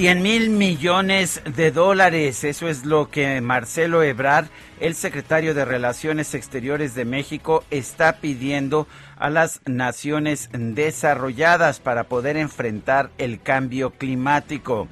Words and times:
Cien 0.00 0.22
mil 0.22 0.48
millones 0.48 1.42
de 1.44 1.70
dólares, 1.70 2.42
eso 2.44 2.68
es 2.70 2.86
lo 2.86 3.10
que 3.10 3.42
Marcelo 3.42 4.02
Ebrard, 4.02 4.46
el 4.80 4.94
secretario 4.94 5.52
de 5.52 5.66
Relaciones 5.66 6.32
Exteriores 6.32 6.94
de 6.94 7.04
México, 7.04 7.64
está 7.70 8.16
pidiendo 8.16 8.88
a 9.18 9.28
las 9.28 9.60
naciones 9.66 10.48
desarrolladas 10.54 11.80
para 11.80 12.04
poder 12.04 12.38
enfrentar 12.38 13.10
el 13.18 13.42
cambio 13.42 13.90
climático. 13.90 14.88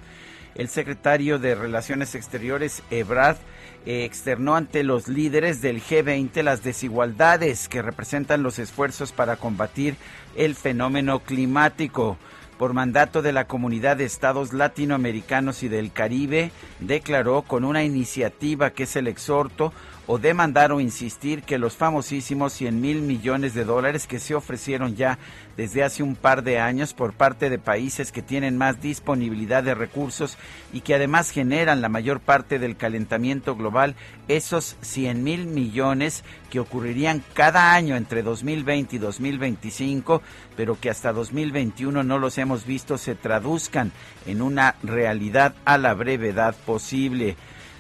El 0.55 0.69
secretario 0.69 1.39
de 1.39 1.55
Relaciones 1.55 2.15
Exteriores, 2.15 2.83
Ebrard, 2.91 3.39
eh, 3.87 4.05
externó 4.05 4.57
ante 4.57 4.83
los 4.83 5.09
líderes 5.09 5.63
del 5.63 5.83
G20 5.83 6.43
las 6.43 6.63
desigualdades 6.63 7.71
que 7.71 7.81
representan 7.81 8.43
los 8.43 8.59
esfuerzos 8.59 9.13
para 9.13 9.37
combatir 9.37 9.97
el 10.37 10.55
fenómeno 10.55 11.21
climático 11.21 12.19
por 12.59 12.75
mandato 12.75 13.23
de 13.23 13.33
la 13.33 13.47
Comunidad 13.47 13.97
de 13.97 14.05
Estados 14.05 14.53
Latinoamericanos 14.53 15.63
y 15.63 15.69
del 15.69 15.93
Caribe, 15.93 16.51
declaró 16.81 17.43
con 17.43 17.65
una 17.65 17.85
iniciativa 17.85 18.71
que 18.71 18.83
es 18.83 18.97
el 18.97 19.07
exhorto 19.07 19.73
o 20.09 20.19
demandar 20.19 20.73
o 20.73 20.81
insistir 20.81 21.43
que 21.43 21.59
los 21.59 21.77
famosísimos 21.77 22.55
100 22.55 22.81
mil 22.81 23.03
millones 23.03 23.53
de 23.53 23.65
dólares 23.65 24.07
que 24.07 24.19
se 24.19 24.35
ofrecieron 24.35 24.97
ya 24.97 25.19
desde 25.59 25.85
hace 25.85 26.03
un 26.03 26.17
par 26.17 26.43
de 26.43 26.59
años 26.59 26.95
por 26.95 27.13
parte 27.13 27.51
de 27.51 27.59
países 27.59 28.11
que 28.11 28.23
tienen 28.23 28.57
más 28.57 28.81
disponibilidad 28.81 29.63
de 29.63 29.75
recursos 29.75 30.39
y 30.73 30.81
que 30.81 30.95
además 30.95 31.31
generan 31.31 31.83
la 31.83 31.91
mayor 31.91 32.21
parte 32.21 32.59
del 32.59 32.79
calentamiento 32.79 33.55
global, 33.55 33.97
esos 34.29 34.77
100 34.81 35.23
mil 35.23 35.47
millones 35.47 36.25
que 36.49 36.61
ocurrirían 36.61 37.23
cada 37.35 37.75
año 37.75 37.95
entre 37.95 38.23
2020 38.23 38.97
y 38.97 38.99
2025, 38.99 40.23
pero 40.57 40.81
que 40.81 40.89
hasta 40.89 41.13
2021 41.13 42.03
no 42.03 42.19
los 42.19 42.39
hemos 42.39 42.65
visto 42.65 42.97
se 42.97 43.15
traduzcan 43.15 43.93
en 44.27 44.41
una 44.41 44.77
realidad 44.83 45.55
a 45.67 45.77
la 45.77 45.93
brevedad 45.93 46.55
posible 46.65 47.37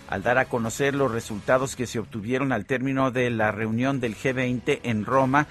al 0.08 0.22
dar 0.22 0.38
a 0.38 0.46
conocer 0.46 0.94
los 0.94 1.12
resultados 1.12 1.76
que 1.76 1.86
se 1.86 1.98
obtuvieron 1.98 2.52
al 2.52 2.66
término 2.66 3.10
de 3.10 3.30
la 3.30 3.52
reunión 3.52 4.00
del 4.00 4.16
G20 4.16 4.80
en 4.82 5.04
Roma. 5.04 5.46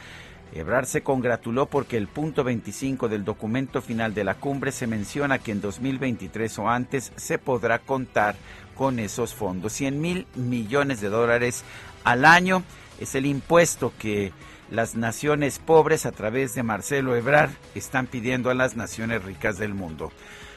Ebrard 0.54 0.86
se 0.86 1.02
congratuló 1.02 1.68
porque 1.68 1.98
el 1.98 2.08
punto 2.08 2.44
25 2.44 3.10
del 3.10 3.24
documento 3.24 3.82
final 3.82 4.14
de 4.14 4.24
la 4.24 4.36
cumbre 4.36 4.72
se 4.72 4.88
menciona 4.88 5.40
que 5.40 5.52
en 5.52 5.62
2023 5.62 6.60
o 6.60 6.70
antes 6.70 7.12
se 7.16 7.38
podrá 7.38 7.80
contar 7.80 8.36
con 8.76 9.00
esos 9.00 9.34
fondos. 9.34 9.74
100 9.74 10.02
mil 10.02 10.28
millones 10.36 11.02
de 11.02 11.10
dólares 11.10 11.64
al 12.04 12.26
año 12.26 12.64
es 13.00 13.14
el 13.16 13.26
impuesto 13.26 13.94
que 14.00 14.32
las 14.72 14.96
naciones 14.96 15.60
pobres 15.60 16.06
a 16.06 16.12
través 16.12 16.54
de 16.56 16.64
Marcelo 16.64 17.16
Ebrard 17.16 17.52
están 17.76 18.08
pidiendo 18.08 18.50
a 18.50 18.54
las 18.54 18.76
naciones 18.76 19.24
ricas 19.24 19.58
del 19.58 19.74
mundo. 19.74 20.12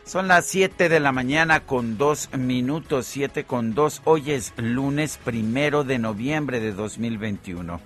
Son 0.04 0.26
las 0.26 0.46
7 0.46 0.88
de 0.88 0.98
la 0.98 1.12
mañana 1.12 1.60
con 1.60 1.96
dos 1.96 2.30
minutos, 2.36 3.06
7 3.06 3.44
con 3.44 3.74
dos. 3.74 4.02
Hoy 4.04 4.32
es 4.32 4.52
lunes 4.56 5.18
primero 5.22 5.84
de 5.84 5.98
noviembre 5.98 6.58
de 6.58 6.72
2021. 6.72 7.80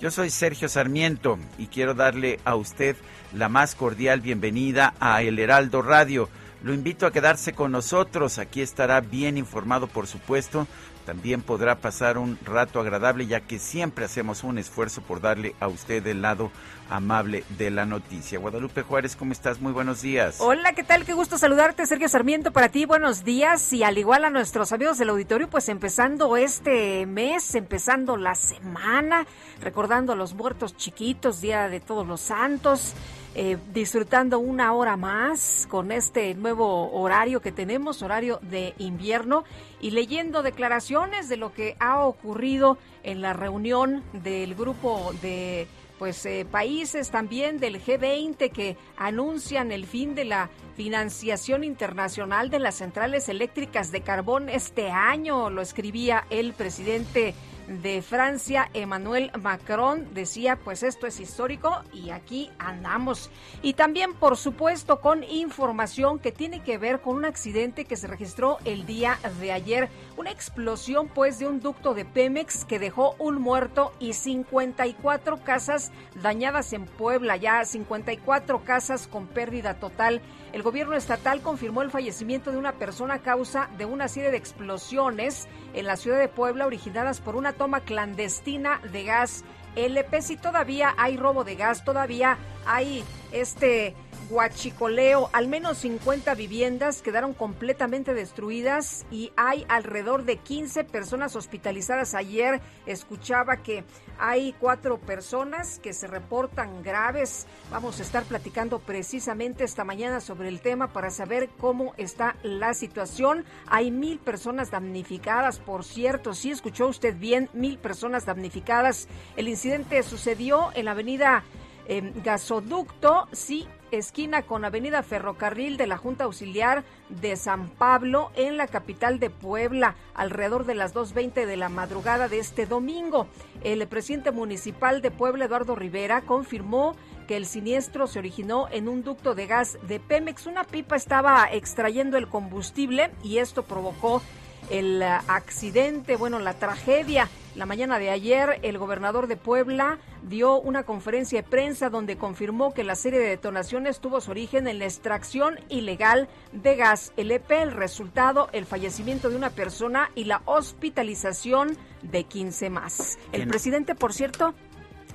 Yo 0.00 0.10
soy 0.10 0.30
Sergio 0.30 0.68
Sarmiento 0.68 1.38
y 1.56 1.68
quiero 1.68 1.94
darle 1.94 2.38
a 2.44 2.54
usted 2.54 2.96
la 3.32 3.48
más 3.48 3.74
cordial 3.74 4.20
bienvenida 4.20 4.94
a 5.00 5.22
El 5.22 5.38
Heraldo 5.38 5.80
Radio. 5.80 6.28
Lo 6.62 6.74
invito 6.74 7.06
a 7.06 7.12
quedarse 7.12 7.52
con 7.54 7.72
nosotros. 7.72 8.38
Aquí 8.38 8.60
estará 8.60 9.00
bien 9.00 9.38
informado, 9.38 9.86
por 9.86 10.06
supuesto, 10.06 10.66
también 11.08 11.40
podrá 11.40 11.76
pasar 11.76 12.18
un 12.18 12.38
rato 12.44 12.80
agradable 12.80 13.26
ya 13.26 13.40
que 13.40 13.58
siempre 13.58 14.04
hacemos 14.04 14.44
un 14.44 14.58
esfuerzo 14.58 15.00
por 15.00 15.22
darle 15.22 15.54
a 15.58 15.66
usted 15.66 16.06
el 16.06 16.20
lado 16.20 16.50
amable 16.90 17.44
de 17.56 17.70
la 17.70 17.86
noticia. 17.86 18.38
Guadalupe 18.38 18.82
Juárez, 18.82 19.16
¿cómo 19.16 19.32
estás? 19.32 19.58
Muy 19.58 19.72
buenos 19.72 20.02
días. 20.02 20.36
Hola, 20.38 20.74
¿qué 20.74 20.84
tal? 20.84 21.06
Qué 21.06 21.14
gusto 21.14 21.38
saludarte, 21.38 21.86
Sergio 21.86 22.10
Sarmiento, 22.10 22.52
para 22.52 22.68
ti. 22.68 22.84
Buenos 22.84 23.24
días 23.24 23.72
y 23.72 23.84
al 23.84 23.96
igual 23.96 24.22
a 24.26 24.28
nuestros 24.28 24.70
amigos 24.72 24.98
del 24.98 25.08
auditorio, 25.08 25.48
pues 25.48 25.70
empezando 25.70 26.36
este 26.36 27.06
mes, 27.06 27.54
empezando 27.54 28.18
la 28.18 28.34
semana, 28.34 29.26
recordando 29.62 30.12
a 30.12 30.14
los 30.14 30.34
muertos 30.34 30.76
chiquitos, 30.76 31.40
Día 31.40 31.70
de 31.70 31.80
Todos 31.80 32.06
los 32.06 32.20
Santos. 32.20 32.92
Eh, 33.40 33.56
disfrutando 33.72 34.40
una 34.40 34.72
hora 34.72 34.96
más 34.96 35.68
con 35.70 35.92
este 35.92 36.34
nuevo 36.34 36.90
horario 36.90 37.40
que 37.40 37.52
tenemos, 37.52 38.02
horario 38.02 38.40
de 38.42 38.74
invierno, 38.78 39.44
y 39.80 39.92
leyendo 39.92 40.42
declaraciones 40.42 41.28
de 41.28 41.36
lo 41.36 41.52
que 41.52 41.76
ha 41.78 42.04
ocurrido 42.04 42.78
en 43.04 43.22
la 43.22 43.34
reunión 43.34 44.02
del 44.12 44.56
grupo 44.56 45.12
de 45.22 45.68
pues 46.00 46.26
eh, 46.26 46.48
países 46.50 47.12
también 47.12 47.60
del 47.60 47.80
G20 47.80 48.50
que 48.50 48.76
anuncian 48.96 49.70
el 49.70 49.86
fin 49.86 50.16
de 50.16 50.24
la 50.24 50.50
financiación 50.74 51.62
internacional 51.62 52.50
de 52.50 52.58
las 52.58 52.74
centrales 52.74 53.28
eléctricas 53.28 53.92
de 53.92 54.00
carbón 54.00 54.48
este 54.48 54.90
año, 54.90 55.48
lo 55.48 55.62
escribía 55.62 56.24
el 56.30 56.54
presidente 56.54 57.34
de 57.68 58.00
Francia, 58.00 58.70
Emmanuel 58.72 59.30
Macron, 59.40 60.12
decía, 60.14 60.56
pues 60.56 60.82
esto 60.82 61.06
es 61.06 61.20
histórico 61.20 61.82
y 61.92 62.10
aquí 62.10 62.50
andamos. 62.58 63.30
Y 63.62 63.74
también, 63.74 64.14
por 64.14 64.36
supuesto, 64.36 65.00
con 65.00 65.22
información 65.22 66.18
que 66.18 66.32
tiene 66.32 66.62
que 66.62 66.78
ver 66.78 67.00
con 67.00 67.16
un 67.16 67.24
accidente 67.26 67.84
que 67.84 67.96
se 67.96 68.06
registró 68.06 68.58
el 68.64 68.86
día 68.86 69.18
de 69.40 69.52
ayer, 69.52 69.88
una 70.16 70.30
explosión 70.30 71.08
pues 71.08 71.38
de 71.38 71.46
un 71.46 71.60
ducto 71.60 71.92
de 71.92 72.04
Pemex 72.04 72.64
que 72.64 72.78
dejó 72.78 73.14
un 73.18 73.40
muerto 73.40 73.92
y 73.98 74.14
54 74.14 75.44
casas 75.44 75.92
dañadas 76.22 76.72
en 76.72 76.86
Puebla, 76.86 77.36
ya 77.36 77.64
54 77.64 78.64
casas 78.64 79.06
con 79.06 79.26
pérdida 79.26 79.74
total. 79.74 80.22
El 80.52 80.62
gobierno 80.62 80.94
estatal 80.94 81.42
confirmó 81.42 81.82
el 81.82 81.90
fallecimiento 81.90 82.50
de 82.50 82.58
una 82.58 82.72
persona 82.72 83.14
a 83.14 83.18
causa 83.18 83.68
de 83.76 83.84
una 83.84 84.08
serie 84.08 84.30
de 84.30 84.38
explosiones 84.38 85.46
en 85.74 85.86
la 85.86 85.96
ciudad 85.96 86.18
de 86.18 86.28
Puebla 86.28 86.66
originadas 86.66 87.20
por 87.20 87.36
una 87.36 87.52
toma 87.52 87.80
clandestina 87.80 88.80
de 88.90 89.04
gas 89.04 89.44
LP. 89.76 90.22
Si 90.22 90.36
todavía 90.36 90.94
hay 90.96 91.16
robo 91.16 91.44
de 91.44 91.56
gas, 91.56 91.84
todavía 91.84 92.38
hay 92.66 93.04
este 93.32 93.94
Huachicoleo, 94.30 95.30
al 95.32 95.48
menos 95.48 95.78
50 95.78 96.34
viviendas 96.34 97.02
quedaron 97.02 97.32
completamente 97.32 98.14
destruidas 98.14 99.06
y 99.10 99.32
hay 99.36 99.64
alrededor 99.68 100.24
de 100.24 100.36
15 100.36 100.84
personas 100.84 101.34
hospitalizadas. 101.34 102.14
Ayer 102.14 102.60
escuchaba 102.86 103.58
que 103.58 103.84
hay 104.18 104.54
cuatro 104.60 104.98
personas 104.98 105.78
que 105.78 105.92
se 105.92 106.06
reportan 106.06 106.82
graves. 106.82 107.46
Vamos 107.70 108.00
a 108.00 108.02
estar 108.02 108.24
platicando 108.24 108.80
precisamente 108.80 109.64
esta 109.64 109.84
mañana 109.84 110.20
sobre 110.20 110.48
el 110.48 110.60
tema 110.60 110.92
para 110.92 111.10
saber 111.10 111.48
cómo 111.58 111.94
está 111.96 112.36
la 112.42 112.74
situación. 112.74 113.44
Hay 113.66 113.90
mil 113.90 114.18
personas 114.18 114.70
damnificadas, 114.70 115.58
por 115.58 115.84
cierto, 115.84 116.34
si 116.34 116.50
escuchó 116.50 116.88
usted 116.88 117.16
bien, 117.16 117.48
mil 117.54 117.78
personas 117.78 118.26
damnificadas. 118.26 119.08
El 119.36 119.48
incidente 119.48 120.02
sucedió 120.02 120.70
en 120.74 120.84
la 120.84 120.90
avenida 120.90 121.44
eh, 121.86 122.12
Gasoducto, 122.22 123.28
sí, 123.32 123.66
esquina 123.90 124.42
con 124.42 124.64
Avenida 124.64 125.02
Ferrocarril 125.02 125.76
de 125.76 125.86
la 125.86 125.96
Junta 125.96 126.24
Auxiliar 126.24 126.84
de 127.08 127.36
San 127.36 127.68
Pablo 127.68 128.30
en 128.36 128.56
la 128.56 128.66
capital 128.66 129.18
de 129.18 129.30
Puebla, 129.30 129.94
alrededor 130.14 130.66
de 130.66 130.74
las 130.74 130.94
2.20 130.94 131.46
de 131.46 131.56
la 131.56 131.68
madrugada 131.68 132.28
de 132.28 132.38
este 132.38 132.66
domingo. 132.66 133.26
El 133.62 133.86
presidente 133.88 134.30
municipal 134.30 135.02
de 135.02 135.10
Puebla, 135.10 135.46
Eduardo 135.46 135.74
Rivera, 135.74 136.22
confirmó 136.22 136.96
que 137.26 137.36
el 137.36 137.46
siniestro 137.46 138.06
se 138.06 138.18
originó 138.18 138.68
en 138.70 138.88
un 138.88 139.04
ducto 139.04 139.34
de 139.34 139.46
gas 139.46 139.78
de 139.86 140.00
Pemex. 140.00 140.46
Una 140.46 140.64
pipa 140.64 140.96
estaba 140.96 141.46
extrayendo 141.52 142.16
el 142.16 142.26
combustible 142.26 143.10
y 143.22 143.38
esto 143.38 143.62
provocó 143.62 144.22
el 144.70 145.02
accidente, 145.02 146.16
bueno, 146.16 146.38
la 146.38 146.54
tragedia. 146.54 147.28
La 147.54 147.66
mañana 147.66 147.98
de 147.98 148.10
ayer, 148.10 148.60
el 148.62 148.78
gobernador 148.78 149.26
de 149.26 149.36
Puebla 149.36 149.98
dio 150.22 150.60
una 150.60 150.84
conferencia 150.84 151.42
de 151.42 151.48
prensa 151.48 151.90
donde 151.90 152.16
confirmó 152.16 152.72
que 152.72 152.84
la 152.84 152.94
serie 152.94 153.18
de 153.18 153.30
detonaciones 153.30 153.98
tuvo 153.98 154.20
su 154.20 154.30
origen 154.30 154.68
en 154.68 154.78
la 154.78 154.84
extracción 154.84 155.58
ilegal 155.68 156.28
de 156.52 156.76
gas 156.76 157.12
LP. 157.16 157.62
El 157.62 157.72
resultado, 157.72 158.48
el 158.52 158.64
fallecimiento 158.64 159.28
de 159.28 159.36
una 159.36 159.50
persona 159.50 160.10
y 160.14 160.24
la 160.24 160.42
hospitalización 160.44 161.76
de 162.02 162.24
15 162.24 162.70
más. 162.70 163.18
El 163.32 163.48
presidente, 163.48 163.94
por 163.94 164.12
cierto, 164.12 164.54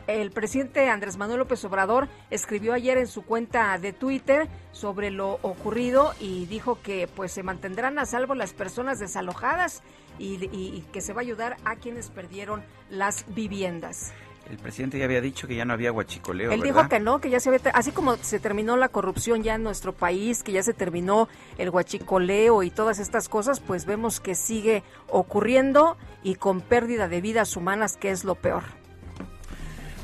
el 0.07 0.31
presidente 0.31 0.89
Andrés 0.89 1.17
Manuel 1.17 1.39
López 1.39 1.63
Obrador 1.65 2.09
escribió 2.29 2.73
ayer 2.73 2.97
en 2.97 3.07
su 3.07 3.23
cuenta 3.23 3.77
de 3.77 3.93
Twitter 3.93 4.47
sobre 4.71 5.11
lo 5.11 5.39
ocurrido 5.41 6.13
y 6.19 6.45
dijo 6.45 6.81
que 6.81 7.07
pues 7.07 7.31
se 7.31 7.43
mantendrán 7.43 7.99
a 7.99 8.05
salvo 8.05 8.35
las 8.35 8.53
personas 8.53 8.99
desalojadas 8.99 9.81
y, 10.19 10.81
que 10.91 11.01
se 11.01 11.13
va 11.13 11.21
a 11.21 11.23
ayudar 11.23 11.57
a 11.65 11.75
quienes 11.75 12.09
perdieron 12.09 12.63
las 12.89 13.25
viviendas. 13.33 14.13
El 14.49 14.57
presidente 14.57 14.99
ya 14.99 15.05
había 15.05 15.21
dicho 15.21 15.47
que 15.47 15.55
ya 15.55 15.63
no 15.63 15.73
había 15.73 15.91
huachicoleo. 15.93 16.51
Él 16.51 16.61
dijo 16.61 16.87
que 16.89 16.99
no, 16.99 17.19
que 17.19 17.29
ya 17.29 17.39
se 17.39 17.49
había, 17.49 17.71
así 17.73 17.91
como 17.91 18.17
se 18.17 18.39
terminó 18.39 18.75
la 18.75 18.89
corrupción 18.89 19.41
ya 19.41 19.55
en 19.55 19.63
nuestro 19.63 19.93
país, 19.93 20.43
que 20.43 20.51
ya 20.51 20.61
se 20.61 20.73
terminó 20.73 21.29
el 21.57 21.69
huachicoleo 21.69 22.61
y 22.61 22.69
todas 22.69 22.99
estas 22.99 23.29
cosas, 23.29 23.61
pues 23.61 23.85
vemos 23.85 24.19
que 24.19 24.35
sigue 24.35 24.83
ocurriendo 25.07 25.97
y 26.23 26.35
con 26.35 26.59
pérdida 26.59 27.07
de 27.07 27.21
vidas 27.21 27.55
humanas, 27.55 27.95
que 27.95 28.11
es 28.11 28.25
lo 28.25 28.35
peor. 28.35 28.63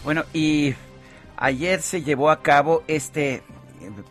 Bueno, 0.10 0.26
y 0.34 0.74
ayer 1.38 1.84
se 1.84 2.02
llevó 2.02 2.32
a 2.32 2.42
cabo 2.42 2.82
este, 2.88 3.44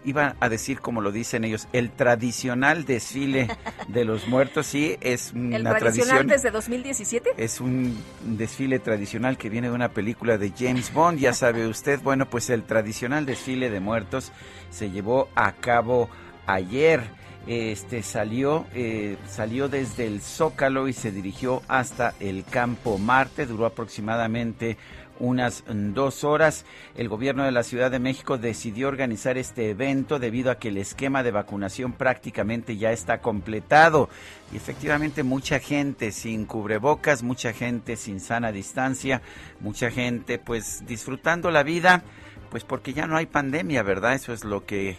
iba 0.04 0.36
a 0.38 0.48
decir 0.48 0.78
como 0.78 1.00
lo 1.00 1.10
dicen 1.10 1.42
ellos, 1.42 1.66
el 1.72 1.90
tradicional 1.90 2.84
desfile 2.84 3.48
de 3.88 4.04
los 4.04 4.28
muertos, 4.28 4.66
sí, 4.66 4.96
es 5.00 5.32
una 5.34 5.56
¿El 5.56 5.64
tradicional 5.64 6.28
desde 6.28 6.52
2017? 6.52 7.30
Es 7.36 7.60
un 7.60 8.00
desfile 8.22 8.78
tradicional 8.78 9.36
que 9.36 9.50
viene 9.50 9.70
de 9.70 9.74
una 9.74 9.88
película 9.88 10.38
de 10.38 10.52
James 10.56 10.92
Bond, 10.92 11.18
ya 11.18 11.32
sabe 11.32 11.66
usted, 11.66 11.98
bueno, 12.00 12.30
pues 12.30 12.48
el 12.48 12.62
tradicional 12.62 13.26
desfile 13.26 13.68
de 13.68 13.80
muertos 13.80 14.30
se 14.70 14.92
llevó 14.92 15.28
a 15.34 15.50
cabo 15.50 16.08
ayer 16.46 17.02
este 17.48 18.02
salió 18.02 18.66
eh, 18.74 19.16
salió 19.26 19.68
desde 19.68 20.06
el 20.06 20.20
Zócalo 20.20 20.86
y 20.86 20.92
se 20.92 21.10
dirigió 21.10 21.62
hasta 21.66 22.14
el 22.20 22.44
Campo 22.44 22.98
Marte 22.98 23.46
duró 23.46 23.64
aproximadamente 23.64 24.76
unas 25.18 25.64
dos 25.68 26.24
horas. 26.24 26.64
El 26.96 27.08
gobierno 27.08 27.44
de 27.44 27.52
la 27.52 27.62
Ciudad 27.62 27.90
de 27.90 27.98
México 27.98 28.38
decidió 28.38 28.88
organizar 28.88 29.38
este 29.38 29.70
evento 29.70 30.18
debido 30.18 30.50
a 30.50 30.58
que 30.58 30.68
el 30.68 30.78
esquema 30.78 31.22
de 31.22 31.30
vacunación 31.30 31.92
prácticamente 31.92 32.76
ya 32.76 32.92
está 32.92 33.20
completado. 33.20 34.08
Y 34.52 34.56
efectivamente 34.56 35.22
mucha 35.22 35.58
gente 35.58 36.12
sin 36.12 36.46
cubrebocas, 36.46 37.22
mucha 37.22 37.52
gente 37.52 37.96
sin 37.96 38.20
sana 38.20 38.52
distancia, 38.52 39.22
mucha 39.60 39.90
gente 39.90 40.38
pues 40.38 40.84
disfrutando 40.86 41.50
la 41.50 41.62
vida, 41.62 42.02
pues 42.50 42.64
porque 42.64 42.92
ya 42.92 43.06
no 43.06 43.16
hay 43.16 43.26
pandemia, 43.26 43.82
¿verdad? 43.82 44.14
Eso 44.14 44.32
es 44.32 44.44
lo 44.44 44.64
que 44.64 44.96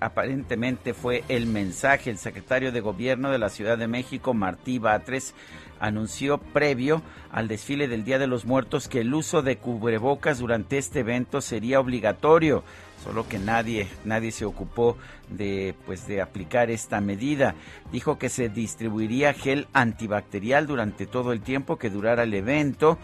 aparentemente 0.00 0.94
fue 0.94 1.24
el 1.28 1.46
mensaje. 1.46 2.10
El 2.10 2.18
secretario 2.18 2.72
de 2.72 2.80
Gobierno 2.80 3.30
de 3.30 3.38
la 3.38 3.50
Ciudad 3.50 3.76
de 3.76 3.88
México, 3.88 4.32
Martí 4.34 4.78
Batres, 4.78 5.34
anunció 5.80 6.38
previo 6.38 7.02
al 7.30 7.48
desfile 7.48 7.88
del 7.88 8.04
Día 8.04 8.18
de 8.18 8.26
los 8.26 8.44
Muertos 8.44 8.88
que 8.88 9.00
el 9.00 9.14
uso 9.14 9.42
de 9.42 9.58
cubrebocas 9.58 10.38
durante 10.38 10.78
este 10.78 11.00
evento 11.00 11.40
sería 11.40 11.80
obligatorio, 11.80 12.64
solo 13.04 13.28
que 13.28 13.38
nadie 13.38 13.88
nadie 14.04 14.32
se 14.32 14.44
ocupó 14.44 14.96
de 15.28 15.74
pues 15.86 16.06
de 16.06 16.22
aplicar 16.22 16.70
esta 16.70 17.00
medida. 17.00 17.54
Dijo 17.92 18.18
que 18.18 18.28
se 18.28 18.48
distribuiría 18.48 19.34
gel 19.34 19.66
antibacterial 19.72 20.66
durante 20.66 21.06
todo 21.06 21.32
el 21.32 21.40
tiempo 21.40 21.76
que 21.76 21.90
durara 21.90 22.22
el 22.22 22.34
evento 22.34 22.98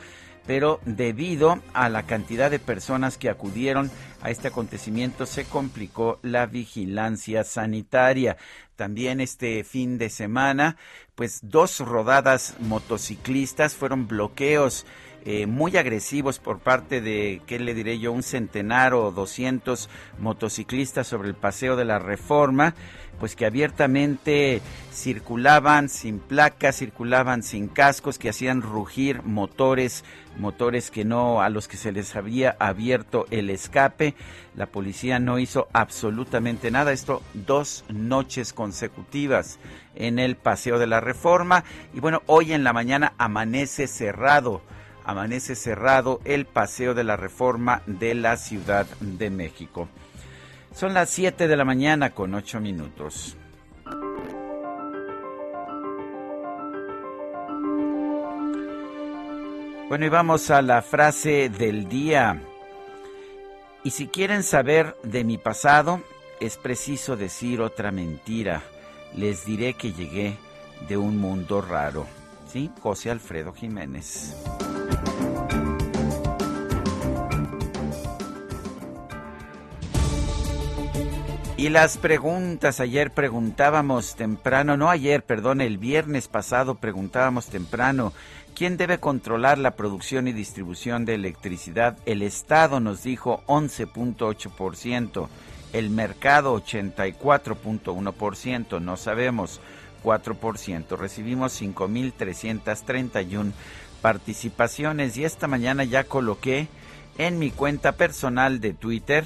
pero 0.46 0.80
debido 0.84 1.60
a 1.72 1.88
la 1.88 2.04
cantidad 2.04 2.50
de 2.50 2.58
personas 2.58 3.18
que 3.18 3.28
acudieron 3.28 3.90
a 4.20 4.30
este 4.30 4.48
acontecimiento 4.48 5.26
se 5.26 5.44
complicó 5.44 6.18
la 6.22 6.46
vigilancia 6.46 7.44
sanitaria. 7.44 8.36
También 8.76 9.20
este 9.20 9.64
fin 9.64 9.98
de 9.98 10.10
semana, 10.10 10.76
pues 11.14 11.40
dos 11.42 11.80
rodadas 11.80 12.54
motociclistas 12.60 13.74
fueron 13.74 14.08
bloqueos 14.08 14.86
eh, 15.24 15.46
muy 15.46 15.76
agresivos 15.76 16.38
por 16.38 16.58
parte 16.58 17.00
de, 17.00 17.42
¿qué 17.46 17.58
le 17.58 17.74
diré 17.74 17.98
yo?, 17.98 18.12
un 18.12 18.22
centenar 18.22 18.94
o 18.94 19.12
doscientos 19.12 19.88
motociclistas 20.18 21.06
sobre 21.06 21.28
el 21.28 21.34
paseo 21.34 21.76
de 21.76 21.84
la 21.84 21.98
Reforma 21.98 22.74
pues 23.22 23.36
que 23.36 23.46
abiertamente 23.46 24.60
circulaban 24.92 25.88
sin 25.88 26.18
placas, 26.18 26.78
circulaban 26.78 27.44
sin 27.44 27.68
cascos, 27.68 28.18
que 28.18 28.28
hacían 28.28 28.62
rugir 28.62 29.22
motores, 29.22 30.04
motores 30.38 30.90
que 30.90 31.04
no 31.04 31.40
a 31.40 31.48
los 31.48 31.68
que 31.68 31.76
se 31.76 31.92
les 31.92 32.16
había 32.16 32.56
abierto 32.58 33.26
el 33.30 33.50
escape. 33.50 34.16
La 34.56 34.66
policía 34.66 35.20
no 35.20 35.38
hizo 35.38 35.68
absolutamente 35.72 36.72
nada. 36.72 36.90
Esto 36.90 37.22
dos 37.32 37.84
noches 37.88 38.52
consecutivas 38.52 39.60
en 39.94 40.18
el 40.18 40.34
Paseo 40.34 40.80
de 40.80 40.88
la 40.88 40.98
Reforma 40.98 41.62
y 41.94 42.00
bueno, 42.00 42.22
hoy 42.26 42.52
en 42.52 42.64
la 42.64 42.72
mañana 42.72 43.12
amanece 43.18 43.86
cerrado 43.86 44.62
amanece 45.04 45.54
cerrado 45.54 46.20
el 46.24 46.46
Paseo 46.46 46.94
de 46.94 47.04
la 47.04 47.16
Reforma 47.16 47.82
de 47.86 48.14
la 48.14 48.36
Ciudad 48.36 48.86
de 49.00 49.30
México. 49.30 49.88
Son 50.74 50.94
las 50.94 51.10
7 51.10 51.48
de 51.48 51.56
la 51.56 51.64
mañana 51.64 52.10
con 52.10 52.34
8 52.34 52.60
minutos. 52.60 53.36
Bueno, 59.88 60.06
y 60.06 60.08
vamos 60.08 60.50
a 60.50 60.62
la 60.62 60.80
frase 60.80 61.50
del 61.50 61.86
día. 61.86 62.40
Y 63.84 63.90
si 63.90 64.06
quieren 64.06 64.42
saber 64.42 64.96
de 65.02 65.22
mi 65.22 65.36
pasado, 65.36 66.00
es 66.40 66.56
preciso 66.56 67.16
decir 67.16 67.60
otra 67.60 67.90
mentira. 67.90 68.62
Les 69.14 69.44
diré 69.44 69.74
que 69.74 69.92
llegué 69.92 70.38
de 70.88 70.96
un 70.96 71.18
mundo 71.18 71.60
raro. 71.60 72.06
¿Sí? 72.52 72.70
José 72.80 73.10
Alfredo 73.10 73.54
Jiménez. 73.54 74.36
Y 81.56 81.68
las 81.68 81.96
preguntas, 81.96 82.80
ayer 82.80 83.12
preguntábamos 83.12 84.16
temprano, 84.16 84.76
no 84.76 84.90
ayer, 84.90 85.22
perdón, 85.22 85.60
el 85.60 85.78
viernes 85.78 86.26
pasado 86.26 86.74
preguntábamos 86.74 87.46
temprano, 87.46 88.12
¿quién 88.56 88.76
debe 88.76 88.98
controlar 88.98 89.58
la 89.58 89.76
producción 89.76 90.26
y 90.26 90.32
distribución 90.32 91.04
de 91.04 91.14
electricidad? 91.14 91.96
El 92.04 92.22
Estado 92.22 92.80
nos 92.80 93.04
dijo 93.04 93.44
11.8%, 93.46 95.28
el 95.72 95.90
mercado 95.90 96.56
84.1%, 96.56 98.80
no 98.80 98.96
sabemos 98.96 99.60
4%. 100.02 100.96
Recibimos 100.96 101.60
5.331 101.60 103.52
participaciones 104.00 105.16
y 105.16 105.24
esta 105.24 105.46
mañana 105.46 105.84
ya 105.84 106.04
coloqué 106.04 106.68
en 107.18 107.38
mi 107.38 107.50
cuenta 107.50 107.92
personal 107.92 108.60
de 108.60 108.72
Twitter 108.74 109.24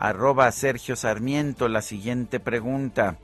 arroba 0.00 0.50
Sergio 0.50 0.96
Sarmiento 0.96 1.68
la 1.68 1.82
siguiente 1.82 2.40
pregunta. 2.40 3.18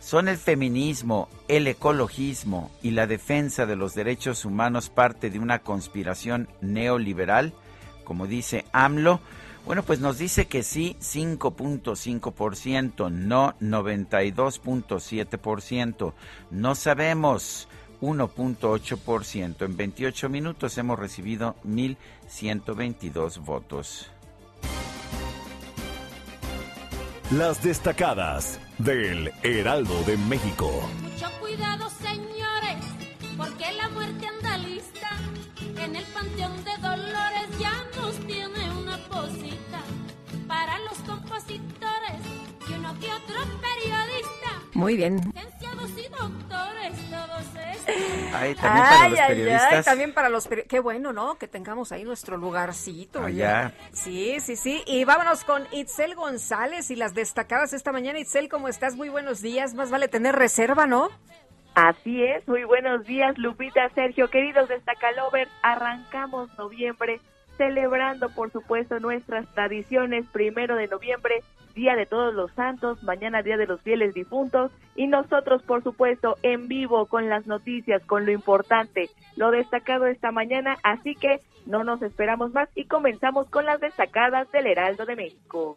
¿Son 0.00 0.28
el 0.28 0.36
feminismo, 0.36 1.28
el 1.48 1.66
ecologismo 1.66 2.70
y 2.82 2.90
la 2.90 3.06
defensa 3.06 3.66
de 3.66 3.76
los 3.76 3.94
derechos 3.94 4.44
humanos 4.44 4.90
parte 4.90 5.30
de 5.30 5.38
una 5.38 5.60
conspiración 5.60 6.48
neoliberal, 6.60 7.54
como 8.04 8.26
dice 8.26 8.64
AMLO, 8.72 9.20
Bueno, 9.66 9.82
pues 9.82 10.00
nos 10.00 10.18
dice 10.18 10.46
que 10.46 10.62
sí, 10.62 10.96
5.5%, 11.00 13.10
no 13.10 13.54
92.7%, 13.60 16.12
no 16.50 16.74
sabemos 16.74 17.68
1.8%. 18.02 19.64
En 19.64 19.76
28 19.76 20.28
minutos 20.28 20.76
hemos 20.76 20.98
recibido 20.98 21.56
1.122 21.64 23.42
votos. 23.42 24.10
Las 27.30 27.62
destacadas 27.62 28.60
del 28.76 29.32
Heraldo 29.42 30.02
de 30.04 30.18
México. 30.18 30.70
Mucho 31.02 31.30
cuidado, 31.40 31.83
Muy 44.74 44.96
bien. 44.96 45.16
Licenciados 45.34 45.90
y 45.90 46.08
doctores, 46.08 47.10
todos 47.10 47.42
estos. 47.72 47.94
Ay, 48.34 48.54
también 48.56 48.84
para 48.84 49.08
los 49.08 49.18
ay, 49.20 49.26
periodistas. 49.28 49.72
ay, 49.72 49.82
también 49.84 50.14
para 50.14 50.28
los 50.28 50.50
peri- 50.50 50.66
Qué 50.66 50.80
bueno, 50.80 51.12
¿no? 51.12 51.36
Que 51.36 51.46
tengamos 51.46 51.92
ahí 51.92 52.02
nuestro 52.04 52.36
lugarcito. 52.36 53.22
Allá. 53.22 53.72
Sí, 53.92 54.40
sí, 54.40 54.56
sí. 54.56 54.82
Y 54.86 55.04
vámonos 55.04 55.44
con 55.44 55.64
Itzel 55.72 56.14
González 56.16 56.90
y 56.90 56.96
las 56.96 57.14
destacadas 57.14 57.72
esta 57.72 57.92
mañana. 57.92 58.18
Itzel, 58.18 58.48
¿cómo 58.48 58.68
estás? 58.68 58.96
Muy 58.96 59.08
buenos 59.08 59.40
días. 59.40 59.74
Más 59.74 59.90
vale 59.90 60.08
tener 60.08 60.34
reserva, 60.34 60.86
¿no? 60.86 61.08
Así 61.76 62.22
es, 62.22 62.46
muy 62.46 62.62
buenos 62.62 63.04
días 63.04 63.36
Lupita, 63.36 63.90
Sergio, 63.96 64.30
queridos 64.30 64.68
destacalovers, 64.68 65.50
arrancamos 65.60 66.48
noviembre 66.56 67.20
celebrando 67.56 68.28
por 68.30 68.50
supuesto 68.50 69.00
nuestras 69.00 69.46
tradiciones, 69.54 70.26
primero 70.32 70.76
de 70.76 70.88
noviembre, 70.88 71.42
Día 71.74 71.96
de 71.96 72.06
Todos 72.06 72.32
los 72.32 72.52
Santos, 72.52 73.02
mañana 73.02 73.42
Día 73.42 73.56
de 73.56 73.66
los 73.66 73.80
Fieles 73.82 74.14
Difuntos 74.14 74.70
y 74.94 75.06
nosotros 75.06 75.62
por 75.62 75.82
supuesto 75.82 76.36
en 76.42 76.68
vivo 76.68 77.06
con 77.06 77.28
las 77.28 77.46
noticias, 77.46 78.02
con 78.06 78.26
lo 78.26 78.32
importante, 78.32 79.10
lo 79.36 79.50
destacado 79.50 80.06
esta 80.06 80.30
mañana, 80.30 80.76
así 80.82 81.14
que 81.14 81.40
no 81.66 81.82
nos 81.82 82.02
esperamos 82.02 82.52
más 82.52 82.68
y 82.74 82.84
comenzamos 82.84 83.48
con 83.48 83.64
las 83.64 83.80
destacadas 83.80 84.50
del 84.52 84.66
Heraldo 84.66 85.04
de 85.04 85.16
México. 85.16 85.76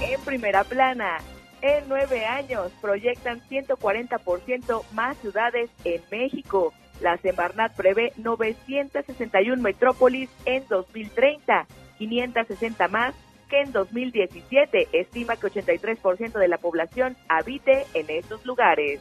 En 0.00 0.20
primera 0.22 0.64
plana, 0.64 1.18
en 1.60 1.84
nueve 1.88 2.24
años 2.24 2.72
proyectan 2.80 3.40
140% 3.40 4.82
más 4.92 5.16
ciudades 5.18 5.70
en 5.84 6.02
México. 6.10 6.72
La 7.00 7.16
Semarnat 7.16 7.74
prevé 7.74 8.12
961 8.16 9.60
metrópolis 9.62 10.30
en 10.44 10.66
2030, 10.68 11.66
560 11.98 12.88
más 12.88 13.14
que 13.48 13.60
en 13.60 13.72
2017. 13.72 14.88
Estima 14.92 15.36
que 15.36 15.48
83% 15.48 16.32
de 16.32 16.48
la 16.48 16.58
población 16.58 17.16
habite 17.28 17.86
en 17.94 18.08
estos 18.08 18.44
lugares. 18.46 19.00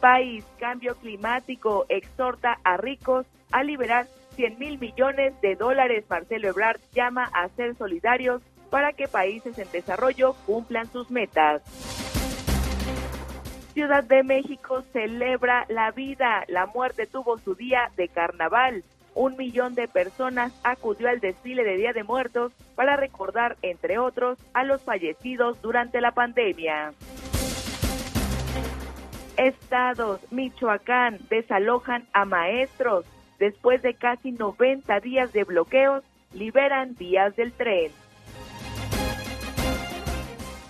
País, 0.00 0.44
cambio 0.58 0.94
climático, 0.96 1.86
exhorta 1.88 2.58
a 2.64 2.76
ricos 2.76 3.26
a 3.50 3.64
liberar 3.64 4.06
100 4.36 4.58
mil 4.58 4.78
millones 4.78 5.34
de 5.40 5.56
dólares. 5.56 6.04
Marcelo 6.08 6.48
Ebrard 6.48 6.80
llama 6.94 7.30
a 7.34 7.48
ser 7.50 7.74
solidarios 7.76 8.42
para 8.70 8.92
que 8.92 9.08
países 9.08 9.58
en 9.58 9.70
desarrollo 9.72 10.34
cumplan 10.46 10.90
sus 10.92 11.10
metas. 11.10 11.62
Ciudad 13.78 14.02
de 14.02 14.24
México 14.24 14.82
celebra 14.92 15.64
la 15.68 15.92
vida. 15.92 16.44
La 16.48 16.66
muerte 16.66 17.06
tuvo 17.06 17.38
su 17.38 17.54
día 17.54 17.92
de 17.96 18.08
carnaval. 18.08 18.82
Un 19.14 19.36
millón 19.36 19.76
de 19.76 19.86
personas 19.86 20.52
acudió 20.64 21.08
al 21.08 21.20
desfile 21.20 21.62
de 21.62 21.76
Día 21.76 21.92
de 21.92 22.02
Muertos 22.02 22.50
para 22.74 22.96
recordar, 22.96 23.56
entre 23.62 24.00
otros, 24.00 24.36
a 24.52 24.64
los 24.64 24.82
fallecidos 24.82 25.62
durante 25.62 26.00
la 26.00 26.10
pandemia. 26.10 26.92
Estados, 29.36 30.20
Michoacán, 30.32 31.20
desalojan 31.30 32.08
a 32.12 32.24
maestros. 32.24 33.06
Después 33.38 33.80
de 33.82 33.94
casi 33.94 34.32
90 34.32 34.98
días 34.98 35.32
de 35.32 35.44
bloqueos, 35.44 36.02
liberan 36.32 36.96
vías 36.96 37.36
del 37.36 37.52
tren. 37.52 37.92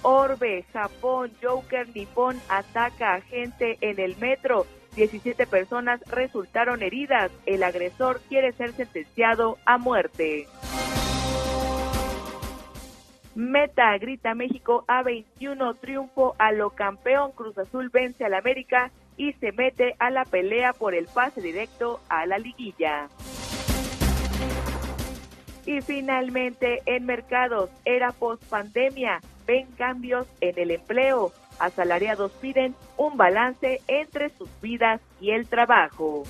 Orbe, 0.03 0.65
Japón, 0.73 1.33
Joker 1.43 1.89
Nippon 1.95 2.41
ataca 2.49 3.15
a 3.15 3.21
gente 3.21 3.79
en 3.81 3.99
el 3.99 4.17
metro. 4.19 4.67
17 4.97 5.47
personas 5.47 6.01
resultaron 6.09 6.83
heridas. 6.83 7.31
El 7.47 7.63
agresor 7.63 8.21
quiere 8.29 8.53
ser 8.53 8.73
sentenciado 8.73 9.59
a 9.65 9.79
muerte. 9.79 10.47
Meta 13.35 13.97
grita 13.99 14.35
México 14.35 14.85
a 14.89 15.05
21 15.05 15.75
triunfo 15.75 16.35
a 16.39 16.51
lo 16.51 16.71
campeón. 16.71 17.31
Cruz 17.33 17.57
Azul 17.57 17.89
vence 17.89 18.25
al 18.25 18.35
América 18.35 18.91
y 19.17 19.33
se 19.35 19.53
mete 19.53 19.95
a 20.01 20.11
la 20.11 20.25
pelea 20.25 20.73
por 20.73 20.95
el 20.95 21.07
pase 21.07 21.41
directo 21.41 22.01
a 22.09 22.27
la 22.27 22.39
liguilla. 22.39 23.09
Y 25.67 25.83
finalmente, 25.83 26.83
en 26.87 27.05
mercados, 27.05 27.71
era 27.85 28.11
post 28.11 28.43
pandemia, 28.45 29.21
ven 29.49 29.67
cambios 29.79 30.27
en 30.43 30.57
el 30.59 30.71
empleo. 30.71 31.33
Asalariados 31.59 32.31
piden 32.33 32.77
un 32.97 33.17
balance 33.17 33.81
entre 33.89 34.29
sus 34.29 34.49
vidas 34.61 35.01
y 35.21 35.31
el 35.31 35.49
trabajo. 35.49 36.23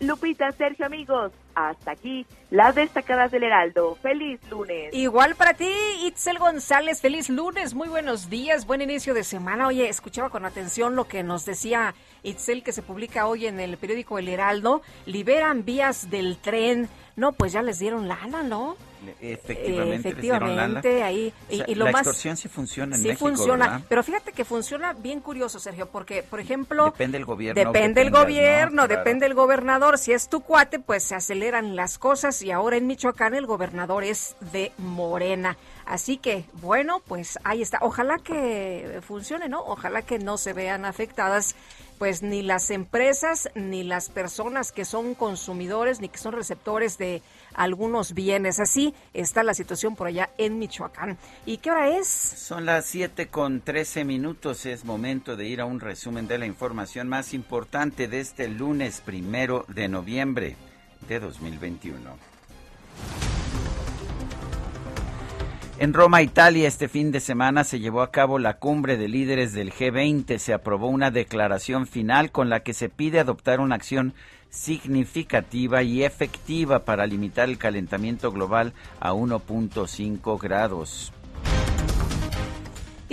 Lupita, 0.00 0.50
Sergio, 0.52 0.84
amigos, 0.84 1.32
hasta 1.54 1.92
aquí 1.92 2.26
las 2.50 2.74
destacadas 2.74 3.30
del 3.30 3.44
Heraldo. 3.44 3.94
Feliz 4.02 4.40
lunes. 4.50 4.92
Igual 4.92 5.34
para 5.34 5.54
ti, 5.54 5.70
Itzel 6.02 6.38
González, 6.38 7.00
feliz 7.00 7.28
lunes, 7.28 7.74
muy 7.74 7.88
buenos 7.88 8.28
días, 8.28 8.66
buen 8.66 8.82
inicio 8.82 9.14
de 9.14 9.24
semana. 9.24 9.66
Oye, 9.68 9.88
escuchaba 9.88 10.30
con 10.30 10.44
atención 10.44 10.96
lo 10.96 11.04
que 11.04 11.22
nos 11.22 11.44
decía 11.46 11.94
Itzel 12.22 12.62
que 12.62 12.72
se 12.72 12.82
publica 12.82 13.26
hoy 13.26 13.46
en 13.46 13.60
el 13.60 13.76
periódico 13.76 14.18
El 14.18 14.28
Heraldo. 14.28 14.82
Liberan 15.06 15.64
vías 15.64 16.10
del 16.10 16.38
tren. 16.38 16.88
No, 17.16 17.32
pues 17.32 17.52
ya 17.52 17.62
les 17.62 17.78
dieron 17.78 18.08
lana, 18.08 18.42
¿no? 18.42 18.76
Efectivamente, 19.20 20.08
efectivamente, 20.08 21.02
ahí. 21.02 21.32
O 21.50 21.56
sea, 21.56 21.64
y, 21.68 21.74
lo 21.74 21.86
la 21.86 21.92
más, 21.92 22.02
extorsión 22.02 22.36
sí 22.36 22.48
funciona 22.48 22.96
en 22.96 23.02
sí 23.02 23.08
México, 23.08 23.26
funciona, 23.28 23.66
¿verdad? 23.68 23.86
pero 23.88 24.02
fíjate 24.02 24.32
que 24.32 24.44
funciona 24.44 24.92
bien 24.92 25.20
curioso, 25.20 25.58
Sergio, 25.58 25.86
porque, 25.86 26.22
por 26.22 26.40
ejemplo, 26.40 26.86
Depende 26.86 27.18
del 27.18 27.24
gobierno. 27.24 27.72
Depende 27.72 28.10
¿no? 28.10 28.18
gobierno, 28.18 28.86
Claro. 28.86 28.96
depende 28.98 29.26
del 29.26 29.34
gobernador. 29.34 29.98
Si 29.98 30.12
es 30.12 30.28
tu 30.28 30.40
cuate, 30.40 30.78
pues 30.78 31.04
se 31.04 31.14
aceleran 31.14 31.76
las 31.76 31.98
cosas 31.98 32.40
y 32.42 32.50
ahora 32.50 32.76
en 32.76 32.86
Michoacán 32.86 33.34
el 33.34 33.46
gobernador 33.46 34.04
es 34.04 34.36
de 34.52 34.72
Morena. 34.78 35.56
Así 35.86 36.16
que, 36.16 36.44
bueno, 36.54 37.02
pues 37.06 37.38
ahí 37.44 37.60
está. 37.62 37.78
Ojalá 37.82 38.18
que 38.18 39.00
funcione, 39.06 39.48
¿no? 39.48 39.60
Ojalá 39.60 40.02
que 40.02 40.18
no 40.18 40.38
se 40.38 40.52
vean 40.52 40.84
afectadas 40.84 41.54
pues 41.98 42.22
ni 42.22 42.42
las 42.42 42.70
empresas 42.70 43.48
ni 43.54 43.84
las 43.84 44.08
personas 44.08 44.72
que 44.72 44.84
son 44.84 45.14
consumidores 45.14 46.00
ni 46.00 46.08
que 46.08 46.18
son 46.18 46.32
receptores 46.32 46.98
de 46.98 47.22
algunos 47.54 48.14
bienes. 48.14 48.60
Así 48.60 48.94
está 49.12 49.42
la 49.42 49.54
situación 49.54 49.96
por 49.96 50.06
allá 50.06 50.30
en 50.38 50.58
Michoacán. 50.58 51.18
¿Y 51.46 51.58
qué 51.58 51.70
hora 51.70 51.96
es? 51.96 52.06
Son 52.06 52.64
las 52.66 52.86
7 52.86 53.28
con 53.28 53.60
13 53.60 54.04
minutos. 54.04 54.66
Es 54.66 54.84
momento 54.84 55.36
de 55.36 55.46
ir 55.46 55.60
a 55.60 55.64
un 55.64 55.80
resumen 55.80 56.26
de 56.28 56.38
la 56.38 56.46
información 56.46 57.08
más 57.08 57.34
importante 57.34 58.08
de 58.08 58.20
este 58.20 58.48
lunes 58.48 59.00
primero 59.00 59.64
de 59.68 59.88
noviembre 59.88 60.56
de 61.08 61.20
2021. 61.20 62.34
En 65.76 65.92
Roma, 65.92 66.22
Italia, 66.22 66.68
este 66.68 66.88
fin 66.88 67.10
de 67.10 67.18
semana 67.18 67.64
se 67.64 67.80
llevó 67.80 68.02
a 68.02 68.12
cabo 68.12 68.38
la 68.38 68.58
cumbre 68.58 68.96
de 68.96 69.08
líderes 69.08 69.52
del 69.52 69.72
G20. 69.72 70.38
Se 70.38 70.54
aprobó 70.54 70.86
una 70.86 71.10
declaración 71.10 71.88
final 71.88 72.30
con 72.30 72.48
la 72.48 72.60
que 72.60 72.72
se 72.72 72.88
pide 72.88 73.18
adoptar 73.18 73.58
una 73.58 73.74
acción 73.74 74.14
significativa 74.54 75.82
y 75.82 76.04
efectiva 76.04 76.84
para 76.84 77.06
limitar 77.06 77.48
el 77.48 77.58
calentamiento 77.58 78.30
global 78.30 78.72
a 79.00 79.12
1.5 79.12 80.40
grados. 80.40 81.12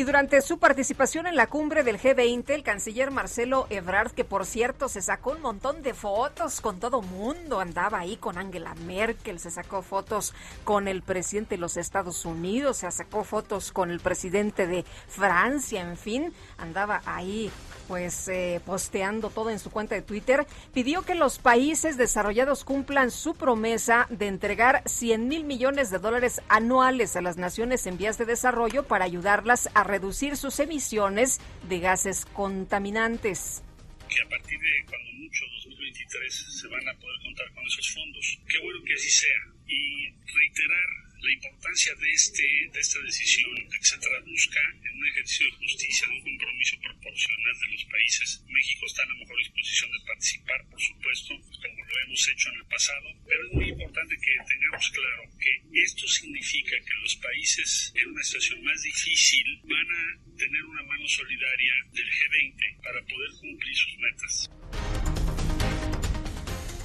Y 0.01 0.03
durante 0.03 0.41
su 0.41 0.58
participación 0.58 1.27
en 1.27 1.36
la 1.36 1.46
cumbre 1.46 1.84
del 1.84 2.00
G20, 2.00 2.50
el 2.50 2.63
canciller 2.63 3.12
Marcelo 3.12 3.67
Ebrard, 3.70 4.13
que 4.13 4.24
por 4.24 4.48
cierto 4.48 4.89
se 4.89 5.00
sacó 5.00 5.34
un 5.34 5.41
montón 5.41 5.84
de 5.84 5.93
fotos 5.93 6.60
con 6.60 6.79
todo 6.79 7.03
mundo, 7.03 7.60
andaba 7.60 8.00
ahí 8.00 8.17
con 8.17 8.39
Angela 8.39 8.74
Merkel, 8.88 9.38
se 9.39 9.51
sacó 9.51 9.84
fotos 9.84 10.34
con 10.63 10.88
el 10.88 11.03
presidente 11.03 11.53
de 11.53 11.62
los 11.62 11.77
Estados 11.77 12.25
Unidos, 12.25 12.77
se 12.77 12.89
sacó 12.89 13.24
fotos 13.24 13.72
con 13.72 13.91
el 13.91 14.00
presidente 14.00 14.65
de 14.65 14.86
Francia, 15.08 15.81
en 15.81 15.96
fin, 15.98 16.34
andaba 16.58 17.03
ahí 17.05 17.51
pues 17.88 18.27
eh, 18.29 18.62
posteando 18.65 19.29
todo 19.29 19.50
en 19.50 19.60
su 19.60 19.70
cuenta 19.70 19.96
de 19.96 20.01
Twitter, 20.01 20.48
pidió 20.74 21.01
que 21.01 21.13
los 21.13 21.38
países 21.39 21.98
desarrollados 21.98 22.63
cumplan 22.63 23.12
su 23.12 23.36
promesa 23.36 24.08
de 24.10 24.27
entregar 24.27 24.81
100 24.86 25.27
mil 25.27 25.43
millones 25.43 25.91
de 25.91 26.00
dólares 26.00 26.41
anuales 26.48 27.15
a 27.17 27.22
las 27.22 27.38
naciones 27.38 27.86
en 27.86 27.98
vías 27.98 28.17
de 28.17 28.25
desarrollo 28.25 28.84
para 28.84 29.05
ayudarlas 29.05 29.70
a 29.74 29.84
reducir 29.91 30.38
sus 30.38 30.60
emisiones 30.60 31.39
de 31.67 31.79
gases 31.79 32.25
contaminantes. 32.25 33.62
que 34.07 34.21
a 34.21 34.27
partir 34.27 34.60
de 34.60 34.74
cuando 34.89 35.12
mucho 35.24 35.45
2025 35.63 36.01
2023 36.12 36.60
se 36.60 36.67
van 36.67 36.88
a 36.88 36.93
poder 37.00 37.17
contar 37.24 37.48
con 37.53 37.63
esos 37.67 37.88
fondos. 37.93 38.39
Qué 38.48 38.60
bueno 38.60 38.79
que 38.86 38.93
así 38.93 39.10
sea. 39.10 39.41
Y 39.67 40.10
reiterar 40.10 40.89
la 41.21 41.31
importancia 41.31 41.93
de, 41.95 42.11
este, 42.11 42.43
de 42.73 42.79
esta 42.79 42.99
decisión 43.01 43.53
de 43.55 43.77
que 43.77 43.85
se 43.85 43.97
traduzca 43.97 44.59
en 44.83 44.97
un 44.97 45.07
ejercicio 45.07 45.45
de 45.45 45.57
justicia, 45.57 46.07
de 46.07 46.13
un 46.13 46.21
compromiso 46.21 46.79
proporcional 46.81 47.59
de 47.59 47.67
los 47.71 47.85
países. 47.85 48.43
México 48.49 48.85
está 48.85 49.03
en 49.03 49.09
la 49.09 49.15
mejor 49.15 49.37
disposición 49.37 49.91
de 49.91 50.05
participar, 50.05 50.65
por 50.69 50.81
supuesto, 50.81 51.29
como 51.39 51.85
lo 51.85 51.99
hemos 52.05 52.27
hecho 52.27 52.49
en 52.49 52.55
el 52.57 52.65
pasado, 52.65 53.07
pero 53.27 53.45
es 53.45 53.53
muy 53.53 53.69
importante 53.69 54.15
que 54.17 54.33
tengamos 54.47 54.89
claro 54.89 55.23
que 55.39 55.83
esto 55.83 56.07
significa 56.07 56.75
que 56.85 56.93
los 57.01 57.15
países 57.17 57.93
en 57.95 58.09
una 58.09 58.23
situación 58.23 58.63
más 58.63 58.81
difícil 58.81 59.61
van 59.63 59.89
a 59.91 60.37
tener 60.37 60.63
una 60.63 60.83
mano 60.83 61.07
solidaria 61.07 61.73
del 61.93 62.09
G20 62.09 62.81
para 62.83 63.01
poder 63.05 63.31
cumplir 63.39 63.75
sus 63.75 63.97
metas. 63.97 64.49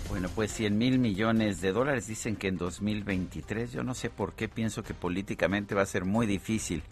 Bueno, 0.08 0.28
pues 0.34 0.52
100 0.52 0.78
mil 0.78 0.98
millones 0.98 1.60
de 1.60 1.72
dólares 1.72 2.06
dicen 2.06 2.36
que 2.36 2.46
en 2.46 2.56
2023, 2.56 3.72
yo 3.72 3.82
no 3.82 3.92
sé 3.94 4.08
por 4.08 4.34
qué 4.34 4.48
pienso 4.48 4.84
que 4.84 4.94
políticamente 4.94 5.74
va 5.74 5.82
a 5.82 5.86
ser 5.86 6.04
muy 6.04 6.26
difícil 6.26 6.82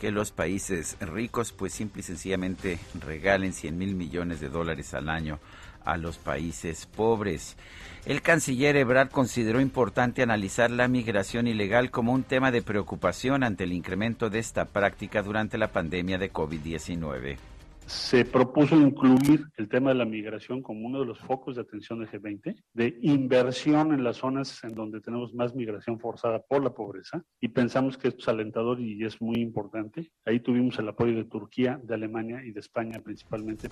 que 0.00 0.10
los 0.10 0.32
países 0.32 0.96
ricos 1.00 1.52
pues 1.52 1.72
simple 1.72 2.00
y 2.00 2.04
sencillamente 2.04 2.78
regalen 3.00 3.52
100 3.52 3.78
mil 3.78 3.94
millones 3.94 4.40
de 4.40 4.48
dólares 4.48 4.94
al 4.94 5.08
año 5.08 5.38
a 5.84 5.96
los 5.96 6.18
países 6.18 6.86
pobres. 6.86 7.56
El 8.04 8.22
canciller 8.22 8.76
Ebrard 8.76 9.10
consideró 9.10 9.60
importante 9.60 10.22
analizar 10.22 10.70
la 10.70 10.88
migración 10.88 11.46
ilegal 11.46 11.90
como 11.90 12.12
un 12.12 12.24
tema 12.24 12.50
de 12.50 12.62
preocupación 12.62 13.44
ante 13.44 13.64
el 13.64 13.72
incremento 13.72 14.30
de 14.30 14.40
esta 14.40 14.66
práctica 14.66 15.22
durante 15.22 15.58
la 15.58 15.72
pandemia 15.72 16.18
de 16.18 16.32
COVID-19 16.32 17.38
se 17.88 18.26
propuso 18.26 18.76
incluir 18.76 19.46
el 19.56 19.68
tema 19.68 19.90
de 19.90 19.96
la 19.96 20.04
migración 20.04 20.62
como 20.62 20.86
uno 20.86 21.00
de 21.00 21.06
los 21.06 21.18
focos 21.20 21.56
de 21.56 21.62
atención 21.62 22.00
del 22.00 22.10
G20, 22.10 22.62
de 22.74 22.98
inversión 23.00 23.94
en 23.94 24.04
las 24.04 24.18
zonas 24.18 24.62
en 24.62 24.74
donde 24.74 25.00
tenemos 25.00 25.34
más 25.34 25.54
migración 25.54 25.98
forzada 25.98 26.40
por 26.40 26.62
la 26.62 26.74
pobreza, 26.74 27.22
y 27.40 27.48
pensamos 27.48 27.96
que 27.96 28.08
esto 28.08 28.20
es 28.20 28.28
alentador 28.28 28.80
y 28.80 29.04
es 29.04 29.20
muy 29.22 29.40
importante. 29.40 30.12
Ahí 30.26 30.40
tuvimos 30.40 30.78
el 30.78 30.88
apoyo 30.88 31.16
de 31.16 31.24
Turquía, 31.24 31.80
de 31.82 31.94
Alemania 31.94 32.42
y 32.44 32.50
de 32.50 32.60
España 32.60 33.00
principalmente. 33.02 33.68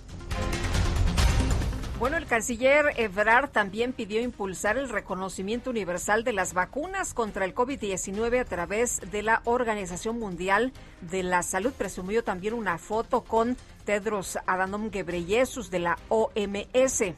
Bueno, 1.98 2.18
el 2.18 2.26
canciller 2.26 2.92
Ebrard 2.98 3.48
también 3.48 3.94
pidió 3.94 4.20
impulsar 4.20 4.76
el 4.76 4.90
reconocimiento 4.90 5.70
universal 5.70 6.24
de 6.24 6.34
las 6.34 6.52
vacunas 6.52 7.14
contra 7.14 7.46
el 7.46 7.54
COVID-19 7.54 8.38
a 8.38 8.44
través 8.44 9.00
de 9.10 9.22
la 9.22 9.40
Organización 9.46 10.18
Mundial 10.18 10.74
de 11.00 11.22
la 11.22 11.42
Salud. 11.42 11.72
Presumió 11.72 12.22
también 12.22 12.52
una 12.52 12.76
foto 12.76 13.22
con 13.22 13.56
Tedros 13.86 14.38
Adhanom 14.46 14.90
Ghebreyesus 14.90 15.70
de 15.70 15.78
la 15.78 15.98
OMS. 16.10 17.14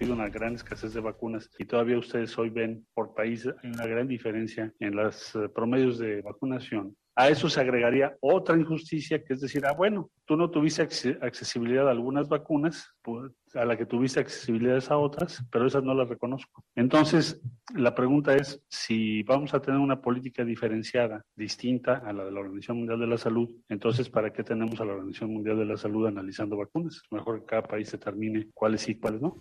Una 0.00 0.28
gran 0.28 0.54
escasez 0.54 0.94
de 0.94 1.00
vacunas 1.00 1.50
y 1.58 1.64
todavía 1.64 1.98
ustedes 1.98 2.38
hoy 2.38 2.50
ven 2.50 2.86
por 2.94 3.12
país 3.12 3.46
hay 3.46 3.70
una 3.70 3.86
gran 3.86 4.06
diferencia 4.06 4.72
en 4.78 4.94
los 4.94 5.34
eh, 5.34 5.48
promedios 5.48 5.98
de 5.98 6.22
vacunación 6.22 6.96
a 7.14 7.28
eso 7.28 7.48
se 7.48 7.60
agregaría 7.60 8.16
otra 8.20 8.56
injusticia, 8.56 9.22
que 9.22 9.34
es 9.34 9.40
decir, 9.40 9.64
ah, 9.66 9.72
bueno, 9.72 10.10
tú 10.24 10.36
no 10.36 10.50
tuviste 10.50 10.82
accesibilidad 11.20 11.88
a 11.88 11.90
algunas 11.90 12.28
vacunas, 12.28 12.94
pues, 13.02 13.32
a 13.54 13.64
la 13.64 13.76
que 13.76 13.84
tuviste 13.84 14.20
accesibilidad 14.20 14.82
a 14.88 14.96
otras, 14.96 15.44
pero 15.50 15.66
esas 15.66 15.82
no 15.82 15.94
las 15.94 16.08
reconozco. 16.08 16.64
Entonces, 16.74 17.42
la 17.74 17.94
pregunta 17.94 18.34
es 18.34 18.62
si 18.68 19.22
vamos 19.24 19.52
a 19.52 19.60
tener 19.60 19.78
una 19.78 20.00
política 20.00 20.44
diferenciada, 20.44 21.22
distinta 21.36 22.02
a 22.04 22.12
la 22.12 22.24
de 22.24 22.32
la 22.32 22.40
Organización 22.40 22.78
Mundial 22.78 23.00
de 23.00 23.06
la 23.06 23.18
Salud, 23.18 23.50
entonces, 23.68 24.08
¿para 24.08 24.32
qué 24.32 24.42
tenemos 24.42 24.80
a 24.80 24.84
la 24.84 24.92
Organización 24.92 25.32
Mundial 25.32 25.58
de 25.58 25.66
la 25.66 25.76
Salud 25.76 26.06
analizando 26.06 26.56
vacunas? 26.56 27.02
Mejor 27.10 27.40
que 27.40 27.46
cada 27.46 27.62
país 27.62 27.92
determine 27.92 28.48
cuáles 28.54 28.82
sí 28.82 28.92
y 28.92 28.94
cuáles 28.96 29.20
no. 29.20 29.36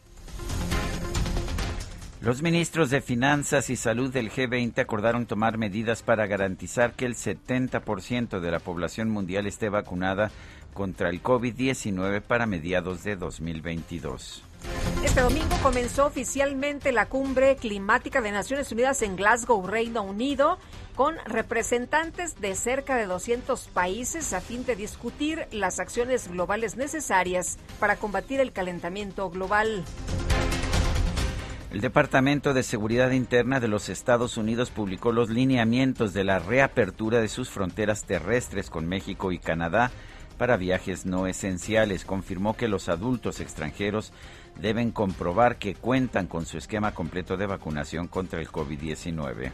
Los 2.22 2.44
ministros 2.44 2.92
de 2.92 3.02
Finanzas 3.02 3.72
y 3.72 3.76
Salud 3.76 4.14
del 4.14 4.32
G20 4.32 4.78
acordaron 4.78 5.26
tomar 5.26 5.58
medidas 5.58 6.04
para 6.04 6.28
garantizar 6.28 6.94
que 6.94 7.08
el 7.08 7.16
70% 7.16 8.40
de 8.40 8.52
la 8.52 8.60
población 8.60 9.10
mundial 9.10 9.48
esté 9.48 9.70
vacunada 9.70 10.30
contra 10.76 11.10
el 11.10 11.24
COVID-19 11.24 12.22
para 12.22 12.46
mediados 12.46 13.04
de 13.04 13.16
2022. 13.16 14.44
Este 15.04 15.20
domingo 15.20 15.58
comenzó 15.64 16.06
oficialmente 16.06 16.92
la 16.92 17.08
cumbre 17.08 17.56
climática 17.56 18.22
de 18.22 18.32
Naciones 18.32 18.72
Unidas 18.72 19.02
en 19.02 19.16
Glasgow, 19.16 19.66
Reino 19.66 20.04
Unido, 20.04 20.60
con 20.94 21.16
representantes 21.26 22.40
de 22.40 22.54
cerca 22.54 22.98
de 22.98 23.08
200 23.08 23.68
países 23.70 24.34
a 24.34 24.42
fin 24.42 24.64
de 24.64 24.76
discutir 24.76 25.48
las 25.52 25.80
acciones 25.80 26.28
globales 26.28 26.76
necesarias 26.76 27.58
para 27.80 27.96
combatir 27.96 28.40
el 28.40 28.52
calentamiento 28.52 29.32
global. 29.32 29.84
El 31.72 31.80
Departamento 31.80 32.54
de 32.54 32.64
Seguridad 32.64 33.12
Interna 33.12 33.62
de 33.62 33.70
los 33.70 33.88
Estados 33.88 34.36
Unidos 34.36 34.70
publicó 34.72 35.14
los 35.14 35.30
lineamientos 35.30 36.12
de 36.12 36.26
la 36.26 36.38
reapertura 36.38 37.22
de 37.22 37.30
sus 37.30 37.50
fronteras 37.50 38.04
terrestres 38.04 38.70
con 38.70 38.90
México 38.90 39.32
y 39.32 39.40
Canadá 39.40 39.90
para 40.38 40.58
viajes 40.58 41.06
no 41.06 41.28
esenciales. 41.28 42.04
Confirmó 42.04 42.58
que 42.58 42.68
los 42.68 42.90
adultos 42.90 43.40
extranjeros 43.40 44.12
deben 44.60 44.92
comprobar 44.92 45.56
que 45.56 45.74
cuentan 45.74 46.28
con 46.28 46.46
su 46.46 46.58
esquema 46.58 46.94
completo 46.94 47.38
de 47.38 47.46
vacunación 47.46 48.10
contra 48.10 48.42
el 48.42 48.50
COVID-19. 48.50 49.54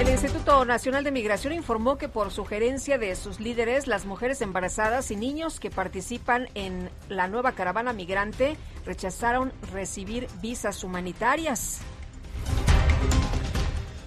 El 0.00 0.08
Instituto 0.08 0.64
Nacional 0.64 1.04
de 1.04 1.12
Migración 1.12 1.52
informó 1.52 1.96
que 1.96 2.08
por 2.08 2.30
sugerencia 2.30 2.98
de 2.98 3.14
sus 3.14 3.38
líderes, 3.38 3.86
las 3.86 4.04
mujeres 4.04 4.40
embarazadas 4.42 5.10
y 5.10 5.16
niños 5.16 5.60
que 5.60 5.70
participan 5.70 6.48
en 6.54 6.90
la 7.08 7.28
nueva 7.28 7.52
caravana 7.52 7.92
migrante 7.92 8.56
rechazaron 8.84 9.52
recibir 9.72 10.26
visas 10.40 10.82
humanitarias. 10.82 11.80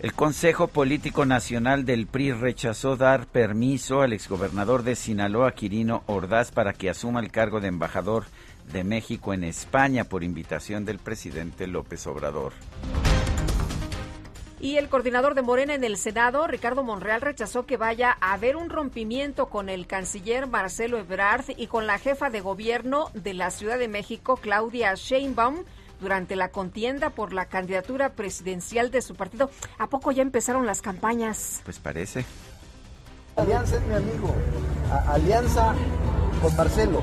El 0.02 0.14
Consejo 0.14 0.68
Político 0.68 1.26
Nacional 1.26 1.86
del 1.86 2.08
PRI 2.08 2.34
rechazó 2.34 2.98
dar 2.98 3.26
permiso 3.26 4.02
al 4.02 4.14
exgobernador 4.14 4.84
de 4.84 4.96
Sinaloa, 4.96 5.54
Quirino 5.54 6.04
Ordaz, 6.08 6.52
para 6.52 6.74
que 6.74 6.90
asuma 6.90 7.22
el 7.22 7.32
cargo 7.32 7.62
de 7.62 7.70
embajador 7.70 8.26
de 8.72 8.84
México 8.84 9.34
en 9.34 9.44
España 9.44 10.04
por 10.04 10.24
invitación 10.24 10.86
del 10.86 11.00
presidente 11.00 11.66
López 11.68 12.06
Obrador. 12.06 12.54
Y 14.60 14.78
el 14.78 14.88
coordinador 14.88 15.36
de 15.36 15.42
Morena 15.42 15.74
en 15.74 15.84
el 15.84 15.98
Senado, 15.98 16.48
Ricardo 16.48 16.84
Monreal, 16.84 17.22
rechazó 17.22 17.66
que 17.66 17.78
vaya 17.78 18.18
a 18.22 18.34
haber 18.34 18.56
un 18.56 18.70
rompimiento 18.70 19.48
con 19.48 19.70
el 19.70 19.86
canciller 19.86 20.48
Marcelo 20.48 20.98
Ebrard 20.98 21.46
y 21.58 21.68
con 21.68 21.88
la 21.88 22.00
jefa 22.00 22.30
de 22.30 22.42
gobierno 22.42 23.10
de 23.14 23.34
la 23.34 23.52
Ciudad 23.52 23.78
de 23.78 23.90
México, 23.90 24.38
Claudia 24.38 24.94
Sheinbaum, 24.96 25.64
durante 26.00 26.36
la 26.36 26.50
contienda 26.50 27.10
por 27.10 27.34
la 27.34 27.46
candidatura 27.46 28.14
presidencial 28.14 28.92
de 28.92 29.02
su 29.02 29.16
partido. 29.16 29.50
¿A 29.78 29.88
poco 29.88 30.12
ya 30.12 30.22
empezaron 30.22 30.66
las 30.66 30.82
campañas? 30.82 31.62
Pues 31.64 31.80
parece. 31.80 32.26
Alianza 33.36 33.76
es 33.76 33.82
mi 33.84 33.96
amigo. 33.96 34.34
alianza 35.08 35.74
con 36.42 36.56
Marcelo. 36.56 37.02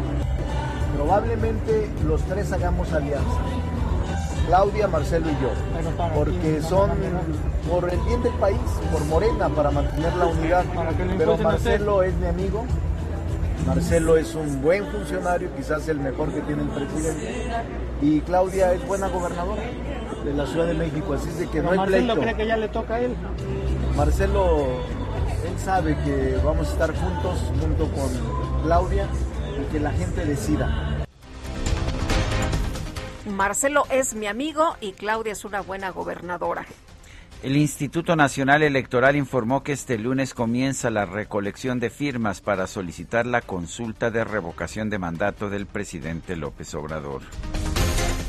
Probablemente 0.97 1.91
los 2.07 2.23
tres 2.23 2.53
hagamos 2.53 2.93
alianza. 2.93 3.41
Claudia, 4.53 4.87
Marcelo 4.87 5.29
y 5.31 5.43
yo, 5.43 5.49
porque 6.15 6.61
son 6.61 6.91
por 7.71 7.88
el 7.88 7.99
bien 8.01 8.23
del 8.23 8.35
país, 8.35 8.59
por 8.93 9.03
Morena, 9.07 9.49
para 9.49 9.71
mantener 9.71 10.15
la 10.15 10.27
unidad. 10.27 10.65
Pero 11.17 11.38
Marcelo 11.38 12.03
es 12.03 12.15
mi 12.17 12.27
amigo, 12.27 12.67
Marcelo 13.67 14.19
es 14.19 14.35
un 14.35 14.61
buen 14.61 14.87
funcionario, 14.88 15.49
quizás 15.57 15.88
el 15.88 16.01
mejor 16.01 16.35
que 16.35 16.43
tiene 16.43 16.65
el 16.65 16.69
presidente, 16.69 17.47
y 18.03 18.21
Claudia 18.21 18.75
es 18.75 18.87
buena 18.87 19.09
gobernadora 19.09 19.62
de 20.23 20.35
la 20.35 20.45
Ciudad 20.45 20.67
de 20.67 20.75
México, 20.75 21.15
así 21.15 21.31
es 21.31 21.38
de 21.38 21.47
que 21.49 21.62
no 21.62 21.71
hay 21.71 21.79
Marcelo 21.79 22.15
cree 22.17 22.35
que 22.35 22.47
ya 22.47 22.59
le 22.59 22.69
toca 22.69 22.97
a 22.97 23.01
él. 23.01 23.15
Marcelo, 23.97 24.67
él 25.47 25.59
sabe 25.65 25.97
que 26.05 26.38
vamos 26.45 26.69
a 26.69 26.73
estar 26.73 26.91
juntos, 26.95 27.38
junto 27.59 27.87
con 27.87 28.65
Claudia, 28.65 29.07
y 29.59 29.73
que 29.73 29.81
la 29.81 29.93
gente 29.93 30.27
decida. 30.27 30.91
Marcelo 33.26 33.85
es 33.90 34.14
mi 34.14 34.26
amigo 34.26 34.76
y 34.80 34.92
Claudia 34.92 35.32
es 35.32 35.44
una 35.44 35.61
buena 35.61 35.90
gobernadora. 35.90 36.66
El 37.42 37.56
Instituto 37.56 38.14
Nacional 38.14 38.62
Electoral 38.62 39.16
informó 39.16 39.62
que 39.62 39.72
este 39.72 39.98
lunes 39.98 40.32
comienza 40.32 40.90
la 40.90 41.06
recolección 41.06 41.80
de 41.80 41.90
firmas 41.90 42.40
para 42.40 42.66
solicitar 42.66 43.26
la 43.26 43.40
consulta 43.40 44.11
de 44.11 44.22
revocación 44.22 44.90
de 44.90 44.98
mandato 44.98 45.50
del 45.50 45.66
presidente 45.66 46.37
López 46.37 46.72
Obrador. 46.74 47.22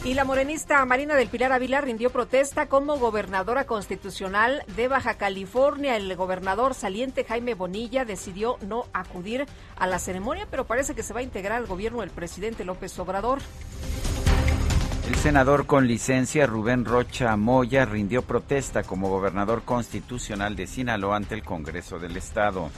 Y 0.04 0.16
la 0.16 0.26
morenista 0.26 0.84
Marina 0.86 1.16
del 1.16 1.30
Pilar 1.30 1.54
Ávila 1.54 1.80
rindió 1.80 2.10
protesta 2.10 2.68
como 2.68 2.98
gobernadora 2.98 3.66
constitucional 3.66 4.64
de 4.76 4.88
Baja 4.88 5.14
California. 5.14 5.96
El 5.96 6.14
gobernador 6.16 6.74
saliente 6.74 7.24
Jaime 7.24 7.54
Bonilla 7.54 8.04
decidió 8.04 8.58
no 8.68 8.86
acudir 8.94 9.46
a 9.78 9.88
la 9.88 10.00
ceremonia, 10.00 10.46
pero 10.52 10.66
parece 10.66 10.94
que 10.94 11.04
se 11.04 11.14
va 11.14 11.22
a 11.22 11.24
integrar 11.24 11.60
al 11.60 11.68
gobierno 11.68 12.02
del 12.02 12.10
presidente 12.10 12.66
López 12.66 12.98
Obrador. 13.00 13.40
El 15.06 15.16
senador 15.16 15.66
con 15.66 15.86
licencia 15.86 16.48
Rubén 16.48 16.86
Rocha 16.86 17.36
Moya 17.36 17.84
rindió 17.84 18.22
protesta 18.22 18.84
como 18.84 19.10
gobernador 19.10 19.64
constitucional 19.64 20.56
de 20.56 20.66
Sinaloa 20.66 21.18
ante 21.18 21.36
el 21.36 21.44
Congreso 21.44 22.00
del 22.00 22.16
Estado. 22.16 22.70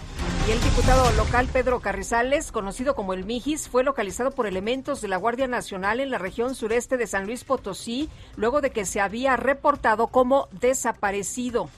Y 0.48 0.52
el 0.52 0.60
diputado 0.60 1.12
local 1.18 1.48
Pedro 1.54 1.82
Carrizales, 1.82 2.52
conocido 2.52 2.96
como 2.96 3.14
el 3.14 3.26
Mijis, 3.26 3.70
fue 3.70 3.84
localizado 3.84 4.32
por 4.32 4.48
elementos 4.48 5.02
de 5.02 5.08
la 5.08 5.18
Guardia 5.18 5.46
Nacional 5.48 6.00
en 6.00 6.10
la 6.10 6.18
región 6.18 6.56
sureste 6.56 6.98
de 6.98 7.06
San 7.06 7.28
Luis 7.28 7.44
Potosí, 7.44 8.10
luego 8.38 8.60
de 8.60 8.72
que 8.72 8.86
se 8.86 9.02
había 9.02 9.38
reportado 9.38 10.08
como 10.08 10.48
desaparecido. 10.60 11.70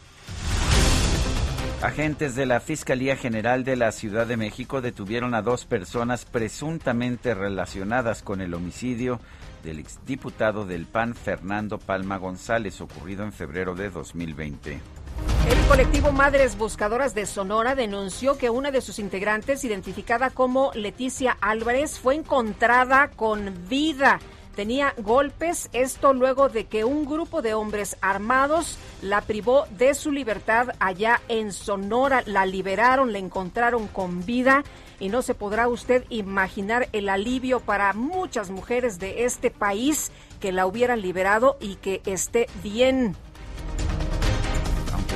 Agentes 1.82 2.36
de 2.36 2.46
la 2.46 2.62
Fiscalía 2.62 3.18
General 3.18 3.66
de 3.66 3.76
la 3.76 3.92
Ciudad 3.92 4.26
de 4.26 4.38
México 4.38 4.80
detuvieron 4.80 5.36
a 5.36 5.42
dos 5.42 5.66
personas 5.66 6.24
presuntamente 6.24 7.36
relacionadas 7.36 8.24
con 8.24 8.40
el 8.40 8.54
homicidio 8.54 9.20
del 9.68 9.80
exdiputado 9.80 10.66
del 10.66 10.86
PAN 10.86 11.14
Fernando 11.14 11.78
Palma 11.78 12.16
González 12.18 12.80
ocurrido 12.80 13.26
en 13.26 13.34
febrero 13.34 13.76
de 13.76 13.90
2020. 13.90 14.80
El 15.50 15.68
colectivo 15.68 16.14
Madres 16.14 16.58
Buscadoras 16.58 17.14
de 17.14 17.26
Sonora 17.26 17.76
denunció 17.76 18.38
que 18.38 18.50
una 18.50 18.72
de 18.72 18.80
sus 18.80 18.98
integrantes, 18.98 19.66
identificada 19.66 20.30
como 20.30 20.72
Leticia 20.74 21.38
Álvarez, 21.42 22.00
fue 22.00 22.16
encontrada 22.16 23.10
con 23.10 23.68
vida. 23.68 24.20
Tenía 24.56 24.94
golpes, 24.98 25.70
esto 25.74 26.14
luego 26.14 26.48
de 26.48 26.66
que 26.66 26.86
un 26.86 27.06
grupo 27.06 27.42
de 27.42 27.54
hombres 27.54 27.98
armados 28.00 28.78
la 29.02 29.20
privó 29.20 29.66
de 29.78 29.94
su 29.94 30.12
libertad 30.12 30.70
allá 30.80 31.22
en 31.28 31.52
Sonora. 31.52 32.24
La 32.26 32.46
liberaron, 32.46 33.12
la 33.12 33.20
encontraron 33.20 33.88
con 33.88 34.26
vida 34.26 34.64
y 35.00 35.10
no 35.10 35.22
se 35.22 35.34
podrá 35.34 35.68
usted 35.68 36.04
imaginar 36.10 36.90
el 36.94 37.10
alivio 37.10 37.60
para 37.60 37.94
muchas 37.94 38.50
mujeres 38.50 39.00
de 39.00 39.26
este 39.26 39.52
país 39.52 40.12
que 40.40 40.52
la 40.52 40.66
hubieran 40.66 41.02
liberado 41.02 41.58
y 41.60 41.76
que 41.76 42.02
esté 42.06 42.48
bien 42.64 43.16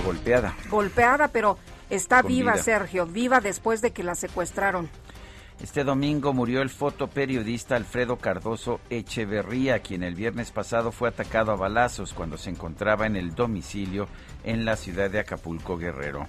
golpeada. 0.02 0.56
Golpeada, 0.70 1.28
pero 1.30 1.58
está 1.89 2.22
viva, 2.22 2.58
Sergio, 2.58 3.06
viva 3.06 3.39
después 3.39 3.82
de 3.82 3.91
que 3.91 4.04
la 4.04 4.15
secuestraron. 4.15 4.89
Este 5.62 5.84
domingo 5.84 6.34
murió 6.34 6.63
el 6.63 6.72
fotoperiodista 6.72 7.76
Alfredo 7.76 8.17
Cardoso 8.17 8.80
Echeverría, 8.89 9.80
quien 9.80 10.02
el 10.02 10.15
viernes 10.15 10.52
pasado 10.52 10.91
fue 10.91 11.10
atacado 11.10 11.52
a 11.52 11.56
balazos 11.56 12.13
cuando 12.13 12.38
se 12.38 12.50
encontraba 12.50 13.06
en 13.06 13.15
el 13.15 13.36
domicilio 13.36 14.08
en 14.44 14.65
la 14.65 14.76
ciudad 14.76 15.12
de 15.12 15.20
Acapulco, 15.20 15.78
Guerrero. 15.78 16.28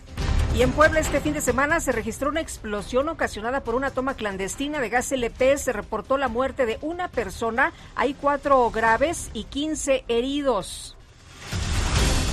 Y 0.55 0.61
en 0.61 0.71
Puebla 0.73 1.01
este 1.01 1.21
fin 1.21 1.33
de 1.33 1.41
semana 1.41 1.81
se 1.81 1.93
registró 1.93 2.29
una 2.29 2.43
explosión 2.43 3.09
ocasionada 3.09 3.65
por 3.65 3.75
una 3.75 3.91
toma 3.91 4.15
clandestina 4.15 4.81
de 4.81 4.91
gas 4.91 5.11
LP. 5.11 5.57
Se 5.57 5.73
reportó 5.73 6.19
la 6.19 6.29
muerte 6.29 6.67
de 6.67 6.79
una 6.83 7.09
persona, 7.09 7.73
hay 7.95 8.13
cuatro 8.13 8.71
graves 8.71 9.31
y 9.33 9.45
15 9.45 10.05
heridos. 10.09 10.95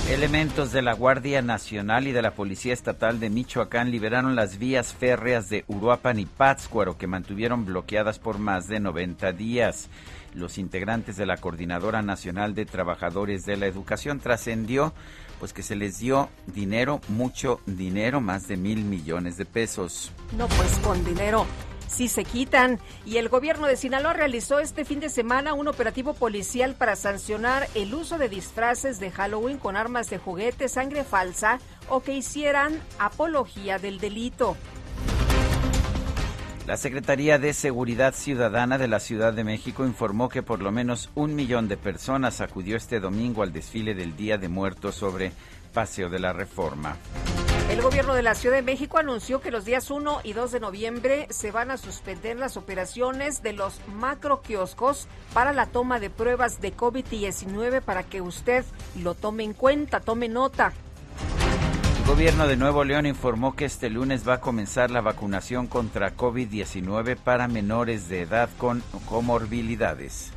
Elementos 0.10 0.74
de 0.74 0.82
la 0.82 0.94
Guardia 0.94 1.42
Nacional 1.42 2.08
y 2.08 2.12
de 2.12 2.22
la 2.22 2.32
Policía 2.32 2.74
Estatal 2.74 3.22
de 3.22 3.30
Michoacán 3.30 3.90
liberaron 3.90 4.36
las 4.36 4.58
vías 4.58 4.94
férreas 4.94 5.50
de 5.50 5.64
Uruapan 5.68 6.20
y 6.20 6.26
Pátzcuaro 6.26 6.98
que 6.98 7.08
mantuvieron 7.08 7.64
bloqueadas 7.64 8.20
por 8.20 8.38
más 8.38 8.68
de 8.68 8.82
90 8.82 9.32
días. 9.32 9.88
Los 10.34 10.58
integrantes 10.58 11.16
de 11.16 11.26
la 11.26 11.38
Coordinadora 11.38 12.02
Nacional 12.02 12.54
de 12.54 12.66
Trabajadores 12.66 13.46
de 13.46 13.56
la 13.56 13.68
Educación 13.68 14.20
trascendió 14.20 14.94
pues 15.40 15.54
que 15.54 15.64
se 15.64 15.76
les 15.76 16.00
dio 16.00 16.30
dinero, 16.48 17.02
mucho 17.08 17.62
dinero, 17.66 18.22
más 18.22 18.48
de 18.48 18.58
mil 18.58 18.84
millones 18.84 19.38
de 19.38 19.46
pesos. 19.46 20.12
No, 20.38 20.48
pues 20.48 20.78
con 20.80 21.04
dinero 21.06 21.46
si 21.90 22.08
se 22.08 22.24
quitan. 22.24 22.80
Y 23.06 23.18
el 23.18 23.30
gobierno 23.30 23.68
de 23.68 23.76
Sinaloa 23.76 24.14
realizó 24.14 24.60
este 24.60 24.86
fin 24.86 25.00
de 25.00 25.10
semana 25.10 25.54
un 25.54 25.68
operativo 25.68 26.14
policial 26.14 26.76
para 26.76 26.96
sancionar 26.96 27.68
el 27.76 27.94
uso 27.94 28.18
de 28.18 28.30
disfraces 28.30 29.00
de 29.00 29.12
Halloween 29.12 29.58
con 29.58 29.76
armas 29.76 30.10
de 30.10 30.20
juguete, 30.20 30.70
sangre 30.70 31.04
falsa 31.04 31.60
o 31.90 32.02
que 32.02 32.14
hicieran 32.14 32.80
apología 33.00 33.80
del 33.80 34.00
delito. 34.00 34.56
La 36.70 36.78
Secretaría 36.78 37.40
de 37.40 37.56
Seguridad 37.56 38.14
Ciudadana 38.14 38.78
de 38.78 38.88
la 38.88 39.00
Ciudad 39.00 39.34
de 39.34 39.44
México 39.44 39.88
informó 39.88 40.30
que 40.30 40.44
por 40.44 40.62
lo 40.62 40.72
menos 40.72 41.10
un 41.16 41.34
millón 41.34 41.68
de 41.68 41.78
personas 41.78 42.42
acudió 42.42 42.78
este 42.78 43.00
domingo 43.00 43.42
al 43.42 43.52
desfile 43.52 43.96
del 43.96 44.16
Día 44.16 44.38
de 44.38 44.50
Muertos 44.50 44.94
sobre 44.94 45.32
Paseo 45.74 46.12
de 46.12 46.20
la 46.20 46.32
Reforma. 46.32 46.96
El 47.72 47.82
gobierno 47.82 48.14
de 48.14 48.22
la 48.22 48.36
Ciudad 48.36 48.58
de 48.58 48.62
México 48.62 49.00
anunció 49.00 49.42
que 49.42 49.50
los 49.50 49.66
días 49.66 49.90
1 49.90 50.22
y 50.24 50.34
2 50.34 50.52
de 50.52 50.60
noviembre 50.60 51.28
se 51.32 51.50
van 51.50 51.72
a 51.72 51.78
suspender 51.78 52.38
las 52.38 52.56
operaciones 52.56 53.42
de 53.42 53.54
los 53.54 53.82
macro 53.88 54.44
kioscos 54.44 55.08
para 55.34 55.54
la 55.54 55.66
toma 55.66 56.00
de 56.00 56.12
pruebas 56.12 56.62
de 56.62 56.78
COVID-19 56.78 57.82
para 57.82 58.04
que 58.04 58.22
usted 58.22 58.64
lo 58.96 59.16
tome 59.16 59.44
en 59.44 59.54
cuenta, 59.54 60.02
tome 60.02 60.30
nota. 60.30 60.74
Gobierno 62.10 62.48
de 62.48 62.58
Nuevo 62.58 62.84
León 62.84 63.06
informó 63.06 63.56
que 63.56 63.66
este 63.66 63.92
lunes 63.92 64.28
va 64.28 64.34
a 64.34 64.42
comenzar 64.42 64.90
la 64.90 65.00
vacunación 65.00 65.68
contra 65.68 66.18
COVID-19 66.18 67.16
para 67.16 67.48
menores 67.48 68.10
de 68.10 68.22
edad 68.22 68.50
con 68.58 68.82
comorbilidades. 69.06 70.32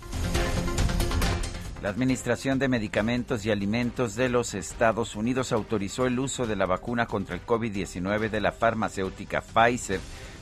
La 1.82 1.88
Administración 1.88 2.60
de 2.60 2.68
Medicamentos 2.68 3.44
y 3.44 3.50
Alimentos 3.50 4.14
de 4.14 4.28
los 4.28 4.54
Estados 4.54 5.16
Unidos 5.16 5.50
autorizó 5.50 6.06
el 6.06 6.20
uso 6.20 6.46
de 6.46 6.54
la 6.54 6.64
vacuna 6.64 7.06
contra 7.06 7.34
el 7.34 7.44
COVID-19 7.44 8.30
de 8.30 8.40
la 8.40 8.52
farmacéutica 8.52 9.40
Pfizer 9.40 9.98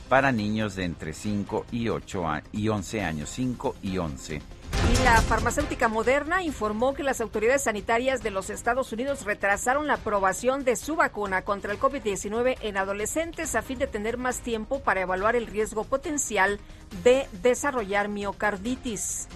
para 0.07 0.31
niños 0.31 0.75
de 0.75 0.83
entre 0.83 1.13
5 1.13 1.65
y 1.71 1.89
8 1.89 2.23
y 2.51 2.67
11 2.67 3.01
años, 3.01 3.31
5 3.31 3.75
y 3.81 3.97
11. 3.97 4.35
Y 4.35 5.03
la 5.03 5.19
farmacéutica 5.21 5.87
Moderna 5.87 6.43
informó 6.43 6.93
que 6.93 7.01
las 7.01 7.21
autoridades 7.21 7.63
sanitarias 7.63 8.21
de 8.21 8.29
los 8.29 8.51
Estados 8.51 8.93
Unidos 8.93 9.25
retrasaron 9.25 9.87
la 9.87 9.95
aprobación 9.95 10.63
de 10.63 10.75
su 10.75 10.95
vacuna 10.95 11.41
contra 11.41 11.73
el 11.73 11.79
COVID-19 11.79 12.57
en 12.61 12.77
adolescentes 12.77 13.55
a 13.55 13.63
fin 13.63 13.79
de 13.79 13.87
tener 13.87 14.17
más 14.17 14.41
tiempo 14.41 14.81
para 14.81 15.01
evaluar 15.01 15.35
el 15.35 15.47
riesgo 15.47 15.85
potencial 15.85 16.59
de 17.03 17.25
desarrollar 17.41 18.09
miocarditis. 18.09 19.27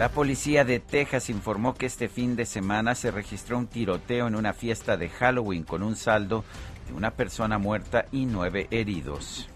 La 0.00 0.08
policía 0.08 0.64
de 0.64 0.80
Texas 0.80 1.28
informó 1.28 1.74
que 1.74 1.84
este 1.84 2.08
fin 2.08 2.34
de 2.34 2.46
semana 2.46 2.94
se 2.94 3.10
registró 3.10 3.58
un 3.58 3.66
tiroteo 3.66 4.28
en 4.28 4.34
una 4.34 4.54
fiesta 4.54 4.96
de 4.96 5.10
Halloween 5.10 5.62
con 5.62 5.82
un 5.82 5.94
saldo 5.94 6.42
de 6.86 6.94
una 6.94 7.10
persona 7.10 7.58
muerta 7.58 8.06
y 8.10 8.24
nueve 8.24 8.66
heridos. 8.70 9.46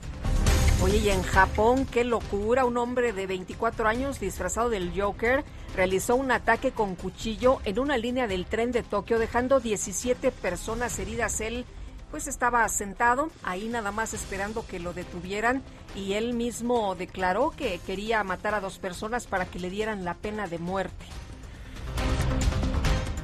Oye, 0.82 0.98
y 0.98 1.08
en 1.08 1.22
Japón, 1.22 1.86
qué 1.90 2.04
locura, 2.04 2.66
un 2.66 2.76
hombre 2.76 3.14
de 3.14 3.26
24 3.26 3.88
años 3.88 4.20
disfrazado 4.20 4.68
del 4.68 4.92
Joker 4.94 5.44
realizó 5.74 6.14
un 6.14 6.30
ataque 6.30 6.72
con 6.72 6.94
cuchillo 6.94 7.60
en 7.64 7.78
una 7.78 7.96
línea 7.96 8.26
del 8.26 8.44
tren 8.44 8.70
de 8.70 8.82
Tokio, 8.82 9.18
dejando 9.18 9.60
17 9.60 10.30
personas 10.30 10.98
heridas. 10.98 11.40
Él 11.40 11.64
pues 12.10 12.26
estaba 12.26 12.68
sentado 12.68 13.30
ahí 13.44 13.66
nada 13.68 13.92
más 13.92 14.12
esperando 14.12 14.66
que 14.66 14.78
lo 14.78 14.92
detuvieran 14.92 15.62
y 15.94 16.14
él 16.14 16.34
mismo 16.34 16.94
declaró 16.94 17.50
que 17.50 17.80
quería 17.86 18.22
matar 18.24 18.54
a 18.54 18.60
dos 18.60 18.78
personas 18.78 19.26
para 19.26 19.46
que 19.46 19.58
le 19.58 19.70
dieran 19.70 20.04
la 20.04 20.14
pena 20.14 20.46
de 20.46 20.58
muerte. 20.58 21.06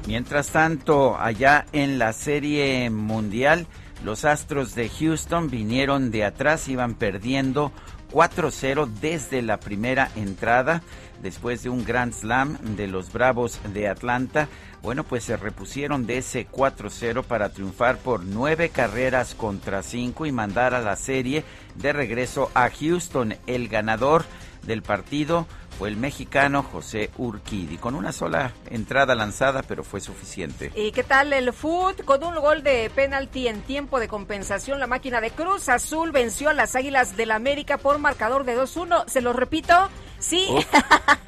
Mientras 0.06 0.48
tanto, 0.48 1.16
allá 1.18 1.66
en 1.72 1.98
la 1.98 2.12
Serie 2.12 2.90
Mundial, 2.90 3.66
los 4.04 4.24
Astros 4.24 4.74
de 4.74 4.88
Houston 4.88 5.50
vinieron 5.50 6.10
de 6.10 6.24
atrás, 6.24 6.68
iban 6.68 6.94
perdiendo 6.94 7.70
4-0 8.12 8.86
desde 9.00 9.42
la 9.42 9.60
primera 9.60 10.10
entrada, 10.16 10.82
después 11.22 11.62
de 11.62 11.68
un 11.68 11.84
Grand 11.84 12.12
Slam 12.12 12.58
de 12.76 12.86
los 12.86 13.12
Bravos 13.12 13.60
de 13.72 13.88
Atlanta. 13.88 14.48
Bueno, 14.82 15.04
pues 15.04 15.24
se 15.24 15.36
repusieron 15.36 16.06
de 16.06 16.18
ese 16.18 16.48
4-0 16.48 17.22
para 17.24 17.50
triunfar 17.50 17.98
por 17.98 18.24
nueve 18.24 18.70
carreras 18.70 19.34
contra 19.34 19.82
cinco 19.82 20.24
y 20.24 20.32
mandar 20.32 20.74
a 20.74 20.80
la 20.80 20.96
serie 20.96 21.44
de 21.74 21.92
regreso 21.92 22.50
a 22.54 22.70
Houston. 22.70 23.36
El 23.46 23.68
ganador 23.68 24.24
del 24.62 24.82
partido 24.82 25.46
fue 25.78 25.88
el 25.88 25.96
mexicano 25.96 26.62
José 26.62 27.10
Urquidi, 27.16 27.78
con 27.78 27.94
una 27.94 28.12
sola 28.12 28.52
entrada 28.68 29.14
lanzada, 29.14 29.62
pero 29.62 29.82
fue 29.82 30.00
suficiente. 30.00 30.70
¿Y 30.74 30.92
qué 30.92 31.02
tal 31.02 31.32
el 31.32 31.52
foot? 31.54 32.04
Con 32.04 32.22
un 32.22 32.34
gol 32.36 32.62
de 32.62 32.90
penalti 32.94 33.48
en 33.48 33.62
tiempo 33.62 33.98
de 33.98 34.08
compensación, 34.08 34.78
la 34.78 34.86
máquina 34.86 35.22
de 35.22 35.30
Cruz 35.30 35.68
Azul 35.70 36.10
venció 36.12 36.50
a 36.50 36.54
las 36.54 36.76
Águilas 36.76 37.16
del 37.16 37.30
América 37.30 37.78
por 37.78 37.98
marcador 37.98 38.44
de 38.44 38.58
2-1. 38.58 39.08
¿Se 39.08 39.22
lo 39.22 39.32
repito? 39.32 39.74
Sí. 40.18 40.48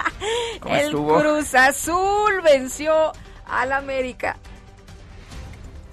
el 0.69 0.93
Cruz 0.93 1.55
Azul 1.55 2.43
venció 2.45 3.13
al 3.53 3.73
América. 3.73 4.37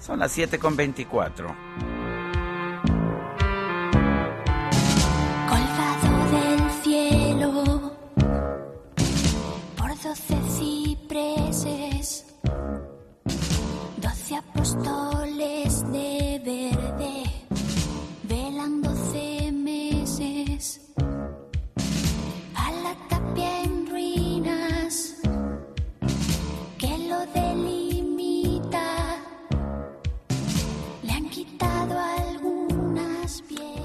Son 0.00 0.18
las 0.18 0.32
7 0.32 0.58
con 0.58 0.74
24. 0.76 1.54
Colgado 5.48 6.30
del 6.32 6.70
cielo, 6.82 7.92
por 9.76 9.90
doce 10.02 10.36
cipreses, 10.56 12.24
doce 13.98 14.36
apóstoles. 14.36 15.19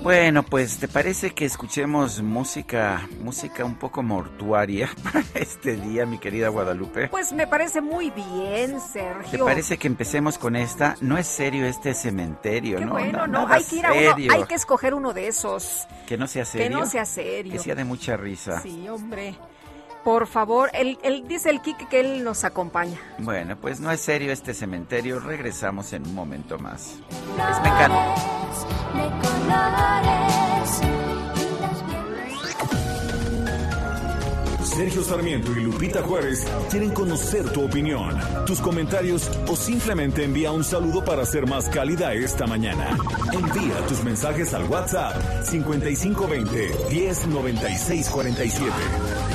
Bueno, 0.05 0.43
pues 0.43 0.77
te 0.77 0.87
parece 0.87 1.31
que 1.31 1.45
escuchemos 1.45 2.21
música, 2.21 3.09
música 3.21 3.65
un 3.65 3.73
poco 3.73 4.03
mortuaria 4.03 4.87
para 5.03 5.25
este 5.33 5.77
día, 5.77 6.05
mi 6.05 6.19
querida 6.19 6.49
Guadalupe. 6.49 7.07
Pues 7.07 7.33
me 7.33 7.47
parece 7.47 7.81
muy 7.81 8.11
bien, 8.11 8.79
Sergio. 8.79 9.31
¿Te 9.31 9.39
parece 9.39 9.79
que 9.79 9.87
empecemos 9.87 10.37
con 10.37 10.55
esta? 10.55 10.95
No 11.01 11.17
es 11.17 11.25
serio 11.25 11.65
este 11.65 11.95
cementerio, 11.95 12.77
Qué 12.77 12.85
¿no? 12.85 12.91
Bueno, 12.91 13.25
no, 13.25 13.47
no, 13.47 13.47
hay 13.51 13.63
que 13.63 13.77
ir 13.77 13.85
a 13.87 13.93
uno, 13.93 14.33
hay 14.35 14.43
que 14.43 14.53
escoger 14.53 14.93
uno 14.93 15.11
de 15.11 15.27
esos. 15.27 15.87
Que 16.05 16.19
no 16.19 16.27
sea 16.27 16.45
serio. 16.45 16.67
Que 16.67 16.75
no 16.75 16.85
sea 16.85 17.05
serio. 17.05 17.53
Que 17.53 17.57
sea 17.57 17.73
de 17.73 17.83
mucha 17.83 18.15
risa. 18.15 18.61
Sí, 18.61 18.87
hombre. 18.87 19.33
Por 20.05 20.27
favor, 20.27 20.69
él, 20.75 20.99
él 21.01 21.27
dice 21.27 21.49
el 21.49 21.61
Kike 21.61 21.87
que 21.87 21.99
él 21.99 22.23
nos 22.23 22.43
acompaña. 22.43 22.99
Bueno, 23.17 23.57
pues 23.59 23.79
no 23.79 23.91
es 23.91 23.99
serio 23.99 24.31
este 24.31 24.53
cementerio. 24.53 25.19
Regresamos 25.19 25.93
en 25.93 26.05
un 26.05 26.13
momento 26.13 26.59
más. 26.59 26.91
Es 26.91 27.61
mecánico. 27.63 28.13
Sergio 34.63 35.03
Sarmiento 35.03 35.51
y 35.53 35.61
Lupita 35.61 36.03
Juárez 36.03 36.45
quieren 36.69 36.91
conocer 36.91 37.49
tu 37.49 37.65
opinión, 37.65 38.15
tus 38.45 38.59
comentarios 38.59 39.31
o 39.47 39.55
simplemente 39.55 40.23
envía 40.23 40.51
un 40.51 40.63
saludo 40.63 41.03
para 41.03 41.25
ser 41.25 41.47
más 41.47 41.67
cálida 41.69 42.13
esta 42.13 42.45
mañana. 42.45 42.95
Envía 43.33 43.77
tus 43.87 44.03
mensajes 44.03 44.53
al 44.53 44.65
WhatsApp 44.65 45.15
5520 45.45 46.75
109647. 46.91 49.34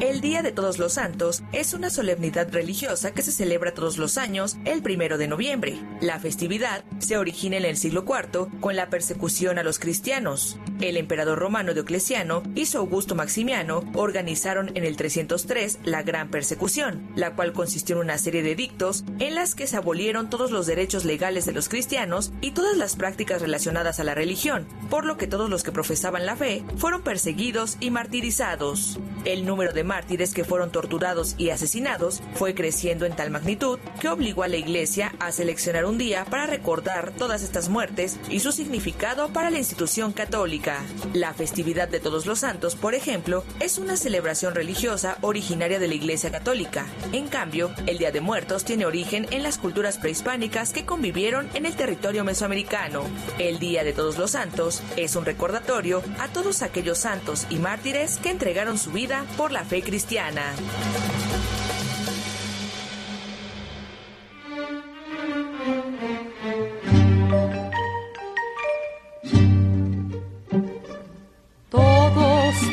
El 0.00 0.20
Día 0.20 0.42
de 0.42 0.52
Todos 0.52 0.78
los 0.78 0.92
Santos 0.92 1.42
es 1.52 1.74
una 1.74 1.90
solemnidad 1.90 2.52
religiosa 2.52 3.12
que 3.12 3.22
se 3.22 3.32
celebra 3.32 3.74
todos 3.74 3.98
los 3.98 4.16
años 4.16 4.56
el 4.64 4.80
primero 4.80 5.18
de 5.18 5.26
noviembre. 5.26 5.76
La 6.00 6.20
festividad 6.20 6.84
se 6.98 7.16
origina 7.16 7.56
en 7.56 7.64
el 7.64 7.76
siglo 7.76 8.04
IV 8.06 8.60
con 8.60 8.76
la 8.76 8.90
persecución 8.90 9.17
a 9.18 9.62
los 9.62 9.78
cristianos. 9.78 10.56
El 10.80 10.96
emperador 10.96 11.38
romano 11.38 11.74
Diocleciano 11.74 12.42
y 12.54 12.66
su 12.66 12.78
Augusto 12.78 13.14
Maximiano 13.14 13.82
organizaron 13.94 14.70
en 14.76 14.84
el 14.84 14.96
303 14.96 15.80
la 15.84 16.02
Gran 16.02 16.28
Persecución, 16.28 17.10
la 17.16 17.34
cual 17.34 17.52
consistió 17.52 17.96
en 17.96 18.02
una 18.02 18.18
serie 18.18 18.42
de 18.42 18.52
edictos 18.52 19.04
en 19.18 19.34
las 19.34 19.54
que 19.54 19.66
se 19.66 19.76
abolieron 19.76 20.30
todos 20.30 20.50
los 20.50 20.66
derechos 20.66 21.04
legales 21.04 21.46
de 21.46 21.52
los 21.52 21.68
cristianos 21.68 22.32
y 22.40 22.52
todas 22.52 22.76
las 22.76 22.96
prácticas 22.96 23.42
relacionadas 23.42 23.98
a 23.98 24.04
la 24.04 24.14
religión, 24.14 24.66
por 24.88 25.04
lo 25.04 25.16
que 25.16 25.26
todos 25.26 25.50
los 25.50 25.62
que 25.62 25.72
profesaban 25.72 26.24
la 26.24 26.36
fe 26.36 26.62
fueron 26.76 27.02
perseguidos 27.02 27.76
y 27.80 27.90
martirizados. 27.90 28.98
El 29.24 29.44
número 29.44 29.72
de 29.72 29.84
mártires 29.84 30.32
que 30.32 30.44
fueron 30.44 30.70
torturados 30.70 31.34
y 31.38 31.50
asesinados 31.50 32.22
fue 32.34 32.54
creciendo 32.54 33.04
en 33.04 33.16
tal 33.16 33.30
magnitud 33.30 33.78
que 34.00 34.08
obligó 34.08 34.44
a 34.44 34.48
la 34.48 34.56
Iglesia 34.56 35.12
a 35.18 35.32
seleccionar 35.32 35.84
un 35.84 35.98
día 35.98 36.24
para 36.24 36.46
recordar 36.46 37.12
todas 37.18 37.42
estas 37.42 37.68
muertes 37.68 38.18
y 38.30 38.40
su 38.40 38.52
significado 38.52 39.07
para 39.16 39.48
la 39.48 39.56
institución 39.56 40.12
católica. 40.12 40.84
La 41.14 41.32
festividad 41.32 41.88
de 41.88 41.98
Todos 41.98 42.26
los 42.26 42.40
Santos, 42.40 42.76
por 42.76 42.94
ejemplo, 42.94 43.42
es 43.58 43.78
una 43.78 43.96
celebración 43.96 44.54
religiosa 44.54 45.16
originaria 45.22 45.78
de 45.78 45.88
la 45.88 45.94
Iglesia 45.94 46.30
católica. 46.30 46.84
En 47.12 47.26
cambio, 47.26 47.70
el 47.86 47.96
Día 47.96 48.12
de 48.12 48.20
Muertos 48.20 48.64
tiene 48.64 48.84
origen 48.84 49.26
en 49.30 49.42
las 49.42 49.56
culturas 49.56 49.96
prehispánicas 49.96 50.74
que 50.74 50.84
convivieron 50.84 51.48
en 51.54 51.64
el 51.64 51.74
territorio 51.74 52.22
mesoamericano. 52.22 53.02
El 53.38 53.58
Día 53.58 53.82
de 53.82 53.94
Todos 53.94 54.18
los 54.18 54.32
Santos 54.32 54.82
es 54.96 55.16
un 55.16 55.24
recordatorio 55.24 56.02
a 56.18 56.28
todos 56.28 56.60
aquellos 56.60 56.98
santos 56.98 57.46
y 57.48 57.56
mártires 57.56 58.18
que 58.18 58.30
entregaron 58.30 58.76
su 58.76 58.92
vida 58.92 59.24
por 59.38 59.52
la 59.52 59.64
fe 59.64 59.82
cristiana. 59.82 60.52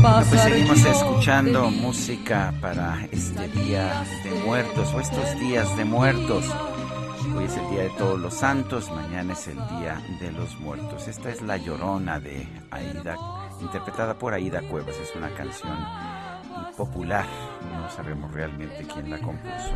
Pues 0.00 0.40
seguimos 0.42 0.82
escuchando 0.82 1.70
música 1.70 2.54
para 2.60 3.06
este 3.12 3.48
día 3.48 4.02
de 4.24 4.30
muertos 4.46 4.94
o 4.94 5.00
estos 5.00 5.38
días 5.38 5.76
de 5.76 5.84
muertos. 5.84 6.46
Hoy 7.36 7.44
es 7.44 7.56
el 7.58 7.68
día 7.68 7.82
de 7.82 7.90
todos 7.90 8.18
los 8.18 8.32
santos, 8.32 8.90
mañana 8.90 9.34
es 9.34 9.46
el 9.48 9.56
día 9.56 10.00
de 10.18 10.32
los 10.32 10.58
muertos. 10.58 11.06
Esta 11.06 11.28
es 11.28 11.42
La 11.42 11.58
Llorona 11.58 12.18
de 12.18 12.48
Aida, 12.70 13.16
interpretada 13.60 14.16
por 14.18 14.32
Aida 14.32 14.62
Cuevas. 14.62 14.96
Es 14.96 15.14
una 15.14 15.28
canción 15.34 15.76
popular, 16.78 17.26
no 17.76 17.90
sabemos 17.90 18.32
realmente 18.32 18.86
quién 18.90 19.10
la 19.10 19.18
compuso. 19.18 19.74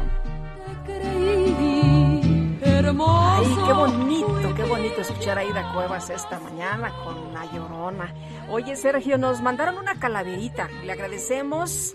Ay, 2.87 3.57
qué 3.66 3.73
bonito, 3.73 4.55
qué 4.55 4.62
bonito 4.64 5.01
escuchar 5.01 5.38
a 5.38 5.40
Aida 5.40 5.73
Cuevas 5.73 6.11
esta 6.11 6.38
mañana 6.38 6.92
con 7.03 7.33
La 7.33 7.51
Llorona. 7.51 8.14
Oye, 8.51 8.77
Sergio, 8.77 9.16
nos 9.16 9.40
mandaron 9.40 9.79
una 9.79 9.99
calaverita. 9.99 10.68
Le 10.85 10.92
agradecemos 10.92 11.94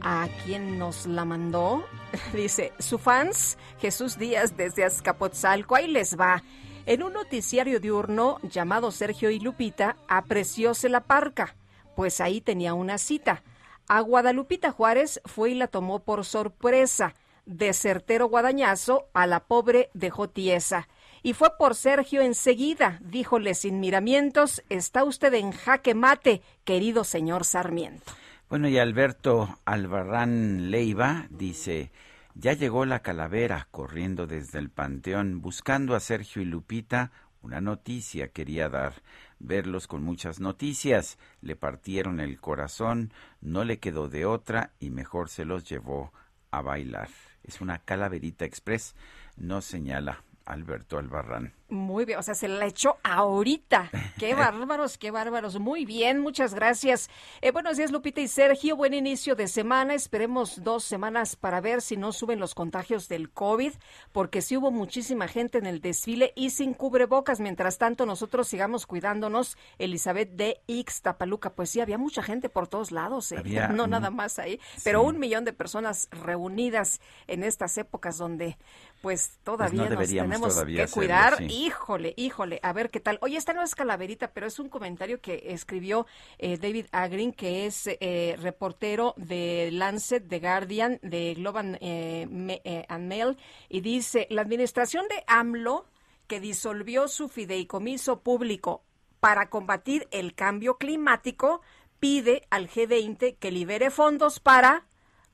a 0.00 0.28
quien 0.42 0.78
nos 0.78 1.04
la 1.04 1.26
mandó. 1.26 1.84
Dice, 2.32 2.72
su 2.78 2.96
fans, 2.96 3.58
Jesús 3.78 4.16
Díaz 4.16 4.56
desde 4.56 4.84
Azcapotzalco, 4.84 5.76
ahí 5.76 5.86
les 5.86 6.18
va. 6.18 6.42
En 6.86 7.02
un 7.02 7.12
noticiario 7.12 7.78
diurno 7.78 8.38
llamado 8.42 8.90
Sergio 8.90 9.28
y 9.28 9.38
Lupita, 9.38 9.96
aprecióse 10.08 10.88
la 10.88 11.00
parca, 11.00 11.56
pues 11.94 12.22
ahí 12.22 12.40
tenía 12.40 12.72
una 12.72 12.96
cita. 12.96 13.42
A 13.86 14.00
Guadalupita 14.00 14.70
Juárez 14.70 15.20
fue 15.26 15.50
y 15.50 15.54
la 15.56 15.66
tomó 15.66 15.98
por 15.98 16.24
sorpresa. 16.24 17.12
De 17.46 17.72
certero 17.72 18.26
guadañazo 18.26 19.08
a 19.12 19.26
la 19.26 19.40
pobre 19.40 19.90
dejó 19.94 20.28
tiesa. 20.28 20.88
Y 21.22 21.34
fue 21.34 21.56
por 21.58 21.74
Sergio 21.74 22.20
enseguida, 22.22 22.98
díjole 23.02 23.54
sin 23.54 23.80
miramientos, 23.80 24.62
está 24.68 25.04
usted 25.04 25.34
en 25.34 25.52
jaque 25.52 25.94
mate, 25.94 26.42
querido 26.64 27.04
señor 27.04 27.44
Sarmiento. 27.44 28.12
Bueno, 28.48 28.68
y 28.68 28.78
Alberto 28.78 29.58
Albarrán 29.64 30.70
Leiva 30.70 31.26
dice, 31.30 31.90
ya 32.34 32.52
llegó 32.54 32.84
la 32.86 33.00
calavera 33.00 33.68
corriendo 33.70 34.26
desde 34.26 34.58
el 34.58 34.68
panteón, 34.70 35.40
buscando 35.40 35.94
a 35.94 36.00
Sergio 36.00 36.42
y 36.42 36.44
Lupita, 36.44 37.12
una 37.40 37.60
noticia 37.60 38.28
quería 38.28 38.68
dar. 38.68 38.94
verlos 39.38 39.88
con 39.88 40.02
muchas 40.02 40.40
noticias. 40.40 41.18
Le 41.40 41.56
partieron 41.56 42.20
el 42.20 42.40
corazón, 42.40 43.12
no 43.40 43.64
le 43.64 43.78
quedó 43.78 44.08
de 44.08 44.24
otra 44.24 44.70
y 44.78 44.90
mejor 44.90 45.28
se 45.28 45.44
los 45.44 45.64
llevó 45.64 46.12
a 46.50 46.62
bailar. 46.62 47.08
Es 47.44 47.60
una 47.60 47.78
calaverita 47.78 48.44
express, 48.44 48.94
no 49.36 49.60
señala 49.60 50.22
Alberto 50.44 50.98
Albarrán. 50.98 51.52
Muy 51.68 52.04
bien, 52.04 52.18
o 52.18 52.22
sea, 52.22 52.34
se 52.34 52.48
la 52.48 52.66
echó 52.66 52.98
ahorita. 53.02 53.90
Qué 54.18 54.34
bárbaros, 54.34 54.98
qué 54.98 55.10
bárbaros. 55.10 55.58
Muy 55.58 55.86
bien, 55.86 56.20
muchas 56.20 56.52
gracias. 56.54 57.08
Eh, 57.40 57.50
buenos 57.50 57.78
días, 57.78 57.90
Lupita 57.90 58.20
y 58.20 58.28
Sergio. 58.28 58.76
Buen 58.76 58.92
inicio 58.92 59.36
de 59.36 59.48
semana. 59.48 59.94
Esperemos 59.94 60.62
dos 60.62 60.84
semanas 60.84 61.34
para 61.34 61.62
ver 61.62 61.80
si 61.80 61.96
no 61.96 62.12
suben 62.12 62.40
los 62.40 62.54
contagios 62.54 63.08
del 63.08 63.30
COVID, 63.30 63.72
porque 64.12 64.42
sí 64.42 64.58
hubo 64.58 64.70
muchísima 64.70 65.28
gente 65.28 65.56
en 65.56 65.64
el 65.64 65.80
desfile 65.80 66.34
y 66.36 66.50
sin 66.50 66.74
cubrebocas. 66.74 67.40
Mientras 67.40 67.78
tanto, 67.78 68.04
nosotros 68.04 68.48
sigamos 68.48 68.86
cuidándonos. 68.86 69.56
Elizabeth 69.78 70.32
de 70.32 70.60
Ixtapaluca, 70.66 71.54
pues 71.54 71.70
sí, 71.70 71.80
había 71.80 71.96
mucha 71.96 72.22
gente 72.22 72.50
por 72.50 72.68
todos 72.68 72.92
lados, 72.92 73.32
¿eh? 73.32 73.42
no 73.74 73.86
nada 73.86 74.10
más 74.10 74.38
ahí, 74.38 74.60
pero 74.84 75.02
un 75.02 75.18
millón 75.18 75.46
de 75.46 75.54
personas 75.54 76.08
reunidas 76.10 77.00
en 77.28 77.44
estas 77.44 77.78
épocas 77.78 78.18
donde 78.18 78.58
pues 79.02 79.36
todavía 79.42 79.90
nos 79.90 80.08
tenemos 80.08 80.64
que 80.64 80.86
cuidar. 80.86 81.42
Híjole, 81.42 82.14
híjole, 82.16 82.60
a 82.62 82.72
ver 82.72 82.88
qué 82.88 83.00
tal. 83.00 83.18
Oye, 83.20 83.36
esta 83.36 83.52
no 83.52 83.62
es 83.62 83.74
calaverita, 83.74 84.32
pero 84.32 84.46
es 84.46 84.60
un 84.60 84.68
comentario 84.68 85.20
que 85.20 85.42
escribió 85.48 86.06
eh, 86.38 86.56
David 86.56 86.86
Agrin, 86.92 87.32
que 87.32 87.66
es 87.66 87.88
eh, 87.88 88.36
reportero 88.40 89.14
de 89.16 89.70
Lancet, 89.72 90.24
de 90.28 90.38
Guardian, 90.38 91.00
de 91.02 91.34
Global 91.34 91.78
eh, 91.80 92.86
and 92.88 93.08
Mail, 93.08 93.36
y 93.68 93.80
dice, 93.80 94.28
la 94.30 94.42
administración 94.42 95.08
de 95.08 95.24
AMLO, 95.26 95.84
que 96.28 96.38
disolvió 96.38 97.08
su 97.08 97.28
fideicomiso 97.28 98.20
público 98.20 98.84
para 99.18 99.50
combatir 99.50 100.06
el 100.12 100.34
cambio 100.34 100.78
climático, 100.78 101.60
pide 101.98 102.46
al 102.50 102.70
G20 102.70 103.36
que 103.36 103.50
libere 103.50 103.90
fondos 103.90 104.38
para 104.38 104.86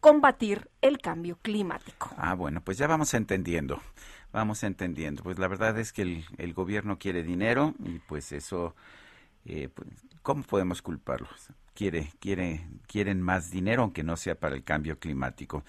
combatir 0.09 0.71
el 0.81 0.99
cambio 0.99 1.39
climático. 1.43 2.11
Ah, 2.17 2.35
bueno, 2.35 2.63
pues 2.63 2.79
ya 2.79 2.87
vamos 2.87 3.13
entendiendo, 3.13 3.83
vamos 4.33 4.63
entendiendo. 4.63 5.23
Pues 5.23 5.39
la 5.39 5.49
verdad 5.49 5.79
es 5.79 5.93
que 5.93 6.25
el, 6.39 6.55
gobierno 6.55 6.99
quiere 6.99 7.23
dinero 7.23 7.75
y 7.85 7.99
pues 7.99 8.33
eso, 8.33 8.75
eh, 9.45 9.69
pues, 9.75 9.89
¿cómo 10.23 10.45
podemos 10.45 10.81
culparlo? 10.81 11.29
Quiere, 11.75 12.11
quiere, 12.21 12.67
quieren 12.87 13.21
más 13.21 13.51
dinero, 13.51 13.83
aunque 13.83 14.03
no 14.03 14.17
sea 14.17 14.35
para 14.35 14.57
el 14.57 14.65
cambio 14.65 14.99
climático. 14.99 15.63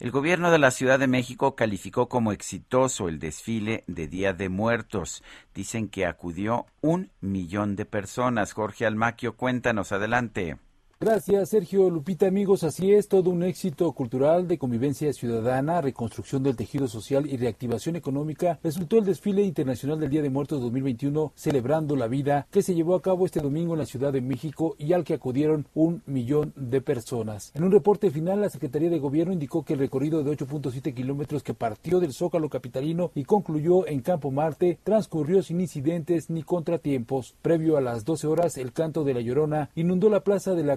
El 0.00 0.10
gobierno 0.10 0.50
de 0.50 0.58
la 0.58 0.70
Ciudad 0.70 0.98
de 0.98 1.08
México 1.08 1.56
calificó 1.56 2.10
como 2.10 2.30
exitoso 2.32 3.08
el 3.08 3.18
desfile 3.18 3.84
de 3.86 4.06
Día 4.06 4.34
de 4.34 4.50
Muertos. 4.50 5.24
Dicen 5.54 5.88
que 5.88 6.04
acudió 6.04 6.66
un 6.82 7.10
millón 7.22 7.74
de 7.74 7.86
personas. 7.86 8.52
Jorge 8.52 8.84
Almaquio, 8.84 9.34
cuéntanos, 9.34 9.92
adelante. 9.92 10.58
Gracias, 11.00 11.50
Sergio 11.50 11.88
Lupita, 11.90 12.26
amigos. 12.26 12.64
Así 12.64 12.92
es, 12.92 13.06
todo 13.06 13.30
un 13.30 13.44
éxito 13.44 13.92
cultural 13.92 14.48
de 14.48 14.58
convivencia 14.58 15.12
ciudadana, 15.12 15.80
reconstrucción 15.80 16.42
del 16.42 16.56
tejido 16.56 16.88
social 16.88 17.24
y 17.30 17.36
reactivación 17.36 17.94
económica 17.94 18.58
resultó 18.64 18.98
el 18.98 19.04
desfile 19.04 19.42
internacional 19.42 20.00
del 20.00 20.10
Día 20.10 20.22
de 20.22 20.30
Muertos 20.30 20.60
2021, 20.60 21.30
celebrando 21.36 21.94
la 21.94 22.08
vida, 22.08 22.48
que 22.50 22.64
se 22.64 22.74
llevó 22.74 22.96
a 22.96 23.00
cabo 23.00 23.26
este 23.26 23.38
domingo 23.38 23.74
en 23.74 23.78
la 23.78 23.86
Ciudad 23.86 24.12
de 24.12 24.20
México 24.20 24.74
y 24.76 24.92
al 24.92 25.04
que 25.04 25.14
acudieron 25.14 25.68
un 25.72 26.02
millón 26.06 26.52
de 26.56 26.80
personas. 26.80 27.52
En 27.54 27.62
un 27.62 27.70
reporte 27.70 28.10
final, 28.10 28.40
la 28.40 28.50
Secretaría 28.50 28.90
de 28.90 28.98
Gobierno 28.98 29.32
indicó 29.32 29.64
que 29.64 29.74
el 29.74 29.78
recorrido 29.78 30.24
de 30.24 30.36
8.7 30.36 30.94
kilómetros 30.94 31.44
que 31.44 31.54
partió 31.54 32.00
del 32.00 32.12
Zócalo 32.12 32.48
Capitalino 32.48 33.12
y 33.14 33.22
concluyó 33.22 33.86
en 33.86 34.00
Campo 34.00 34.32
Marte 34.32 34.80
transcurrió 34.82 35.44
sin 35.44 35.60
incidentes 35.60 36.28
ni 36.28 36.42
contratiempos. 36.42 37.36
Previo 37.40 37.76
a 37.76 37.80
las 37.80 38.04
12 38.04 38.26
horas, 38.26 38.58
el 38.58 38.72
canto 38.72 39.04
de 39.04 39.14
la 39.14 39.20
Llorona 39.20 39.70
inundó 39.76 40.10
la 40.10 40.24
plaza 40.24 40.56
de 40.56 40.64
la 40.64 40.76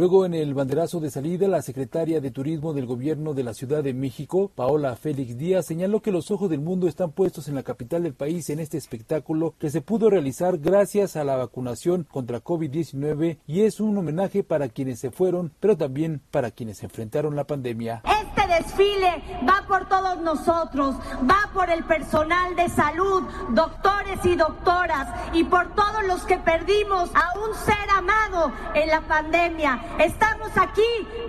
Luego, 0.00 0.24
en 0.24 0.32
el 0.32 0.54
banderazo 0.54 0.98
de 0.98 1.10
salida, 1.10 1.46
la 1.46 1.60
secretaria 1.60 2.22
de 2.22 2.30
Turismo 2.30 2.72
del 2.72 2.86
Gobierno 2.86 3.34
de 3.34 3.44
la 3.44 3.52
Ciudad 3.52 3.84
de 3.84 3.92
México, 3.92 4.50
Paola 4.54 4.96
Félix 4.96 5.36
Díaz, 5.36 5.66
señaló 5.66 6.00
que 6.00 6.10
los 6.10 6.30
ojos 6.30 6.48
del 6.48 6.62
mundo 6.62 6.88
están 6.88 7.12
puestos 7.12 7.48
en 7.48 7.54
la 7.54 7.64
capital 7.64 8.04
del 8.04 8.14
país 8.14 8.48
en 8.48 8.60
este 8.60 8.78
espectáculo 8.78 9.52
que 9.58 9.68
se 9.68 9.82
pudo 9.82 10.08
realizar 10.08 10.56
gracias 10.56 11.16
a 11.16 11.24
la 11.24 11.36
vacunación 11.36 12.06
contra 12.10 12.42
COVID-19 12.42 13.40
y 13.46 13.60
es 13.60 13.78
un 13.78 13.98
homenaje 13.98 14.42
para 14.42 14.70
quienes 14.70 15.00
se 15.00 15.10
fueron, 15.10 15.52
pero 15.60 15.76
también 15.76 16.22
para 16.30 16.50
quienes 16.50 16.82
enfrentaron 16.82 17.36
la 17.36 17.44
pandemia. 17.44 18.02
Este 18.06 18.46
desfile 18.54 19.22
va 19.46 19.66
por 19.68 19.86
todos 19.86 20.18
nosotros, 20.22 20.96
va 21.28 21.50
por 21.52 21.68
el 21.68 21.84
personal 21.84 22.56
de 22.56 22.70
salud, 22.70 23.22
doctores 23.50 24.24
y 24.24 24.34
doctoras, 24.34 25.08
y 25.34 25.44
por 25.44 25.74
todos 25.74 26.04
los 26.06 26.22
que 26.24 26.38
perdimos 26.38 27.10
a 27.14 27.38
un 27.38 27.54
ser 27.54 27.90
amado 27.90 28.50
en 28.74 28.88
la 28.88 29.02
pandemia. 29.02 29.89
Estamos 29.98 30.50
aquí 30.56 30.80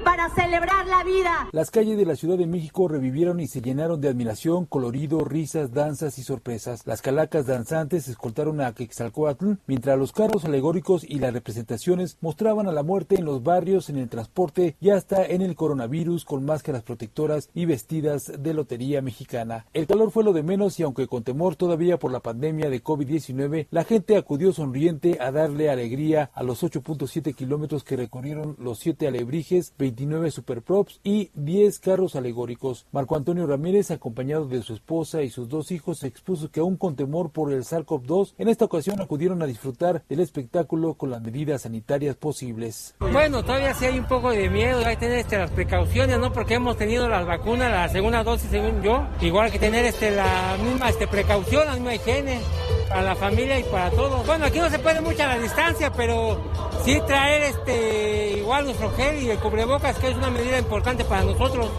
para 0.04 0.30
celebrar 0.30 0.88
la 0.88 1.04
vida. 1.04 1.50
Las 1.52 1.71
calles 1.71 1.97
de 1.97 2.06
la 2.06 2.15
Ciudad 2.15 2.38
de 2.38 2.47
México 2.47 2.88
revivieron 2.88 3.39
y 3.39 3.47
se 3.47 3.62
llenaron 3.62 4.00
de 4.00 4.08
admiración, 4.08 4.65
colorido, 4.65 5.26
risas, 5.26 5.74
danzas 5.74 6.17
y 6.17 6.24
sorpresas. 6.24 6.86
Las 6.86 7.02
calacas 7.02 7.45
danzantes 7.45 8.08
escoltaron 8.08 8.62
a 8.62 8.74
Quexalcoatl, 8.74 9.54
mientras 9.67 9.97
los 9.97 10.13
carros 10.13 10.45
alegóricos 10.45 11.04
y 11.04 11.19
las 11.19 11.34
representaciones 11.34 12.17
mostraban 12.21 12.67
a 12.67 12.71
la 12.71 12.84
muerte 12.84 13.15
en 13.15 13.26
los 13.26 13.43
barrios, 13.43 13.89
en 13.89 13.97
el 13.97 14.10
transporte 14.10 14.76
y 14.80 14.91
hasta 14.91 15.26
en 15.26 15.41
el 15.41 15.56
coronavirus 15.56 16.24
con 16.24 16.45
máscaras 16.45 16.84
protectoras 16.84 17.50
y 17.54 17.65
vestidas 17.65 18.32
de 18.39 18.54
lotería 18.54 19.02
mexicana. 19.02 19.65
El 19.74 19.88
calor 19.88 20.12
fue 20.12 20.24
lo 20.24 20.34
de 20.34 20.43
menos 20.43 20.80
y 20.80 20.84
aunque 20.84 21.08
con 21.08 21.24
temor 21.24 21.56
todavía 21.56 22.00
por 22.00 22.12
la 22.12 22.21
pandemia 22.21 22.69
de 22.69 22.84
COVID-19, 22.84 23.67
la 23.69 23.84
gente 23.84 24.17
acudió 24.17 24.54
sonriente 24.54 25.17
a 25.19 25.32
darle 25.32 25.69
alegría 25.69 26.32
a 26.34 26.43
los 26.43 26.63
8.7 26.63 27.36
kilómetros 27.36 27.84
que 27.84 27.97
recorrieron 27.97 28.50
los 28.59 28.79
siete 28.79 29.07
alebrijes, 29.07 29.73
29 29.77 30.31
superprops 30.31 30.99
y 31.03 31.31
10 31.35 31.79
carros 31.79 32.15
alegóricos. 32.15 32.85
Marco 32.91 33.15
Antonio 33.15 33.47
Ramírez, 33.47 33.91
acompañado 33.91 34.47
de 34.47 34.61
su 34.61 34.73
esposa 34.73 35.21
y 35.23 35.29
sus 35.29 35.49
dos 35.49 35.71
hijos, 35.71 36.03
expuso 36.03 36.51
que 36.51 36.59
aún 36.59 36.77
con 36.77 36.95
temor 36.95 37.31
por 37.31 37.51
el 37.51 37.63
SARS-CoV-2, 37.63 38.33
en 38.37 38.49
esta 38.49 38.65
ocasión 38.65 39.01
acudieron 39.01 39.41
a 39.41 39.47
disfrutar 39.47 40.03
del 40.09 40.19
espectáculo 40.19 40.95
con 40.95 41.09
las 41.09 41.21
medidas 41.21 41.63
sanitarias 41.63 42.15
posibles. 42.15 42.95
Bueno, 42.99 43.43
todavía 43.43 43.73
sí 43.73 43.85
hay 43.85 43.99
un 43.99 44.07
poco 44.07 44.31
de 44.31 44.49
miedo, 44.49 44.85
hay 44.85 44.95
que 44.95 45.05
tener 45.05 45.19
este, 45.19 45.37
las 45.37 45.51
precauciones, 45.51 46.19
¿no? 46.19 46.31
Porque 46.33 46.55
hemos 46.55 46.77
tenido 46.77 47.07
las 47.07 47.25
vacunas, 47.25 47.71
la 47.71 47.89
segunda 47.89 48.23
dosis 48.23 48.49
según 48.49 48.81
yo, 48.81 49.05
igual 49.21 49.51
que 49.51 49.59
tener 49.59 49.85
este, 49.85 50.11
la 50.11 50.57
misma 50.63 50.89
este, 50.89 51.07
precaución, 51.07 51.65
la 51.65 51.73
misma 51.73 51.95
higiene 51.95 52.39
para 52.91 53.04
la 53.04 53.15
familia 53.15 53.58
y 53.58 53.63
para 53.63 53.89
todos. 53.91 54.25
Bueno, 54.25 54.45
aquí 54.45 54.60
no 54.60 54.69
se 54.69 54.80
puede 54.80 55.01
mucha 55.01 55.27
la 55.27 55.39
distancia, 55.39 55.91
pero 55.91 56.38
sí 56.84 56.99
traer 57.08 57.43
este 57.43 58.34
igual 58.38 58.65
nuestro 58.65 58.91
gel 58.95 59.23
y 59.23 59.30
el 59.30 59.39
cubrebocas, 59.39 59.97
que 59.97 60.10
es 60.10 60.15
una 60.15 60.30
medida 60.30 60.60
importante 60.60 61.06
para 61.06 61.23
nosotros, 61.23 61.69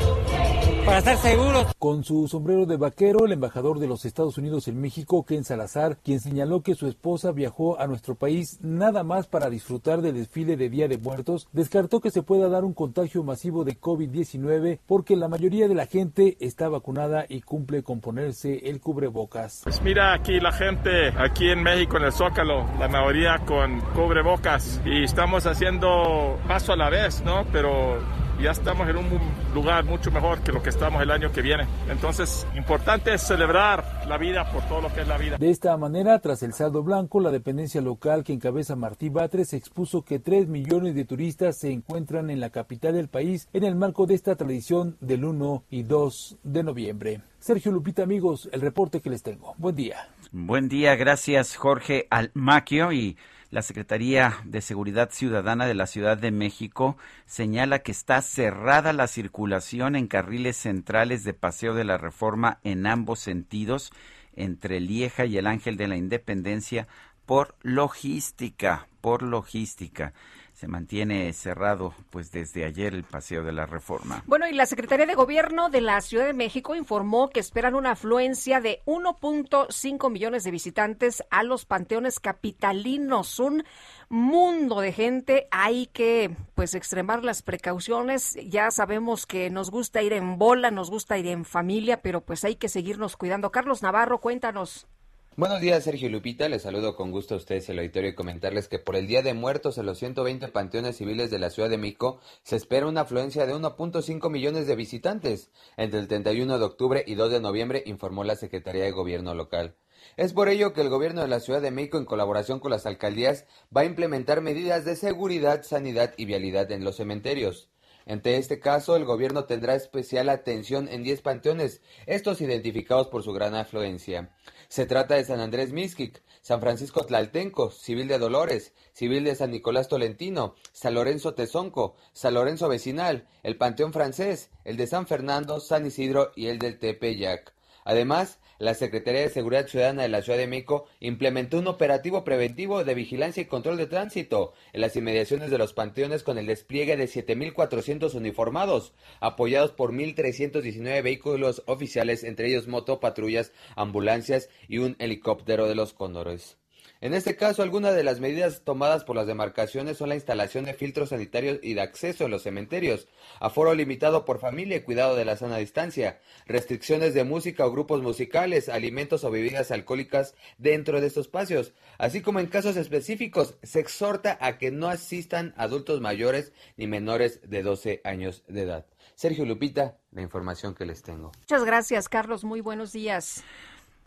para 0.85 0.99
estar 0.99 1.17
seguros. 1.17 1.67
Con 1.79 2.05
su 2.05 2.27
sombrero 2.29 2.67
de 2.67 2.77
vaquero, 2.77 3.27
el 3.27 3.33
embajador 3.33 3.79
de 3.79 3.87
los 3.87 4.05
Estados 4.05 4.39
Unidos 4.39 4.69
en 4.69 4.81
México, 4.81 5.25
Ken 5.25 5.45
Salazar, 5.45 5.99
quien 6.03 6.21
señaló 6.21 6.63
que 6.63 6.75
su 6.75 6.87
esposa 6.87 7.33
viajó 7.33 7.79
a 7.79 7.87
nuestro 7.87 8.15
país 8.15 8.59
nada 8.63 9.03
más 9.03 9.27
para 9.27 9.51
disfrutar 9.51 10.03
del 10.03 10.15
desfile 10.15 10.57
de 10.57 10.71
Día 10.71 10.89
de 10.89 10.99
Muertos, 10.99 11.49
descartó 11.53 12.01
que 12.01 12.11
se 12.11 12.23
pueda 12.23 12.49
dar 12.49 12.65
un 12.65 12.75
contagio 12.75 13.23
masivo 13.23 13.65
de 13.65 13.81
COVID-19 13.81 14.81
porque 14.87 15.17
la 15.17 15.29
mayoría 15.29 15.69
de 15.69 15.75
la 15.75 15.87
gente 15.87 16.37
está 16.41 16.69
vacunada 16.69 17.27
y 17.29 17.43
cumple 17.43 17.83
con 17.83 18.01
ponerse 18.01 18.69
el 18.69 18.81
cubrebocas. 18.81 19.63
Pues 19.65 19.83
mira 19.83 20.15
aquí 20.15 20.41
la 20.41 20.53
gente, 20.53 21.09
aquí 21.17 21.49
en 21.49 21.63
México, 21.63 21.97
en 21.97 22.05
el 22.05 22.13
Zócalo, 22.13 22.67
la 22.79 22.89
mayoría 22.89 23.39
con 23.47 23.81
cubrebocas 23.95 24.81
y 24.85 25.05
estamos 25.05 25.47
haciendo 25.47 26.39
paso 26.47 26.73
a 26.73 26.77
la 26.77 26.91
vez, 26.91 27.23
¿no? 27.25 27.45
Pero 27.53 28.22
ya 28.41 28.51
estamos 28.51 28.89
en 28.89 28.97
un 28.97 29.07
lugar 29.55 29.85
mucho 29.85 30.11
mejor 30.11 30.41
que 30.41 30.53
lo 30.53 30.63
que 30.63 30.71
estamos 30.71 31.03
el 31.03 31.11
año 31.11 31.33
que 31.33 31.43
viene. 31.43 31.67
Entonces, 31.89 32.47
importante 32.57 33.15
es 33.15 33.23
celebrar 33.23 34.05
la 34.07 34.19
vida 34.19 34.51
por 34.51 34.63
todo 34.69 34.81
lo 34.81 34.93
que 34.93 35.03
es 35.03 35.09
la 35.09 35.19
vida. 35.19 35.37
De 35.39 35.51
esta 35.51 35.77
manera, 35.77 36.19
tras 36.19 36.43
el 36.43 36.53
saldo 36.53 36.83
blanco, 36.83 37.21
la 37.21 37.31
dependencia 37.31 37.81
local 37.81 38.25
que 38.25 38.33
encabeza 38.33 38.77
Martí 38.77 39.09
Batres 39.09 39.53
expuso 39.53 40.03
que 40.03 40.19
3 40.19 40.49
millones 40.49 40.95
de 40.95 41.05
turistas 41.05 41.57
se 41.59 41.71
encuentran 41.71 42.31
en 42.31 42.41
la 42.41 42.51
capital 42.51 42.95
del 42.95 43.09
país 43.09 43.49
en 43.53 43.65
el 43.65 43.75
marco 43.75 44.07
de 44.07 44.15
esta 44.15 44.37
tradición 44.37 44.97
del 45.01 45.25
1 45.25 45.65
y 45.71 45.83
2 45.83 46.37
de 46.43 46.63
noviembre. 46.63 47.21
Sergio 47.39 47.73
Lupita, 47.73 48.03
amigos, 48.03 48.49
el 48.53 48.61
reporte 48.61 49.01
que 49.01 49.11
les 49.11 49.23
tengo. 49.23 49.55
Buen 49.59 49.75
día. 49.75 50.09
Buen 50.31 50.69
día, 50.69 50.95
gracias 50.95 51.57
Jorge 51.57 52.07
Almaquio 52.09 52.93
y 52.93 53.17
la 53.53 53.61
Secretaría 53.61 54.39
de 54.47 54.63
Seguridad 54.63 55.11
Ciudadana 55.13 55.67
de 55.67 55.75
la 55.75 55.87
Ciudad 55.87 56.17
de 56.17 56.31
México 56.31 56.97
señala 57.27 57.81
que 57.81 57.93
está 57.93 58.23
cerrada 58.23 58.95
la 58.95 59.07
circulación 59.07 59.95
en 59.95 60.07
carriles 60.07 60.57
centrales 60.57 61.23
de 61.23 61.35
Paseo 61.35 61.75
de 61.75 61.85
la 61.85 61.99
Reforma 61.99 62.61
en 62.65 62.87
ambos 62.87 63.21
sentidos 63.21 63.93
entre 64.35 64.81
Lieja 64.81 65.27
y 65.27 65.37
el 65.37 65.47
Ángel 65.47 65.77
de 65.77 65.87
la 65.87 65.97
Independencia 65.97 66.89
por 67.27 67.55
logística, 67.61 68.89
por 69.03 69.23
logística 69.23 70.15
se 70.63 70.69
mantiene 70.69 71.33
cerrado 71.33 71.93
pues 72.11 72.31
desde 72.31 72.65
ayer 72.65 72.95
el 72.95 73.03
paseo 73.03 73.43
de 73.43 73.51
la 73.51 73.67
reforma. 73.67 74.23
Bueno, 74.29 74.47
y 74.47 74.53
la 74.53 74.65
Secretaría 74.65 75.07
de 75.07 75.17
Gobierno 75.17 75.71
de 75.71 75.81
la 75.81 76.01
Ciudad 76.01 76.25
de 76.25 76.35
México 76.35 76.77
informó 76.77 77.31
que 77.31 77.41
esperan 77.41 77.75
una 77.75 77.91
afluencia 77.91 78.61
de 78.61 78.81
1.5 78.87 80.09
millones 80.09 80.45
de 80.45 80.53
visitantes 80.53 81.25
a 81.33 81.43
los 81.43 81.65
panteones 81.65 82.21
capitalinos, 82.21 83.41
un 83.41 83.65
mundo 84.09 84.81
de 84.81 84.93
gente, 84.93 85.49
hay 85.51 85.87
que 85.89 86.37
pues 86.55 86.77
extremar 86.77 87.25
las 87.25 87.43
precauciones, 87.43 88.39
ya 88.47 88.71
sabemos 88.71 89.27
que 89.27 89.51
nos 89.51 89.69
gusta 89.69 90.01
ir 90.01 90.13
en 90.13 90.39
bola, 90.39 90.71
nos 90.71 90.91
gusta 90.91 91.19
ir 91.19 91.27
en 91.27 91.45
familia, 91.45 92.03
pero 92.03 92.21
pues 92.21 92.45
hay 92.45 92.55
que 92.55 92.69
seguirnos 92.69 93.17
cuidando. 93.17 93.51
Carlos 93.51 93.83
Navarro, 93.83 94.21
cuéntanos. 94.21 94.87
Buenos 95.35 95.63
días, 95.63 95.83
Sergio 95.83 96.11
Lupita. 96.11 96.47
Les 96.51 96.61
saludo 96.61 96.95
con 96.95 97.11
gusto 97.11 97.33
a 97.33 97.39
ustedes 97.39 97.67
el 97.71 97.79
auditorio 97.79 98.11
y 98.11 98.15
comentarles 98.15 98.69
que 98.69 98.79
por 98.79 98.97
el 98.97 99.07
Día 99.07 99.23
de 99.23 99.33
Muertos 99.33 99.79
en 99.79 99.87
los 99.87 99.97
120 99.97 100.49
panteones 100.49 100.99
civiles 100.99 101.31
de 101.31 101.39
la 101.39 101.49
Ciudad 101.49 101.71
de 101.71 101.79
México 101.79 102.21
se 102.43 102.57
espera 102.57 102.87
una 102.87 103.01
afluencia 103.01 103.47
de 103.47 103.55
1.5 103.55 104.31
millones 104.31 104.67
de 104.67 104.77
visitantes 104.77 105.51
entre 105.79 106.01
el 106.01 106.09
31 106.09 106.59
de 106.59 106.65
octubre 106.67 107.03
y 107.07 107.15
2 107.15 107.33
de 107.33 107.41
noviembre, 107.41 107.83
informó 107.87 108.25
la 108.25 108.37
Secretaría 108.37 108.85
de 108.85 108.91
Gobierno 108.91 109.35
local. 109.35 109.75
Es 110.19 110.35
por 110.35 110.51
ello 110.51 110.75
que 110.75 110.83
el 110.83 110.91
gobierno 110.91 111.23
de 111.23 111.29
la 111.29 111.41
Ciudad 111.41 111.63
de 111.63 111.71
México, 111.71 111.97
en 111.97 112.05
colaboración 112.05 112.61
con 112.61 112.71
las 112.71 112.85
alcaldías, 112.85 113.47
va 113.75 113.81
a 113.81 113.87
implementar 113.87 114.43
medidas 114.43 114.85
de 114.85 114.97
seguridad, 114.97 115.63
sanidad 115.63 116.13
y 116.19 116.27
vialidad 116.27 116.71
en 116.73 116.85
los 116.85 116.97
cementerios. 116.97 117.72
Ante 118.07 118.37
este 118.37 118.59
caso, 118.59 118.97
el 118.97 119.05
gobierno 119.05 119.45
tendrá 119.45 119.75
especial 119.75 120.29
atención 120.29 120.89
en 120.89 121.03
10 121.03 121.23
panteones, 121.23 121.83
estos 122.07 122.41
identificados 122.41 123.09
por 123.09 123.23
su 123.23 123.33
gran 123.33 123.55
afluencia. 123.55 124.35
Se 124.69 124.87
trata 124.87 125.15
de 125.15 125.25
San 125.25 125.41
Andrés 125.41 125.73
Mixquic, 125.73 126.23
San 126.41 126.61
Francisco 126.61 127.05
Tlaltenco, 127.05 127.71
Civil 127.71 128.09
de 128.09 128.19
Dolores, 128.19 128.73
Civil 128.93 129.25
de 129.25 129.35
San 129.35 129.51
Nicolás 129.51 129.89
Tolentino, 129.89 130.55
San 130.73 130.95
Lorenzo 130.95 131.35
Tezonco, 131.35 131.97
San 132.13 132.35
Lorenzo 132.35 132.69
Vecinal, 132.69 133.29
el 133.43 133.57
Panteón 133.57 133.93
Francés, 133.93 134.51
el 134.65 134.77
de 134.77 134.87
San 134.87 135.07
Fernando, 135.07 135.61
San 135.61 135.87
Isidro 135.87 136.33
y 136.35 136.49
el 136.49 136.59
del 136.59 136.79
Tepeyac. 136.79 137.55
Además, 137.85 138.39
la 138.63 138.75
Secretaría 138.75 139.23
de 139.23 139.29
Seguridad 139.29 139.67
Ciudadana 139.67 140.03
de 140.03 140.09
la 140.09 140.23
Ciudad 140.23 140.39
de 140.39 140.47
México 140.47 140.87
implementó 141.01 141.59
un 141.59 141.67
operativo 141.67 142.23
preventivo 142.23 142.85
de 142.85 142.95
vigilancia 142.95 143.43
y 143.43 143.47
control 143.47 143.77
de 143.77 143.89
tránsito 143.89 144.53
en 144.73 144.83
las 144.83 144.95
inmediaciones 144.95 145.51
de 145.51 145.59
los 145.59 145.73
panteones 145.73 146.23
con 146.23 146.39
el 146.39 146.47
despliegue 146.47 146.97
de 146.97 147.07
7.400 147.07 148.15
uniformados, 148.15 148.95
apoyados 149.19 149.73
por 149.73 149.93
1.319 149.93 151.03
vehículos 151.03 151.65
oficiales, 151.67 152.23
entre 152.23 152.51
ellos 152.51 152.69
motopatrullas, 152.69 153.51
ambulancias 153.75 154.49
y 154.69 154.79
un 154.79 154.95
helicóptero 155.01 155.67
de 155.67 155.75
los 155.75 155.93
cóndores. 155.93 156.62
En 157.03 157.15
este 157.15 157.35
caso, 157.35 157.65
algunas 157.65 157.97
de 157.97 158.05
las 158.05 158.21
medidas 158.21 158.63
tomadas 158.63 159.03
por 159.03 159.17
las 159.17 159.27
demarcaciones 159.27 159.97
son 159.97 160.09
la 160.11 160.15
instalación 160.15 160.67
de 160.67 160.73
filtros 160.73 161.09
sanitarios 161.09 161.59
y 161.61 161.75
de 161.75 161.81
acceso 161.81 162.27
a 162.27 162.29
los 162.29 162.45
cementerios, 162.45 163.09
aforo 163.41 163.75
limitado 163.75 164.25
por 164.25 164.39
familia 164.39 164.77
y 164.77 164.83
cuidado 164.83 165.17
de 165.17 165.25
la 165.25 165.37
sana 165.37 165.57
distancia, 165.57 166.21
restricciones 166.47 167.13
de 167.13 167.25
música 167.25 167.67
o 167.67 167.73
grupos 167.73 168.03
musicales, 168.03 168.69
alimentos 168.69 169.25
o 169.25 169.33
bebidas 169.33 169.73
alcohólicas 169.73 170.37
dentro 170.59 171.01
de 171.01 171.09
estos 171.09 171.27
espacios, 171.27 171.73
así 171.99 172.21
como 172.21 172.39
en 172.39 172.47
casos 172.47 172.77
específicos 172.77 173.57
se 173.65 173.81
exhorta 173.81 174.39
a 174.41 174.59
que 174.59 174.71
no 174.71 174.87
asistan 174.87 175.55
adultos 175.57 176.01
mayores 176.01 176.53
ni 176.77 176.87
menores 176.87 177.41
de 177.43 177.65
12 177.65 178.01
años 178.05 178.45
de 178.47 178.63
edad. 178.63 178.87
Sergio 179.17 179.45
Lupita, 179.45 179.99
la 180.13 180.23
información 180.23 180.77
que 180.77 180.87
les 180.87 181.03
tengo. 181.03 181.33
Muchas 181.37 181.65
gracias, 181.65 182.09
Carlos. 182.09 182.45
Muy 182.45 182.61
buenos 182.61 182.93
días. 182.93 183.43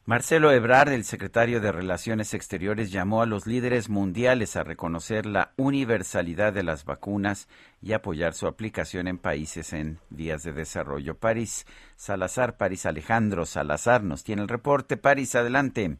Marcelo 0.07 0.51
Ebrard, 0.51 0.89
el 0.89 1.03
secretario 1.03 1.59
de 1.61 1.71
Relaciones 1.71 2.35
Exteriores, 2.35 2.91
llamó 2.91 3.23
a 3.23 3.25
los 3.25 3.47
líderes 3.47 3.89
mundiales 3.89 4.55
a 4.55 4.63
reconocer 4.63 5.25
la 5.25 5.53
universalidad 5.57 6.53
de 6.53 6.61
las 6.61 6.85
vacunas 6.85 7.49
y 7.81 7.93
apoyar 7.93 8.33
su 8.33 8.45
aplicación 8.45 9.07
en 9.07 9.17
países 9.17 9.73
en 9.73 9.97
vías 10.11 10.43
de 10.43 10.53
desarrollo. 10.53 11.15
París 11.15 11.65
Salazar, 11.95 12.55
París 12.55 12.85
Alejandro 12.85 13.45
Salazar 13.45 14.03
nos 14.03 14.23
tiene 14.23 14.43
el 14.43 14.47
reporte. 14.47 14.95
París, 14.95 15.33
adelante. 15.33 15.97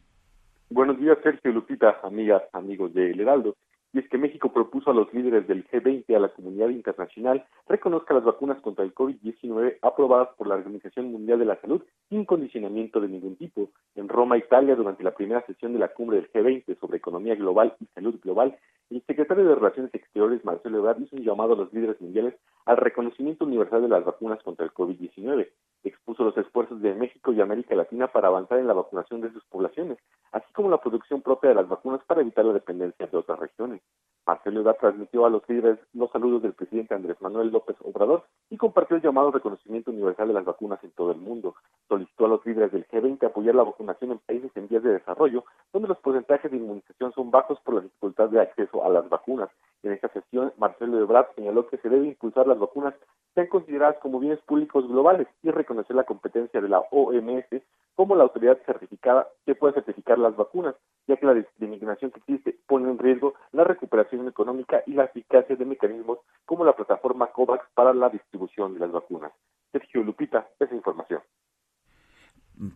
Buenos 0.70 1.00
días, 1.00 1.18
Sergio 1.24 1.50
Lupita, 1.50 1.96
amigas, 2.04 2.42
amigos 2.52 2.94
de 2.94 3.10
El 3.10 3.18
Heraldo 3.18 3.56
y 3.96 4.00
es 4.00 4.08
que 4.10 4.18
México 4.18 4.52
propuso 4.52 4.90
a 4.90 4.94
los 4.94 5.12
líderes 5.14 5.48
del 5.48 5.66
G20 5.68 6.14
a 6.14 6.20
la 6.20 6.28
comunidad 6.28 6.68
internacional 6.68 7.46
reconozca 7.66 8.12
las 8.12 8.24
vacunas 8.24 8.60
contra 8.60 8.84
el 8.84 8.94
COVID-19 8.94 9.78
aprobadas 9.80 10.28
por 10.36 10.48
la 10.48 10.56
Organización 10.56 11.10
Mundial 11.10 11.38
de 11.38 11.46
la 11.46 11.58
Salud 11.62 11.82
sin 12.10 12.26
condicionamiento 12.26 13.00
de 13.00 13.08
ningún 13.08 13.36
tipo. 13.36 13.70
En 13.94 14.10
Roma, 14.10 14.36
Italia, 14.36 14.76
durante 14.76 15.02
la 15.02 15.14
primera 15.14 15.40
sesión 15.46 15.72
de 15.72 15.78
la 15.78 15.88
cumbre 15.88 16.18
del 16.18 16.30
G20 16.30 16.78
sobre 16.78 16.98
economía 16.98 17.36
global 17.36 17.74
y 17.80 17.86
salud 17.94 18.20
global, 18.22 18.58
el 18.90 19.02
secretario 19.04 19.44
de 19.44 19.54
Relaciones 19.54 19.92
Exteriores, 19.94 20.44
Marcelo 20.44 20.78
Ebrard, 20.78 21.00
hizo 21.00 21.16
un 21.16 21.24
llamado 21.24 21.54
a 21.54 21.56
los 21.56 21.72
líderes 21.72 22.00
mundiales 22.00 22.34
al 22.66 22.76
reconocimiento 22.76 23.44
universal 23.44 23.82
de 23.82 23.88
las 23.88 24.04
vacunas 24.04 24.42
contra 24.42 24.64
el 24.64 24.72
COVID-19. 24.72 25.48
Expuso 25.82 26.24
los 26.24 26.36
esfuerzos 26.36 26.80
de 26.82 26.94
México 26.94 27.32
y 27.32 27.40
América 27.40 27.74
Latina 27.74 28.06
para 28.08 28.28
avanzar 28.28 28.58
en 28.58 28.66
la 28.66 28.74
vacunación 28.74 29.20
de 29.20 29.32
sus 29.32 29.44
poblaciones, 29.46 29.98
así 30.32 30.52
como 30.52 30.70
la 30.70 30.80
producción 30.80 31.20
propia 31.20 31.50
de 31.50 31.56
las 31.56 31.68
vacunas 31.68 32.00
para 32.06 32.20
evitar 32.20 32.44
la 32.44 32.52
dependencia 32.52 33.06
de 33.06 33.16
otras 33.16 33.38
regiones. 33.38 33.82
Marcelo 34.26 34.60
Ebrard 34.60 34.78
transmitió 34.78 35.24
a 35.24 35.30
los 35.30 35.48
líderes 35.48 35.78
los 35.94 36.10
saludos 36.10 36.42
del 36.42 36.52
presidente 36.52 36.94
Andrés 36.94 37.16
Manuel 37.20 37.50
López 37.50 37.76
Obrador 37.84 38.24
y 38.50 38.56
compartió 38.56 38.96
el 38.96 39.02
llamado 39.02 39.30
reconocimiento 39.30 39.92
universal 39.92 40.26
de 40.26 40.34
las 40.34 40.44
vacunas 40.44 40.82
en 40.82 40.90
todo 40.90 41.12
el 41.12 41.18
mundo. 41.18 41.54
Solicitó 41.88 42.26
a 42.26 42.28
los 42.28 42.44
líderes 42.44 42.72
del 42.72 42.88
G20 42.88 43.24
apoyar 43.24 43.54
la 43.54 43.62
vacunación 43.62 44.10
en 44.10 44.18
países 44.18 44.50
en 44.56 44.66
vías 44.66 44.82
de 44.82 44.94
desarrollo, 44.94 45.44
donde 45.72 45.86
los 45.86 45.98
porcentajes 45.98 46.50
de 46.50 46.56
inmunización 46.56 47.12
son 47.12 47.30
bajos 47.30 47.60
por 47.60 47.76
la 47.76 47.80
dificultad 47.82 48.28
de 48.30 48.40
acceso 48.40 48.84
a 48.84 48.88
las 48.88 49.08
vacunas. 49.08 49.48
En 49.84 49.92
esta 49.92 50.08
sesión, 50.08 50.52
Marcelo 50.58 50.98
Ebrard 50.98 51.28
señaló 51.36 51.68
que 51.68 51.78
se 51.78 51.88
debe 51.88 52.08
impulsar 52.08 52.48
las 52.48 52.58
vacunas 52.58 52.94
sean 53.36 53.46
consideradas 53.48 53.98
como 53.98 54.18
bienes 54.18 54.40
públicos 54.40 54.88
globales 54.88 55.28
y 55.42 55.50
reconocer 55.50 55.94
la 55.94 56.04
competencia 56.04 56.60
de 56.60 56.68
la 56.68 56.80
OMS 56.90 57.62
como 57.96 58.14
la 58.14 58.24
autoridad 58.24 58.58
certificada 58.64 59.26
que 59.44 59.54
puede 59.54 59.74
certificar 59.74 60.18
las 60.18 60.36
vacunas, 60.36 60.76
ya 61.08 61.16
que 61.16 61.26
la 61.26 61.34
discriminación 61.34 62.10
que 62.12 62.20
existe 62.20 62.56
pone 62.68 62.90
en 62.90 62.98
riesgo 62.98 63.34
la 63.52 63.64
recuperación 63.64 64.28
económica 64.28 64.82
y 64.86 64.92
la 64.92 65.04
eficacia 65.04 65.56
de 65.56 65.64
mecanismos 65.64 66.18
como 66.44 66.64
la 66.64 66.76
plataforma 66.76 67.32
COVAX 67.32 67.64
para 67.74 67.92
la 67.94 68.10
distribución 68.10 68.74
de 68.74 68.80
las 68.80 68.92
vacunas. 68.92 69.32
Sergio 69.72 70.02
Lupita, 70.02 70.46
esa 70.60 70.74
información. 70.74 71.20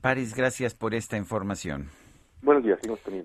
París, 0.00 0.34
gracias 0.34 0.74
por 0.74 0.94
esta 0.94 1.16
información. 1.16 1.88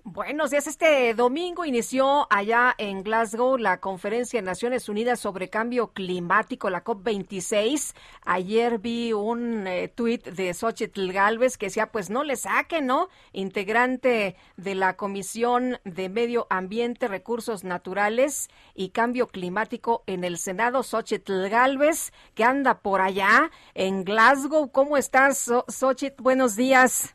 Buenos 0.04 0.52
días. 0.52 0.68
Este 0.68 1.14
domingo 1.14 1.66
inició 1.66 2.28
allá 2.30 2.74
en 2.78 3.04
Glasgow 3.04 3.58
la 3.58 3.80
conferencia 3.80 4.40
de 4.40 4.46
Naciones 4.46 4.90
Unidas 4.90 5.20
sobre 5.20 5.50
cambio 5.50 5.88
climático, 5.94 6.70
la 6.70 6.84
COP26. 6.84 7.94
Ayer 8.26 8.80
vi 8.80 9.14
un 9.14 9.68
eh, 9.68 9.88
tuit 9.88 10.26
de 10.26 10.54
Xochitl 10.54 11.12
Galvez 11.12 11.58
que 11.58 11.68
decía, 11.68 11.92
pues 11.92 12.10
no 12.10 12.24
le 12.24 12.36
saquen, 12.36 12.86
¿no? 12.86 13.10
Integrante 13.34 14.36
de 14.58 14.76
la 14.76 14.96
Comisión 14.96 15.80
de 15.84 16.10
Medio 16.10 16.48
Ambiente, 16.50 17.08
Recursos 17.08 17.64
Naturales 17.64 18.50
y 18.74 18.90
Cambio 18.90 19.28
Climático 19.28 20.04
en 20.08 20.24
el 20.24 20.38
Senado, 20.38 20.84
Xochitl 20.84 21.50
Galvez, 21.50 22.14
que 22.34 22.44
anda 22.44 22.80
por 22.80 23.02
allá 23.02 23.52
en 23.74 24.04
Glasgow. 24.04 24.72
¿Cómo 24.72 24.98
estás, 24.98 25.52
Xochitl? 25.68 26.22
Buenos 26.22 26.56
días. 26.56 27.15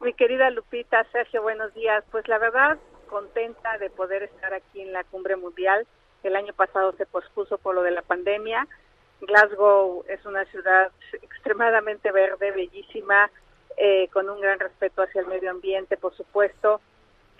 Mi 0.00 0.12
querida 0.12 0.48
Lupita, 0.50 1.04
Sergio, 1.10 1.42
buenos 1.42 1.74
días. 1.74 2.04
Pues 2.12 2.28
la 2.28 2.38
verdad, 2.38 2.78
contenta 3.08 3.78
de 3.78 3.90
poder 3.90 4.22
estar 4.22 4.54
aquí 4.54 4.80
en 4.80 4.92
la 4.92 5.02
cumbre 5.02 5.34
mundial. 5.34 5.88
El 6.22 6.36
año 6.36 6.52
pasado 6.52 6.92
se 6.92 7.04
pospuso 7.04 7.58
por 7.58 7.74
lo 7.74 7.82
de 7.82 7.90
la 7.90 8.02
pandemia. 8.02 8.68
Glasgow 9.20 10.04
es 10.08 10.24
una 10.24 10.44
ciudad 10.44 10.92
extremadamente 11.20 12.12
verde, 12.12 12.52
bellísima, 12.52 13.28
eh, 13.76 14.06
con 14.12 14.30
un 14.30 14.40
gran 14.40 14.60
respeto 14.60 15.02
hacia 15.02 15.20
el 15.20 15.26
medio 15.26 15.50
ambiente, 15.50 15.96
por 15.96 16.14
supuesto. 16.14 16.80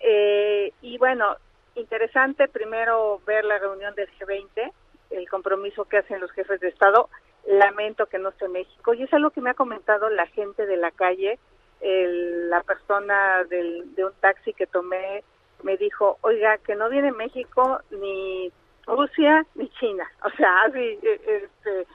Eh, 0.00 0.72
y 0.82 0.98
bueno, 0.98 1.36
interesante 1.76 2.48
primero 2.48 3.20
ver 3.24 3.44
la 3.44 3.58
reunión 3.58 3.94
del 3.94 4.10
G20, 4.18 4.72
el 5.10 5.28
compromiso 5.28 5.84
que 5.84 5.98
hacen 5.98 6.20
los 6.20 6.32
jefes 6.32 6.58
de 6.58 6.68
Estado. 6.68 7.08
Lamento 7.46 8.06
que 8.06 8.18
no 8.18 8.30
esté 8.30 8.48
México 8.48 8.94
y 8.94 9.04
es 9.04 9.12
algo 9.14 9.30
que 9.30 9.40
me 9.40 9.50
ha 9.50 9.54
comentado 9.54 10.10
la 10.10 10.26
gente 10.26 10.66
de 10.66 10.76
la 10.76 10.90
calle 10.90 11.38
el, 11.80 12.50
la 12.50 12.62
persona 12.62 13.44
del, 13.44 13.94
de 13.94 14.04
un 14.04 14.12
taxi 14.20 14.52
que 14.52 14.66
tomé 14.66 15.22
me 15.62 15.76
dijo, 15.76 16.18
oiga, 16.22 16.58
que 16.58 16.74
no 16.74 16.88
viene 16.88 17.12
México 17.12 17.80
ni 17.90 18.52
Rusia 18.86 19.44
ni 19.54 19.68
China. 19.70 20.08
O 20.24 20.30
sea, 20.36 20.62
así, 20.66 20.98
e, 21.02 21.20
este, 21.26 21.86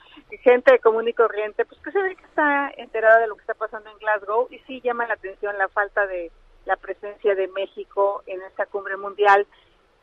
gente 0.41 0.79
común 0.79 1.07
y 1.07 1.13
corriente, 1.13 1.65
pues 1.65 1.79
que 1.81 1.91
se 1.91 2.01
ve 2.01 2.15
que 2.15 2.25
está 2.25 2.71
enterada 2.77 3.19
de 3.19 3.27
lo 3.27 3.35
que 3.35 3.41
está 3.41 3.53
pasando 3.53 3.89
en 3.89 3.97
Glasgow 3.97 4.47
y 4.49 4.59
sí 4.59 4.81
llama 4.81 5.07
la 5.07 5.15
atención 5.15 5.57
la 5.57 5.69
falta 5.69 6.05
de 6.07 6.31
la 6.65 6.75
presencia 6.77 7.35
de 7.35 7.47
México 7.49 8.23
en 8.25 8.41
esta 8.41 8.65
cumbre 8.65 8.97
mundial. 8.97 9.45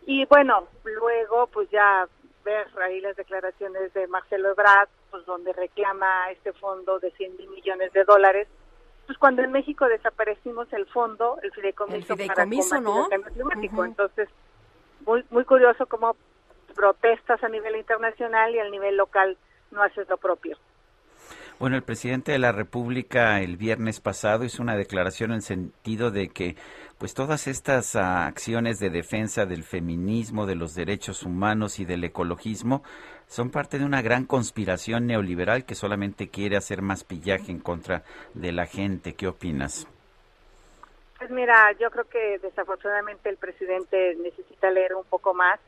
Y 0.07 0.25
bueno, 0.27 0.67
luego 0.85 1.47
pues 1.49 1.71
ya 1.71 2.09
ver 2.45 2.67
ahí 2.83 3.01
las 3.01 3.17
declaraciones 3.17 3.93
de 3.93 4.07
Marcelo 4.07 4.51
Ebrard, 4.51 4.89
pues 5.11 5.25
donde 5.27 5.53
reclama 5.53 6.31
este 6.31 6.53
fondo 6.55 6.99
de 6.99 7.11
100 7.13 7.37
mil 7.37 7.51
millones 7.51 7.93
de 7.93 8.05
dólares 8.05 8.49
pues 9.11 9.19
cuando 9.19 9.43
en 9.43 9.51
México 9.51 9.89
desaparecimos 9.89 10.73
el 10.73 10.87
fondo, 10.87 11.37
el 11.43 11.51
fideicomiso, 11.51 11.97
el 11.97 12.05
fideicomiso 12.05 12.81
¿no? 12.81 13.07
el 13.07 13.11
cambio 13.11 13.33
climático. 13.33 13.85
Entonces, 13.85 14.29
muy, 15.05 15.25
muy 15.31 15.45
curioso 15.45 15.85
cómo 15.87 16.15
protestas 16.77 17.43
a 17.43 17.49
nivel 17.49 17.75
internacional 17.75 18.55
y 18.55 18.61
a 18.61 18.71
nivel 18.71 18.97
local 18.97 19.37
no 19.73 19.83
haces 19.83 20.09
lo 20.09 20.17
propio. 20.17 20.57
Bueno, 21.59 21.75
el 21.75 21.83
presidente 21.83 22.31
de 22.31 22.39
la 22.39 22.53
República 22.53 23.41
el 23.41 23.57
viernes 23.57 23.99
pasado 24.01 24.45
hizo 24.45 24.63
una 24.63 24.77
declaración 24.77 25.33
en 25.33 25.39
el 25.39 25.43
sentido 25.43 26.13
de 26.13 26.29
que 26.29 26.55
pues 26.97 27.13
todas 27.13 27.49
estas 27.49 27.97
ah, 27.97 28.27
acciones 28.27 28.79
de 28.79 28.91
defensa 28.91 29.45
del 29.45 29.65
feminismo, 29.65 30.47
de 30.47 30.55
los 30.55 30.77
derechos 30.77 31.25
humanos 31.25 31.81
y 31.81 31.85
del 31.85 32.05
ecologismo 32.05 32.85
son 33.31 33.51
parte 33.51 33.79
de 33.79 33.85
una 33.85 34.03
gran 34.03 34.27
conspiración 34.27 35.07
neoliberal 35.07 35.65
que 35.65 35.77
solamente 35.77 36.31
quiere 36.31 36.57
hacer 36.57 36.83
más 36.83 37.05
pillaje 37.05 37.53
en 37.53 37.61
contra 37.61 38.03
de 38.35 38.51
la 38.51 38.67
gente. 38.67 39.15
¿Qué 39.15 39.29
opinas? 39.29 39.87
Pues 41.17 41.31
mira, 41.31 41.71
yo 41.79 41.91
creo 41.91 42.09
que 42.09 42.41
desafortunadamente 42.41 43.29
el 43.29 43.37
presidente 43.37 44.17
necesita 44.17 44.69
leer 44.73 44.97
un 44.97 45.05
poco 45.05 45.33
más. 45.33 45.61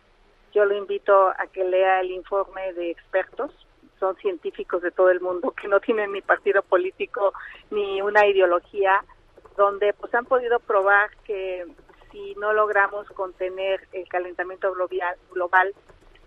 Yo 0.53 0.65
lo 0.65 0.77
invito 0.77 1.29
a 1.29 1.47
que 1.53 1.63
lea 1.63 2.01
el 2.01 2.11
informe 2.11 2.73
de 2.73 2.91
expertos 2.91 3.53
son 4.01 4.17
científicos 4.17 4.83
de 4.83 4.91
todo 4.91 5.11
el 5.11 5.21
mundo 5.21 5.53
que 5.53 5.69
no 5.69 5.79
tienen 5.79 6.11
ni 6.11 6.21
partido 6.21 6.63
político 6.63 7.33
ni 7.71 8.03
una 8.03 8.27
ideología, 8.27 9.05
donde 9.57 9.93
pues 9.93 10.13
han 10.17 10.25
podido 10.25 10.59
probar 10.59 11.11
que 11.23 11.65
si 12.11 12.35
no 12.35 12.53
logramos 12.53 13.07
contener 13.11 13.87
el 13.93 14.09
calentamiento 14.09 14.73
global, 14.73 15.15
global 15.33 15.73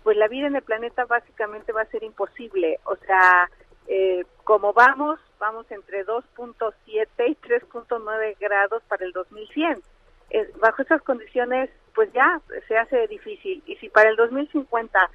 pues 0.06 0.16
la 0.16 0.28
vida 0.28 0.46
en 0.46 0.54
el 0.54 0.62
planeta 0.62 1.04
básicamente 1.04 1.72
va 1.72 1.80
a 1.80 1.90
ser 1.90 2.04
imposible. 2.04 2.78
O 2.84 2.94
sea, 2.94 3.50
eh, 3.88 4.24
como 4.44 4.72
vamos, 4.72 5.18
vamos 5.40 5.68
entre 5.68 6.06
2.7 6.06 7.08
y 7.26 7.34
3.9 7.34 8.36
grados 8.38 8.84
para 8.86 9.04
el 9.04 9.10
2100. 9.10 9.82
bajo 10.60 10.82
esas 10.82 11.02
condiciones, 11.02 11.70
pues 11.92 12.12
ya 12.12 12.40
se 12.68 12.78
hace 12.78 13.08
difícil. 13.08 13.64
Y 13.66 13.74
si 13.78 13.88
para 13.88 14.08
el 14.08 14.14
2050 14.14 15.10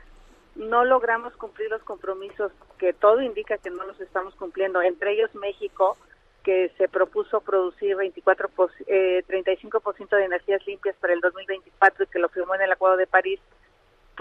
no 0.57 0.83
logramos 0.83 1.37
cumplir 1.37 1.69
los 1.69 1.83
compromisos 1.83 2.51
que 2.77 2.91
todo 2.91 3.21
indica 3.21 3.57
que 3.59 3.69
no 3.69 3.85
los 3.85 3.97
estamos 4.01 4.35
cumpliendo, 4.35 4.81
entre 4.81 5.13
ellos 5.13 5.33
México, 5.35 5.95
que 6.43 6.69
se 6.77 6.89
propuso 6.89 7.39
producir 7.39 7.95
24 7.95 8.49
eh, 8.87 9.23
35% 9.25 10.17
de 10.17 10.25
energías 10.25 10.67
limpias 10.67 10.97
para 10.99 11.13
el 11.13 11.21
2024 11.21 12.03
y 12.03 12.07
que 12.07 12.19
lo 12.19 12.27
firmó 12.27 12.55
en 12.55 12.63
el 12.63 12.73
Acuerdo 12.73 12.97
de 12.97 13.07
París, 13.07 13.39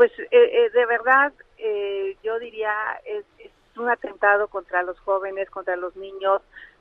pues 0.00 0.12
eh, 0.18 0.26
eh, 0.30 0.70
de 0.70 0.86
verdad 0.86 1.30
eh, 1.58 2.16
yo 2.22 2.38
diría 2.38 2.72
es, 3.04 3.22
es 3.38 3.50
un 3.76 3.90
atentado 3.90 4.48
contra 4.48 4.82
los 4.82 4.98
jóvenes, 5.00 5.50
contra 5.50 5.76
los 5.76 5.94
niños, 5.94 6.40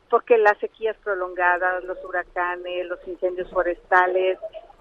porque 0.09 0.37
las 0.37 0.57
sequías 0.59 0.95
prolongadas, 1.03 1.83
los 1.83 1.97
huracanes, 2.05 2.87
los 2.87 3.05
incendios 3.05 3.49
forestales, 3.49 4.39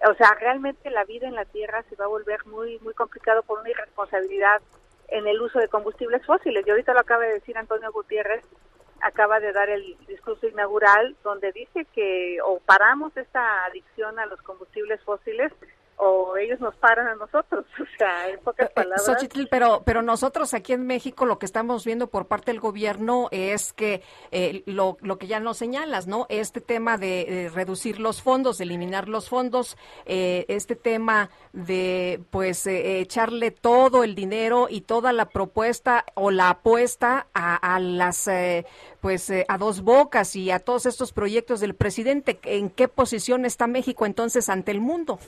o 0.09 0.15
sea, 0.15 0.35
realmente 0.35 0.89
la 0.91 1.05
vida 1.05 1.27
en 1.27 1.35
la 1.35 1.47
Tierra 1.47 1.83
se 1.91 1.97
va 1.97 2.05
a 2.05 2.15
volver 2.17 2.47
muy 2.47 2.79
muy 2.79 2.95
complicado 2.95 3.43
por 3.43 3.59
una 3.59 3.71
irresponsabilidad 3.71 4.63
en 5.09 5.27
el 5.27 5.43
uso 5.43 5.59
de 5.59 5.67
combustibles 5.67 6.25
fósiles. 6.25 6.65
Y 6.65 6.71
ahorita 6.71 6.95
lo 6.95 7.01
acaba 7.01 7.25
de 7.25 7.33
decir 7.33 7.59
Antonio 7.59 7.91
Gutiérrez, 7.91 8.45
acaba 9.01 9.41
de 9.41 9.53
dar 9.53 9.69
el 9.69 9.97
discurso 10.07 10.47
inaugural 10.47 11.17
donde 11.25 11.51
dice 11.51 11.87
que 11.87 12.39
o 12.45 12.61
paramos 12.61 13.17
esta 13.17 13.65
adicción 13.65 14.17
a 14.21 14.27
los 14.27 14.41
combustibles 14.43 15.03
fósiles 15.03 15.53
o 15.99 16.37
ellos 16.37 16.61
nos 16.61 16.75
paran 16.77 17.09
a 17.09 17.15
nosotros, 17.17 17.67
o 17.81 17.99
sea, 17.99 18.29
en 18.29 18.39
pocas 18.41 18.71
eh, 18.71 18.73
palabras. 18.75 19.29
pero, 19.51 19.83
pero 19.85 20.03
nosotros 20.03 20.55
aquí 20.55 20.73
en 20.73 20.87
México 20.87 21.27
lo 21.27 21.39
que 21.39 21.47
estamos 21.47 21.85
viendo 21.85 22.07
por 22.07 22.27
parte 22.27 22.53
del 22.53 22.61
gobierno 22.61 23.29
es 23.33 23.73
que 23.73 24.03
eh, 24.31 24.63
lo, 24.67 24.97
lo 25.01 25.19
que 25.19 25.27
ya 25.27 25.41
nos 25.41 25.59
señalas, 25.59 26.07
¿no? 26.07 26.27
Este 26.29 26.61
tema 26.61 26.99
de, 26.99 27.51
reducir 27.53 27.99
los 27.99 28.23
fondos, 28.23 28.59
de 28.59 28.65
eliminar 28.65 29.09
los 29.09 29.29
fondos, 29.29 29.77
eh, 30.07 30.45
este 30.49 30.77
tema 30.77 31.31
de, 31.53 32.21
pues, 32.31 32.67
echarle 32.67 33.51
todo 33.51 34.05
el 34.05 34.15
dinero 34.15 34.69
y 34.71 34.83
toda 34.83 35.13
la 35.13 35.27
propuesta 35.27 36.05
o 36.15 36.31
la 36.31 36.51
apuesta 36.51 37.27
a, 37.35 37.57
a 37.57 37.81
las, 37.81 38.31
pues, 39.01 39.33
a 39.49 39.59
dos 39.59 39.83
bocas 39.83 40.37
y 40.37 40.51
a 40.51 40.61
todos 40.61 40.87
estos 40.87 41.13
proyectos 41.13 41.61
del 41.61 41.75
presidente. 41.75 42.39
¿En 42.45 42.71
qué 42.71 42.87
posición 42.87 43.45
está 43.45 43.67
México 43.67 44.07
entonces 44.07 44.49
ante 44.49 44.71
el 44.71 44.81
mundo? 44.81 45.19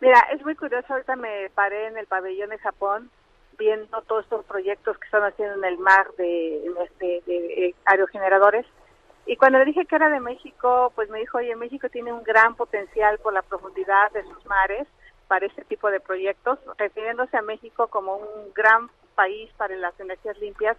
Mira, 0.00 0.20
es 0.32 0.44
muy 0.44 0.54
curioso, 0.54 0.86
ahorita 0.92 1.16
me 1.16 1.50
paré 1.50 1.88
en 1.88 1.98
el 1.98 2.06
pabellón 2.06 2.50
de 2.50 2.58
Japón 2.58 3.10
viendo 3.58 4.00
todos 4.02 4.22
estos 4.24 4.44
proyectos 4.44 4.96
que 4.96 5.04
están 5.06 5.24
haciendo 5.24 5.56
en 5.56 5.64
el 5.64 5.78
mar 5.78 6.06
de, 6.16 6.64
este, 6.84 7.22
de 7.26 7.74
aerogeneradores. 7.84 8.64
Y 9.26 9.36
cuando 9.36 9.58
le 9.58 9.64
dije 9.64 9.84
que 9.86 9.96
era 9.96 10.08
de 10.08 10.20
México, 10.20 10.92
pues 10.94 11.10
me 11.10 11.18
dijo, 11.18 11.38
oye, 11.38 11.56
México 11.56 11.88
tiene 11.88 12.12
un 12.12 12.22
gran 12.22 12.54
potencial 12.54 13.18
por 13.18 13.32
la 13.32 13.42
profundidad 13.42 14.12
de 14.12 14.22
sus 14.22 14.46
mares 14.46 14.86
para 15.26 15.46
este 15.46 15.64
tipo 15.64 15.90
de 15.90 16.00
proyectos, 16.00 16.60
refiriéndose 16.78 17.36
a 17.36 17.42
México 17.42 17.88
como 17.88 18.16
un 18.16 18.52
gran 18.54 18.88
país 19.16 19.50
para 19.56 19.74
las 19.76 19.98
energías 19.98 20.38
limpias. 20.38 20.76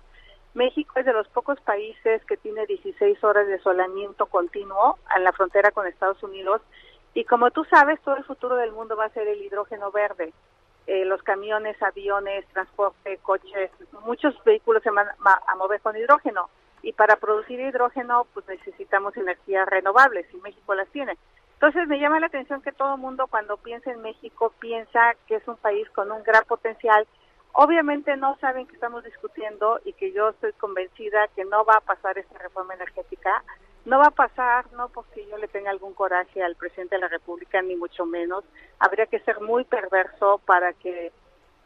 México 0.53 0.93
es 0.97 1.05
de 1.05 1.13
los 1.13 1.27
pocos 1.27 1.59
países 1.61 2.23
que 2.25 2.37
tiene 2.37 2.65
16 2.65 3.23
horas 3.23 3.45
de 3.47 3.59
solamiento 3.59 4.25
continuo 4.27 4.97
en 5.15 5.25
la 5.25 5.33
frontera 5.33 5.71
con 5.71 5.85
Estados 5.85 6.23
Unidos 6.23 6.61
y 7.13 7.23
como 7.25 7.51
tú 7.51 7.63
sabes, 7.65 7.99
todo 8.01 8.15
el 8.17 8.23
futuro 8.23 8.55
del 8.55 8.71
mundo 8.71 8.95
va 8.95 9.05
a 9.05 9.09
ser 9.09 9.27
el 9.27 9.41
hidrógeno 9.41 9.91
verde. 9.91 10.33
Eh, 10.87 11.05
los 11.05 11.21
camiones, 11.21 11.81
aviones, 11.83 12.45
transporte, 12.47 13.19
coches, 13.21 13.71
muchos 14.05 14.35
vehículos 14.43 14.81
se 14.81 14.89
van 14.89 15.07
a 15.25 15.55
mover 15.55 15.81
con 15.81 15.95
hidrógeno. 15.95 16.49
Y 16.81 16.93
para 16.93 17.17
producir 17.17 17.59
hidrógeno, 17.59 18.25
pues 18.33 18.47
necesitamos 18.47 19.15
energías 19.17 19.67
renovables 19.67 20.25
y 20.33 20.37
México 20.37 20.73
las 20.73 20.87
tiene. 20.89 21.17
Entonces 21.53 21.87
me 21.89 21.99
llama 21.99 22.21
la 22.21 22.27
atención 22.27 22.61
que 22.61 22.71
todo 22.71 22.95
el 22.95 23.01
mundo 23.01 23.27
cuando 23.27 23.57
piensa 23.57 23.91
en 23.91 24.01
México 24.01 24.53
piensa 24.59 25.13
que 25.27 25.35
es 25.35 25.47
un 25.47 25.57
país 25.57 25.89
con 25.89 26.09
un 26.09 26.23
gran 26.23 26.45
potencial. 26.45 27.05
Obviamente 27.51 28.15
no 28.15 28.37
saben 28.39 28.65
que 28.65 28.75
estamos 28.75 29.03
discutiendo 29.03 29.81
y 29.83 29.91
que 29.93 30.13
yo 30.13 30.29
estoy 30.29 30.53
convencida 30.53 31.27
que 31.35 31.43
no 31.43 31.65
va 31.65 31.75
a 31.75 31.81
pasar 31.81 32.17
esta 32.17 32.37
reforma 32.37 32.75
energética 32.75 33.43
no 33.89 33.97
va 33.97 34.07
a 34.07 34.11
pasar, 34.11 34.71
no 34.73 34.89
porque 34.89 35.25
yo 35.25 35.37
le 35.37 35.47
tenga 35.47 35.71
algún 35.71 35.95
coraje 35.95 36.43
al 36.43 36.55
presidente 36.55 36.95
de 36.95 37.01
la 37.01 37.07
República, 37.07 37.59
ni 37.63 37.75
mucho 37.75 38.05
menos. 38.05 38.43
Habría 38.77 39.07
que 39.07 39.19
ser 39.21 39.41
muy 39.41 39.63
perverso 39.63 40.39
para 40.45 40.73
que 40.73 41.11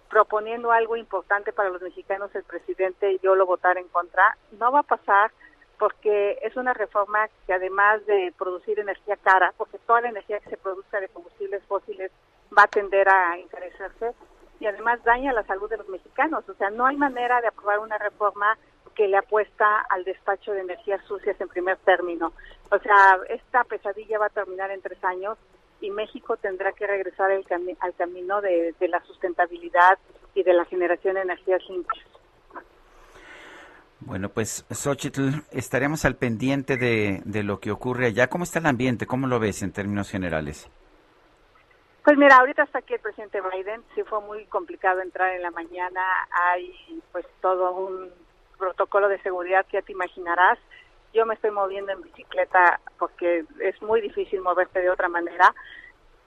proponiendo 0.09 0.71
algo 0.71 0.95
importante 0.95 1.51
para 1.51 1.69
los 1.69 1.82
mexicanos 1.82 2.34
el 2.34 2.43
presidente 2.43 3.11
y 3.11 3.19
yo 3.19 3.36
lo 3.36 3.45
votara 3.45 3.82
en 3.82 3.89
contra. 3.89 4.38
No 4.57 4.71
va 4.71 4.80
a 4.80 4.84
pasar 4.84 5.32
porque 5.78 6.39
es 6.43 6.55
una 6.55 6.74
reforma 6.74 7.28
que 7.45 7.53
además 7.53 8.05
de 8.05 8.34
producir 8.38 8.80
energía 8.80 9.17
cara, 9.17 9.53
porque 9.57 9.78
toda 9.80 9.99
la 9.99 10.09
energía 10.09 10.39
que 10.39 10.51
se 10.51 10.57
produzca 10.57 11.01
de 11.01 11.09
combustibles 11.09 11.61
fósiles 11.65 12.09
va 12.57 12.63
a 12.63 12.67
tender 12.67 13.09
a 13.09 13.38
encarecerse 13.38 14.13
y 14.61 14.65
además 14.65 15.03
daña 15.03 15.34
la 15.34 15.43
salud 15.43 15.69
de 15.69 15.78
los 15.78 15.89
mexicanos. 15.89 16.47
O 16.47 16.53
sea, 16.53 16.69
no 16.69 16.86
hay 16.86 16.95
manera 16.95 17.41
de 17.41 17.47
aprobar 17.47 17.80
una 17.80 17.97
reforma 17.97 18.57
que 18.96 19.08
le 19.08 19.18
apuesta 19.18 19.82
al 19.89 20.04
despacho 20.04 20.52
de 20.52 20.62
energías 20.62 21.04
sucias 21.06 21.39
en 21.39 21.48
primer 21.48 21.78
término. 21.78 22.34
O 22.72 22.80
sea, 22.80 23.20
esta 23.30 23.64
pesadilla 23.64 24.20
va 24.20 24.28
a 24.28 24.30
terminar 24.30 24.72
en 24.72 24.82
tres 24.82 25.04
años 25.04 25.38
y 25.82 25.89
México 25.89 26.38
tendrá 26.38 26.72
que 26.72 26.88
regresar 26.88 27.30
al 27.32 27.94
camino 27.96 28.41
de, 28.41 28.74
la 28.80 29.04
sustentabilidad 29.04 30.00
y 30.34 30.44
de 30.44 30.54
la 30.54 30.66
generación 30.66 31.16
de 31.16 31.22
energías 31.22 31.62
limpias. 31.70 32.06
Bueno, 34.00 34.30
pues 34.30 34.66
Xochitl, 34.70 35.30
estaremos 35.52 36.04
al 36.06 36.16
pendiente 36.16 36.78
de, 36.78 37.22
de 37.26 37.44
lo 37.44 37.60
que 37.60 37.72
ocurre 37.72 38.08
allá. 38.08 38.28
¿Cómo 38.28 38.44
está 38.44 38.60
el 38.60 38.66
ambiente? 38.66 39.06
¿Cómo 39.06 39.28
lo 39.28 39.39
ves 39.39 39.62
en 39.62 39.72
términos 39.72 40.10
generales? 40.10 40.70
Pues 42.04 42.18
mira, 42.18 42.36
ahorita 42.36 42.64
está 42.64 42.80
aquí 42.80 42.94
el 42.94 43.00
presidente 43.00 43.39
Biden. 43.41 43.82
Sí 43.96 44.04
fue 44.04 44.20
muy 44.22 44.46
complicado 44.48 45.00
entrar 45.02 45.34
en 45.36 45.41
la 45.41 45.52
mañana. 45.52 46.02
Hay 46.32 47.02
pues 47.14 47.26
todo 47.41 47.72
un 47.74 48.12
protocolo 48.58 49.10
de 49.10 49.22
seguridad 49.22 49.66
que 49.66 49.78
ya 49.78 49.82
te 49.82 49.91
imaginarás. 49.91 50.60
Yo 51.14 51.26
me 51.26 51.36
estoy 51.36 51.51
moviendo 51.51 51.91
en 51.91 52.01
bicicleta 52.01 52.80
porque 52.97 53.45
es 53.60 53.82
muy 53.82 54.01
difícil 54.01 54.41
moverte 54.41 54.82
de 54.82 54.89
otra 54.89 55.10
manera, 55.10 55.54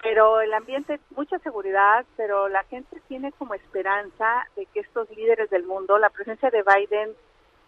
pero 0.03 0.41
el 0.41 0.53
ambiente, 0.53 1.01
mucha 1.17 1.39
seguridad, 1.41 2.05
pero 2.17 2.49
la 2.49 2.63
gente 2.65 3.01
tiene 3.09 3.33
como 3.33 3.55
esperanza 3.55 4.47
de 4.55 4.67
que 4.67 4.81
estos 4.81 5.11
líderes 5.11 5.51
del 5.51 5.65
mundo, 5.65 5.99
la 5.99 6.11
presencia 6.11 6.51
de 6.51 6.63
Biden 6.63 7.15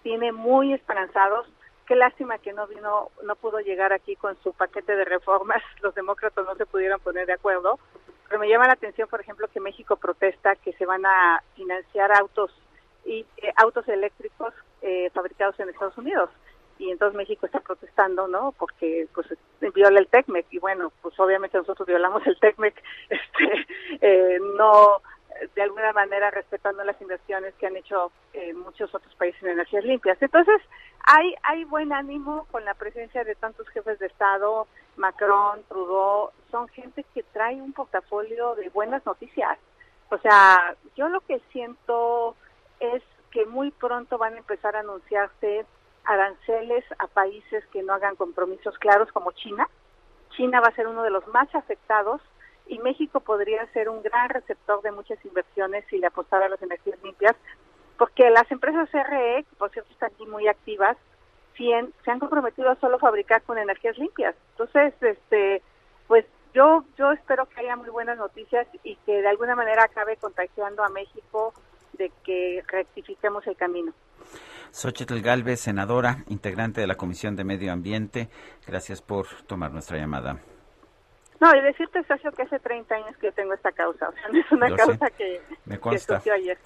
tiene 0.02 0.32
muy 0.32 0.72
esperanzados. 0.72 1.48
Qué 1.86 1.96
lástima 1.96 2.38
que 2.38 2.52
no 2.52 2.66
vino, 2.66 3.10
no 3.24 3.34
pudo 3.36 3.60
llegar 3.60 3.92
aquí 3.92 4.14
con 4.14 4.36
su 4.42 4.52
paquete 4.52 4.94
de 4.94 5.04
reformas. 5.04 5.62
Los 5.82 5.94
demócratas 5.94 6.44
no 6.44 6.54
se 6.54 6.66
pudieron 6.66 7.00
poner 7.00 7.26
de 7.26 7.32
acuerdo. 7.32 7.78
Pero 8.28 8.40
me 8.40 8.48
llama 8.48 8.66
la 8.66 8.74
atención, 8.74 9.08
por 9.08 9.20
ejemplo, 9.20 9.48
que 9.48 9.58
México 9.58 9.96
protesta 9.96 10.54
que 10.56 10.74
se 10.74 10.84
van 10.84 11.06
a 11.06 11.42
financiar 11.56 12.12
autos 12.12 12.52
y 13.08 13.26
eh, 13.38 13.52
autos 13.56 13.88
eléctricos 13.88 14.52
eh, 14.82 15.10
fabricados 15.14 15.58
en 15.58 15.70
Estados 15.70 15.96
Unidos 15.98 16.30
y 16.78 16.90
entonces 16.90 17.16
México 17.16 17.46
está 17.46 17.60
protestando, 17.60 18.28
¿no? 18.28 18.52
Porque 18.52 19.08
pues 19.12 19.26
viola 19.74 19.98
el 19.98 20.06
TECMEC 20.06 20.46
y 20.50 20.58
bueno, 20.58 20.92
pues 21.02 21.18
obviamente 21.18 21.58
nosotros 21.58 21.86
violamos 21.86 22.24
el 22.26 22.38
TECMEC, 22.38 22.74
este, 23.10 23.66
eh, 24.00 24.38
no 24.56 25.02
de 25.54 25.62
alguna 25.62 25.92
manera 25.92 26.32
respetando 26.32 26.82
las 26.82 27.00
inversiones 27.00 27.54
que 27.54 27.66
han 27.66 27.76
hecho 27.76 28.10
eh, 28.32 28.52
muchos 28.54 28.92
otros 28.92 29.14
países 29.16 29.40
en 29.42 29.50
energías 29.50 29.84
limpias. 29.84 30.20
Entonces 30.20 30.60
hay 31.04 31.34
hay 31.42 31.64
buen 31.64 31.92
ánimo 31.92 32.46
con 32.50 32.64
la 32.64 32.74
presencia 32.74 33.24
de 33.24 33.34
tantos 33.34 33.68
jefes 33.68 33.98
de 33.98 34.06
Estado 34.06 34.66
Macron, 34.96 35.62
Trudeau, 35.68 36.30
son 36.50 36.68
gente 36.68 37.04
que 37.14 37.22
trae 37.22 37.60
un 37.60 37.72
portafolio 37.72 38.54
de 38.56 38.68
buenas 38.70 39.04
noticias. 39.06 39.58
O 40.10 40.18
sea, 40.18 40.74
yo 40.96 41.08
lo 41.08 41.20
que 41.20 41.40
siento 41.52 42.34
es 42.80 43.02
que 43.30 43.46
muy 43.46 43.70
pronto 43.70 44.18
van 44.18 44.34
a 44.34 44.38
empezar 44.38 44.76
a 44.76 44.80
anunciarse 44.80 45.66
aranceles 46.04 46.84
a 46.98 47.06
países 47.06 47.64
que 47.66 47.82
no 47.82 47.92
hagan 47.92 48.16
compromisos 48.16 48.78
claros 48.78 49.12
como 49.12 49.32
China. 49.32 49.68
China 50.30 50.60
va 50.60 50.68
a 50.68 50.74
ser 50.74 50.86
uno 50.86 51.02
de 51.02 51.10
los 51.10 51.26
más 51.28 51.54
afectados 51.54 52.20
y 52.66 52.78
México 52.78 53.20
podría 53.20 53.66
ser 53.72 53.88
un 53.88 54.02
gran 54.02 54.28
receptor 54.30 54.80
de 54.82 54.92
muchas 54.92 55.22
inversiones 55.24 55.84
si 55.90 55.98
le 55.98 56.06
apostara 56.06 56.46
a 56.46 56.48
las 56.48 56.62
energías 56.62 57.02
limpias, 57.02 57.36
porque 57.96 58.30
las 58.30 58.50
empresas 58.50 58.88
CRE, 58.90 59.44
que 59.44 59.56
por 59.56 59.70
cierto 59.70 59.92
están 59.92 60.12
aquí 60.12 60.26
muy 60.26 60.48
activas, 60.48 60.96
se 61.56 62.10
han 62.10 62.20
comprometido 62.20 62.70
a 62.70 62.76
solo 62.76 63.00
fabricar 63.00 63.42
con 63.42 63.58
energías 63.58 63.98
limpias. 63.98 64.36
Entonces, 64.52 64.94
este, 65.02 65.60
pues 66.06 66.24
yo 66.54 66.84
yo 66.96 67.10
espero 67.12 67.46
que 67.46 67.60
haya 67.60 67.76
muy 67.76 67.90
buenas 67.90 68.16
noticias 68.16 68.66
y 68.84 68.94
que 69.04 69.22
de 69.22 69.28
alguna 69.28 69.56
manera 69.56 69.84
acabe 69.84 70.16
contagiando 70.16 70.84
a 70.84 70.88
México 70.88 71.52
de 71.98 72.10
que 72.24 72.62
rectifiquemos 72.66 73.46
el 73.46 73.56
camino. 73.56 73.92
Xochitl 74.70 75.20
Galvez, 75.20 75.60
senadora, 75.60 76.24
integrante 76.28 76.80
de 76.80 76.86
la 76.86 76.96
Comisión 76.96 77.36
de 77.36 77.44
Medio 77.44 77.72
Ambiente, 77.72 78.28
gracias 78.66 79.02
por 79.02 79.26
tomar 79.46 79.72
nuestra 79.72 79.98
llamada. 79.98 80.38
No, 81.40 81.54
y 81.54 81.60
decirte, 81.60 82.02
Sergio, 82.04 82.32
que 82.32 82.42
hace 82.42 82.58
30 82.58 82.94
años 82.94 83.16
que 83.20 83.30
tengo 83.30 83.54
esta 83.54 83.70
causa. 83.70 84.08
O 84.08 84.12
sea, 84.12 84.28
no 84.32 84.40
es 84.40 84.50
una 84.50 84.74
causa 84.74 85.08
que, 85.10 85.40
Me 85.66 85.78
consta. 85.78 86.20
ayer. 86.34 86.58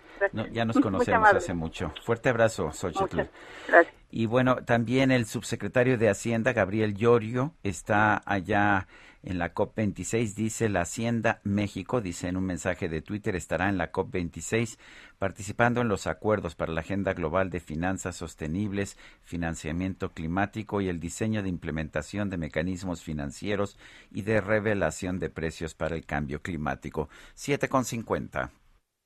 ya 0.50 0.64
nos 0.64 0.80
conocemos 0.80 1.28
hace 1.34 1.52
mucho. 1.52 1.92
Fuerte 2.02 2.30
abrazo, 2.30 2.72
Xochitl. 2.72 3.20
Gracias. 3.68 3.94
Y 4.10 4.26
bueno, 4.26 4.56
también 4.64 5.10
el 5.10 5.26
subsecretario 5.26 5.98
de 5.98 6.08
Hacienda, 6.08 6.52
Gabriel 6.52 6.94
Llorio, 6.94 7.52
está 7.62 8.22
allá 8.24 8.86
en 9.22 9.38
la 9.38 9.54
COP26, 9.54 10.34
dice 10.34 10.68
la 10.68 10.82
Hacienda 10.82 11.40
México, 11.44 12.00
dice 12.00 12.28
en 12.28 12.36
un 12.36 12.44
mensaje 12.44 12.88
de 12.88 13.02
Twitter, 13.02 13.36
estará 13.36 13.68
en 13.68 13.78
la 13.78 13.92
COP26 13.92 14.78
participando 15.18 15.80
en 15.80 15.88
los 15.88 16.08
acuerdos 16.08 16.56
para 16.56 16.72
la 16.72 16.80
Agenda 16.80 17.14
Global 17.14 17.48
de 17.50 17.60
Finanzas 17.60 18.16
Sostenibles, 18.16 18.98
financiamiento 19.22 20.12
climático 20.12 20.80
y 20.80 20.88
el 20.88 20.98
diseño 20.98 21.42
de 21.42 21.48
implementación 21.48 22.28
de 22.28 22.38
mecanismos 22.38 23.02
financieros 23.02 23.78
y 24.10 24.22
de 24.22 24.40
revelación 24.40 25.20
de 25.20 25.30
precios 25.30 25.74
para 25.74 25.94
el 25.94 26.04
cambio 26.04 26.42
climático. 26.42 27.08
7,50. 27.36 28.50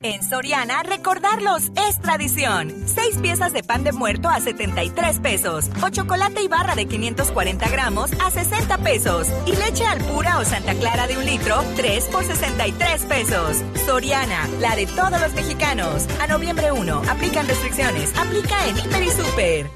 En 0.02 0.22
Soriana, 0.22 0.82
recordarlos 0.82 1.72
es 1.88 1.98
tradición. 2.02 2.70
Seis 2.86 3.16
piezas 3.16 3.54
de 3.54 3.62
pan 3.62 3.82
de 3.82 3.92
muerto 3.92 4.28
a 4.28 4.40
73 4.40 5.20
pesos. 5.20 5.70
O 5.82 5.88
chocolate 5.88 6.42
y 6.42 6.48
barra 6.48 6.74
de 6.74 6.84
540 6.84 7.66
gramos 7.70 8.12
a 8.20 8.30
60 8.30 8.76
pesos. 8.78 9.26
Y 9.46 9.56
leche 9.56 9.86
al 9.86 10.02
pura 10.02 10.38
o 10.38 10.44
Santa 10.44 10.74
Clara 10.74 11.06
de 11.06 11.16
un 11.16 11.24
litro, 11.24 11.64
3 11.76 12.04
por 12.12 12.24
63 12.24 13.06
pesos. 13.06 13.64
Soriana, 13.86 14.46
la 14.60 14.76
de 14.76 14.84
todos 14.84 15.18
los 15.18 15.32
mexicanos. 15.32 16.06
A 16.20 16.26
noviembre 16.26 16.72
1, 16.72 17.02
aplican 17.08 17.48
restricciones. 17.48 18.14
Aplica 18.18 18.66
en 18.68 18.76
Hiper 18.76 19.02
y 19.02 19.10
Super. 19.10 19.66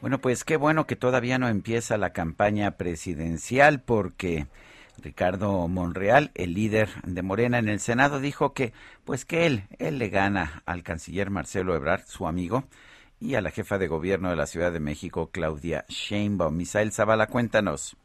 Bueno, 0.00 0.20
pues 0.20 0.42
qué 0.42 0.56
bueno 0.56 0.84
que 0.88 0.96
todavía 0.96 1.38
no 1.38 1.46
empieza 1.46 1.96
la 1.96 2.12
campaña 2.12 2.72
presidencial 2.72 3.82
porque 3.82 4.48
Ricardo 5.02 5.68
Monreal, 5.68 6.30
el 6.34 6.54
líder 6.54 6.88
de 7.04 7.22
Morena 7.22 7.58
en 7.58 7.68
el 7.68 7.80
Senado, 7.80 8.20
dijo 8.20 8.52
que 8.52 8.72
pues 9.04 9.24
que 9.24 9.46
él, 9.46 9.62
él 9.78 9.98
le 9.98 10.08
gana 10.08 10.62
al 10.66 10.82
canciller 10.82 11.30
Marcelo 11.30 11.74
Ebrard, 11.74 12.04
su 12.06 12.26
amigo, 12.26 12.64
y 13.20 13.34
a 13.34 13.40
la 13.40 13.50
jefa 13.50 13.78
de 13.78 13.88
gobierno 13.88 14.30
de 14.30 14.36
la 14.36 14.46
Ciudad 14.46 14.72
de 14.72 14.80
México, 14.80 15.30
Claudia 15.32 15.84
Sheinbaum. 15.88 16.56
Misael 16.56 16.92
Zavala, 16.92 17.26
cuéntanos. 17.28 17.96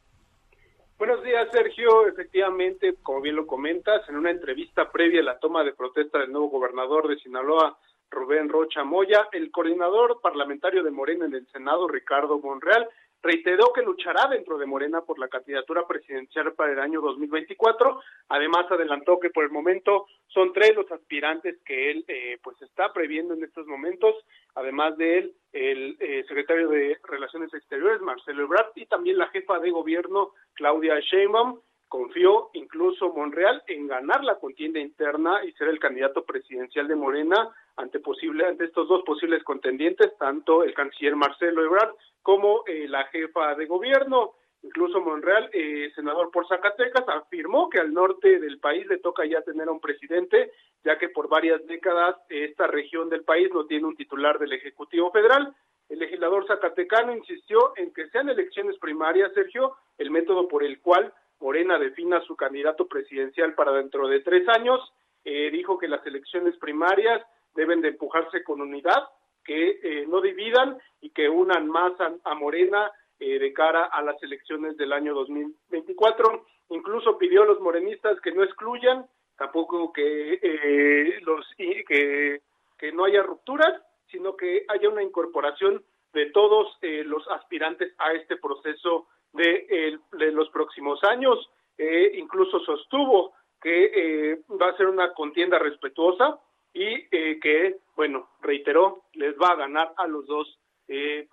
Buenos 0.98 1.24
días, 1.24 1.48
Sergio. 1.52 2.08
Efectivamente, 2.08 2.96
como 3.02 3.22
bien 3.22 3.36
lo 3.36 3.48
comentas, 3.48 4.08
en 4.08 4.18
una 4.18 4.30
entrevista 4.30 4.92
previa 4.92 5.22
a 5.22 5.24
la 5.24 5.40
toma 5.40 5.64
de 5.64 5.74
protesta 5.74 6.20
del 6.20 6.32
nuevo 6.32 6.50
gobernador 6.50 7.08
de 7.08 7.18
Sinaloa, 7.18 7.78
Rubén 8.12 8.50
Rocha 8.50 8.84
Moya, 8.84 9.28
el 9.32 9.52
coordinador 9.52 10.20
parlamentario 10.22 10.84
de 10.84 10.92
Morena 10.92 11.26
en 11.26 11.34
el 11.34 11.48
Senado, 11.48 11.88
Ricardo 11.88 12.40
Monreal, 12.40 12.88
reiteró 13.22 13.72
que 13.74 13.82
luchará 13.82 14.28
dentro 14.28 14.58
de 14.58 14.66
Morena 14.66 15.02
por 15.02 15.20
la 15.20 15.28
candidatura 15.28 15.86
presidencial 15.88 16.54
para 16.54 16.74
el 16.74 16.80
año 16.80 17.02
2024. 17.02 18.02
Además, 18.30 18.66
adelantó 18.70 19.20
que 19.20 19.30
por 19.30 19.44
el 19.44 19.52
momento 19.52 20.08
son 20.28 20.54
tres 20.54 20.76
los 20.76 20.92
aspirantes 20.92 21.58
que 21.66 21.92
él 21.92 22.06
eh, 22.08 22.40
pues 22.44 22.62
está 22.62 22.92
previendo 22.94 23.34
en 23.34 23.44
estos 23.44 23.68
momentos. 23.68 24.16
Además 24.56 24.98
de 24.98 25.20
él, 25.20 25.34
el 25.54 25.98
eh, 26.00 26.24
secretario 26.28 26.70
de 26.70 26.98
Relaciones 27.04 27.54
Exteriores, 27.54 28.02
Marcelo 28.02 28.44
Ebrard, 28.44 28.72
y 28.76 28.86
también 28.86 29.18
la 29.18 29.28
jefa 29.28 29.60
de 29.60 29.72
gobierno, 29.72 30.32
Claudia 30.54 31.00
Sheinbaum. 31.00 31.60
Confió 31.88 32.52
incluso 32.54 33.12
Monreal 33.14 33.62
en 33.68 33.86
ganar 33.86 34.24
la 34.24 34.40
contienda 34.40 34.80
interna 34.80 35.44
y 35.44 35.52
ser 35.52 35.68
el 35.68 35.78
candidato 35.78 36.24
presidencial 36.24 36.88
de 36.88 36.96
Morena 36.96 37.50
ante 37.82 38.00
posible 38.00 38.46
ante 38.46 38.66
estos 38.66 38.88
dos 38.88 39.04
posibles 39.04 39.44
contendientes, 39.44 40.16
tanto 40.18 40.64
el 40.64 40.74
canciller 40.74 41.16
Marcelo 41.16 41.64
Ebrard 41.64 41.96
como 42.22 42.64
eh, 42.68 42.88
la 42.88 43.06
jefa 43.06 43.56
de 43.56 43.66
gobierno. 43.66 44.34
Incluso 44.64 45.02
Monreal, 45.02 45.50
eh, 45.54 45.92
senador 45.96 46.30
por 46.30 46.48
Zacatecas, 46.48 47.04
afirmó 47.08 47.68
que 47.68 47.80
al 47.80 47.94
norte 47.94 48.40
del 48.40 48.60
país 48.60 48.86
le 48.86 49.00
toca 49.00 49.26
ya 49.26 49.42
tener 49.42 49.68
a 49.68 49.72
un 49.72 49.80
presidente, 49.80 50.52
ya 50.84 51.00
que 51.00 51.10
por 51.10 51.28
varias 51.28 51.66
décadas 51.66 52.16
esta 52.30 52.68
región 52.68 53.10
del 53.10 53.24
país 53.24 53.50
no 53.52 53.66
tiene 53.66 53.88
un 53.88 53.96
titular 53.96 54.38
del 54.38 54.54
Ejecutivo 54.54 55.12
Federal. 55.12 55.56
El 55.90 56.00
legislador 56.00 56.46
zacatecano 56.46 57.14
insistió 57.16 57.74
en 57.76 57.92
que 57.92 58.08
sean 58.10 58.30
elecciones 58.30 58.78
primarias, 58.78 59.34
Sergio, 59.34 59.76
el 59.98 60.12
método 60.12 60.48
por 60.48 60.64
el 60.64 60.80
cual 60.80 61.12
Morena 61.40 61.80
defina 61.80 62.22
su 62.22 62.36
candidato 62.36 62.88
presidencial 62.88 63.56
para 63.56 63.72
dentro 63.72 64.08
de 64.08 64.20
tres 64.20 64.48
años. 64.48 64.80
Eh, 65.26 65.50
dijo 65.52 65.78
que 65.78 65.88
las 65.88 66.06
elecciones 66.06 66.56
primarias 66.58 67.22
deben 67.56 67.82
de 67.82 67.90
empujarse 67.90 68.44
con 68.44 68.62
unidad, 68.62 69.04
que 69.44 69.80
eh, 69.84 70.06
no 70.08 70.22
dividan 70.22 70.78
y 71.02 71.10
que 71.10 71.30
unan 71.30 71.68
más 71.68 71.94
a, 72.24 72.36
Morena 72.36 72.92
eh, 73.20 73.40
de 73.40 73.54
cara 73.54 73.86
a 73.86 74.02
las 74.02 74.22
elecciones 74.24 74.78
del 74.78 74.94
año 74.94 75.14
2024. 75.14 76.46
Incluso 76.70 77.18
pidió 77.18 77.44
a 77.44 77.48
los 77.48 77.60
morenistas 77.60 78.20
que 78.22 78.32
no 78.32 78.44
excluyan, 78.44 79.06
tampoco 79.38 79.92
que 79.92 80.40
eh, 80.42 81.20
los 81.22 81.46
que, 81.58 82.42
que 82.78 82.92
no 82.92 83.06
haya 83.06 83.24
rupturas, 83.24 83.82
sino 84.10 84.36
que 84.36 84.66
haya 84.68 84.90
una 84.90 85.04
incorporación 85.04 85.84
de 86.14 86.26
todos 86.32 86.78
los 86.82 87.26
aspirantes 87.30 87.94
a 87.98 88.12
este 88.12 88.36
proceso 88.36 89.08
de, 89.32 89.98
de 90.12 90.32
los 90.32 90.50
próximos 90.50 91.02
años. 91.06 91.50
incluso 91.78 92.60
sostuvo 92.60 93.34
que 93.62 94.42
va 94.62 94.70
a 94.70 94.78
ser 94.78 94.88
una 94.88 95.14
contienda 95.14 95.58
respetuosa, 95.58 96.38
y 96.74 97.08
eh, 97.12 97.40
que, 97.42 97.78
bueno, 97.96 98.30
reiteró, 98.42 99.04
les 99.14 99.36
va 99.36 99.50
a 99.50 99.56
ganar 99.56 99.94
a 99.98 100.08
los 100.08 100.26
dos 100.26 100.60
eh, 100.88 101.28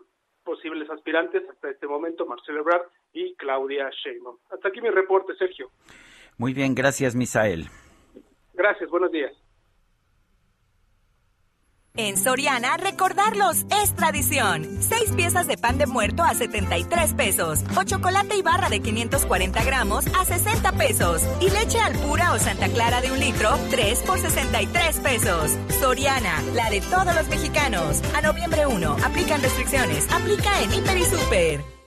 posibles 0.44 0.88
aspirantes 0.90 1.42
hasta 1.48 1.70
este 1.70 1.86
momento, 1.86 2.26
Marcelo 2.26 2.60
Ebrard 2.60 2.86
y 3.12 3.34
Claudia 3.34 3.90
Sheinbaum. 3.90 4.38
Hasta 4.50 4.68
aquí 4.68 4.80
mi 4.80 4.90
reporte, 4.90 5.34
Sergio. 5.36 5.70
Muy 6.36 6.54
bien, 6.54 6.74
gracias, 6.74 7.14
Misael. 7.14 7.66
Gracias, 8.54 8.90
buenos 8.90 9.12
días. 9.12 9.32
En 11.98 12.16
Soriana, 12.16 12.76
recordarlos 12.76 13.66
es 13.82 13.92
tradición. 13.96 14.68
Seis 14.80 15.10
piezas 15.16 15.48
de 15.48 15.58
pan 15.58 15.78
de 15.78 15.86
muerto 15.86 16.22
a 16.22 16.32
73 16.32 17.14
pesos. 17.14 17.64
O 17.76 17.82
chocolate 17.82 18.36
y 18.36 18.42
barra 18.42 18.68
de 18.68 18.78
540 18.78 19.64
gramos 19.64 20.06
a 20.16 20.24
60 20.24 20.72
pesos. 20.74 21.22
Y 21.40 21.50
leche 21.50 21.80
al 21.80 21.94
pura 21.94 22.34
o 22.34 22.38
Santa 22.38 22.68
Clara 22.68 23.00
de 23.00 23.10
un 23.10 23.18
litro, 23.18 23.50
3 23.70 23.98
por 24.04 24.20
63 24.20 25.00
pesos. 25.00 25.50
Soriana, 25.80 26.40
la 26.54 26.70
de 26.70 26.80
todos 26.82 27.12
los 27.16 27.26
mexicanos. 27.26 28.00
A 28.14 28.22
noviembre 28.22 28.64
1, 28.64 28.96
aplican 29.04 29.42
restricciones. 29.42 30.06
Aplica 30.12 30.62
en 30.62 30.72
Hiper 30.72 30.98
y 30.98 31.04
Super. 31.04 31.77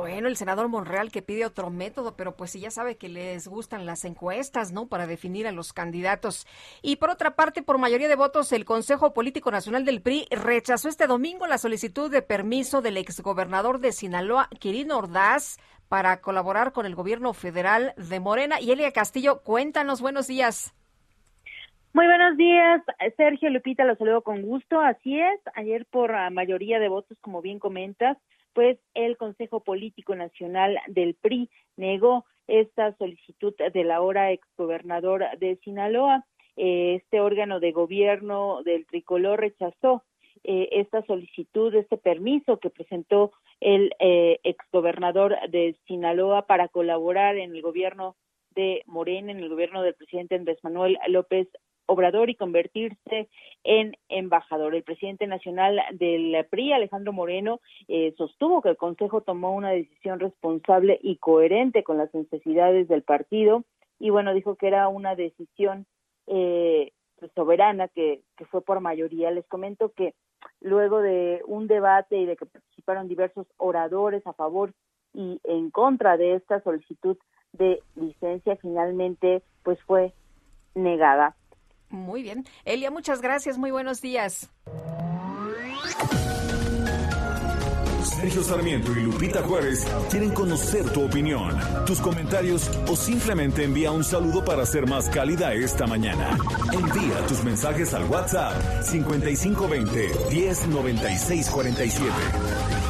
Bueno, 0.00 0.28
el 0.28 0.36
senador 0.36 0.66
Monreal 0.68 1.12
que 1.12 1.20
pide 1.20 1.44
otro 1.44 1.68
método, 1.68 2.16
pero 2.16 2.34
pues 2.34 2.52
sí 2.52 2.60
ya 2.60 2.70
sabe 2.70 2.96
que 2.96 3.10
les 3.10 3.46
gustan 3.46 3.84
las 3.84 4.06
encuestas, 4.06 4.72
¿no? 4.72 4.88
Para 4.88 5.06
definir 5.06 5.46
a 5.46 5.52
los 5.52 5.74
candidatos. 5.74 6.46
Y 6.80 6.96
por 6.96 7.10
otra 7.10 7.36
parte, 7.36 7.62
por 7.62 7.76
mayoría 7.76 8.08
de 8.08 8.16
votos, 8.16 8.50
el 8.52 8.64
Consejo 8.64 9.12
Político 9.12 9.50
Nacional 9.50 9.84
del 9.84 10.00
PRI 10.00 10.26
rechazó 10.30 10.88
este 10.88 11.06
domingo 11.06 11.46
la 11.46 11.58
solicitud 11.58 12.10
de 12.10 12.22
permiso 12.22 12.80
del 12.80 12.96
exgobernador 12.96 13.78
de 13.78 13.92
Sinaloa, 13.92 14.48
Quirino 14.58 14.96
Ordaz, 14.96 15.58
para 15.90 16.22
colaborar 16.22 16.72
con 16.72 16.86
el 16.86 16.94
gobierno 16.94 17.34
federal 17.34 17.92
de 17.98 18.20
Morena. 18.20 18.58
Y 18.58 18.70
Elia 18.70 18.92
Castillo, 18.92 19.42
cuéntanos, 19.42 20.00
buenos 20.00 20.28
días. 20.28 20.74
Muy 21.92 22.06
buenos 22.06 22.38
días, 22.38 22.80
Sergio 23.18 23.50
Lupita, 23.50 23.84
lo 23.84 23.96
saludo 23.96 24.22
con 24.22 24.40
gusto. 24.40 24.80
Así 24.80 25.20
es, 25.20 25.40
ayer 25.56 25.84
por 25.84 26.10
mayoría 26.30 26.78
de 26.78 26.88
votos, 26.88 27.18
como 27.20 27.42
bien 27.42 27.58
comentas, 27.58 28.16
pues 28.52 28.78
el 28.94 29.16
Consejo 29.16 29.60
Político 29.60 30.14
Nacional 30.14 30.78
del 30.88 31.14
PRI 31.14 31.50
negó 31.76 32.24
esta 32.46 32.96
solicitud 32.96 33.54
del 33.72 33.90
ahora 33.90 34.32
exgobernador 34.32 35.24
de 35.38 35.56
Sinaloa. 35.64 36.26
Este 36.56 37.20
órgano 37.20 37.60
de 37.60 37.72
gobierno 37.72 38.62
del 38.64 38.86
tricolor 38.86 39.40
rechazó 39.40 40.04
eh, 40.42 40.68
esta 40.72 41.04
solicitud, 41.04 41.74
este 41.74 41.96
permiso 41.96 42.58
que 42.58 42.70
presentó 42.70 43.32
el 43.60 43.94
eh, 43.98 44.40
exgobernador 44.42 45.36
de 45.50 45.76
Sinaloa 45.86 46.46
para 46.46 46.68
colaborar 46.68 47.36
en 47.36 47.54
el 47.54 47.62
gobierno 47.62 48.16
de 48.54 48.82
Morena, 48.86 49.30
en 49.32 49.38
el 49.38 49.48
gobierno 49.48 49.82
del 49.82 49.94
presidente 49.94 50.34
Andrés 50.34 50.58
Manuel 50.62 50.98
López 51.08 51.48
Obrador 51.90 52.30
y 52.30 52.36
convertirse 52.36 53.28
en 53.64 53.96
embajador. 54.08 54.76
El 54.76 54.84
presidente 54.84 55.26
nacional 55.26 55.80
del 55.92 56.46
PRI, 56.48 56.72
Alejandro 56.72 57.12
Moreno, 57.12 57.60
eh, 57.88 58.14
sostuvo 58.16 58.62
que 58.62 58.68
el 58.68 58.76
Consejo 58.76 59.22
tomó 59.22 59.52
una 59.54 59.70
decisión 59.70 60.20
responsable 60.20 61.00
y 61.02 61.16
coherente 61.16 61.82
con 61.82 61.98
las 61.98 62.14
necesidades 62.14 62.86
del 62.86 63.02
partido 63.02 63.64
y 63.98 64.10
bueno, 64.10 64.32
dijo 64.34 64.54
que 64.54 64.68
era 64.68 64.86
una 64.86 65.16
decisión 65.16 65.84
eh, 66.28 66.92
pues, 67.18 67.32
soberana 67.34 67.88
que, 67.88 68.22
que 68.36 68.44
fue 68.44 68.62
por 68.62 68.80
mayoría. 68.80 69.32
Les 69.32 69.46
comento 69.48 69.92
que 69.92 70.14
luego 70.60 71.00
de 71.00 71.42
un 71.46 71.66
debate 71.66 72.18
y 72.18 72.24
de 72.24 72.36
que 72.36 72.46
participaron 72.46 73.08
diversos 73.08 73.48
oradores 73.56 74.24
a 74.28 74.32
favor 74.32 74.72
y 75.12 75.40
en 75.42 75.70
contra 75.70 76.16
de 76.16 76.36
esta 76.36 76.62
solicitud 76.62 77.18
de 77.52 77.82
licencia, 77.96 78.56
finalmente 78.56 79.42
pues 79.64 79.82
fue 79.82 80.12
negada. 80.74 81.36
Muy 81.90 82.22
bien. 82.22 82.46
Elia, 82.64 82.90
muchas 82.90 83.20
gracias. 83.20 83.58
Muy 83.58 83.70
buenos 83.70 84.00
días. 84.00 84.48
Sergio 88.20 88.42
Sarmiento 88.42 88.92
y 88.92 89.02
Lupita 89.02 89.42
Juárez 89.42 89.86
quieren 90.10 90.30
conocer 90.30 90.88
tu 90.90 91.04
opinión, 91.04 91.58
tus 91.86 92.00
comentarios 92.00 92.70
o 92.86 92.94
simplemente 92.94 93.64
envía 93.64 93.92
un 93.92 94.04
saludo 94.04 94.44
para 94.44 94.66
ser 94.66 94.86
más 94.86 95.08
cálida 95.08 95.54
esta 95.54 95.86
mañana. 95.86 96.36
Envía 96.72 97.26
tus 97.26 97.42
mensajes 97.44 97.94
al 97.94 98.04
WhatsApp 98.04 98.82
5520 98.82 100.10
109647. 100.30 102.89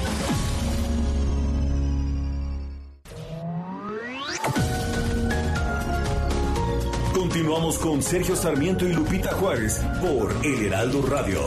Continuamos 7.51 7.79
con 7.81 8.01
Sergio 8.01 8.37
Sarmiento 8.37 8.87
y 8.87 8.93
Lupita 8.93 9.33
Juárez 9.33 9.85
por 10.01 10.33
El 10.47 10.67
Heraldo 10.67 11.03
Radio. 11.03 11.41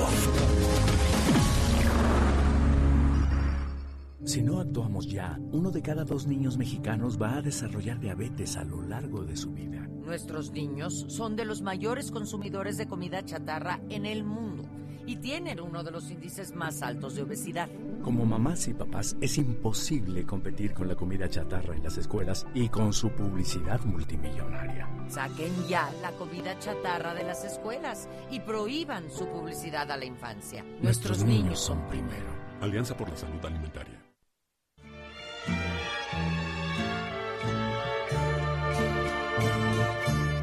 Si 4.25 4.41
no 4.41 4.59
actuamos 4.59 5.07
ya, 5.07 5.39
uno 5.53 5.71
de 5.71 5.81
cada 5.81 6.03
dos 6.03 6.27
niños 6.27 6.57
mexicanos 6.57 7.17
va 7.17 7.37
a 7.37 7.41
desarrollar 7.41 8.01
diabetes 8.01 8.57
a 8.57 8.65
lo 8.65 8.81
largo 8.81 9.23
de 9.23 9.37
su 9.37 9.53
vida. 9.53 9.87
Nuestros 9.87 10.51
niños 10.51 11.05
son 11.07 11.37
de 11.37 11.45
los 11.45 11.61
mayores 11.61 12.11
consumidores 12.11 12.75
de 12.75 12.85
comida 12.85 13.23
chatarra 13.23 13.79
en 13.87 14.05
el 14.05 14.25
mundo 14.25 14.72
y 15.05 15.17
tienen 15.17 15.59
uno 15.59 15.83
de 15.83 15.91
los 15.91 16.09
índices 16.09 16.55
más 16.55 16.81
altos 16.81 17.15
de 17.15 17.23
obesidad. 17.23 17.69
Como 18.01 18.25
mamás 18.25 18.67
y 18.67 18.73
papás 18.73 19.15
es 19.21 19.37
imposible 19.37 20.25
competir 20.25 20.73
con 20.73 20.87
la 20.87 20.95
comida 20.95 21.29
chatarra 21.29 21.75
en 21.75 21.83
las 21.83 21.97
escuelas 21.97 22.45
y 22.53 22.69
con 22.69 22.93
su 22.93 23.09
publicidad 23.11 23.81
multimillonaria. 23.85 24.89
Saquen 25.07 25.53
ya 25.67 25.91
la 26.01 26.11
comida 26.11 26.57
chatarra 26.59 27.13
de 27.13 27.23
las 27.23 27.43
escuelas 27.43 28.07
y 28.31 28.39
prohíban 28.39 29.09
su 29.11 29.27
publicidad 29.27 29.89
a 29.91 29.97
la 29.97 30.05
infancia. 30.05 30.65
Nuestros, 30.81 31.23
niños 31.23 31.59
son 31.59 31.87
primero. 31.87 32.33
Alianza 32.61 32.95
por 32.95 33.09
la 33.09 33.15
Salud 33.15 33.45
Alimentaria. 33.45 33.99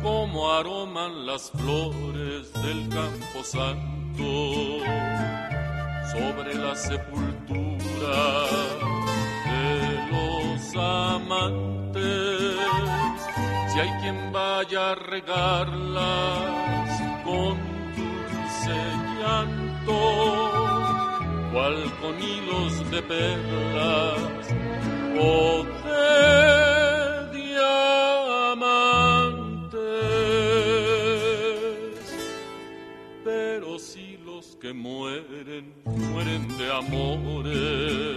Como 0.03 0.51
aroman 0.53 1.27
las 1.27 1.51
flores 1.51 2.53
del 2.55 2.89
campo 2.89 3.45
santo 3.45 4.00
sobre 6.13 6.55
la 6.55 6.75
sepultura 6.75 8.21
de 9.51 9.73
los 10.11 10.77
amantes. 10.77 12.01
Si 13.73 13.79
hay 13.79 13.91
quien 14.01 14.33
vaya 14.33 14.91
a 14.91 14.95
regarlas 14.95 16.91
con 17.25 17.57
dulce 17.97 18.79
llanto, 19.21 20.01
cual 21.53 21.77
con 22.01 22.15
hilos 22.23 22.91
de 22.91 23.03
perlas 23.03 24.47
o 25.19 25.65
de 25.85 27.39
diamantes. 27.39 28.89
Que 34.61 34.75
mueren, 34.75 35.73
mueren 35.87 36.59
de 36.59 36.71
amores 36.71 38.17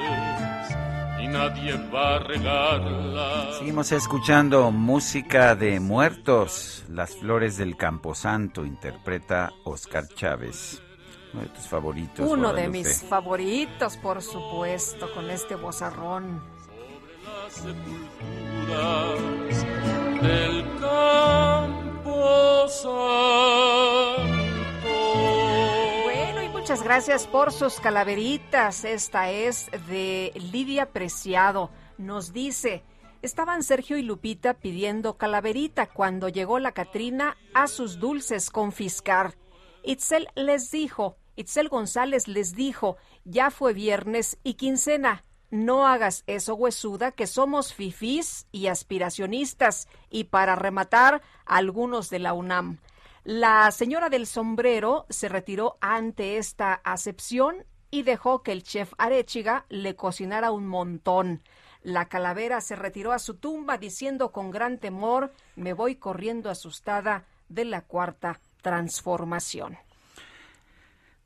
y 1.22 1.28
nadie 1.28 1.74
va 1.90 2.18
a 2.18 2.20
regarlas. 2.20 3.58
Seguimos 3.60 3.94
escuchando 3.94 4.70
música 4.72 5.56
de 5.56 5.80
muertos. 5.80 6.84
Las 6.90 7.16
flores 7.16 7.56
del 7.58 7.78
Camposanto 7.78 8.66
interpreta 8.66 9.54
Oscar 9.64 10.06
Chávez. 10.10 10.82
Uno 11.34 11.44
de 11.44 11.50
tus 11.50 11.66
favoritos. 11.66 12.20
Uno 12.20 12.50
de 12.50 12.68
Guadalupe. 12.68 12.78
mis 12.78 13.04
favoritos, 13.04 13.96
por 13.98 14.22
supuesto, 14.22 15.14
con 15.14 15.30
este 15.30 15.56
bozarrón. 15.56 16.44
sepulturas 17.48 19.20
del 20.22 20.66
campo 20.82 22.68
gracias 26.84 27.28
por 27.28 27.54
sus 27.54 27.80
calaveritas. 27.80 28.84
Esta 28.84 29.32
es 29.32 29.72
de 29.88 30.34
Lidia 30.36 30.92
Preciado. 30.92 31.72
Nos 31.98 32.34
dice, 32.34 32.84
estaban 33.22 33.64
Sergio 33.64 33.98
y 33.98 34.02
Lupita 34.02 34.54
pidiendo 34.54 35.18
calaverita 35.18 35.88
cuando 35.88 36.28
llegó 36.28 36.60
la 36.60 36.74
Catrina 36.74 37.38
a 37.54 37.68
sus 37.68 38.00
dulces 38.00 38.50
confiscar. 38.50 39.36
Itzel 39.84 40.28
les 40.36 40.72
dijo, 40.72 41.16
Itzel 41.38 41.70
González 41.70 42.28
les 42.28 42.54
dijo, 42.54 42.98
ya 43.24 43.50
fue 43.50 43.74
viernes 43.74 44.38
y 44.44 44.56
quincena. 44.56 45.24
No 45.52 45.88
hagas 45.88 46.24
eso, 46.28 46.56
huesuda, 46.56 47.12
que 47.12 47.28
somos 47.28 47.74
fifís 47.74 48.48
y 48.52 48.68
aspiracionistas. 48.68 49.88
Y 50.10 50.26
para 50.26 50.56
rematar, 50.56 51.22
algunos 51.46 52.10
de 52.10 52.20
la 52.20 52.34
UNAM. 52.34 52.80
La 53.24 53.72
señora 53.72 54.10
del 54.10 54.28
sombrero 54.28 55.06
se 55.10 55.30
retiró 55.30 55.78
ante 55.80 56.38
esta 56.38 56.74
acepción 56.74 57.66
y 57.90 58.04
dejó 58.04 58.44
que 58.44 58.52
el 58.52 58.64
chef 58.64 58.92
Arechiga 58.98 59.66
le 59.70 59.96
cocinara 59.96 60.52
un 60.52 60.68
montón. 60.68 61.42
La 61.84 62.10
calavera 62.10 62.60
se 62.60 62.76
retiró 62.76 63.14
a 63.14 63.20
su 63.20 63.36
tumba 63.36 63.78
diciendo 63.78 64.34
con 64.34 64.52
gran 64.52 64.78
temor, 64.78 65.32
me 65.56 65.72
voy 65.72 65.96
corriendo 65.96 66.50
asustada 66.50 67.24
de 67.48 67.64
la 67.64 67.82
cuarta 67.84 68.42
transformación. 68.62 69.78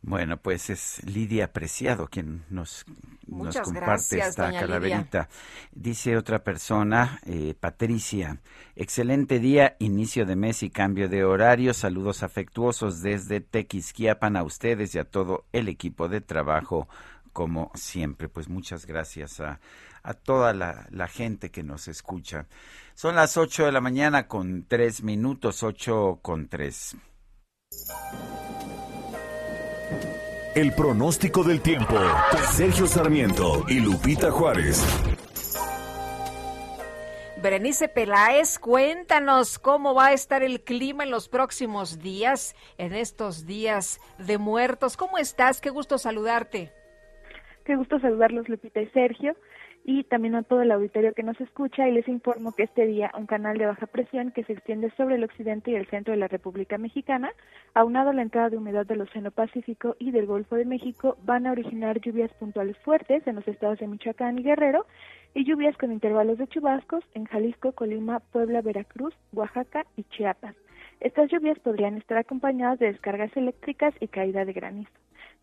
Bueno, 0.07 0.37
pues 0.37 0.69
es 0.69 1.01
Lidia 1.03 1.51
Preciado 1.51 2.07
quien 2.07 2.45
nos, 2.49 2.85
nos 3.27 3.57
comparte 3.57 3.81
gracias, 4.15 4.29
esta 4.29 4.53
calaverita. 4.53 5.27
Dice 5.73 6.15
otra 6.15 6.45
persona, 6.45 7.19
eh, 7.25 7.53
Patricia, 7.59 8.39
excelente 8.77 9.39
día, 9.39 9.75
inicio 9.79 10.25
de 10.25 10.37
mes 10.37 10.63
y 10.63 10.69
cambio 10.69 11.09
de 11.09 11.25
horario. 11.25 11.73
Saludos 11.73 12.23
afectuosos 12.23 13.01
desde 13.01 13.41
Tequisquiapan 13.41 14.37
a 14.37 14.43
ustedes 14.43 14.95
y 14.95 14.99
a 14.99 15.03
todo 15.03 15.43
el 15.51 15.67
equipo 15.67 16.07
de 16.07 16.21
trabajo, 16.21 16.87
como 17.33 17.69
siempre. 17.75 18.29
Pues 18.29 18.47
muchas 18.47 18.85
gracias 18.85 19.41
a, 19.41 19.59
a 20.03 20.13
toda 20.13 20.53
la, 20.53 20.87
la 20.89 21.09
gente 21.09 21.51
que 21.51 21.63
nos 21.63 21.89
escucha. 21.89 22.45
Son 22.95 23.13
las 23.13 23.35
8 23.35 23.65
de 23.65 23.71
la 23.73 23.81
mañana 23.81 24.29
con 24.29 24.63
tres 24.69 25.03
minutos, 25.03 25.63
8 25.63 26.19
con 26.21 26.47
tres. 26.47 26.95
El 30.55 30.73
pronóstico 30.73 31.43
del 31.43 31.61
tiempo. 31.61 31.95
Sergio 32.51 32.87
Sarmiento 32.87 33.65
y 33.67 33.79
Lupita 33.79 34.31
Juárez. 34.31 34.83
Berenice 37.41 37.87
Peláez, 37.87 38.57
cuéntanos 38.57 39.59
cómo 39.59 39.93
va 39.93 40.07
a 40.07 40.13
estar 40.13 40.41
el 40.41 40.61
clima 40.61 41.03
en 41.03 41.11
los 41.11 41.29
próximos 41.29 41.99
días, 41.99 42.55
en 42.79 42.93
estos 42.93 43.45
días 43.45 43.99
de 44.17 44.39
muertos. 44.39 44.97
¿Cómo 44.97 45.19
estás? 45.19 45.61
Qué 45.61 45.69
gusto 45.69 45.99
saludarte. 45.99 46.71
Qué 47.63 47.75
gusto 47.75 47.99
saludarlos, 47.99 48.49
Lupita 48.49 48.81
y 48.81 48.87
Sergio, 48.87 49.35
y 49.87 50.03
también 50.03 50.35
a 50.35 50.43
todo 50.43 50.61
el 50.61 50.71
auditorio 50.71 51.13
que 51.13 51.23
nos 51.23 51.39
escucha. 51.39 51.87
Y 51.87 51.93
les 51.93 52.07
informo 52.09 52.51
que 52.51 52.63
este 52.63 52.85
día 52.85 53.09
un 53.17 53.25
canal 53.25 53.57
de 53.57 53.67
baja 53.67 53.87
presión 53.87 54.31
que 54.31 54.43
se 54.43 54.51
extiende 54.51 54.91
sobre 54.97 55.15
el 55.15 55.23
occidente 55.23 55.71
y 55.71 55.75
el 55.75 55.87
centro 55.87 56.11
de 56.11 56.19
la 56.19 56.27
República 56.27 56.77
Mexicana, 56.77 57.31
aunado 57.73 58.09
a 58.09 58.13
la 58.13 58.21
entrada 58.21 58.49
de 58.49 58.57
humedad 58.57 58.85
del 58.85 58.99
Océano 58.99 59.31
Pacífico 59.31 59.95
y 59.97 60.11
del 60.11 60.25
Golfo 60.25 60.57
de 60.57 60.65
México, 60.65 61.17
van 61.23 61.47
a 61.47 61.53
originar 61.53 62.01
lluvias 62.01 62.33
puntuales 62.33 62.77
fuertes 62.79 63.25
en 63.27 63.35
los 63.35 63.47
estados 63.47 63.79
de 63.79 63.87
Michoacán 63.87 64.37
y 64.37 64.43
Guerrero 64.43 64.85
y 65.33 65.45
lluvias 65.45 65.77
con 65.77 65.93
intervalos 65.93 66.37
de 66.37 66.47
chubascos 66.47 67.05
en 67.13 67.23
Jalisco, 67.23 67.71
Colima, 67.71 68.19
Puebla, 68.19 68.61
Veracruz, 68.61 69.15
Oaxaca 69.31 69.85
y 69.95 70.03
Chiapas. 70.03 70.55
Estas 70.99 71.31
lluvias 71.31 71.59
podrían 71.59 71.95
estar 71.95 72.17
acompañadas 72.17 72.79
de 72.79 72.87
descargas 72.87 73.35
eléctricas 73.37 73.93
y 74.01 74.09
caída 74.09 74.43
de 74.43 74.51
granizo. 74.51 74.91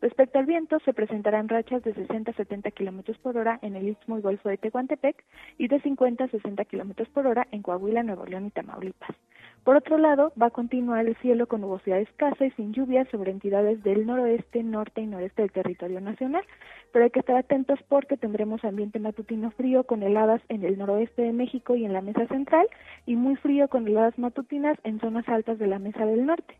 Respecto 0.04 0.38
al 0.38 0.44
viento, 0.44 0.78
se 0.80 0.92
presentarán 0.92 1.48
rachas 1.48 1.82
de 1.82 1.94
60 1.94 2.30
a 2.30 2.34
70 2.34 2.70
kilómetros 2.72 3.16
por 3.16 3.38
hora 3.38 3.58
en 3.62 3.74
el 3.74 3.88
Istmo 3.88 4.18
y 4.18 4.20
Golfo 4.20 4.50
de 4.50 4.58
Tehuantepec 4.58 5.24
y 5.56 5.68
de 5.68 5.80
50 5.80 6.24
a 6.24 6.28
60 6.28 6.62
kilómetros 6.66 7.08
por 7.08 7.26
hora 7.26 7.48
en 7.52 7.62
Coahuila, 7.62 8.02
Nuevo 8.02 8.26
León 8.26 8.44
y 8.44 8.50
Tamaulipas. 8.50 9.16
Por 9.64 9.76
otro 9.76 9.96
lado, 9.96 10.34
va 10.38 10.48
a 10.48 10.50
continuar 10.50 11.06
el 11.06 11.16
cielo 11.22 11.46
con 11.46 11.62
nubosidad 11.62 12.00
escasa 12.00 12.44
y 12.44 12.50
sin 12.50 12.74
lluvias 12.74 13.08
sobre 13.08 13.30
entidades 13.30 13.82
del 13.82 14.04
noroeste, 14.04 14.62
norte 14.62 15.00
y 15.00 15.06
noreste 15.06 15.40
del 15.40 15.52
territorio 15.52 16.02
nacional, 16.02 16.44
pero 16.92 17.06
hay 17.06 17.10
que 17.10 17.20
estar 17.20 17.36
atentos 17.36 17.78
porque 17.88 18.18
tendremos 18.18 18.62
ambiente 18.62 18.98
matutino 18.98 19.52
frío 19.52 19.84
con 19.84 20.02
heladas 20.02 20.42
en 20.50 20.64
el 20.64 20.76
noroeste 20.76 21.22
de 21.22 21.32
México 21.32 21.76
y 21.76 21.86
en 21.86 21.94
la 21.94 22.02
mesa 22.02 22.26
central 22.26 22.66
y 23.06 23.16
muy 23.16 23.36
frío 23.36 23.68
con 23.68 23.88
heladas 23.88 24.18
matutinas 24.18 24.76
en 24.84 25.00
zonas 25.00 25.26
altas 25.30 25.58
de 25.58 25.66
la 25.66 25.78
mesa 25.78 26.04
del 26.04 26.26
norte. 26.26 26.58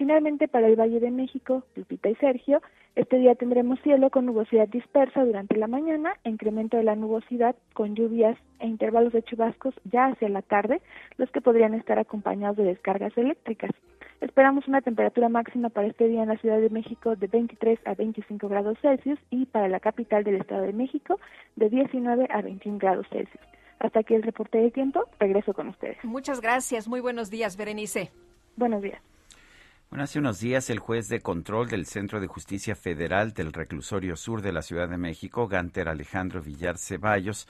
Finalmente, 0.00 0.48
para 0.48 0.66
el 0.66 0.80
Valle 0.80 0.98
de 0.98 1.10
México, 1.10 1.62
Lupita 1.76 2.08
y 2.08 2.14
Sergio, 2.14 2.62
este 2.96 3.18
día 3.18 3.34
tendremos 3.34 3.78
cielo 3.82 4.08
con 4.08 4.24
nubosidad 4.24 4.66
dispersa 4.66 5.22
durante 5.26 5.58
la 5.58 5.66
mañana, 5.66 6.14
incremento 6.24 6.78
de 6.78 6.84
la 6.84 6.96
nubosidad 6.96 7.54
con 7.74 7.94
lluvias 7.94 8.38
e 8.60 8.66
intervalos 8.66 9.12
de 9.12 9.22
chubascos 9.22 9.74
ya 9.84 10.06
hacia 10.06 10.30
la 10.30 10.40
tarde, 10.40 10.80
los 11.18 11.30
que 11.30 11.42
podrían 11.42 11.74
estar 11.74 11.98
acompañados 11.98 12.56
de 12.56 12.64
descargas 12.64 13.12
eléctricas. 13.18 13.72
Esperamos 14.22 14.66
una 14.68 14.80
temperatura 14.80 15.28
máxima 15.28 15.68
para 15.68 15.88
este 15.88 16.08
día 16.08 16.22
en 16.22 16.30
la 16.30 16.38
Ciudad 16.38 16.60
de 16.60 16.70
México 16.70 17.14
de 17.14 17.26
23 17.26 17.80
a 17.84 17.92
25 17.92 18.48
grados 18.48 18.78
Celsius 18.80 19.18
y 19.28 19.44
para 19.44 19.68
la 19.68 19.80
capital 19.80 20.24
del 20.24 20.36
Estado 20.36 20.62
de 20.62 20.72
México 20.72 21.20
de 21.56 21.68
19 21.68 22.26
a 22.30 22.40
21 22.40 22.78
grados 22.78 23.06
Celsius. 23.10 23.44
Hasta 23.78 24.00
aquí 24.00 24.14
el 24.14 24.22
reporte 24.22 24.56
de 24.56 24.70
tiempo. 24.70 25.04
Regreso 25.18 25.52
con 25.52 25.68
ustedes. 25.68 26.02
Muchas 26.04 26.40
gracias. 26.40 26.88
Muy 26.88 27.00
buenos 27.00 27.28
días, 27.28 27.58
Berenice. 27.58 28.10
Buenos 28.56 28.80
días. 28.80 29.02
Bueno, 29.90 30.04
hace 30.04 30.20
unos 30.20 30.38
días 30.38 30.70
el 30.70 30.78
juez 30.78 31.08
de 31.08 31.20
control 31.20 31.68
del 31.68 31.84
Centro 31.84 32.20
de 32.20 32.28
Justicia 32.28 32.76
Federal 32.76 33.32
del 33.32 33.52
Reclusorio 33.52 34.14
Sur 34.14 34.40
de 34.40 34.52
la 34.52 34.62
Ciudad 34.62 34.88
de 34.88 34.96
México, 34.96 35.48
Ganter 35.48 35.88
Alejandro 35.88 36.40
Villar 36.40 36.78
Ceballos, 36.78 37.48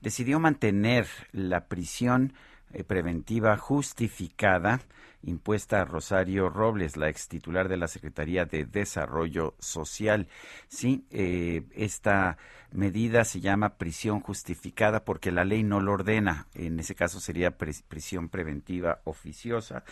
decidió 0.00 0.38
mantener 0.38 1.08
la 1.32 1.66
prisión 1.66 2.34
eh, 2.72 2.84
preventiva 2.84 3.56
justificada 3.56 4.80
impuesta 5.24 5.80
a 5.80 5.84
Rosario 5.84 6.48
Robles, 6.48 6.96
la 6.96 7.08
ex 7.08 7.28
titular 7.28 7.68
de 7.68 7.76
la 7.76 7.88
Secretaría 7.88 8.44
de 8.44 8.64
Desarrollo 8.64 9.54
Social. 9.58 10.28
Sí, 10.68 11.04
eh, 11.10 11.64
esta 11.74 12.38
medida 12.72 13.24
se 13.24 13.40
llama 13.40 13.76
prisión 13.76 14.20
justificada 14.20 15.04
porque 15.04 15.30
la 15.32 15.44
ley 15.44 15.62
no 15.62 15.80
lo 15.80 15.92
ordena. 15.92 16.46
En 16.54 16.78
ese 16.80 16.94
caso 16.94 17.20
sería 17.20 17.56
prisión 17.56 18.28
preventiva 18.28 19.00
oficiosa. 19.04 19.84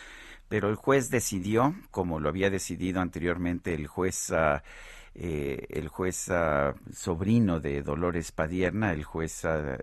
Pero 0.51 0.67
el 0.67 0.75
juez 0.75 1.09
decidió, 1.09 1.73
como 1.91 2.19
lo 2.19 2.27
había 2.27 2.49
decidido 2.49 2.99
anteriormente 2.99 3.73
el 3.73 3.87
juez. 3.87 4.31
Ah, 4.31 4.61
eh, 5.15 5.65
el 5.69 5.87
juez 5.87 6.29
ah, 6.29 6.73
sobrino 6.93 7.61
de 7.61 7.81
Dolores 7.81 8.33
Padierna, 8.33 8.91
el 8.91 9.05
juez 9.05 9.45
ah, 9.45 9.77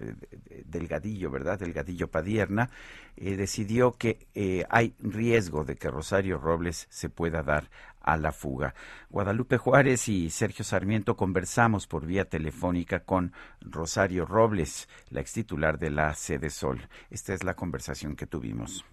Delgadillo, 0.67 1.31
¿verdad? 1.31 1.59
Delgadillo 1.59 2.09
Padierna, 2.09 2.69
eh, 3.17 3.37
decidió 3.37 3.93
que 3.93 4.27
eh, 4.35 4.67
hay 4.69 4.95
riesgo 5.01 5.65
de 5.65 5.77
que 5.77 5.91
Rosario 5.91 6.37
Robles 6.37 6.87
se 6.91 7.09
pueda 7.09 7.43
dar 7.43 7.71
a 8.03 8.19
la 8.19 8.33
fuga. 8.33 8.75
Guadalupe 9.09 9.57
Juárez 9.57 10.07
y 10.09 10.29
Sergio 10.29 10.67
Sarmiento 10.67 11.17
conversamos 11.17 11.87
por 11.87 12.05
vía 12.05 12.27
telefónica 12.27 13.01
con 13.01 13.33
Rosario 13.63 14.27
Robles, 14.27 14.87
la 15.09 15.23
ex 15.23 15.33
titular 15.33 15.79
de 15.79 15.91
la 15.91 16.15
Sede 16.15 16.51
Sol. 16.51 16.89
Esta 17.09 17.33
es 17.33 17.43
la 17.43 17.55
conversación 17.55 18.17
que 18.17 18.27
tuvimos. 18.27 18.85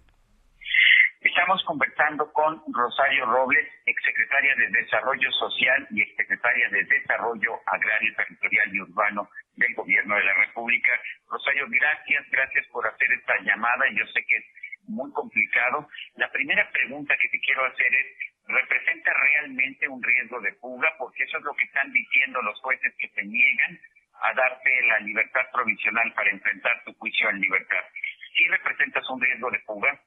Estamos 1.46 1.64
conversando 1.66 2.34
con 2.34 2.60
Rosario 2.74 3.24
Robles, 3.28 3.70
exsecretaria 3.86 4.56
de 4.56 4.68
Desarrollo 4.82 5.32
Social 5.34 5.88
y 5.92 6.02
exsecretaria 6.02 6.70
de 6.70 6.84
Desarrollo 6.86 7.62
Agrario, 7.68 8.16
Territorial 8.16 8.74
y 8.74 8.82
Urbano 8.82 9.30
del 9.54 9.76
Gobierno 9.76 10.16
de 10.16 10.24
la 10.24 10.34
República. 10.34 10.90
Rosario, 11.30 11.68
gracias, 11.70 12.26
gracias 12.32 12.66
por 12.74 12.88
hacer 12.88 13.12
esta 13.12 13.38
llamada. 13.44 13.86
Yo 13.94 14.08
sé 14.08 14.26
que 14.26 14.38
es 14.38 14.46
muy 14.88 15.12
complicado. 15.14 15.88
La 16.16 16.32
primera 16.32 16.68
pregunta 16.72 17.16
que 17.16 17.30
te 17.30 17.40
quiero 17.40 17.64
hacer 17.66 17.94
es, 17.94 18.08
¿representa 18.48 19.14
realmente 19.14 19.88
un 19.88 20.02
riesgo 20.02 20.42
de 20.42 20.54
fuga? 20.54 20.96
Porque 20.98 21.26
eso 21.26 21.38
es 21.38 21.44
lo 21.44 21.54
que 21.54 21.66
están 21.66 21.94
diciendo 21.94 22.42
los 22.42 22.60
jueces 22.62 22.92
que 22.98 23.10
se 23.10 23.22
niegan 23.22 23.80
a 24.20 24.34
darte 24.34 24.82
la 24.88 25.00
libertad 25.02 25.46
provisional 25.54 26.12
para 26.16 26.32
enfrentar 26.32 26.84
tu 26.86 26.94
juicio 26.96 27.30
en 27.30 27.40
libertad. 27.40 27.86
¿Sí 28.34 28.48
representas 28.48 29.08
un 29.12 29.22
riesgo 29.22 29.52
de 29.52 29.60
fuga? 29.60 30.02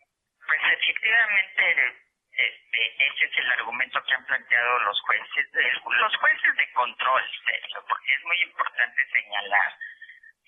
Pues 0.48 0.60
efectivamente, 0.64 1.94
este, 2.32 3.06
ese 3.06 3.24
es 3.26 3.36
el 3.36 3.52
argumento 3.52 4.02
que 4.02 4.14
han 4.14 4.24
planteado 4.24 4.78
los 4.78 4.98
jueces, 5.02 5.46
los 5.84 6.16
jueces 6.16 6.56
de 6.56 6.72
control, 6.72 7.22
porque 7.86 8.14
es 8.14 8.24
muy 8.24 8.40
importante 8.40 9.06
señalar 9.12 9.74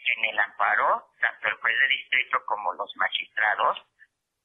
que 0.03 0.13
en 0.15 0.25
el 0.25 0.39
amparo, 0.39 1.05
tanto 1.21 1.49
el 1.49 1.55
juez 1.57 1.79
de 1.81 1.89
distrito 1.89 2.43
como 2.47 2.73
los 2.73 2.97
magistrados 2.97 3.79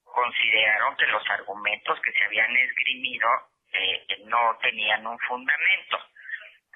consideraron 0.04 0.98
que 0.98 1.08
los 1.08 1.30
argumentos 1.30 2.02
que 2.02 2.12
se 2.12 2.26
habían 2.26 2.54
esgrimido 2.58 3.30
eh, 3.72 4.06
no 4.26 4.58
tenían 4.62 5.08
un 5.08 5.20
fundamento. 5.20 6.00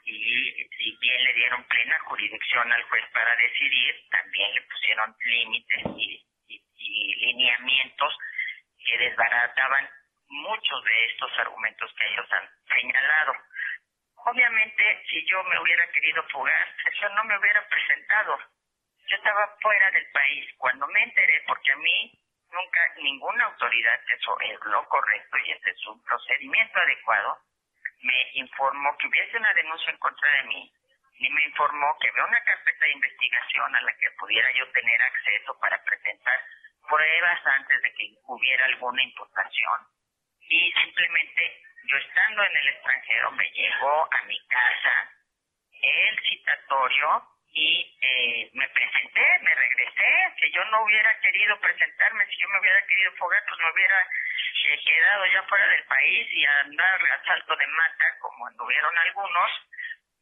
Y 0.05 0.69
si 0.77 0.97
bien 1.01 1.21
le 1.25 1.33
dieron 1.33 1.65
plena 1.65 1.99
jurisdicción 2.05 2.71
al 2.71 2.83
juez 2.83 3.03
para 3.11 3.35
decidir, 3.35 4.07
también 4.09 4.53
le 4.53 4.61
pusieron 4.61 5.15
límites 5.19 5.83
y 6.77 7.15
lineamientos 7.25 8.17
que 8.85 8.97
desbarataban 8.97 9.89
muchos 10.27 10.83
de 10.83 11.05
estos 11.05 11.39
argumentos 11.39 11.93
que 11.97 12.05
ellos 12.07 12.31
han 12.31 12.49
señalado. 12.67 13.33
Obviamente, 14.25 15.03
si 15.09 15.25
yo 15.25 15.43
me 15.43 15.59
hubiera 15.59 15.87
querido 15.91 16.23
fugar, 16.29 16.75
eso 16.91 17.09
no 17.09 17.23
me 17.23 17.37
hubiera 17.37 17.67
presentado. 17.67 18.37
Yo 19.07 19.15
estaba 19.15 19.57
fuera 19.61 19.89
del 19.91 20.05
país. 20.11 20.53
Cuando 20.57 20.87
me 20.87 21.03
enteré, 21.03 21.43
porque 21.47 21.71
a 21.71 21.77
mí 21.77 22.19
nunca 22.51 22.93
ninguna 22.97 23.45
autoridad, 23.45 23.99
eso 24.07 24.39
es 24.41 24.59
lo 24.65 24.87
correcto 24.87 25.37
y 25.37 25.51
este 25.51 25.71
es 25.71 25.87
un 25.87 26.03
procedimiento 26.03 26.79
adecuado, 26.79 27.39
me 28.01 28.31
informó 28.33 28.95
que 28.97 29.07
hubiese 29.07 29.37
una 29.37 29.53
denuncia 29.53 29.91
en 29.91 29.97
contra 29.97 30.31
de 30.31 30.43
mí 30.43 30.73
y 31.19 31.29
me 31.29 31.43
informó 31.45 31.97
que 31.99 32.09
había 32.09 32.25
una 32.25 32.43
carpeta 32.43 32.85
de 32.85 32.91
investigación 32.91 33.75
a 33.75 33.81
la 33.81 33.93
que 33.97 34.11
pudiera 34.11 34.51
yo 34.53 34.71
tener 34.71 35.01
acceso 35.01 35.59
para 35.59 35.83
presentar 35.83 36.39
pruebas 36.89 37.39
antes 37.45 37.81
de 37.81 37.93
que 37.93 38.09
hubiera 38.27 38.65
alguna 38.65 39.03
imputación. 39.03 39.79
Y 40.41 40.71
simplemente 40.71 41.61
yo 41.85 41.97
estando 41.97 42.43
en 42.43 42.57
el 42.57 42.67
extranjero 42.69 43.31
me 43.31 43.49
llegó 43.51 44.07
a 44.11 44.23
mi 44.23 44.39
casa 44.47 45.11
el 45.81 46.19
citatorio 46.27 47.23
y 47.51 47.97
eh, 48.01 48.49
me 48.53 48.67
presenté, 48.69 49.39
me 49.41 49.55
regresé, 49.55 50.33
que 50.37 50.51
yo 50.51 50.63
no 50.65 50.83
hubiera 50.83 51.19
querido 51.19 51.59
presentarme, 51.59 52.25
si 52.27 52.37
yo 52.41 52.49
me 52.49 52.59
hubiera 52.59 52.85
querido 52.85 53.11
fogar, 53.13 53.43
pues 53.47 53.59
me 53.59 53.71
hubiera 53.71 54.01
eh, 54.01 54.79
quedado 54.85 55.25
ya 55.25 55.43
fuera 55.43 55.67
del 55.67 55.83
país 55.85 56.27
y 56.31 56.45
andar 56.45 57.01
a 57.11 57.23
salto 57.23 57.55
de 57.55 57.67
mata, 57.67 58.05
como 58.19 58.47
anduvieron 58.47 58.97
algunos, 58.97 59.51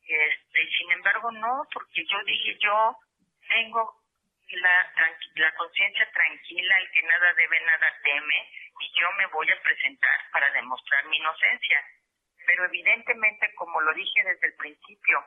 este, 0.07 0.68
sin 0.78 0.91
embargo 0.91 1.32
no, 1.32 1.63
porque 1.74 2.05
yo 2.05 2.24
dije, 2.24 2.57
yo 2.59 2.95
tengo 3.47 3.93
la, 4.56 4.93
la 5.36 5.56
conciencia 5.56 6.10
tranquila, 6.12 6.78
el 6.80 6.91
que 6.91 7.02
nada 7.04 7.34
debe, 7.34 7.60
nada 7.62 7.93
teme, 8.04 8.52
y 8.80 9.00
yo 9.00 9.12
me 9.14 9.26
voy 9.28 9.52
a 9.52 9.62
presentar 9.62 10.20
para 10.32 10.50
demostrar 10.52 11.06
mi 11.06 11.18
inocencia. 11.18 11.84
Pero 12.45 12.66
evidentemente, 12.66 13.54
como 13.56 13.82
lo 13.82 13.93
dije 13.93 14.24
desde 14.24 14.48
el 14.48 14.56
principio, 14.56 15.26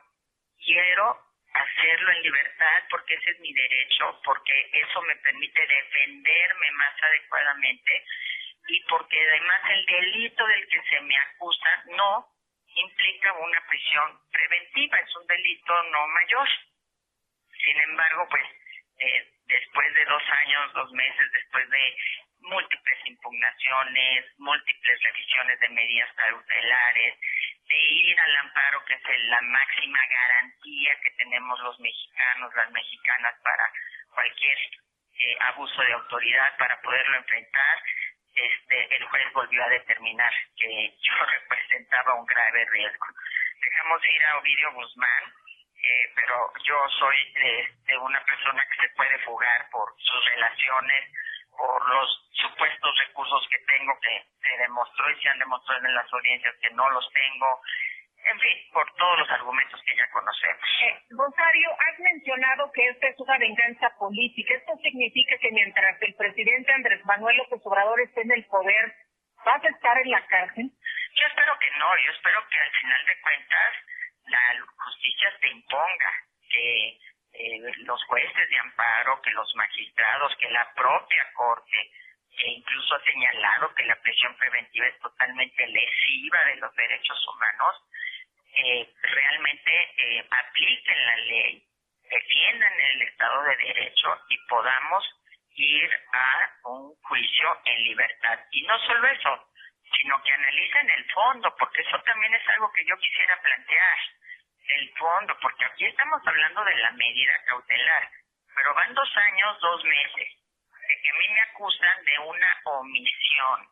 quiero 0.65 1.19
hacerlo 1.53 2.11
en 2.11 2.21
libertad 2.23 2.83
porque 2.89 3.13
ese 3.15 3.31
es 3.31 3.39
mi 3.39 3.53
derecho, 3.53 4.19
porque 4.23 4.69
eso 4.73 5.01
me 5.03 5.15
permite 5.17 5.67
defenderme 5.67 6.71
más 6.71 6.93
adecuadamente 7.03 8.05
y 8.67 8.79
porque 8.85 9.19
además 9.19 9.61
el 9.69 9.85
delito 9.85 10.47
del 10.47 10.67
que 10.67 10.81
se 10.83 11.01
me 11.01 11.17
acusa 11.17 11.83
no 11.87 12.27
implica 12.73 13.33
una 13.33 13.67
prisión 13.67 14.19
preventiva, 14.31 14.99
es 14.99 15.15
un 15.15 15.27
delito 15.27 15.83
no 15.83 16.07
mayor. 16.07 16.47
Sin 17.63 17.81
embargo, 17.81 18.27
pues 18.29 18.45
eh, 19.01 19.31
después 19.47 19.93
de 19.93 20.05
dos 20.05 20.23
años, 20.29 20.73
dos 20.73 20.91
meses, 20.91 21.31
después 21.33 21.69
de 21.69 21.97
múltiples 22.41 22.99
impugnaciones, 23.05 24.25
múltiples 24.37 25.01
revisiones 25.03 25.59
de 25.59 25.69
medidas 25.69 26.09
cautelares, 26.15 27.13
de 27.67 27.77
ir 27.77 28.19
al 28.19 28.35
amparo, 28.37 28.83
que 28.85 28.93
es 28.93 29.23
la 29.25 29.41
máxima 29.41 29.99
garantía 30.07 30.99
que 31.01 31.11
tenemos 31.11 31.59
los 31.61 31.79
mexicanos, 31.79 32.53
las 32.55 32.71
mexicanas 32.71 33.33
para 33.43 33.71
cualquier 34.13 34.57
eh, 34.57 35.37
abuso 35.41 35.81
de 35.81 35.93
autoridad 35.93 36.57
para 36.57 36.81
poderlo 36.81 37.17
enfrentar, 37.17 37.83
este, 38.35 38.95
el 38.95 39.03
juez 39.05 39.33
volvió 39.33 39.63
a 39.63 39.69
determinar 39.69 40.33
que 40.57 40.95
yo 41.01 41.13
representaba 41.25 42.15
un 42.15 42.25
grave 42.25 42.65
riesgo. 42.65 43.05
Dejamos 43.61 44.01
ir 44.07 44.23
a 44.25 44.37
Ovidio 44.37 44.71
Guzmán, 44.73 45.33
eh, 45.83 46.11
pero 46.15 46.51
yo 46.63 46.77
soy 46.99 47.33
de, 47.33 47.97
una 47.97 48.23
persona 48.23 48.63
que 48.69 48.87
se 48.87 48.93
puede 48.95 49.17
fugar 49.19 49.69
por 49.71 49.93
sus 49.97 50.25
relaciones, 50.25 51.11
por 51.57 51.89
los 51.89 52.29
supuestos 52.33 52.97
recursos 52.97 53.47
que 53.49 53.57
tengo 53.59 53.99
que 53.99 54.23
se 54.41 54.57
demostró 54.57 55.09
y 55.09 55.21
se 55.21 55.29
han 55.29 55.39
demostrado 55.39 55.85
en 55.85 55.95
las 55.95 56.13
audiencias 56.13 56.55
que 56.61 56.69
no 56.71 56.89
los 56.89 57.07
tengo. 57.13 57.61
En 58.23 58.39
fin, 58.39 58.57
por 58.71 58.91
todos 58.93 59.19
los 59.19 59.29
argumentos 59.31 59.81
que 59.83 59.95
ya 59.95 60.07
conocemos. 60.11 60.61
Eh, 60.81 60.99
Rosario, 61.09 61.69
has 61.71 61.99
mencionado 61.99 62.71
que 62.71 62.87
esta 62.87 63.07
es 63.07 63.19
una 63.19 63.37
venganza 63.39 63.89
política. 63.97 64.53
¿Esto 64.53 64.77
significa 64.83 65.37
que 65.39 65.51
mientras 65.51 65.99
el 66.01 66.13
presidente 66.13 66.71
Andrés 66.71 67.03
Manuel 67.05 67.37
López 67.37 67.61
Obrador 67.65 67.99
esté 68.01 68.21
en 68.21 68.31
el 68.31 68.45
poder, 68.45 68.93
vas 69.43 69.63
a 69.63 69.69
estar 69.69 69.97
en 69.97 70.11
la 70.11 70.25
cárcel? 70.27 70.69
Yo 71.15 71.27
espero 71.27 71.57
que 71.59 71.71
no, 71.79 71.97
yo 71.97 72.11
espero 72.11 72.47
que 72.49 72.59
al 72.59 72.71
final 72.71 73.05
de 73.05 73.21
cuentas 73.21 73.73
la 74.27 74.65
justicia 74.77 75.31
se 75.39 75.47
imponga, 75.49 76.13
que 76.49 76.99
eh, 77.33 77.59
los 77.77 78.03
jueces 78.05 78.49
de 78.49 78.57
amparo, 78.57 79.21
que 79.21 79.31
los 79.31 79.55
magistrados, 79.55 80.35
que 80.37 80.49
la 80.49 80.71
propia 80.73 81.25
Corte, 81.33 81.91
que 82.37 82.47
incluso 82.47 82.95
ha 82.95 83.03
señalado 83.03 83.73
que 83.75 83.85
la 83.85 83.95
prisión 84.01 84.35
preventiva 84.37 84.87
es 84.87 84.99
totalmente 84.99 85.67
lesiva 85.67 86.43
de 86.45 86.55
los 86.57 86.75
derechos 86.75 87.27
humanos, 87.27 87.75
eh, 88.53 88.93
realmente 89.01 89.91
eh, 89.97 90.27
apliquen 90.29 91.05
la 91.05 91.15
ley, 91.17 91.63
defiendan 92.09 92.73
el 92.79 93.01
Estado 93.03 93.43
de 93.43 93.55
Derecho 93.57 94.19
y 94.29 94.37
podamos 94.47 95.05
ir 95.55 95.89
a 96.13 96.69
un 96.69 96.95
juicio 97.03 97.59
en 97.65 97.83
libertad. 97.83 98.39
Y 98.51 98.63
no 98.63 98.77
solo 98.79 99.07
eso, 99.07 99.47
sino 99.99 100.21
que 100.23 100.33
analicen 100.33 100.89
el 100.89 101.11
fondo, 101.11 101.55
porque 101.57 101.81
eso 101.81 102.01
también 102.03 102.33
es 102.33 102.47
algo 102.49 102.71
que 102.71 102.85
yo 102.85 102.97
quisiera 102.97 103.41
plantear 103.41 103.97
el 104.67 104.93
fondo, 104.97 105.37
porque 105.41 105.65
aquí 105.65 105.85
estamos 105.85 106.21
hablando 106.25 106.63
de 106.63 106.75
la 106.75 106.91
medida 106.91 107.43
cautelar, 107.45 108.09
pero 108.55 108.73
van 108.73 108.93
dos 108.93 109.17
años, 109.17 109.59
dos 109.59 109.83
meses, 109.83 110.29
de 110.87 111.01
que 111.01 111.09
a 111.09 111.13
mí 111.13 111.29
me 111.29 111.41
acusan 111.41 112.05
de 112.05 112.19
una 112.19 112.61
omisión. 112.65 113.67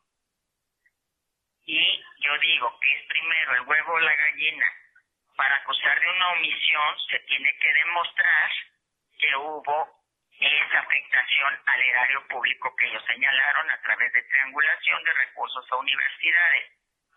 Y 1.65 2.03
yo 2.19 2.37
digo 2.39 2.79
que 2.79 2.95
es 2.95 3.05
primero 3.07 3.55
el 3.55 3.61
huevo 3.61 3.93
o 3.93 3.99
la 3.99 4.15
gallina. 4.15 4.65
Para 5.35 5.55
acusar 5.55 5.99
de 5.99 6.09
una 6.09 6.31
omisión 6.33 6.99
se 7.09 7.19
tiene 7.19 7.55
que 7.59 7.73
demostrar 7.73 8.51
que 9.19 9.35
hubo 9.35 9.98
esa 10.47 10.79
afectación 10.79 11.53
al 11.65 11.81
erario 11.81 12.27
público 12.27 12.75
que 12.75 12.87
ellos 12.87 13.03
señalaron 13.05 13.69
a 13.69 13.81
través 13.81 14.11
de 14.13 14.23
triangulación 14.23 15.03
de 15.03 15.13
recursos 15.13 15.65
a 15.71 15.75
universidades. 15.77 16.71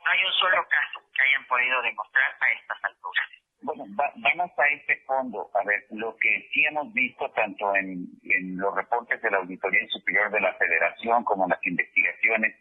No 0.04 0.10
hay 0.10 0.24
un 0.24 0.32
solo 0.32 0.66
caso 0.68 1.00
que 1.14 1.22
hayan 1.22 1.46
podido 1.46 1.82
demostrar 1.82 2.36
a 2.40 2.50
estas 2.50 2.84
alturas. 2.84 3.28
Bueno, 3.62 3.84
vamos 4.16 4.50
a 4.58 4.66
este 4.66 4.96
fondo. 5.06 5.48
A 5.54 5.64
ver, 5.64 5.86
lo 5.90 6.16
que 6.16 6.48
sí 6.52 6.64
hemos 6.64 6.92
visto 6.92 7.30
tanto 7.30 7.76
en, 7.76 8.06
en 8.24 8.58
los 8.58 8.74
reportes 8.74 9.22
de 9.22 9.30
la 9.30 9.38
Auditoría 9.38 9.86
Superior 9.88 10.30
de 10.32 10.40
la 10.40 10.54
Federación 10.54 11.22
como 11.22 11.44
en 11.44 11.50
las 11.50 11.64
investigaciones 11.64 12.56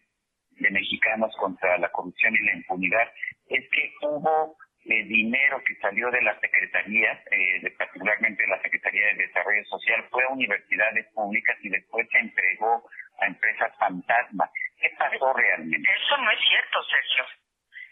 de 0.51 0.69
mexicanos 0.69 1.35
contra 1.37 1.77
la 1.79 1.89
corrupción 1.89 2.35
y 2.35 2.45
la 2.45 2.53
impunidad 2.53 3.11
es 3.47 3.67
que 3.71 3.93
hubo 4.01 4.55
eh, 4.85 5.03
dinero 5.03 5.61
que 5.63 5.75
salió 5.75 6.09
de 6.09 6.21
las 6.21 6.39
secretarías, 6.39 7.19
eh, 7.31 7.69
particularmente 7.77 8.41
de 8.41 8.49
la 8.49 8.61
Secretaría 8.61 9.05
de 9.07 9.27
Desarrollo 9.27 9.63
Social, 9.65 10.07
fue 10.09 10.23
a 10.23 10.29
universidades 10.29 11.05
públicas 11.13 11.57
y 11.61 11.69
después 11.69 12.07
se 12.09 12.17
entregó 12.17 12.89
a 13.21 13.27
empresas 13.27 13.77
fantasma. 13.77 14.49
¿Qué 14.79 14.89
pasó 14.97 15.33
realmente? 15.33 15.87
Eso 15.87 16.17
no 16.17 16.31
es 16.31 16.39
cierto, 16.47 16.83
Sergio. 16.83 17.25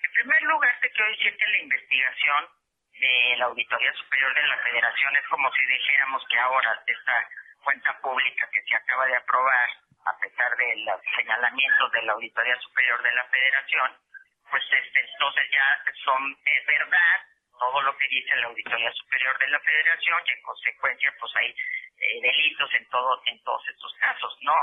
En 0.04 0.12
primer 0.14 0.42
lugar, 0.44 0.76
te 0.82 0.90
quiero 0.90 1.12
decir 1.12 1.38
que 1.38 1.48
la 1.48 1.60
investigación 1.60 2.46
de 3.00 3.36
la 3.38 3.46
Auditoría 3.46 3.94
Superior 3.94 4.34
de 4.34 4.48
la 4.48 4.58
Federación 4.58 5.16
es 5.16 5.28
como 5.30 5.52
si 5.54 5.64
dijéramos 5.66 6.24
que 6.30 6.40
ahora 6.40 6.84
esta 6.88 7.30
cuenta 7.64 8.00
pública 8.02 8.50
que 8.52 8.62
se 8.64 8.76
acaba 8.76 9.06
de 9.06 9.16
aprobar, 9.16 9.70
a 10.06 10.18
pesar 10.18 10.58
de 10.58 10.76
los 10.78 11.00
señalamientos 11.16 11.92
de 11.92 12.02
la 12.02 12.14
Auditoría 12.14 12.56
Superior 12.60 13.04
de 13.04 13.12
la 13.12 13.24
Federación, 13.26 13.92
pues 14.50 14.64
este, 14.72 15.00
entonces 15.00 15.50
ya 15.52 15.84
son 16.04 16.38
verdad 16.68 17.22
todo 17.60 17.82
lo 17.82 17.98
que 17.98 18.08
dice 18.08 18.36
la 18.38 18.48
Auditoría 18.48 18.92
Superior 18.94 19.38
de 19.38 19.48
la 19.50 19.60
Federación 19.60 20.22
y 20.26 20.32
en 20.32 20.42
consecuencia 20.42 21.14
pues 21.20 21.36
hay 21.36 21.50
eh, 21.52 22.22
delitos 22.22 22.74
en 22.74 22.86
todo 22.90 23.22
en 23.26 23.44
todos 23.44 23.68
estos 23.68 23.94
casos. 24.00 24.38
No, 24.42 24.56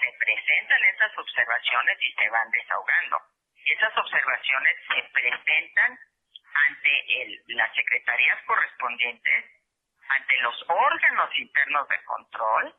se 0.00 0.12
presentan 0.18 0.84
estas 0.84 1.18
observaciones 1.18 1.98
y 2.00 2.12
se 2.12 2.28
van 2.28 2.50
desahogando. 2.50 3.18
Esas 3.64 3.96
observaciones 3.96 4.76
se 4.88 5.02
presentan 5.12 5.98
ante 6.68 7.22
el, 7.22 7.42
las 7.48 7.74
secretarías 7.74 8.42
correspondientes, 8.44 9.44
ante 10.08 10.38
los 10.38 10.64
órganos 10.68 11.38
internos 11.38 11.88
de 11.88 12.04
control 12.04 12.74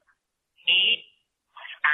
y 0.65 1.16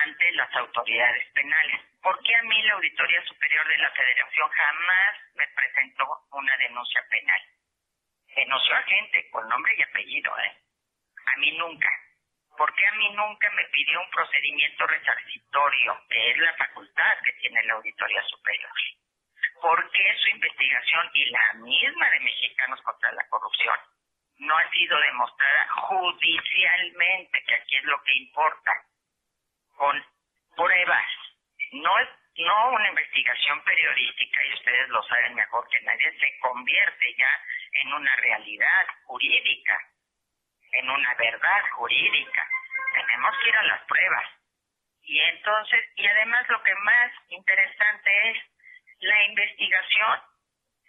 ante 0.02 0.32
las 0.34 0.54
autoridades 0.56 1.28
penales. 1.34 1.82
¿Por 2.02 2.22
qué 2.24 2.36
a 2.36 2.44
mí 2.44 2.62
la 2.64 2.74
Auditoría 2.74 3.24
Superior 3.26 3.68
de 3.68 3.78
la 3.78 3.92
Federación 3.92 4.50
jamás 4.50 5.16
me 5.36 5.48
presentó 5.48 6.06
una 6.32 6.58
denuncia 6.58 7.06
penal? 7.10 7.42
Denunció 8.36 8.76
a 8.76 8.84
gente 8.84 9.30
con 9.30 9.48
nombre 9.48 9.76
y 9.78 9.84
apellido, 9.84 10.38
¿eh? 10.40 10.58
A 11.34 11.40
mí 11.40 11.52
nunca. 11.58 11.90
¿Por 12.58 12.74
qué 12.76 12.86
a 12.86 12.92
mí 12.94 13.10
nunca 13.14 13.50
me 13.52 13.66
pidió 13.66 14.00
un 14.02 14.10
procedimiento 14.10 14.86
resarcitorio, 14.86 16.02
que 16.10 16.32
es 16.32 16.38
la 16.38 16.54
facultad 16.54 17.18
que 17.24 17.34
tiene 17.34 17.64
la 17.64 17.74
Auditoría 17.76 18.22
Superior? 18.24 18.72
¿Por 19.62 19.92
qué 19.92 20.16
su 20.18 20.30
investigación 20.30 21.10
y 21.14 21.26
la 21.30 21.54
misma 21.54 22.10
de 22.10 22.20
Mexicanos 22.20 22.82
contra 22.82 23.12
la 23.14 23.28
Corrupción 23.30 23.80
no 24.40 24.58
ha 24.58 24.70
sido 24.72 25.00
demostrada 25.00 25.68
judicialmente, 25.70 27.44
que 27.46 27.56
aquí 27.56 27.76
es 27.78 27.84
lo 27.86 28.02
que 28.04 28.14
importa, 28.14 28.72
con 29.76 30.06
pruebas? 30.56 31.08
No 31.72 32.00
es 32.00 32.10
no 32.38 32.72
una 32.72 32.90
investigación 32.90 33.64
periodística, 33.64 34.44
y 34.46 34.54
ustedes 34.54 34.90
lo 34.90 35.04
saben 35.04 35.36
mejor 35.36 35.68
que 35.70 35.82
nadie, 35.82 36.12
se 36.20 36.40
convierte 36.40 37.16
ya 37.16 37.42
en 37.82 37.94
una 37.94 38.16
realidad 38.16 38.88
jurídica, 39.06 39.80
en 40.72 40.90
una 40.90 41.14
verdad 41.16 41.62
jurídica. 41.74 42.48
Tenemos 42.94 43.38
que 43.38 43.50
ir 43.50 43.56
a 43.56 43.64
las 43.64 43.82
pruebas. 43.84 44.26
Y 45.04 45.20
entonces, 45.20 45.92
y 45.96 46.08
además 46.08 46.48
lo 46.50 46.64
que 46.64 46.76
más 46.76 47.12
interesante 47.28 48.32
es 48.32 48.38
la 49.00 49.24
investigación 49.28 50.22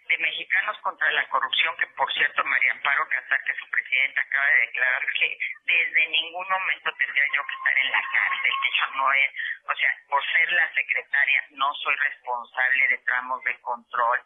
de 0.07 0.17
Mexicanos 0.19 0.77
contra 0.79 1.11
la 1.11 1.27
Corrupción, 1.29 1.75
que 1.77 1.87
por 1.87 2.11
cierto 2.13 2.43
María 2.43 2.71
Amparo 2.73 3.07
Casar, 3.09 3.43
que 3.43 3.55
su 3.55 3.69
presidenta 3.69 4.21
acaba 4.21 4.45
de 4.47 4.59
declarar 4.61 5.05
que 5.19 5.37
desde 5.65 6.07
ningún 6.07 6.47
momento 6.47 6.93
tendría 6.93 7.23
yo 7.35 7.43
que 7.45 7.55
estar 7.55 7.77
en 7.79 7.91
la 7.91 8.01
cárcel, 8.13 8.51
que 8.63 8.77
yo 8.77 8.87
no 8.95 9.13
es, 9.13 9.31
o 9.67 9.75
sea, 9.75 9.89
por 10.09 10.25
ser 10.31 10.51
la 10.51 10.73
secretaria 10.73 11.45
no 11.51 11.73
soy 11.75 11.95
responsable 11.95 12.87
de 12.87 12.97
tramos 12.99 13.43
de 13.43 13.59
control 13.61 14.21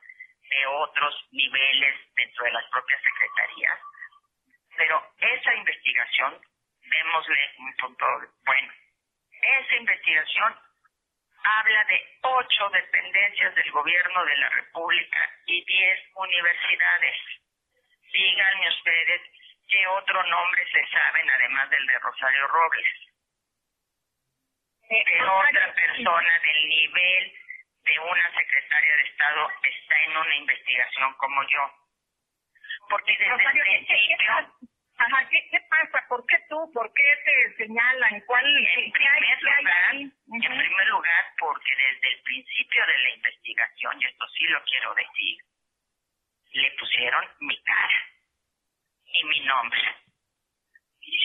de 0.50 0.66
otros 0.66 1.28
niveles 1.32 1.96
dentro 2.16 2.46
de 2.46 2.52
las 2.52 2.66
propias 2.70 3.02
secretarías, 3.02 3.80
pero 4.76 5.14
esa 5.20 5.54
investigación, 5.56 6.42
démosle 6.82 7.52
un 7.60 7.74
punto, 7.76 8.06
bueno, 8.46 8.74
esa 9.42 9.76
investigación 9.76 10.60
habla 11.58 11.84
de 11.86 12.20
ocho 12.22 12.70
dependencias 12.70 13.56
del 13.56 13.72
gobierno 13.72 14.26
de 14.26 14.38
la 14.38 14.50
República 14.50 15.30
y 15.46 15.64
diez 15.66 16.00
universidades. 16.16 17.18
Díganme 18.14 18.70
ustedes 18.70 19.22
qué 19.68 19.88
otro 19.88 20.24
nombre 20.24 20.66
se 20.72 20.88
saben 20.88 21.30
además 21.30 21.70
del 21.70 21.86
de 21.88 22.00
Rosario 22.00 22.48
Robles. 22.48 22.88
¿Qué 24.90 25.22
otra 25.22 25.74
persona 25.74 26.40
del 26.40 26.68
nivel 26.68 27.34
de 27.84 28.00
una 28.00 28.34
secretaria 28.34 28.96
de 28.96 29.04
Estado 29.04 29.52
está 29.62 30.04
en 30.04 30.18
una 30.18 30.36
investigación 30.36 31.14
como 31.14 31.44
yo? 31.44 31.72
Porque 32.90 33.16
desde 33.18 33.34
el 33.34 33.86
principio... 33.86 34.79
Ajá, 35.00 35.30
¿qué, 35.30 35.48
¿qué, 35.50 35.60
pasa? 35.70 36.06
¿Por 36.10 36.26
qué 36.26 36.36
tú? 36.50 36.72
¿Por 36.74 36.94
qué 36.94 37.04
te 37.24 37.56
señalan? 37.64 38.20
¿Cuál, 38.28 38.46
en 38.46 38.92
primer 38.92 39.42
lugar, 39.42 39.96
en 39.96 40.12
primer 40.28 40.88
lugar, 40.90 41.26
porque 41.40 41.72
desde 41.74 42.10
el 42.16 42.22
principio 42.22 42.86
de 42.86 42.98
la 42.98 43.10
investigación, 43.12 44.02
y 44.02 44.06
esto 44.06 44.28
sí 44.28 44.44
lo 44.48 44.62
quiero 44.66 44.94
decir, 44.96 45.38
le 46.52 46.72
pusieron 46.72 47.30
mi 47.40 47.64
cara 47.64 48.10
y 49.06 49.24
mi 49.24 49.40
nombre. 49.46 49.96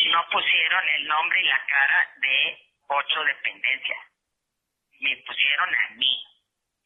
No 0.07 0.25
pusieron 0.31 0.89
el 0.91 1.07
nombre 1.09 1.41
y 1.41 1.45
la 1.45 1.67
cara 1.67 2.15
de 2.19 2.59
ocho 2.87 3.25
dependencias. 3.25 3.99
Me 5.01 5.17
pusieron 5.27 5.75
a 5.75 5.89
mí. 5.97 6.25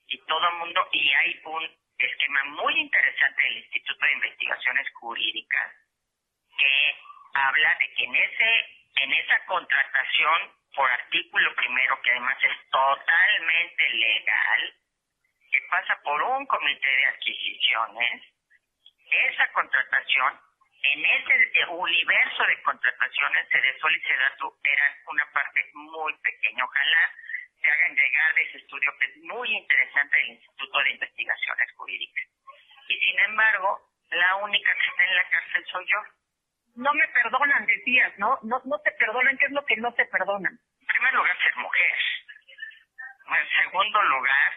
Y 0.07 0.25
todo 0.25 0.49
el 0.49 0.55
mundo, 0.55 0.89
y 0.93 1.13
hay 1.13 1.39
un 1.45 1.69
esquema 1.99 2.45
muy 2.45 2.81
interesante 2.81 3.43
del 3.43 3.59
Instituto 3.59 4.07
de 4.07 4.13
Investigaciones 4.13 4.91
Jurídicas 4.95 5.88
que 6.59 6.97
habla 7.35 7.75
de 7.77 7.95
que 7.95 8.05
en 8.05 8.15
ese 8.15 8.67
en 8.97 9.13
esa 9.13 9.45
contratación 9.47 10.53
por 10.75 10.91
artículo 10.91 11.55
primero 11.55 12.01
que 12.03 12.11
además 12.11 12.37
es 12.43 12.71
totalmente 12.71 13.91
legal 13.91 14.75
que 15.51 15.61
pasa 15.71 15.99
por 16.03 16.23
un 16.23 16.47
comité 16.47 16.89
de 16.89 17.07
adquisiciones 17.07 18.23
esa 19.11 19.53
contratación 19.53 20.41
en 20.83 21.05
ese 21.05 21.65
universo 21.69 22.45
de 22.45 22.63
contrataciones 22.63 23.49
se 23.49 23.61
de 23.61 23.79
Sol 23.79 23.95
y 23.97 24.01
Sedatu 24.01 24.53
eran 24.65 24.93
una 25.07 25.27
parte 25.33 25.71
muy 25.75 26.13
pequeña 26.19 26.65
ojalá 26.65 27.13
se 27.61 27.71
hagan 27.71 27.95
llegar 27.95 28.39
ese 28.39 28.59
estudio 28.59 28.93
que 28.99 29.07
es 29.07 29.17
muy 29.19 29.57
interesante 29.57 30.17
del 30.17 30.29
Instituto 30.29 30.79
de 30.79 30.91
Investigaciones 30.91 31.73
Jurídicas 31.77 32.29
y 32.89 32.99
sin 33.01 33.19
embargo, 33.21 33.81
la 34.11 34.37
única 34.37 34.75
que 34.75 34.89
está 34.89 35.05
en 35.05 35.15
la 35.15 35.29
cárcel 35.29 35.65
soy 35.71 35.87
yo. 35.87 35.99
No 36.79 36.95
me 36.95 37.09
perdonan, 37.09 37.67
decías, 37.67 38.17
¿no? 38.19 38.39
No, 38.43 38.63
no 38.65 38.79
te 38.79 38.93
perdonan, 38.93 39.37
¿qué 39.37 39.47
es 39.47 39.51
lo 39.51 39.65
que 39.67 39.77
no 39.79 39.93
te 39.95 40.07
perdonan? 40.07 40.57
En 40.81 40.87
primer 40.87 41.13
lugar, 41.13 41.37
ser 41.43 41.57
mujer. 41.57 41.99
En 43.27 43.49
segundo 43.65 44.03
lugar, 44.03 44.53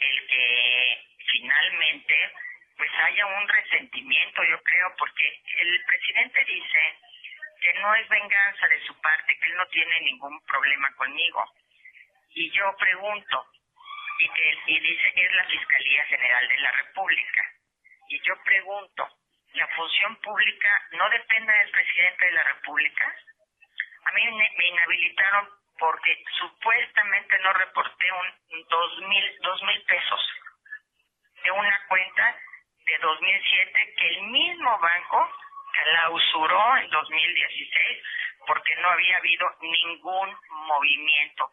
el 0.00 0.26
que 0.26 1.06
finalmente 1.30 2.32
pues 2.76 2.90
haya 3.04 3.26
un 3.26 3.48
resentimiento, 3.48 4.42
yo 4.42 4.60
creo, 4.64 4.92
porque 4.98 5.40
el 5.60 5.84
presidente 5.84 6.44
dice 6.46 6.98
que 7.60 7.74
no 7.74 7.94
es 7.94 8.08
venganza 8.08 8.66
de 8.66 8.80
su 8.84 9.00
parte, 9.00 9.38
que 9.38 9.46
él 9.46 9.56
no 9.56 9.66
tiene 9.68 10.00
ningún 10.00 10.44
problema 10.46 10.92
conmigo. 10.96 11.44
Y 12.30 12.50
yo 12.50 12.74
pregunto, 12.76 13.46
y, 14.18 14.28
que, 14.30 14.58
y 14.66 14.80
dice 14.80 15.12
que 15.14 15.26
es 15.26 15.32
la 15.32 15.44
Fiscalía 15.44 16.04
General 16.06 16.48
de 16.48 16.58
la 16.58 16.72
República. 16.72 17.52
Y 18.08 18.20
yo 18.22 18.34
pregunto, 18.42 19.08
¿la 19.54 19.66
función 19.68 20.16
pública 20.16 20.82
no 20.92 21.08
depende 21.10 21.52
del 21.52 21.70
presidente 21.70 22.26
de 22.26 22.32
la 22.32 22.42
República? 22.44 23.16
A 24.04 24.12
mí 24.12 24.30
me 24.30 24.68
inhabilitaron 24.68 25.48
porque 25.78 26.24
supuestamente 26.38 27.38
no 27.40 27.52
reporté 27.54 28.12
un 28.12 28.68
dos 28.68 28.98
mil, 29.00 29.38
dos 29.40 29.62
mil 29.62 29.82
pesos 29.82 30.28
de 31.42 31.50
una 31.50 31.86
cuenta 31.88 32.38
de 32.86 32.98
2007 32.98 33.94
que 33.96 34.08
el 34.08 34.22
mismo 34.22 34.78
banco 34.78 35.30
clausuró 35.72 36.76
en 36.76 36.90
2016 36.90 38.02
porque 38.46 38.76
no 38.76 38.90
había 38.90 39.16
habido 39.16 39.50
ningún 39.60 40.36
movimiento. 40.50 41.50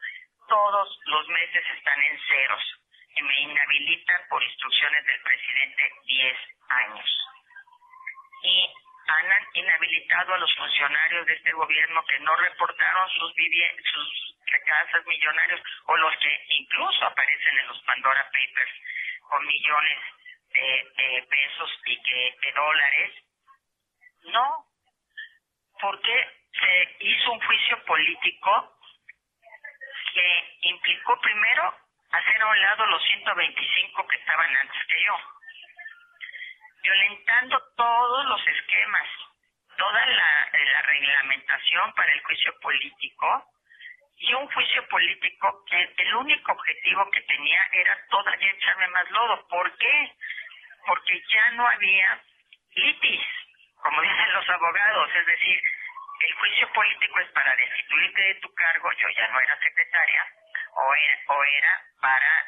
Todos 0.47 0.99
los 1.05 1.27
meses 1.29 1.63
están 1.77 2.01
en 2.01 2.19
ceros 2.27 2.63
y 3.15 3.21
me 3.21 3.39
inhabilitan 3.41 4.21
por 4.29 4.43
instrucciones 4.43 5.05
del 5.05 5.21
presidente 5.21 5.91
10 6.05 6.37
años. 6.69 7.28
Y 8.43 8.73
han 9.07 9.25
inhabilitado 9.53 10.33
a 10.33 10.37
los 10.37 10.55
funcionarios 10.55 11.25
de 11.25 11.33
este 11.33 11.51
gobierno 11.51 12.03
que 12.05 12.19
no 12.19 12.35
reportaron 12.35 13.09
sus 13.09 13.33
sus 13.93 14.35
casas 14.65 15.05
millonarios 15.05 15.61
o 15.85 15.97
los 15.97 16.15
que 16.17 16.45
incluso 16.49 17.05
aparecen 17.05 17.57
en 17.59 17.67
los 17.67 17.81
Pandora 17.83 18.23
Papers 18.25 18.71
con 19.21 19.45
millones 19.45 19.99
de, 20.53 21.25
pesos 21.29 21.71
y 21.85 21.95
de 22.01 22.51
dólares. 22.55 23.13
No, 24.23 24.65
porque 25.79 26.29
se 26.59 26.97
hizo 26.99 27.31
un 27.31 27.39
juicio 27.39 27.83
político 27.85 28.77
que 30.13 30.57
implicó 30.61 31.19
primero 31.21 31.75
hacer 32.11 32.41
a 32.41 32.47
un 32.47 32.61
lado 32.61 32.85
los 32.87 33.03
125 33.03 34.07
que 34.07 34.15
estaban 34.15 34.55
antes 34.57 34.85
que 34.87 35.03
yo, 35.03 35.19
violentando 36.81 37.61
todos 37.75 38.25
los 38.25 38.47
esquemas, 38.47 39.07
toda 39.77 40.05
la, 40.05 40.49
la 40.51 40.81
reglamentación 40.81 41.93
para 41.93 42.11
el 42.11 42.21
juicio 42.21 42.53
político 42.61 43.45
y 44.17 44.33
un 44.33 44.47
juicio 44.51 44.87
político 44.89 45.63
que 45.65 45.93
el 45.97 46.15
único 46.15 46.51
objetivo 46.51 47.09
que 47.11 47.21
tenía 47.21 47.69
era 47.71 47.97
todavía 48.09 48.51
echarme 48.51 48.87
más 48.89 49.09
lodo. 49.11 49.47
¿Por 49.47 49.77
qué? 49.77 50.11
Porque 50.85 51.21
ya 51.33 51.51
no 51.51 51.67
había 51.67 52.21
litis, 52.75 53.25
como 53.81 54.01
dicen 54.01 54.33
los 54.33 54.49
abogados, 54.49 55.09
es 55.15 55.25
decir, 55.25 55.61
el 56.21 56.33
juicio 56.33 56.73
político 56.73 57.19
es 57.19 57.27
para 57.29 57.55
destituirte 57.55 58.21
de 58.21 58.35
tu 58.35 58.53
cargo, 58.53 58.91
yo 58.91 59.09
ya 59.09 59.27
no 59.29 59.39
era 59.39 59.57
secretaria, 59.59 60.25
o 60.75 60.93
era, 60.93 61.19
o 61.27 61.43
era 61.43 61.81
para 62.01 62.45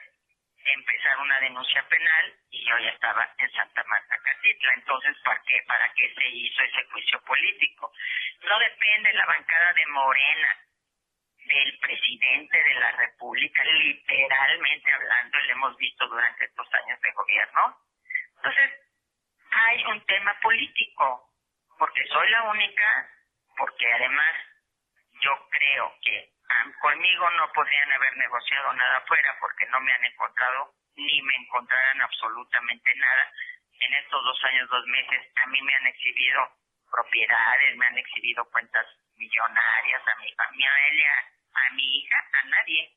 empezar 0.66 1.18
una 1.20 1.40
denuncia 1.40 1.88
penal 1.88 2.34
y 2.50 2.66
yo 2.66 2.78
ya 2.80 2.90
estaba 2.90 3.34
en 3.38 3.52
Santa 3.52 3.84
Marta 3.86 4.18
Catitla. 4.24 4.74
Entonces, 4.74 5.18
¿para 5.24 5.42
qué, 5.44 5.64
¿para 5.68 5.94
qué 5.94 6.14
se 6.14 6.28
hizo 6.28 6.64
ese 6.64 6.84
juicio 6.92 7.22
político? 7.24 7.92
No 8.44 8.60
depende 8.60 9.14
la 9.14 9.26
bancada 9.26 9.74
de 9.74 9.86
Morena 9.88 10.58
del 11.46 11.80
presidente 11.80 12.64
de 12.64 12.74
la 12.76 12.92
República, 12.92 13.64
literalmente 13.64 14.94
hablando, 14.94 15.38
lo 15.40 15.52
hemos 15.52 15.78
visto 15.78 16.08
durante 16.08 16.46
estos 16.46 16.74
años 16.74 17.02
de 17.02 17.12
gobierno. 17.12 17.78
Entonces, 18.38 18.72
hay 19.52 19.84
un 19.86 20.06
tema 20.06 20.40
político, 20.42 21.30
porque 21.78 22.06
soy 22.08 22.30
la 22.30 22.44
única, 22.44 23.10
porque 23.58 23.92
además 23.94 24.36
yo 25.22 25.48
creo 25.50 25.96
que 26.02 26.32
conmigo 26.82 27.30
no 27.32 27.52
podrían 27.54 27.92
haber 27.92 28.18
negociado 28.18 28.74
nada 28.74 28.98
afuera 28.98 29.36
porque 29.40 29.66
no 29.68 29.80
me 29.82 29.92
han 29.94 30.06
encontrado 30.06 30.74
ni 30.96 31.22
me 31.22 31.36
encontrarán 31.36 32.02
absolutamente 32.02 32.96
nada. 32.96 33.32
En 33.80 33.94
estos 33.96 34.24
dos 34.24 34.44
años, 34.46 34.70
dos 34.70 34.86
meses, 34.88 35.32
a 35.36 35.48
mí 35.48 35.62
me 35.62 35.74
han 35.74 35.88
exhibido 35.88 36.42
propiedades, 36.92 37.78
me 37.78 37.86
han 37.88 37.98
exhibido 37.98 38.46
cuentas 38.52 38.86
millonarias, 39.16 40.02
a 40.08 40.22
mi 40.22 40.32
familia, 40.34 41.12
a 41.54 41.74
mi 41.74 41.98
hija, 41.98 42.16
a 42.34 42.44
nadie. 42.48 42.90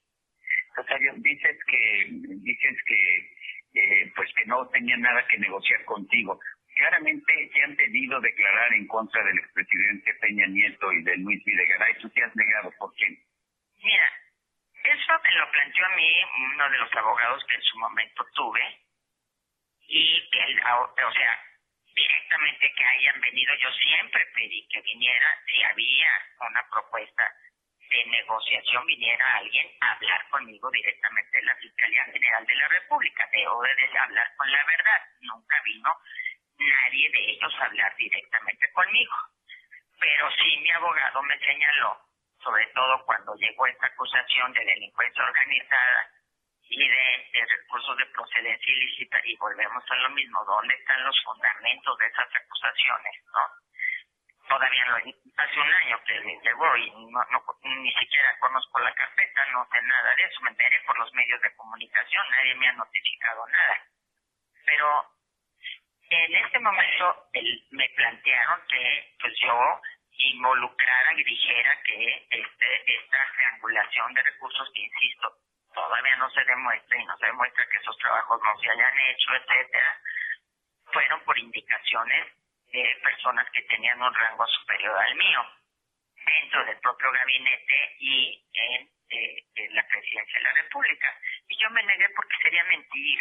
Rosario, 0.76 1.14
dices 1.16 1.56
que, 1.66 2.06
dices 2.10 2.76
que, 2.86 3.32
eh, 3.74 4.12
pues 4.14 4.32
que 4.34 4.44
no 4.46 4.68
tenían 4.68 5.00
nada 5.00 5.26
que 5.28 5.38
negociar 5.38 5.84
contigo. 5.84 6.40
Claramente 6.76 7.50
te 7.54 7.62
han 7.62 7.76
pedido 7.76 8.20
declarar 8.20 8.72
en 8.74 8.86
contra 8.88 9.22
del 9.24 9.38
expresidente 9.38 10.12
Peña 10.14 10.46
Nieto 10.46 10.92
y 10.92 11.02
de 11.04 11.16
Luis 11.18 11.42
Videgaray. 11.44 11.98
Tú 11.98 12.10
te 12.10 12.24
has 12.24 12.34
negado. 12.34 12.72
¿Por 12.78 12.92
qué? 12.96 13.22
Mira, 13.84 14.12
eso 14.82 15.20
me 15.22 15.32
lo 15.32 15.50
planteó 15.50 15.84
a 15.84 15.88
mí 15.90 16.24
uno 16.54 16.70
de 16.70 16.78
los 16.78 16.92
abogados 16.94 17.44
que 17.44 17.56
en 17.56 17.62
su 17.62 17.78
momento 17.78 18.26
tuve. 18.34 18.80
Y 19.86 20.30
que, 20.30 20.40
o 21.04 21.12
sea, 21.12 21.40
directamente 21.94 22.72
que 22.74 22.84
hayan 22.84 23.20
venido, 23.20 23.54
yo 23.56 23.70
siempre 23.72 24.24
pedí 24.34 24.66
que 24.68 24.80
viniera 24.80 25.38
si 25.46 25.62
había 25.62 26.10
una 26.48 26.66
propuesta 26.70 27.30
de 27.90 28.06
negociación 28.06 28.86
viniera 28.86 29.36
alguien 29.36 29.70
a 29.80 29.92
hablar 29.92 30.28
conmigo 30.30 30.70
directamente 30.70 31.38
de 31.38 31.44
la 31.44 31.56
Fiscalía 31.56 32.04
General 32.06 32.46
de 32.46 32.54
la 32.54 32.68
República. 32.68 33.28
Debo 33.32 33.62
de 33.62 33.98
hablar 33.98 34.34
con 34.36 34.50
la 34.50 34.64
verdad. 34.64 35.02
Nunca 35.20 35.60
vino 35.62 35.94
nadie 36.58 37.10
de 37.10 37.30
ellos 37.32 37.54
a 37.60 37.66
hablar 37.66 37.94
directamente 37.96 38.72
conmigo. 38.72 39.14
Pero 40.00 40.30
sí 40.32 40.56
mi 40.56 40.70
abogado 40.70 41.22
me 41.22 41.38
señaló, 41.38 42.03
sobre 42.44 42.66
todo 42.68 43.04
cuando 43.04 43.34
llegó 43.36 43.66
esta 43.66 43.86
acusación 43.86 44.52
de 44.52 44.64
delincuencia 44.64 45.24
organizada 45.24 46.10
y 46.68 46.88
de, 46.88 47.30
de 47.32 47.46
recursos 47.46 47.96
de 47.96 48.06
procedencia 48.06 48.72
ilícita, 48.72 49.18
y 49.24 49.36
volvemos 49.36 49.84
a 49.90 49.94
lo 49.96 50.10
mismo, 50.10 50.44
¿dónde 50.44 50.74
están 50.74 51.02
los 51.04 51.20
fundamentos 51.24 51.98
de 51.98 52.06
esas 52.06 52.28
acusaciones? 52.34 53.22
¿no? 53.32 53.64
todavía 54.48 54.84
no, 54.86 54.96
hace 55.36 55.60
un 55.60 55.72
año 55.72 56.00
que 56.06 56.38
llegó 56.42 56.76
y 56.76 56.90
no, 56.90 57.26
ni 57.62 57.92
siquiera 57.92 58.36
conozco 58.38 58.78
la 58.80 58.94
carpeta, 58.94 59.44
no 59.52 59.66
sé 59.70 59.82
nada 59.82 60.14
de 60.14 60.24
eso, 60.24 60.40
me 60.42 60.50
enteré 60.50 60.80
por 60.86 60.98
los 60.98 61.12
medios 61.14 61.40
de 61.40 61.54
comunicación, 61.56 62.24
nadie 62.30 62.54
me 62.54 62.68
ha 62.68 62.72
notificado 62.72 63.46
nada. 63.46 63.82
Pero 64.66 65.04
en 66.10 66.34
este 66.36 66.58
momento 66.58 67.28
el, 67.32 67.66
me 67.70 67.88
plantearon 67.90 68.60
que 68.68 69.14
pues 69.20 69.32
yo 69.40 69.80
involucrara 70.16 71.14
y 71.14 71.24
dijera 71.24 71.82
que 71.82 72.26
este, 72.30 72.96
esta 72.96 73.32
triangulación 73.36 74.14
de 74.14 74.22
recursos 74.22 74.70
que 74.72 74.80
insisto 74.80 75.36
todavía 75.74 76.16
no 76.16 76.30
se 76.30 76.44
demuestra 76.44 76.98
y 76.98 77.04
no 77.04 77.16
se 77.18 77.26
demuestra 77.26 77.66
que 77.68 77.78
esos 77.78 77.98
trabajos 77.98 78.40
no 78.42 78.58
se 78.60 78.70
hayan 78.70 78.98
hecho, 79.10 79.34
etcétera, 79.34 80.00
fueron 80.92 81.20
por 81.24 81.38
indicaciones 81.38 82.26
de 82.72 83.00
personas 83.02 83.46
que 83.52 83.62
tenían 83.62 84.00
un 84.00 84.14
rango 84.14 84.46
superior 84.46 84.96
al 84.98 85.14
mío 85.16 85.40
dentro 86.24 86.64
del 86.64 86.78
propio 86.78 87.10
gabinete 87.12 87.96
y 87.98 88.44
en, 88.52 88.90
eh, 89.10 89.46
la 89.70 89.86
presidencia 89.86 90.38
de 90.38 90.44
la 90.44 90.52
República. 90.52 91.18
Y 91.48 91.56
yo 91.56 91.70
me 91.70 91.82
negué 91.82 92.08
porque 92.10 92.36
sería 92.42 92.64
mentir. 92.64 93.20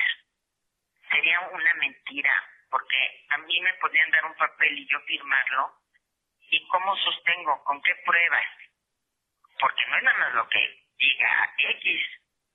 Sería 1.09 1.41
una 1.41 1.73
mentira, 1.75 2.33
porque 2.69 3.25
a 3.29 3.37
mí 3.37 3.59
me 3.61 3.73
podían 3.75 4.09
dar 4.11 4.25
un 4.25 4.35
papel 4.35 4.77
y 4.79 4.87
yo 4.87 4.99
firmarlo. 5.01 5.82
¿Y 6.53 6.67
cómo 6.67 6.95
sostengo? 6.97 7.63
¿Con 7.63 7.81
qué 7.81 7.95
pruebas? 8.05 8.45
Porque 9.59 9.85
no 9.87 9.97
es 9.97 10.03
nada 10.03 10.17
más 10.19 10.33
lo 10.35 10.47
que 10.49 10.85
diga 10.99 11.51
X, 11.57 12.07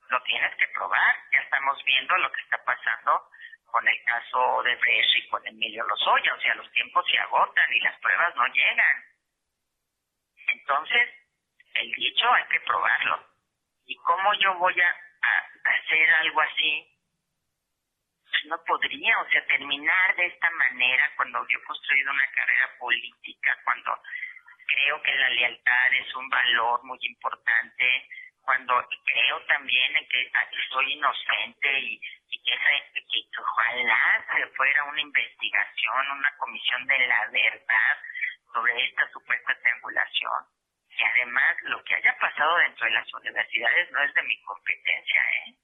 lo 0.07 0.23
tienes 0.23 0.55
que 0.55 0.67
probar. 0.67 1.15
Ya 1.33 1.39
estamos 1.41 1.83
viendo 1.83 2.15
lo 2.15 2.31
que 2.31 2.39
está 2.39 2.63
pasando 2.63 3.29
con 3.65 3.85
el 3.85 4.03
caso 4.05 4.63
de 4.63 4.73
Brecht 4.77 5.15
y 5.17 5.27
con 5.27 5.45
Emilio 5.45 5.83
Lozoya, 5.83 6.33
o 6.33 6.39
sea, 6.39 6.55
los 6.55 6.71
tiempos 6.71 7.05
se 7.11 7.19
agotan 7.19 7.73
y 7.73 7.81
las 7.81 7.99
pruebas 7.99 8.33
no 8.37 8.47
llegan. 8.47 9.03
Entonces, 10.47 11.09
el 11.73 11.91
dicho 11.91 12.31
hay 12.31 12.45
que 12.45 12.61
probarlo. 12.61 13.27
¿Y 13.85 13.97
cómo 13.97 14.33
yo 14.35 14.53
voy 14.59 14.79
a, 14.79 14.95
hacer 15.65 16.09
algo 16.21 16.39
así? 16.39 16.98
No 18.45 18.63
podría, 18.65 19.19
o 19.19 19.29
sea, 19.29 19.45
terminar 19.45 20.15
de 20.15 20.25
esta 20.27 20.49
manera 20.51 21.11
cuando 21.15 21.45
yo 21.47 21.59
he 21.59 21.63
construido 21.63 22.11
una 22.11 22.31
carrera 22.31 22.69
política, 22.79 23.57
cuando 23.63 24.01
creo 24.65 25.01
que 25.01 25.15
la 25.15 25.29
lealtad 25.29 25.93
es 25.93 26.15
un 26.15 26.29
valor 26.29 26.83
muy 26.83 26.99
importante, 27.01 28.07
cuando 28.41 28.87
creo 29.05 29.45
también 29.45 29.95
en 29.97 30.07
que 30.07 30.31
soy 30.69 30.93
inocente 30.93 31.79
y, 31.79 31.99
que, 31.99 32.55
que 32.93 33.41
ojalá 33.41 34.25
se 34.35 34.47
fuera 34.55 34.83
una 34.85 35.01
investigación, 35.01 36.11
una 36.11 36.35
comisión 36.37 36.85
de 36.87 37.07
la 37.07 37.27
verdad 37.27 37.97
sobre 38.53 38.85
esta 38.85 39.07
supuesta 39.11 39.55
triangulación. 39.61 40.45
Y 40.89 41.03
además, 41.03 41.55
lo 41.63 41.83
que 41.83 41.95
haya 41.95 42.17
pasado 42.19 42.57
dentro 42.57 42.85
de 42.85 42.91
las 42.91 43.13
universidades 43.13 43.91
no 43.91 44.03
es 44.03 44.13
de 44.13 44.23
mi 44.23 44.41
competencia, 44.41 45.21
¿eh? 45.45 45.55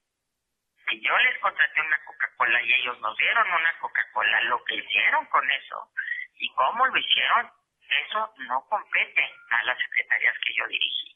Si 0.89 1.01
yo 1.01 1.17
les 1.17 1.39
contraté 1.39 1.81
una 1.81 1.99
Coca-Cola 2.05 2.61
y 2.61 2.73
ellos 2.73 2.99
nos 3.01 3.17
dieron 3.17 3.47
una 3.47 3.73
Coca-Cola, 3.79 4.41
lo 4.43 4.63
que 4.65 4.75
hicieron 4.75 5.25
con 5.27 5.49
eso 5.49 5.89
y 6.37 6.49
cómo 6.53 6.85
lo 6.85 6.97
hicieron, 6.97 7.49
eso 7.89 8.33
no 8.47 8.65
compete 8.69 9.29
a 9.49 9.63
las 9.63 9.77
secretarías 9.79 10.35
que 10.45 10.53
yo 10.53 10.67
dirigí. 10.67 11.15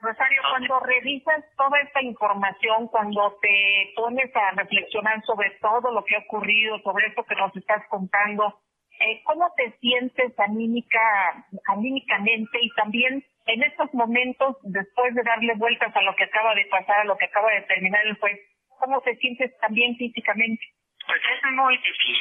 Rosario, 0.00 0.42
cuando 0.50 0.80
revisas 0.80 1.44
toda 1.56 1.80
esta 1.80 2.02
información, 2.02 2.88
cuando 2.88 3.38
te 3.40 3.92
pones 3.96 4.34
a 4.36 4.50
reflexionar 4.52 5.22
sobre 5.24 5.50
todo 5.60 5.92
lo 5.92 6.04
que 6.04 6.16
ha 6.16 6.20
ocurrido, 6.20 6.78
sobre 6.80 7.06
esto 7.06 7.24
que 7.24 7.34
nos 7.34 7.54
estás 7.56 7.86
contando, 7.88 8.60
eh, 9.00 9.22
¿cómo 9.24 9.52
te 9.56 9.72
sientes 9.78 10.38
anímica, 10.38 11.46
anímicamente 11.68 12.58
y 12.60 12.70
también 12.74 13.24
en 13.46 13.62
estos 13.62 13.92
momentos, 13.92 14.56
después 14.62 15.14
de 15.14 15.22
darle 15.22 15.54
vueltas 15.56 15.94
a 15.94 16.02
lo 16.02 16.14
que 16.16 16.24
acaba 16.24 16.54
de 16.54 16.66
pasar, 16.66 17.00
a 17.00 17.04
lo 17.04 17.16
que 17.16 17.26
acaba 17.26 17.50
de 17.52 17.62
terminar 17.62 18.06
el 18.06 18.18
juez, 18.18 18.38
cómo 18.84 19.00
te 19.00 19.16
sientes 19.16 19.50
también 19.60 19.96
físicamente? 19.96 20.62
Pues 21.06 21.20
es 21.24 21.52
muy 21.52 21.76
difícil, 21.78 22.20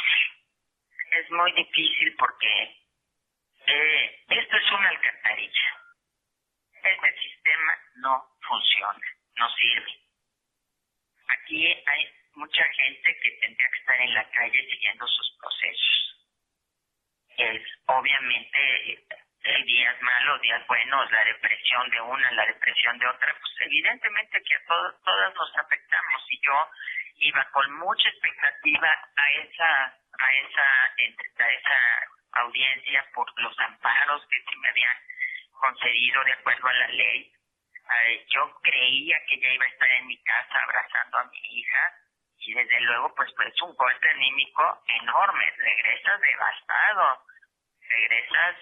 es 1.12 1.32
muy 1.32 1.52
difícil 1.52 2.16
porque 2.18 2.78
eh, 3.68 4.24
esto 4.30 4.58
es 4.58 4.72
una 4.72 4.90
alcantarilla. 4.90 5.70
Este 6.84 7.22
sistema 7.22 7.78
no 7.96 8.24
funciona, 8.48 9.08
no 9.38 9.50
sirve. 9.56 9.94
Aquí 11.28 11.68
hay 11.68 12.08
mucha 12.36 12.64
gente 12.64 13.20
que 13.22 13.32
tendría 13.42 13.70
que 13.70 13.80
estar 13.80 14.02
en 14.02 14.14
la 14.14 14.30
calle 14.32 14.70
siguiendo 14.70 15.08
sus 15.08 15.38
procesos. 15.40 16.28
Es 17.38 17.62
obviamente 17.88 19.06
hay 19.46 19.64
días 19.64 20.02
malos, 20.02 20.42
días 20.42 20.66
buenos, 20.68 21.12
la 21.12 21.24
depresión 21.26 21.90
de 21.90 22.02
una, 22.02 22.32
la 22.32 22.46
depresión 22.46 22.98
de 22.98 23.08
otra, 23.08 23.34
pues 23.40 23.54
evidentemente 23.62 24.42
que 24.42 24.56
a 24.56 24.66
todos, 24.66 25.04
todas 25.04 25.36
nos 25.36 25.58
afectamos 25.58 26.24
y 26.30 26.40
yo 26.46 26.70
iba 27.18 27.44
con 27.52 27.72
mucha 27.80 28.10
expectativa 28.10 28.90
a 29.16 29.32
esa, 29.32 29.86
a 30.20 30.34
esa, 30.46 31.44
a 31.44 31.52
esa 31.52 32.40
audiencia 32.42 33.06
por 33.14 33.28
los 33.42 33.58
amparos 33.60 34.26
que 34.28 34.42
se 34.44 34.58
me 34.58 34.70
habían 34.70 34.98
concedido 35.52 36.24
de 36.24 36.34
acuerdo 36.34 36.68
a 36.68 36.74
la 36.74 36.88
ley. 36.88 37.32
yo 38.30 38.60
creía 38.62 39.20
que 39.28 39.36
ella 39.36 39.54
iba 39.54 39.66
a 39.66 39.70
estar 39.70 39.92
en 39.92 40.08
mi 40.08 40.24
casa 40.24 40.64
abrazando 40.64 41.18
a 41.18 41.26
mi 41.26 41.60
hija 41.60 41.94
y 42.40 42.54
desde 42.54 42.80
luego 42.82 43.14
pues 43.16 43.32
pues 43.36 43.62
un 43.62 43.76
golpe 43.76 44.10
anímico 44.10 44.84
enorme. 44.88 45.52
Regresas 45.58 46.22
devastado, 46.22 47.26
regresas 47.90 48.56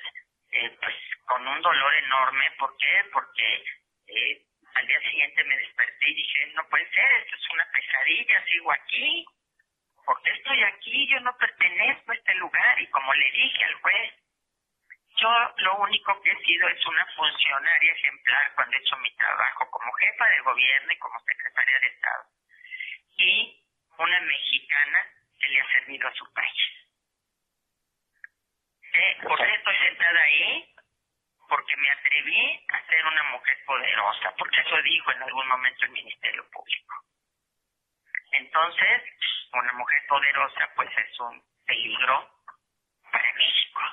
eh, 0.51 0.77
pues 0.81 0.95
con 1.25 1.47
un 1.47 1.61
dolor 1.61 1.93
enorme. 1.95 2.51
¿Por 2.59 2.75
qué? 2.77 3.03
Porque 3.11 3.63
eh, 4.07 4.41
al 4.75 4.87
día 4.87 4.99
siguiente 5.01 5.43
me 5.43 5.57
desperté 5.57 6.09
y 6.09 6.15
dije, 6.15 6.47
no 6.55 6.67
puede 6.69 6.89
ser, 6.89 7.11
esto 7.13 7.35
es 7.35 7.49
una 7.53 7.65
pesadilla, 7.71 8.45
sigo 8.45 8.71
aquí. 8.71 9.25
¿Por 10.05 10.21
qué 10.23 10.31
estoy 10.31 10.63
aquí? 10.63 11.07
Yo 11.07 11.19
no 11.21 11.37
pertenezco 11.37 12.11
a 12.11 12.15
este 12.15 12.35
lugar. 12.35 12.81
Y 12.81 12.87
como 12.87 13.13
le 13.13 13.31
dije 13.31 13.63
al 13.63 13.75
juez, 13.75 14.13
yo 15.17 15.53
lo 15.57 15.77
único 15.77 16.19
que 16.21 16.31
he 16.31 16.43
sido 16.43 16.67
es 16.67 16.85
una 16.85 17.05
funcionaria 17.15 17.93
ejemplar 17.93 18.53
cuando 18.55 18.75
he 18.75 18.79
hecho 18.79 18.97
mi 18.97 19.15
trabajo 19.15 19.69
como 19.69 19.91
jefa 19.93 20.29
de 20.29 20.39
gobierno 20.39 20.91
y 20.91 20.97
como 20.97 21.19
secretaria 21.19 21.79
de 21.79 21.87
Estado. 21.87 22.23
Y 23.17 23.65
una 23.97 24.19
mexicana 24.21 25.07
que 25.39 25.49
le 25.49 25.61
ha 25.61 25.71
servido 25.71 26.07
a 26.07 26.13
su 26.13 26.33
país. 26.33 26.80
¿Por 29.23 29.37
qué 29.37 29.53
estoy 29.53 29.77
sentada 29.77 30.19
ahí? 30.21 30.75
Porque 31.47 31.75
me 31.77 31.89
atreví 31.91 32.65
a 32.73 32.87
ser 32.87 33.05
una 33.05 33.23
mujer 33.31 33.57
poderosa, 33.65 34.33
porque 34.37 34.61
eso 34.61 34.81
dijo 34.81 35.11
en 35.11 35.23
algún 35.23 35.47
momento 35.47 35.85
el 35.85 35.91
Ministerio 35.91 36.49
Público. 36.51 36.95
Entonces, 38.31 39.03
una 39.53 39.73
mujer 39.73 40.01
poderosa 40.07 40.69
pues 40.75 40.89
es 40.97 41.19
un 41.19 41.41
peligro 41.65 42.29
para 43.11 43.33
México. 43.33 43.81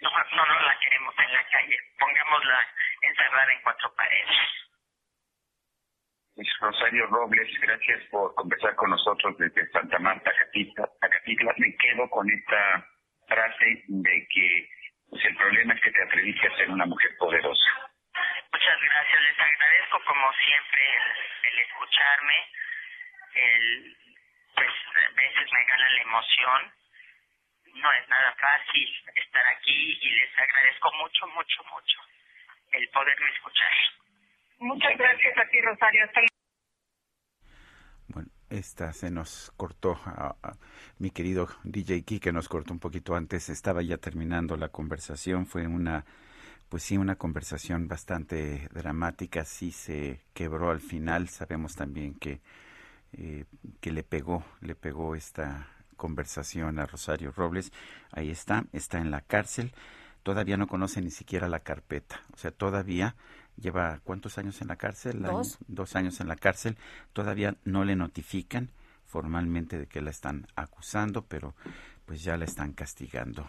No, 0.00 0.10
no, 0.10 0.46
no 0.46 0.60
la 0.60 0.78
queremos 0.78 1.12
en 1.18 1.32
la 1.32 1.44
calle, 1.48 1.76
pongámosla 1.98 2.68
encerrada 3.02 3.52
en 3.52 3.62
cuatro 3.62 3.92
paredes. 3.96 4.38
Rosario 6.60 7.06
Robles, 7.06 7.48
gracias 7.60 8.04
por 8.10 8.32
conversar 8.36 8.76
con 8.76 8.90
nosotros 8.90 9.36
desde 9.38 9.68
Santa 9.70 9.98
Marta, 9.98 10.30
Acatitla. 10.30 11.54
Me 11.56 11.76
quedo 11.76 12.08
con 12.10 12.30
esta 12.30 12.86
frase 13.28 13.84
de 13.86 14.26
que 14.28 14.68
pues, 15.10 15.24
el 15.24 15.36
problema 15.36 15.74
es 15.74 15.80
que 15.80 15.92
te 15.92 16.02
atreviste 16.02 16.46
a 16.46 16.56
ser 16.56 16.70
una 16.70 16.86
mujer 16.86 17.16
poderosa. 17.18 17.70
Muchas 18.52 18.80
gracias, 18.80 19.22
les 19.22 19.38
agradezco 19.38 20.02
como 20.04 20.32
siempre 20.32 20.82
el, 21.52 21.58
escucharme, 21.58 22.34
el, 23.34 23.96
pues 24.54 24.70
a 24.96 25.14
veces 25.14 25.52
me 25.52 25.64
gana 25.64 25.90
la 25.90 26.02
emoción, 26.02 26.72
no 27.74 27.92
es 27.92 28.08
nada 28.08 28.34
fácil 28.40 28.88
estar 29.14 29.46
aquí 29.48 29.98
y 30.00 30.10
les 30.10 30.38
agradezco 30.38 30.92
mucho, 30.94 31.26
mucho, 31.28 31.64
mucho 31.64 31.98
el 32.72 32.88
poderme 32.88 33.30
escuchar. 33.30 33.72
Muchas 34.58 34.96
gracias 34.96 35.38
a 35.38 35.44
ti, 35.48 35.60
Rosario. 35.60 36.04
Hasta 36.04 36.20
esta 38.50 38.92
se 38.92 39.10
nos 39.10 39.52
cortó, 39.56 40.00
mi 40.98 41.10
querido 41.10 41.48
DJ 41.64 42.02
que 42.02 42.32
nos 42.32 42.48
cortó 42.48 42.72
un 42.72 42.80
poquito 42.80 43.14
antes, 43.14 43.48
estaba 43.48 43.82
ya 43.82 43.98
terminando 43.98 44.56
la 44.56 44.68
conversación, 44.68 45.46
fue 45.46 45.66
una, 45.66 46.04
pues 46.68 46.82
sí, 46.82 46.96
una 46.96 47.16
conversación 47.16 47.88
bastante 47.88 48.68
dramática, 48.72 49.44
sí 49.44 49.70
se 49.70 50.20
quebró 50.34 50.70
al 50.70 50.80
final, 50.80 51.28
sabemos 51.28 51.76
también 51.76 52.14
que, 52.14 52.40
eh, 53.12 53.44
que 53.80 53.92
le 53.92 54.02
pegó, 54.02 54.44
le 54.60 54.74
pegó 54.74 55.14
esta 55.14 55.68
conversación 55.96 56.78
a 56.78 56.86
Rosario 56.86 57.32
Robles, 57.32 57.72
ahí 58.10 58.30
está, 58.30 58.66
está 58.72 58.98
en 58.98 59.10
la 59.10 59.20
cárcel, 59.20 59.72
todavía 60.24 60.56
no 60.56 60.66
conoce 60.66 61.00
ni 61.00 61.10
siquiera 61.10 61.48
la 61.48 61.60
carpeta, 61.60 62.22
o 62.32 62.36
sea, 62.36 62.50
todavía 62.50 63.14
lleva 63.56 64.00
cuántos 64.02 64.38
años 64.38 64.60
en 64.62 64.68
la 64.68 64.76
cárcel, 64.76 65.22
dos, 65.22 65.58
dos 65.68 65.94
años 65.96 66.20
en 66.20 66.28
la 66.28 66.36
cárcel, 66.36 66.76
todavía 67.12 67.56
no 67.64 67.84
le 67.84 67.96
notifican 67.96 68.70
formalmente 69.08 69.78
de 69.78 69.86
que 69.86 70.00
la 70.00 70.10
están 70.10 70.46
acusando, 70.54 71.24
pero 71.24 71.56
pues 72.06 72.22
ya 72.22 72.36
la 72.36 72.44
están 72.44 72.72
castigando 72.72 73.46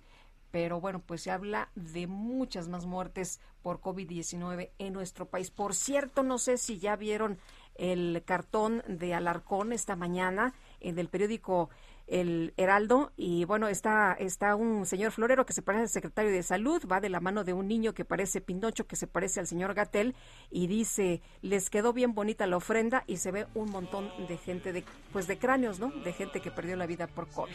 pero 0.51 0.81
bueno, 0.81 1.03
pues 1.05 1.23
se 1.23 1.31
habla 1.31 1.71
de 1.75 2.07
muchas 2.07 2.69
más 2.69 2.87
muertes 2.87 3.41
por 3.63 3.81
COVID-19 3.81 4.71
en 4.79 4.93
nuestro 4.93 5.29
país. 5.29 5.51
Por 5.51 5.75
cierto, 5.75 6.23
no 6.23 6.39
sé 6.39 6.57
si 6.57 6.79
ya 6.79 6.97
vieron 6.97 7.39
el 7.75 8.23
cartón 8.25 8.83
de 8.89 9.13
Alarcón 9.13 9.73
esta 9.73 9.97
mañana 9.97 10.55
en 10.81 10.99
el 10.99 11.09
periódico 11.09 11.69
El 12.07 12.55
Heraldo 12.57 13.13
y 13.17 13.45
bueno, 13.45 13.69
está 13.69 14.13
está 14.13 14.55
un 14.55 14.87
señor 14.87 15.11
florero 15.13 15.45
que 15.45 15.53
se 15.53 15.63
parece 15.63 15.83
al 15.83 15.89
secretario 15.89 16.31
de 16.31 16.43
Salud, 16.43 16.83
va 16.91 17.01
de 17.01 17.09
la 17.09 17.21
mano 17.21 17.43
de 17.43 17.53
un 17.53 17.67
niño 17.67 17.95
que 17.95 18.05
parece 18.05 18.41
Pinocho, 18.41 18.87
que 18.87 18.97
se 18.97 19.07
parece 19.07 19.41
al 19.41 19.47
señor 19.47 19.75
Gatel 19.75 20.15
y 20.51 20.69
dice, 20.69 21.21
"Les 21.43 21.69
quedó 21.69 21.93
bien 21.93 22.15
bonita 22.15 22.47
la 22.47 22.59
ofrenda" 22.59 23.03
y 23.07 23.17
se 23.17 23.33
ve 23.33 23.47
un 23.55 23.71
montón 23.71 24.11
de 24.29 24.37
gente 24.37 24.73
de 24.73 24.85
pues 25.13 25.27
de 25.27 25.39
cráneos, 25.39 25.81
¿no? 25.81 25.91
De 25.91 26.13
gente 26.13 26.41
que 26.41 26.51
perdió 26.51 26.77
la 26.77 26.87
vida 26.87 27.07
por 27.09 27.29
COVID. 27.29 27.55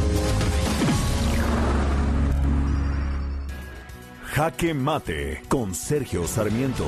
Jaque 4.33 4.73
Mate 4.73 5.41
con 5.49 5.75
Sergio 5.75 6.25
Sarmiento. 6.25 6.87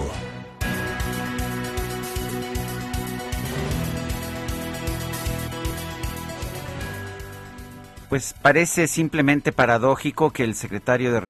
Pues 8.08 8.34
parece 8.42 8.88
simplemente 8.88 9.52
paradójico 9.52 10.32
que 10.32 10.46
el 10.46 10.56
secretario 10.56 11.12
de 11.12 11.24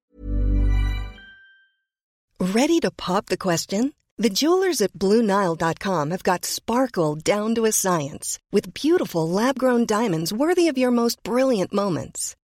Ready 2.39 2.79
to 2.81 2.91
pop 2.91 3.25
the 3.27 3.37
question? 3.37 3.93
The 4.19 4.29
jewelers 4.29 4.81
at 4.81 4.93
BlueNile.com 4.93 6.11
have 6.11 6.23
got 6.23 6.45
sparkle 6.45 7.15
down 7.15 7.55
to 7.55 7.65
a 7.65 7.71
science 7.71 8.37
with 8.51 8.75
beautiful 8.75 9.27
lab 9.27 9.57
grown 9.57 9.87
diamonds 9.87 10.31
worthy 10.31 10.67
of 10.67 10.77
your 10.77 10.91
most 10.91 11.23
brilliant 11.23 11.73
moments. 11.73 12.35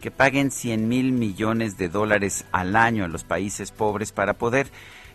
que 0.00 0.10
paguen 0.10 0.50
100 0.50 0.88
mil 0.88 1.12
millones 1.12 1.76
de 1.76 1.88
dólares 1.88 2.44
al 2.52 2.76
año 2.76 3.04
a 3.04 3.08
los 3.08 3.24
países 3.24 3.70
pobres 3.70 4.12
para 4.12 4.34
poder 4.34 4.70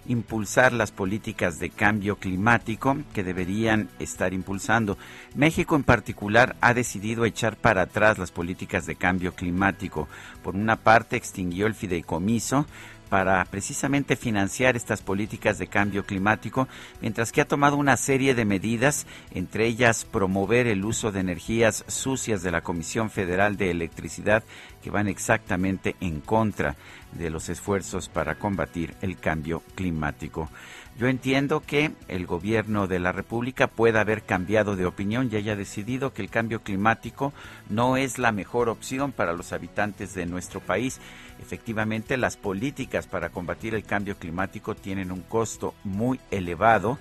impulsar 0.07 0.74
las 0.74 0.91
políticas 0.91 1.60
de 1.60 1.70
cambio 1.70 2.18
climático 2.18 2.98
que 3.14 3.24
deberían 3.24 3.90
estar 3.99 4.34
impulsando. 4.34 4.98
México 5.34 5.76
en 5.76 5.84
particular 5.84 6.56
ha 6.62 6.74
decidido 6.74 7.26
echar 7.26 7.57
para 7.57 7.84
atrás 7.84 8.18
las 8.18 8.32
políticas 8.32 8.86
de 8.86 8.95
cambio 8.95 9.34
climático. 9.34 10.07
Por 10.44 10.56
una 10.56 10.76
parte, 10.78 11.16
extinguió 11.16 11.68
el 11.68 11.74
fideicomiso 11.74 12.68
para 13.10 13.44
precisamente 13.45 14.15
financiar 14.15 14.76
estas 14.76 15.02
políticas 15.02 15.57
de 15.57 15.68
cambio 15.68 16.06
climático, 16.06 16.68
mientras 17.02 17.32
que 17.32 17.41
ha 17.41 17.48
tomado 17.48 17.77
una 17.77 17.98
serie 17.98 18.36
de 18.36 18.45
medidas, 18.45 19.06
entre 19.32 19.68
ellas 19.68 20.06
promover 20.06 20.68
el 20.68 20.84
uso 20.86 21.11
de 21.11 21.19
energías 21.19 21.86
sucias 21.88 22.44
de 22.44 22.52
la 22.52 22.61
Comisión 22.61 23.10
Federal 23.10 23.57
de 23.57 23.72
Electricidad, 23.72 24.44
que 24.82 24.91
van 24.91 25.07
exactamente 25.07 25.95
en 25.99 26.22
contra 26.22 26.76
de 27.14 27.30
los 27.30 27.49
esfuerzos 27.49 28.10
para 28.10 28.36
combatir 28.36 28.95
el 29.02 29.18
cambio 29.18 29.64
climático. 29.76 30.49
Yo 30.98 31.07
entiendo 31.07 31.60
que 31.60 31.91
el 32.07 32.26
gobierno 32.26 32.88
de 32.88 32.99
la 32.99 33.11
República 33.11 33.68
pueda 33.68 33.99
haber 33.99 34.23
cambiado 34.23 34.77
de 34.77 34.86
opinión 34.86 35.27
y 35.30 35.36
haya 35.36 35.57
decidido 35.57 36.14
que 36.14 36.22
el 36.22 36.30
cambio 36.30 36.61
climático 36.61 37.34
no 37.69 37.98
es 37.98 38.18
la 38.18 38.32
mejor 38.32 38.69
opción 38.69 39.11
para 39.11 39.34
los 39.34 39.52
habitantes 39.52 40.14
de 40.14 40.26
nuestro 40.26 40.61
país. 40.61 41.02
Efectivamente, 41.41 42.18
las 42.18 42.38
políticas 42.38 43.07
para 43.07 43.30
combatir 43.30 43.76
el 43.76 43.84
cambio 43.84 44.18
climático 44.18 44.76
tienen 44.76 45.12
un 45.12 45.22
costo 45.22 45.76
muy 45.84 46.20
elevado 46.32 46.98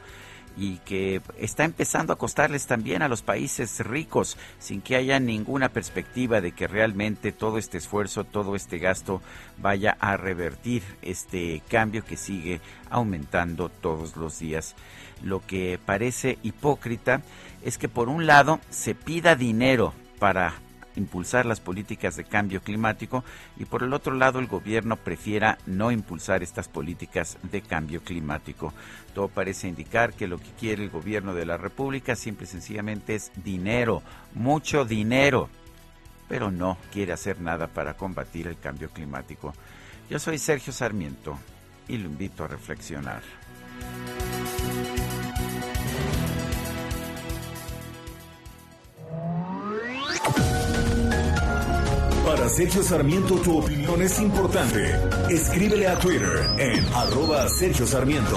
y 0.57 0.79
que 0.79 1.21
está 1.39 1.65
empezando 1.65 2.13
a 2.13 2.19
costarles 2.19 2.67
también 2.67 3.03
a 3.03 3.09
los 3.09 3.23
países 3.23 3.81
ricos 3.81 4.37
sin 4.59 4.83
que 4.83 4.97
haya 4.97 5.19
ninguna 5.19 5.69
perspectiva 5.71 6.41
de 6.41 6.53
que 6.53 6.69
realmente 6.69 7.33
todo 7.33 7.59
este 7.59 7.79
esfuerzo, 7.79 8.25
todo 8.25 8.55
este 8.55 8.79
gasto 8.79 9.21
vaya 9.59 9.97
a 9.99 10.17
revertir 10.17 10.83
este 11.03 11.63
cambio 11.69 12.05
que 12.05 12.17
sigue 12.17 12.61
aumentando 12.91 13.69
todos 13.69 14.17
los 14.17 14.39
días. 14.39 14.77
Lo 15.23 15.41
que 15.41 15.79
parece 15.85 16.39
hipócrita 16.43 17.23
es 17.63 17.79
que 17.79 17.89
por 17.89 18.09
un 18.09 18.27
lado 18.27 18.61
se 18.71 18.95
pida 18.95 19.37
dinero 19.37 19.93
para 20.19 20.55
impulsar 20.97 21.47
las 21.47 21.61
políticas 21.61 22.17
de 22.17 22.25
cambio 22.25 22.61
climático 22.61 23.25
y 23.57 23.65
por 23.65 23.83
el 23.83 23.93
otro 23.93 24.15
lado 24.15 24.39
el 24.39 24.47
gobierno 24.47 24.97
prefiera 24.97 25.59
no 25.67 25.91
impulsar 25.91 26.43
estas 26.43 26.69
políticas 26.69 27.39
de 27.43 27.63
cambio 27.63 28.03
climático. 28.03 28.73
Todo 29.15 29.29
parece 29.29 29.69
indicar 29.69 30.13
que 30.13 30.27
lo 30.27 30.39
que 30.39 30.51
quiere 30.59 30.85
el 30.85 30.91
gobierno 30.91 31.35
de 31.35 31.47
la 31.47 31.57
República 31.57 32.17
simple 32.17 32.45
y 32.45 32.49
sencillamente 32.49 33.15
es 33.15 33.33
dinero, 33.37 34.03
mucho 34.35 34.85
dinero, 34.85 35.49
pero 36.29 36.51
no 36.51 36.79
quiere 36.93 37.13
hacer 37.13 37.41
nada 37.41 37.67
para 37.67 37.95
combatir 37.95 38.47
el 38.47 38.59
cambio 38.59 38.91
climático. 38.91 39.55
Yo 40.11 40.19
soy 40.19 40.39
Sergio 40.39 40.73
Sarmiento 40.73 41.39
y 41.89 41.99
lo 41.99 42.09
invito 42.09 42.45
a 42.45 42.49
reflexionar. 42.49 43.23
Para 52.45 52.57
Sergio 52.57 52.83
Sarmiento 52.83 53.37
tu 53.37 53.57
opinión 53.57 54.03
es 54.03 54.21
importante. 54.21 55.01
Escríbele 55.31 55.87
a 55.87 55.99
Twitter 55.99 56.47
en 56.59 56.85
arroba 56.93 57.49
Sergio 57.49 57.87
Sarmiento. 57.87 58.37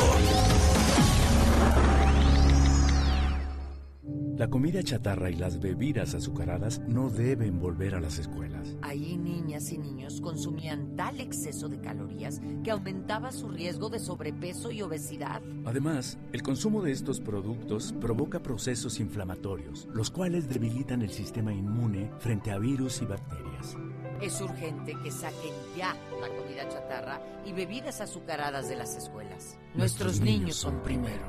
La 4.37 4.47
comida 4.49 4.83
chatarra 4.83 5.31
y 5.31 5.35
las 5.35 5.59
bebidas 5.59 6.13
azucaradas 6.13 6.79
no 6.87 7.09
deben 7.09 7.59
volver 7.59 7.95
a 7.95 7.99
las 7.99 8.19
escuelas. 8.19 8.77
Ahí 8.83 9.17
niñas 9.17 9.71
y 9.71 9.79
niños 9.79 10.21
consumían 10.21 10.95
tal 10.95 11.19
exceso 11.19 11.67
de 11.67 11.81
calorías 11.81 12.39
que 12.63 12.69
aumentaba 12.69 13.31
su 13.31 13.49
riesgo 13.49 13.89
de 13.89 13.97
sobrepeso 13.97 14.71
y 14.71 14.83
obesidad. 14.83 15.41
Además, 15.65 16.19
el 16.33 16.43
consumo 16.43 16.83
de 16.83 16.91
estos 16.91 17.19
productos 17.19 17.95
provoca 17.99 18.43
procesos 18.43 18.99
inflamatorios, 18.99 19.89
los 19.91 20.11
cuales 20.11 20.47
debilitan 20.47 21.01
el 21.01 21.09
sistema 21.09 21.51
inmune 21.51 22.11
frente 22.19 22.51
a 22.51 22.59
virus 22.59 23.01
y 23.01 23.05
bacterias. 23.05 23.75
Es 24.21 24.41
urgente 24.41 24.95
que 25.03 25.11
saquen 25.11 25.53
ya 25.75 25.95
la 26.19 26.27
comida 26.29 26.67
chatarra 26.67 27.19
y 27.45 27.53
bebidas 27.53 28.01
azucaradas 28.01 28.67
de 28.67 28.75
las 28.75 28.95
escuelas. 28.95 29.59
Nuestros, 29.75 30.19
niños, 30.19 30.55
son 30.55 30.81
primero. 30.81 31.23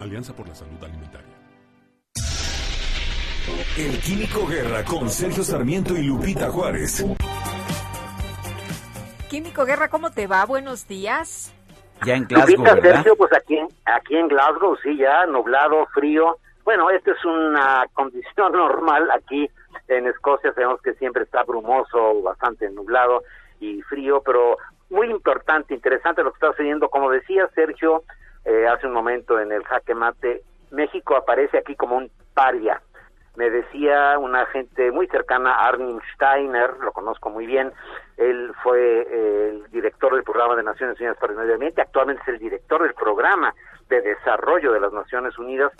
Alianza 0.00 0.34
por 0.34 0.46
la 0.46 0.54
Salud 0.54 0.82
Alimentaria. 0.84 1.34
El 3.78 3.98
Químico 4.00 4.46
Guerra 4.46 4.84
con 4.84 5.08
Sergio 5.08 5.42
Sarmiento 5.42 5.96
y 5.96 6.02
Lupita 6.02 6.50
Juárez. 6.50 7.06
Químico 9.30 9.64
Guerra, 9.64 9.88
¿cómo 9.88 10.10
te 10.10 10.26
va? 10.26 10.44
Buenos 10.44 10.86
días. 10.86 11.54
Ya 12.04 12.16
en 12.16 12.26
Glasgow, 12.26 12.56
Lupita, 12.58 12.74
¿verdad? 12.74 12.94
Sergio, 12.96 13.16
pues 13.16 13.32
aquí, 13.32 13.58
aquí 13.86 14.16
en 14.16 14.28
Glasgow, 14.28 14.76
sí, 14.82 14.96
ya 14.98 15.24
nublado, 15.24 15.86
frío. 15.94 16.36
Bueno, 16.64 16.90
esta 16.90 17.12
es 17.12 17.24
una 17.24 17.86
condición 17.94 18.52
normal 18.52 19.08
aquí 19.10 19.48
en 19.90 20.06
Escocia. 20.06 20.52
Sabemos 20.54 20.80
que 20.82 20.94
siempre 20.94 21.24
está 21.24 21.42
brumoso, 21.42 22.22
bastante 22.22 22.68
nublado 22.70 23.22
y 23.60 23.82
frío, 23.82 24.22
pero 24.24 24.56
muy 24.88 25.08
importante, 25.08 25.74
interesante 25.74 26.22
lo 26.22 26.32
que 26.32 26.36
está 26.36 26.50
sucediendo. 26.52 26.88
Como 26.88 27.10
decía 27.10 27.48
Sergio 27.54 28.04
eh, 28.44 28.66
hace 28.66 28.86
un 28.86 28.92
momento 28.92 29.38
en 29.38 29.52
el 29.52 29.64
jaque 29.64 29.94
mate, 29.94 30.42
México 30.70 31.16
aparece 31.16 31.58
aquí 31.58 31.74
como 31.76 31.96
un 31.96 32.10
paria. 32.34 32.80
Me 33.36 33.48
decía 33.48 34.18
una 34.18 34.46
gente 34.46 34.90
muy 34.90 35.06
cercana, 35.06 35.54
Arnim 35.54 36.00
Steiner, 36.14 36.76
lo 36.80 36.92
conozco 36.92 37.30
muy 37.30 37.46
bien, 37.46 37.72
él 38.16 38.52
fue 38.62 39.02
eh, 39.02 39.50
el 39.50 39.70
director 39.70 40.12
del 40.12 40.24
programa 40.24 40.56
de 40.56 40.64
Naciones 40.64 40.98
Unidas 40.98 41.16
para 41.16 41.32
el 41.32 41.38
Medio 41.38 41.54
Ambiente, 41.54 41.80
actualmente 41.80 42.22
es 42.22 42.28
el 42.28 42.38
director 42.38 42.82
del 42.82 42.92
programa 42.94 43.54
de 43.88 44.02
desarrollo 44.02 44.72
de 44.72 44.80
las 44.80 44.92
Naciones 44.92 45.38
Unidas 45.38 45.72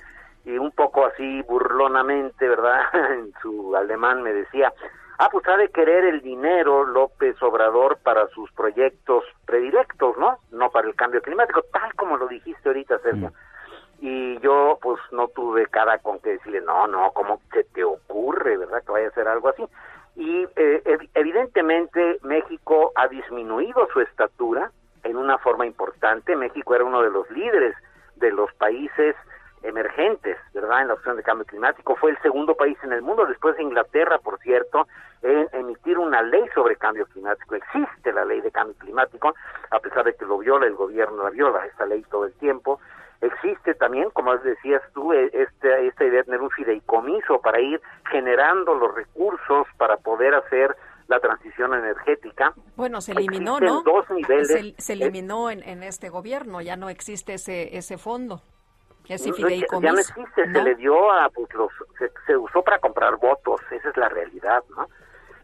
y 0.44 0.58
un 0.58 0.70
poco 0.72 1.04
así 1.06 1.42
burlonamente, 1.42 2.48
¿verdad? 2.48 2.82
en 3.12 3.32
su 3.42 3.74
alemán 3.76 4.22
me 4.22 4.32
decía, 4.32 4.72
ah, 5.18 5.28
pues 5.30 5.46
ha 5.48 5.56
de 5.56 5.68
querer 5.68 6.04
el 6.04 6.20
dinero 6.22 6.84
López 6.84 7.40
Obrador 7.42 7.98
para 8.02 8.26
sus 8.28 8.50
proyectos 8.52 9.24
predilectos, 9.46 10.16
¿no? 10.16 10.38
No 10.50 10.70
para 10.70 10.88
el 10.88 10.94
cambio 10.94 11.20
climático, 11.22 11.62
tal 11.72 11.94
como 11.94 12.16
lo 12.16 12.26
dijiste 12.28 12.68
ahorita, 12.68 12.98
Sergio. 13.00 13.32
Y 14.02 14.38
yo, 14.40 14.78
pues, 14.80 14.98
no 15.12 15.28
tuve 15.28 15.66
cara 15.66 15.98
con 15.98 16.20
que 16.20 16.30
decirle, 16.30 16.62
no, 16.62 16.86
no, 16.86 17.12
¿cómo 17.12 17.38
se 17.52 17.64
te 17.64 17.84
ocurre, 17.84 18.56
verdad, 18.56 18.82
que 18.82 18.92
vaya 18.92 19.06
a 19.06 19.10
hacer 19.10 19.28
algo 19.28 19.50
así? 19.50 19.62
Y 20.16 20.44
eh, 20.56 20.82
ev- 20.86 21.08
evidentemente 21.14 22.18
México 22.22 22.92
ha 22.94 23.08
disminuido 23.08 23.86
su 23.92 24.00
estatura 24.00 24.70
en 25.04 25.16
una 25.18 25.36
forma 25.38 25.66
importante. 25.66 26.34
México 26.34 26.74
era 26.74 26.84
uno 26.84 27.02
de 27.02 27.10
los 27.10 27.30
líderes 27.30 27.74
de 28.16 28.30
los 28.32 28.50
países 28.54 29.14
emergentes, 29.62 30.36
¿verdad?, 30.54 30.82
en 30.82 30.88
la 30.88 30.94
opción 30.94 31.16
de 31.16 31.22
cambio 31.22 31.44
climático. 31.46 31.96
Fue 31.96 32.10
el 32.10 32.18
segundo 32.22 32.54
país 32.54 32.78
en 32.82 32.92
el 32.92 33.02
mundo, 33.02 33.26
después 33.26 33.56
de 33.56 33.62
Inglaterra, 33.62 34.18
por 34.18 34.38
cierto, 34.38 34.86
en 35.22 35.48
emitir 35.52 35.98
una 35.98 36.22
ley 36.22 36.44
sobre 36.54 36.76
cambio 36.76 37.06
climático. 37.06 37.54
Existe 37.54 38.12
la 38.12 38.24
ley 38.24 38.40
de 38.40 38.50
cambio 38.50 38.74
climático, 38.78 39.34
a 39.70 39.78
pesar 39.80 40.04
de 40.04 40.14
que 40.14 40.24
lo 40.24 40.38
viola 40.38 40.66
el 40.66 40.74
gobierno, 40.74 41.24
la 41.24 41.30
viola 41.30 41.66
esta 41.66 41.84
ley 41.86 42.02
todo 42.10 42.24
el 42.24 42.32
tiempo. 42.34 42.80
Existe 43.20 43.74
también, 43.74 44.08
como 44.10 44.34
decías 44.38 44.80
tú, 44.94 45.12
e- 45.12 45.30
este, 45.32 45.86
esta 45.88 46.04
idea 46.04 46.18
de 46.20 46.24
tener 46.24 46.40
un 46.40 46.50
fideicomiso 46.50 47.38
para 47.42 47.60
ir 47.60 47.78
generando 48.10 48.74
los 48.74 48.94
recursos 48.94 49.66
para 49.76 49.98
poder 49.98 50.34
hacer 50.34 50.74
la 51.06 51.20
transición 51.20 51.74
energética. 51.74 52.54
Bueno, 52.76 53.02
se 53.02 53.12
eliminó, 53.12 53.58
Existen 53.58 53.74
¿no? 53.74 53.82
dos 53.82 54.10
niveles. 54.10 54.48
Se, 54.48 54.74
se 54.78 54.92
eliminó 54.94 55.50
en, 55.50 55.62
en 55.64 55.82
este 55.82 56.08
gobierno, 56.08 56.62
ya 56.62 56.76
no 56.76 56.88
existe 56.88 57.34
ese 57.34 57.76
ese 57.76 57.98
fondo, 57.98 58.40
ese 59.14 59.30
ya- 59.30 59.34
fideicomiso. 59.34 59.80
Ya 59.82 59.92
no 59.92 59.98
existe, 59.98 60.46
¿no? 60.46 60.58
se 60.58 60.64
le 60.64 60.74
dio 60.76 61.10
a, 61.12 61.28
pues, 61.30 61.52
los, 61.54 61.70
se, 61.98 62.10
se 62.26 62.36
usó 62.36 62.62
para 62.62 62.78
comprar 62.78 63.16
votos, 63.16 63.60
esa 63.70 63.88
es 63.88 63.96
la 63.96 64.08
realidad, 64.08 64.62
¿no? 64.76 64.88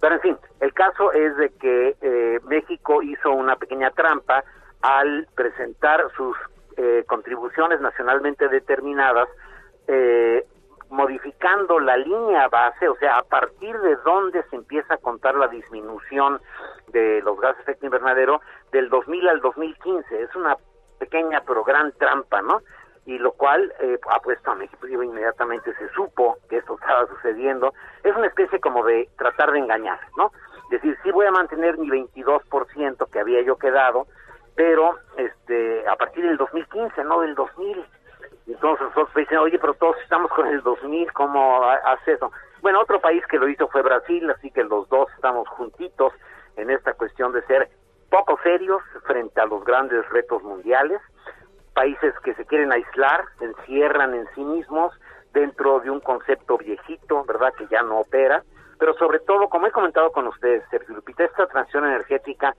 Pero 0.00 0.14
en 0.16 0.20
fin, 0.20 0.38
el 0.60 0.72
caso 0.74 1.12
es 1.12 1.36
de 1.36 1.50
que 1.50 1.96
eh, 2.00 2.38
México 2.44 3.02
hizo 3.02 3.30
una 3.30 3.56
pequeña 3.56 3.90
trampa 3.90 4.44
al 4.82 5.26
presentar 5.34 6.04
sus 6.16 6.36
eh, 6.76 7.04
contribuciones 7.08 7.80
nacionalmente 7.80 8.48
determinadas, 8.48 9.28
eh, 9.88 10.46
modificando 10.90 11.80
la 11.80 11.96
línea 11.96 12.46
base, 12.48 12.88
o 12.88 12.96
sea, 12.96 13.16
a 13.18 13.22
partir 13.24 13.76
de 13.80 13.96
dónde 14.04 14.44
se 14.50 14.56
empieza 14.56 14.94
a 14.94 14.98
contar 14.98 15.34
la 15.34 15.48
disminución 15.48 16.40
de 16.88 17.22
los 17.22 17.40
gases 17.40 17.56
de 17.58 17.62
efecto 17.72 17.86
invernadero 17.86 18.40
del 18.70 18.88
2000 18.90 19.28
al 19.28 19.40
2015. 19.40 20.22
Es 20.22 20.36
una 20.36 20.56
pequeña 20.98 21.42
pero 21.46 21.64
gran 21.64 21.90
trampa, 21.92 22.42
¿no? 22.42 22.60
Y 23.06 23.18
lo 23.18 23.32
cual 23.32 23.72
eh, 23.80 23.98
ha 24.10 24.50
a 24.50 24.54
México, 24.56 24.86
inmediatamente 24.88 25.72
se 25.74 25.88
supo 25.90 26.38
que 26.48 26.58
esto 26.58 26.74
estaba 26.74 27.06
sucediendo. 27.06 27.72
Es 28.02 28.14
una 28.16 28.26
especie 28.26 28.58
como 28.60 28.84
de 28.84 29.08
tratar 29.16 29.52
de 29.52 29.60
engañar, 29.60 30.00
¿no? 30.16 30.32
Decir, 30.70 30.98
sí 31.04 31.12
voy 31.12 31.26
a 31.26 31.30
mantener 31.30 31.78
mi 31.78 31.88
22% 31.88 33.08
que 33.10 33.20
había 33.20 33.42
yo 33.42 33.56
quedado, 33.56 34.06
pero 34.56 34.98
este 35.16 35.86
a 35.88 35.94
partir 35.96 36.24
del 36.26 36.36
2015, 36.36 37.04
no 37.04 37.20
del 37.20 37.34
2000. 37.36 37.86
Entonces 38.48 38.86
nosotros 38.88 39.14
dicen, 39.14 39.38
oye, 39.38 39.58
pero 39.58 39.74
todos 39.74 39.96
estamos 40.02 40.30
con 40.32 40.46
el 40.48 40.62
2000, 40.62 41.12
¿cómo 41.12 41.62
ha- 41.64 41.74
hace 41.92 42.12
eso? 42.14 42.32
Bueno, 42.62 42.80
otro 42.80 43.00
país 43.00 43.24
que 43.26 43.38
lo 43.38 43.48
hizo 43.48 43.68
fue 43.68 43.82
Brasil, 43.82 44.28
así 44.30 44.50
que 44.50 44.64
los 44.64 44.88
dos 44.88 45.08
estamos 45.14 45.48
juntitos 45.48 46.12
en 46.56 46.70
esta 46.70 46.94
cuestión 46.94 47.32
de 47.32 47.42
ser 47.42 47.68
poco 48.10 48.38
serios 48.42 48.82
frente 49.04 49.40
a 49.40 49.46
los 49.46 49.64
grandes 49.64 50.08
retos 50.10 50.42
mundiales. 50.42 51.00
Países 51.76 52.12
que 52.24 52.34
se 52.34 52.44
quieren 52.46 52.72
aislar, 52.72 53.26
se 53.38 53.44
encierran 53.44 54.14
en 54.14 54.26
sí 54.34 54.42
mismos 54.42 54.92
dentro 55.32 55.78
de 55.80 55.90
un 55.90 56.00
concepto 56.00 56.56
viejito, 56.56 57.22
¿verdad?, 57.24 57.52
que 57.56 57.68
ya 57.68 57.82
no 57.82 58.00
opera. 58.00 58.42
Pero 58.78 58.94
sobre 58.94 59.20
todo, 59.20 59.48
como 59.48 59.66
he 59.66 59.70
comentado 59.70 60.10
con 60.10 60.26
ustedes, 60.26 60.64
Sergio 60.70 60.96
Lupita, 60.96 61.24
esta 61.24 61.46
transición 61.46 61.84
energética 61.84 62.54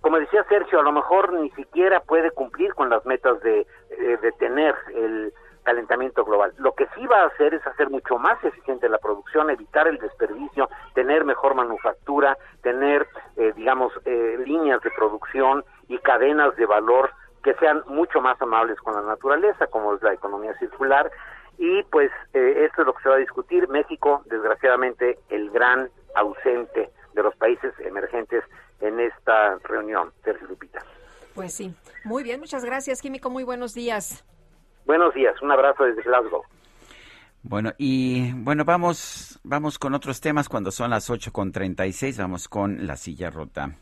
como 0.00 0.18
decía 0.18 0.44
Sergio, 0.48 0.78
a 0.78 0.84
lo 0.84 0.92
mejor 0.92 1.32
ni 1.32 1.50
siquiera 1.50 2.00
puede 2.00 2.30
cumplir 2.30 2.72
con 2.74 2.88
las 2.88 3.04
metas 3.04 3.42
de 3.42 3.66
eh, 3.90 4.18
detener 4.22 4.74
el 4.94 5.32
calentamiento 5.64 6.24
global. 6.24 6.54
Lo 6.56 6.72
que 6.72 6.86
sí 6.94 7.06
va 7.06 7.22
a 7.22 7.26
hacer 7.26 7.52
es 7.52 7.66
hacer 7.66 7.90
mucho 7.90 8.16
más 8.16 8.42
eficiente 8.42 8.88
la 8.88 8.98
producción, 8.98 9.50
evitar 9.50 9.86
el 9.86 9.98
desperdicio, 9.98 10.70
tener 10.94 11.24
mejor 11.24 11.54
manufactura, 11.54 12.38
tener, 12.62 13.06
eh, 13.36 13.52
digamos, 13.54 13.92
eh, 14.06 14.38
líneas 14.46 14.80
de 14.82 14.90
producción 14.92 15.64
y 15.88 15.98
cadenas 15.98 16.56
de 16.56 16.64
valor 16.64 17.10
que 17.42 17.54
sean 17.54 17.82
mucho 17.86 18.20
más 18.20 18.40
amables 18.40 18.78
con 18.80 18.94
la 18.94 19.02
naturaleza, 19.02 19.66
como 19.66 19.94
es 19.94 20.02
la 20.02 20.12
economía 20.12 20.56
circular. 20.58 21.10
Y 21.58 21.82
pues 21.84 22.10
eh, 22.34 22.64
esto 22.66 22.82
es 22.82 22.86
lo 22.86 22.94
que 22.94 23.02
se 23.02 23.08
va 23.08 23.16
a 23.16 23.18
discutir. 23.18 23.68
México, 23.68 24.22
desgraciadamente, 24.26 25.18
el 25.28 25.50
gran 25.50 25.90
ausente 26.14 26.90
de 27.14 27.22
los 27.22 27.34
países 27.36 27.72
emergentes 27.80 28.44
en 28.80 29.00
esta 29.00 29.56
reunión, 29.64 30.12
Sergio 30.24 30.46
Lupita. 30.48 30.80
Pues 31.34 31.54
sí. 31.54 31.74
Muy 32.04 32.22
bien, 32.22 32.40
muchas 32.40 32.64
gracias, 32.64 33.00
Químico. 33.00 33.30
Muy 33.30 33.44
buenos 33.44 33.74
días. 33.74 34.24
Buenos 34.86 35.14
días, 35.14 35.34
un 35.42 35.50
abrazo 35.50 35.84
desde 35.84 36.02
Glasgow. 36.02 36.42
Bueno, 37.42 37.72
y 37.78 38.32
bueno, 38.32 38.64
vamos, 38.64 39.38
vamos 39.42 39.78
con 39.78 39.94
otros 39.94 40.20
temas 40.20 40.48
cuando 40.48 40.70
son 40.70 40.90
las 40.90 41.08
8 41.10 41.32
con 41.32 41.52
36, 41.52 42.18
vamos 42.18 42.48
con 42.48 42.86
la 42.86 42.96
silla 42.96 43.30
rota. 43.30 43.76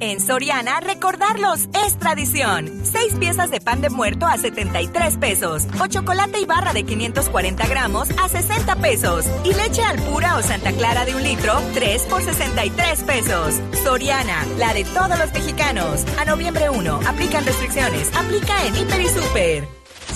En 0.00 0.20
Soriana, 0.20 0.80
recordarlos 0.80 1.68
es 1.86 1.98
tradición. 1.98 2.68
Seis 2.82 3.14
piezas 3.14 3.50
de 3.50 3.60
pan 3.60 3.82
de 3.82 3.90
muerto 3.90 4.26
a 4.26 4.38
73 4.38 5.18
pesos. 5.18 5.66
O 5.80 5.86
chocolate 5.86 6.40
y 6.40 6.46
barra 6.46 6.72
de 6.72 6.84
540 6.84 7.66
gramos 7.68 8.08
a 8.18 8.28
60 8.28 8.76
pesos. 8.76 9.26
Y 9.44 9.52
leche 9.52 9.82
al 9.82 9.98
pura 9.98 10.38
o 10.38 10.42
Santa 10.42 10.72
Clara 10.72 11.04
de 11.04 11.14
un 11.14 11.22
litro, 11.22 11.54
3 11.74 12.02
por 12.06 12.22
63 12.22 13.02
pesos. 13.02 13.60
Soriana, 13.84 14.44
la 14.58 14.72
de 14.72 14.84
todos 14.84 15.18
los 15.18 15.32
mexicanos. 15.32 16.04
A 16.18 16.24
noviembre 16.24 16.70
1, 16.70 17.00
aplican 17.06 17.44
restricciones. 17.44 18.10
Aplica 18.16 18.66
en 18.66 18.74
Hiper 18.74 19.00
y 19.02 19.08
Super. 19.08 19.68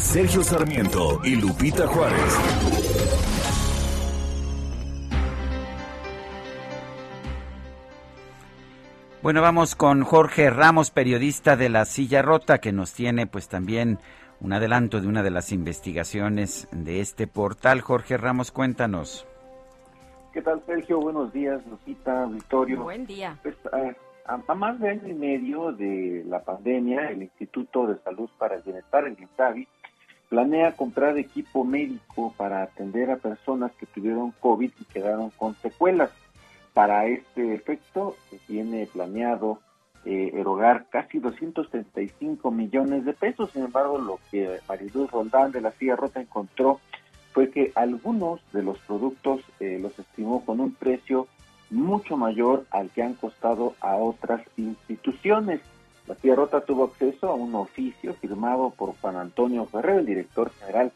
Sergio 0.02 0.42
Sarmiento 0.42 1.20
y 1.22 1.36
Lupita 1.36 1.86
Juárez. 1.86 2.34
Bueno, 9.26 9.42
vamos 9.42 9.74
con 9.74 10.04
Jorge 10.04 10.50
Ramos, 10.50 10.92
periodista 10.92 11.56
de 11.56 11.68
La 11.68 11.84
Silla 11.84 12.22
Rota, 12.22 12.58
que 12.58 12.70
nos 12.70 12.92
tiene 12.94 13.26
pues 13.26 13.48
también 13.48 13.98
un 14.40 14.52
adelanto 14.52 15.00
de 15.00 15.08
una 15.08 15.24
de 15.24 15.32
las 15.32 15.50
investigaciones 15.50 16.68
de 16.70 17.00
este 17.00 17.26
portal. 17.26 17.80
Jorge 17.80 18.18
Ramos, 18.18 18.52
cuéntanos. 18.52 19.26
¿Qué 20.32 20.42
tal, 20.42 20.62
Sergio? 20.64 21.00
Buenos 21.00 21.32
días, 21.32 21.60
Lupita, 21.66 22.24
Victorio. 22.26 22.84
Buen 22.84 23.04
día. 23.04 23.36
Pues, 23.42 23.56
a 24.26 24.54
más 24.54 24.78
de 24.78 24.90
año 24.90 25.08
y 25.08 25.14
medio 25.14 25.72
de 25.72 26.22
la 26.28 26.44
pandemia, 26.44 27.10
el 27.10 27.24
Instituto 27.24 27.88
de 27.88 27.98
Salud 28.04 28.30
para 28.38 28.54
el 28.54 28.62
Bienestar, 28.62 29.08
el 29.08 29.18
INSABI, 29.20 29.66
planea 30.28 30.76
comprar 30.76 31.18
equipo 31.18 31.64
médico 31.64 32.32
para 32.36 32.62
atender 32.62 33.10
a 33.10 33.16
personas 33.16 33.72
que 33.72 33.86
tuvieron 33.86 34.30
COVID 34.38 34.70
y 34.78 34.84
quedaron 34.84 35.30
con 35.30 35.56
secuelas. 35.56 36.12
Para 36.76 37.06
este 37.06 37.54
efecto, 37.54 38.16
se 38.28 38.36
tiene 38.36 38.86
planeado 38.86 39.60
eh, 40.04 40.32
erogar 40.34 40.84
casi 40.90 41.18
235 41.18 42.50
millones 42.50 43.06
de 43.06 43.14
pesos. 43.14 43.50
Sin 43.52 43.62
embargo, 43.64 43.96
lo 43.96 44.20
que 44.30 44.60
Mariluz 44.68 45.10
Rondán 45.10 45.52
de 45.52 45.62
la 45.62 45.70
Silla 45.70 45.96
Rota 45.96 46.20
encontró 46.20 46.82
fue 47.32 47.50
que 47.50 47.72
algunos 47.76 48.42
de 48.52 48.62
los 48.62 48.78
productos 48.80 49.40
eh, 49.58 49.78
los 49.80 49.98
estimó 49.98 50.44
con 50.44 50.60
un 50.60 50.74
precio 50.74 51.28
mucho 51.70 52.18
mayor 52.18 52.66
al 52.70 52.90
que 52.90 53.02
han 53.02 53.14
costado 53.14 53.74
a 53.80 53.96
otras 53.96 54.42
instituciones. 54.58 55.62
La 56.06 56.14
Silla 56.16 56.34
Rota 56.34 56.60
tuvo 56.60 56.84
acceso 56.84 57.30
a 57.30 57.34
un 57.34 57.54
oficio 57.54 58.12
firmado 58.20 58.68
por 58.68 58.94
Juan 59.00 59.16
Antonio 59.16 59.64
Ferrer, 59.64 60.00
el 60.00 60.06
director 60.06 60.50
general 60.60 60.92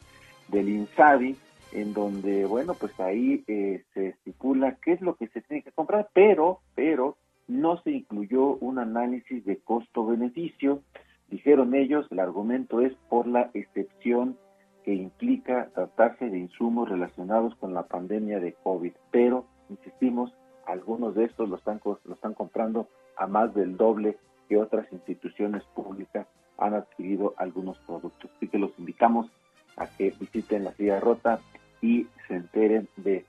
del 0.47 0.69
INSABI, 0.69 1.35
en 1.71 1.93
donde, 1.93 2.45
bueno, 2.45 2.73
pues 2.73 2.97
ahí 2.99 3.43
eh, 3.47 3.83
se 3.93 4.07
estipula 4.09 4.77
qué 4.83 4.93
es 4.93 5.01
lo 5.01 5.15
que 5.15 5.27
se 5.27 5.41
tiene 5.41 5.63
que 5.63 5.71
comprar, 5.71 6.09
pero, 6.13 6.59
pero 6.75 7.17
no 7.47 7.81
se 7.81 7.91
incluyó 7.91 8.55
un 8.55 8.79
análisis 8.79 9.43
de 9.45 9.57
costo-beneficio. 9.57 10.81
Dijeron 11.29 11.73
ellos, 11.73 12.07
el 12.11 12.19
argumento 12.19 12.81
es 12.81 12.93
por 13.09 13.27
la 13.27 13.49
excepción 13.53 14.37
que 14.83 14.93
implica 14.93 15.69
tratarse 15.73 16.29
de 16.29 16.39
insumos 16.39 16.89
relacionados 16.89 17.55
con 17.55 17.73
la 17.73 17.83
pandemia 17.83 18.39
de 18.39 18.53
COVID. 18.63 18.93
Pero, 19.11 19.45
insistimos, 19.69 20.33
algunos 20.65 21.15
de 21.15 21.25
estos 21.25 21.49
lo 21.49 21.57
están, 21.57 21.81
lo 21.83 22.13
están 22.13 22.33
comprando 22.33 22.87
a 23.17 23.27
más 23.27 23.53
del 23.53 23.77
doble 23.77 24.17
que 24.49 24.57
otras 24.57 24.91
instituciones 24.91 25.63
públicas 25.75 26.27
han 26.57 26.73
adquirido 26.73 27.33
algunos 27.37 27.77
productos. 27.79 28.31
Así 28.35 28.47
que 28.47 28.57
los 28.57 28.77
invitamos 28.77 29.29
a 29.77 29.87
que 29.87 30.13
visiten 30.19 30.63
la 30.63 30.73
silla 30.73 30.99
rota 30.99 31.39
y 31.81 32.07
se 32.27 32.35
enteren 32.35 32.87
de 32.97 33.25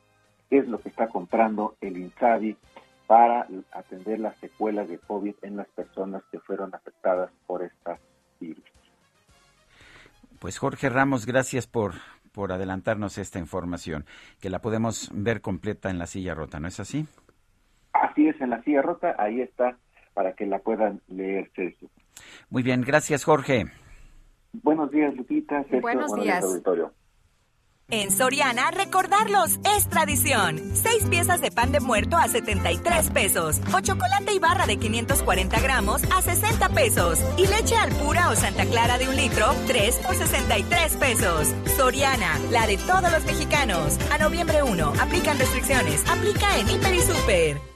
qué 0.51 0.59
es 0.59 0.69
lo 0.69 0.81
que 0.81 0.91
está 0.91 1.09
comprando 1.09 1.77
el 1.81 1.97
INSABI 1.97 2.57
para 3.07 3.47
atender 3.73 4.21
las 4.21 4.37
secuelas 4.39 4.89
de 4.89 4.99
COVID 4.99 5.35
en 5.43 5.57
las 5.57 5.69
personas 5.69 6.23
que 6.31 6.39
fueron 6.41 6.75
afectadas 6.75 7.31
por 7.47 7.63
esta 7.63 7.99
virus. 8.41 8.65
Pues 10.39 10.59
Jorge 10.59 10.89
Ramos, 10.89 11.27
gracias 11.27 11.67
por, 11.67 11.95
por 12.33 12.53
adelantarnos 12.53 13.19
esta 13.19 13.39
información, 13.39 14.07
que 14.41 14.51
la 14.51 14.61
podemos 14.61 15.11
ver 15.15 15.41
completa 15.41 15.91
en 15.91 15.99
la 15.99 16.07
silla 16.07 16.35
rota, 16.35 16.59
¿no 16.59 16.69
es 16.69 16.81
así? 16.81 17.07
Así 17.93 18.29
es, 18.29 18.41
en 18.41 18.51
la 18.51 18.63
silla 18.63 18.83
rota, 18.83 19.15
ahí 19.19 19.41
está 19.41 19.77
para 20.15 20.33
que 20.35 20.47
la 20.47 20.59
puedan 20.59 21.01
leer, 21.09 21.51
Sergio. 21.55 21.89
Muy 22.51 22.63
bien, 22.63 22.83
gracias 22.83 23.25
Jorge. 23.25 23.67
Buenos 24.53 24.91
días, 24.91 25.15
Lupita. 25.15 25.63
Sergio, 25.63 25.81
buenos, 25.81 26.15
días. 26.15 26.45
Auditorio. 26.45 26.93
En 27.91 28.11
Soriana, 28.11 28.71
recordarlos 28.71 29.59
es 29.77 29.89
tradición. 29.89 30.59
Seis 30.75 31.05
piezas 31.11 31.43
de 31.43 31.51
pan 31.51 31.73
de 31.73 31.81
muerto 31.81 32.17
a 32.17 32.27
73 32.27 33.11
pesos. 33.11 33.61
O 33.75 33.81
chocolate 33.81 34.33
y 34.33 34.39
barra 34.39 34.67
de 34.67 34.79
540 34.79 35.61
gramos 35.61 36.03
a 36.11 36.23
60 36.23 36.71
pesos. 36.71 37.19
Y 37.37 37.47
leche 37.47 37.77
al 37.77 37.91
pura 37.93 38.31
o 38.31 38.35
Santa 38.37 38.65
Clara 38.65 38.97
de 38.97 39.09
un 39.09 39.17
litro, 39.17 39.55
3 39.67 39.99
por 39.99 40.15
63 40.15 40.97
pesos. 40.97 41.49
Soriana, 41.77 42.39
la 42.51 42.67
de 42.67 42.79
todos 42.79 43.13
los 43.13 43.25
mexicanos. 43.25 43.99
A 44.11 44.19
noviembre 44.19 44.63
1, 44.63 44.95
aplican 45.01 45.39
restricciones. 45.39 46.03
Aplica 46.09 46.59
en 46.59 46.71
Hiper 46.71 46.95
y 46.95 47.01
Super. 47.01 47.72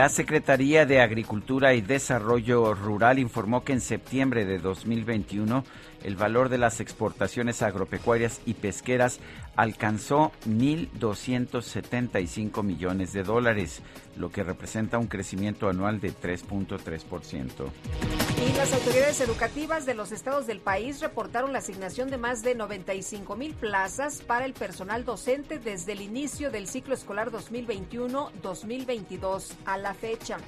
La 0.00 0.08
Secretaría 0.08 0.86
de 0.86 1.02
Agricultura 1.02 1.74
y 1.74 1.82
Desarrollo 1.82 2.72
Rural 2.72 3.18
informó 3.18 3.64
que 3.64 3.74
en 3.74 3.82
septiembre 3.82 4.46
de 4.46 4.58
2021 4.58 5.62
el 6.02 6.16
valor 6.16 6.48
de 6.48 6.56
las 6.56 6.80
exportaciones 6.80 7.60
agropecuarias 7.60 8.40
y 8.46 8.54
pesqueras 8.54 9.20
alcanzó 9.56 10.32
1.275 10.48 12.62
millones 12.62 13.12
de 13.12 13.24
dólares, 13.24 13.82
lo 14.16 14.30
que 14.30 14.42
representa 14.42 14.96
un 14.96 15.06
crecimiento 15.06 15.68
anual 15.68 16.00
de 16.00 16.14
3.3%. 16.14 18.29
Y 18.40 18.52
las 18.54 18.72
autoridades 18.72 19.20
educativas 19.20 19.84
de 19.84 19.92
los 19.92 20.12
estados 20.12 20.46
del 20.46 20.60
país 20.60 21.00
reportaron 21.00 21.52
la 21.52 21.58
asignación 21.58 22.08
de 22.08 22.16
más 22.16 22.42
de 22.42 22.54
95 22.54 23.36
mil 23.36 23.52
plazas 23.52 24.22
para 24.22 24.46
el 24.46 24.54
personal 24.54 25.04
docente 25.04 25.58
desde 25.58 25.92
el 25.92 26.00
inicio 26.00 26.50
del 26.50 26.66
ciclo 26.66 26.94
escolar 26.94 27.30
2021-2022 27.32 29.52
a 29.66 29.76
la 29.76 29.92
fecha. 29.92 30.38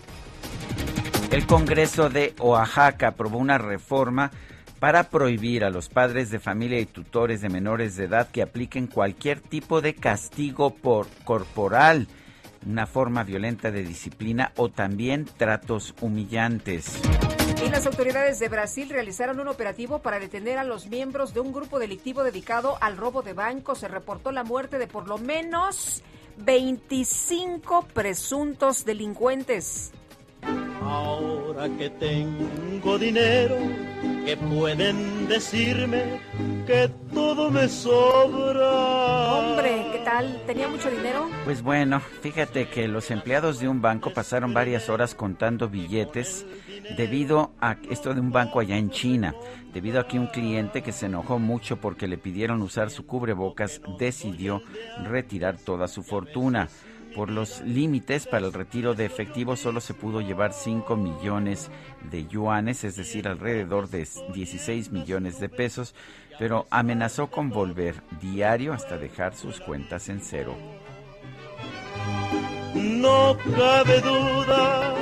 El 1.30 1.46
Congreso 1.46 2.08
de 2.08 2.34
Oaxaca 2.40 3.08
aprobó 3.08 3.36
una 3.36 3.58
reforma 3.58 4.30
para 4.78 5.10
prohibir 5.10 5.62
a 5.62 5.70
los 5.70 5.90
padres 5.90 6.30
de 6.30 6.40
familia 6.40 6.80
y 6.80 6.86
tutores 6.86 7.42
de 7.42 7.50
menores 7.50 7.96
de 7.96 8.04
edad 8.04 8.30
que 8.30 8.40
apliquen 8.40 8.86
cualquier 8.86 9.40
tipo 9.40 9.82
de 9.82 9.94
castigo 9.94 10.74
por 10.74 11.08
corporal, 11.24 12.08
una 12.66 12.86
forma 12.86 13.22
violenta 13.22 13.70
de 13.70 13.82
disciplina 13.82 14.52
o 14.56 14.70
también 14.70 15.26
tratos 15.36 15.94
humillantes. 16.00 17.02
Y 17.64 17.68
las 17.70 17.86
autoridades 17.86 18.40
de 18.40 18.48
Brasil 18.48 18.88
realizaron 18.88 19.38
un 19.38 19.46
operativo 19.46 20.00
para 20.00 20.18
detener 20.18 20.58
a 20.58 20.64
los 20.64 20.86
miembros 20.86 21.32
de 21.32 21.40
un 21.40 21.52
grupo 21.52 21.78
delictivo 21.78 22.24
dedicado 22.24 22.76
al 22.80 22.96
robo 22.96 23.22
de 23.22 23.34
bancos. 23.34 23.78
Se 23.78 23.88
reportó 23.88 24.32
la 24.32 24.42
muerte 24.42 24.78
de 24.78 24.88
por 24.88 25.06
lo 25.06 25.16
menos 25.16 26.02
25 26.38 27.86
presuntos 27.94 28.84
delincuentes. 28.84 29.92
Ahora 30.82 31.68
que 31.78 31.90
tengo 31.90 32.98
dinero, 32.98 33.56
que 34.24 34.36
pueden 34.36 35.28
decirme 35.28 36.20
que 36.66 36.88
todo 37.12 37.50
me 37.50 37.68
sobra. 37.68 39.34
Hombre, 39.34 39.86
¿qué 39.92 39.98
tal? 40.04 40.42
¿Tenía 40.46 40.68
mucho 40.68 40.90
dinero? 40.90 41.28
Pues 41.44 41.62
bueno, 41.62 42.00
fíjate 42.20 42.68
que 42.68 42.86
los 42.88 43.10
empleados 43.10 43.58
de 43.58 43.68
un 43.68 43.82
banco 43.82 44.12
pasaron 44.12 44.54
varias 44.54 44.88
horas 44.88 45.14
contando 45.14 45.68
billetes 45.68 46.46
debido 46.96 47.52
a 47.60 47.76
esto 47.90 48.14
de 48.14 48.20
un 48.20 48.30
banco 48.30 48.60
allá 48.60 48.76
en 48.76 48.90
China, 48.90 49.34
debido 49.72 50.00
a 50.00 50.06
que 50.06 50.18
un 50.18 50.28
cliente 50.28 50.82
que 50.82 50.92
se 50.92 51.06
enojó 51.06 51.38
mucho 51.38 51.80
porque 51.80 52.06
le 52.06 52.18
pidieron 52.18 52.62
usar 52.62 52.90
su 52.90 53.06
cubrebocas 53.06 53.80
decidió 53.98 54.62
retirar 55.04 55.58
toda 55.58 55.88
su 55.88 56.02
fortuna 56.02 56.68
por 57.14 57.30
los 57.30 57.60
límites 57.62 58.26
para 58.26 58.46
el 58.46 58.52
retiro 58.52 58.94
de 58.94 59.04
efectivo 59.04 59.56
solo 59.56 59.80
se 59.80 59.94
pudo 59.94 60.20
llevar 60.20 60.52
5 60.52 60.96
millones 60.96 61.70
de 62.10 62.26
yuanes, 62.26 62.84
es 62.84 62.96
decir, 62.96 63.28
alrededor 63.28 63.88
de 63.88 64.06
16 64.34 64.90
millones 64.90 65.40
de 65.40 65.48
pesos, 65.48 65.94
pero 66.38 66.66
amenazó 66.70 67.30
con 67.30 67.50
volver 67.50 68.02
diario 68.20 68.72
hasta 68.72 68.98
dejar 68.98 69.34
sus 69.34 69.60
cuentas 69.60 70.08
en 70.08 70.20
cero. 70.20 70.56
No 72.74 73.36
cabe 73.56 74.00
duda 74.00 74.94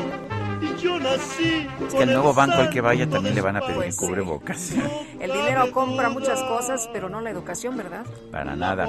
es 0.62 1.94
que 1.94 2.02
el 2.02 2.12
nuevo 2.12 2.34
banco 2.34 2.56
al 2.56 2.70
que 2.70 2.80
vaya 2.80 3.08
también 3.08 3.34
le 3.34 3.40
van 3.40 3.56
a 3.56 3.60
pedir 3.60 3.94
cubrebocas. 3.96 4.70
El 5.20 5.32
dinero 5.32 5.70
compra 5.72 6.08
muchas 6.08 6.42
cosas, 6.42 6.88
pero 6.92 7.08
no 7.08 7.20
la 7.20 7.30
educación, 7.30 7.76
¿verdad? 7.76 8.04
Para 8.30 8.56
nada. 8.56 8.86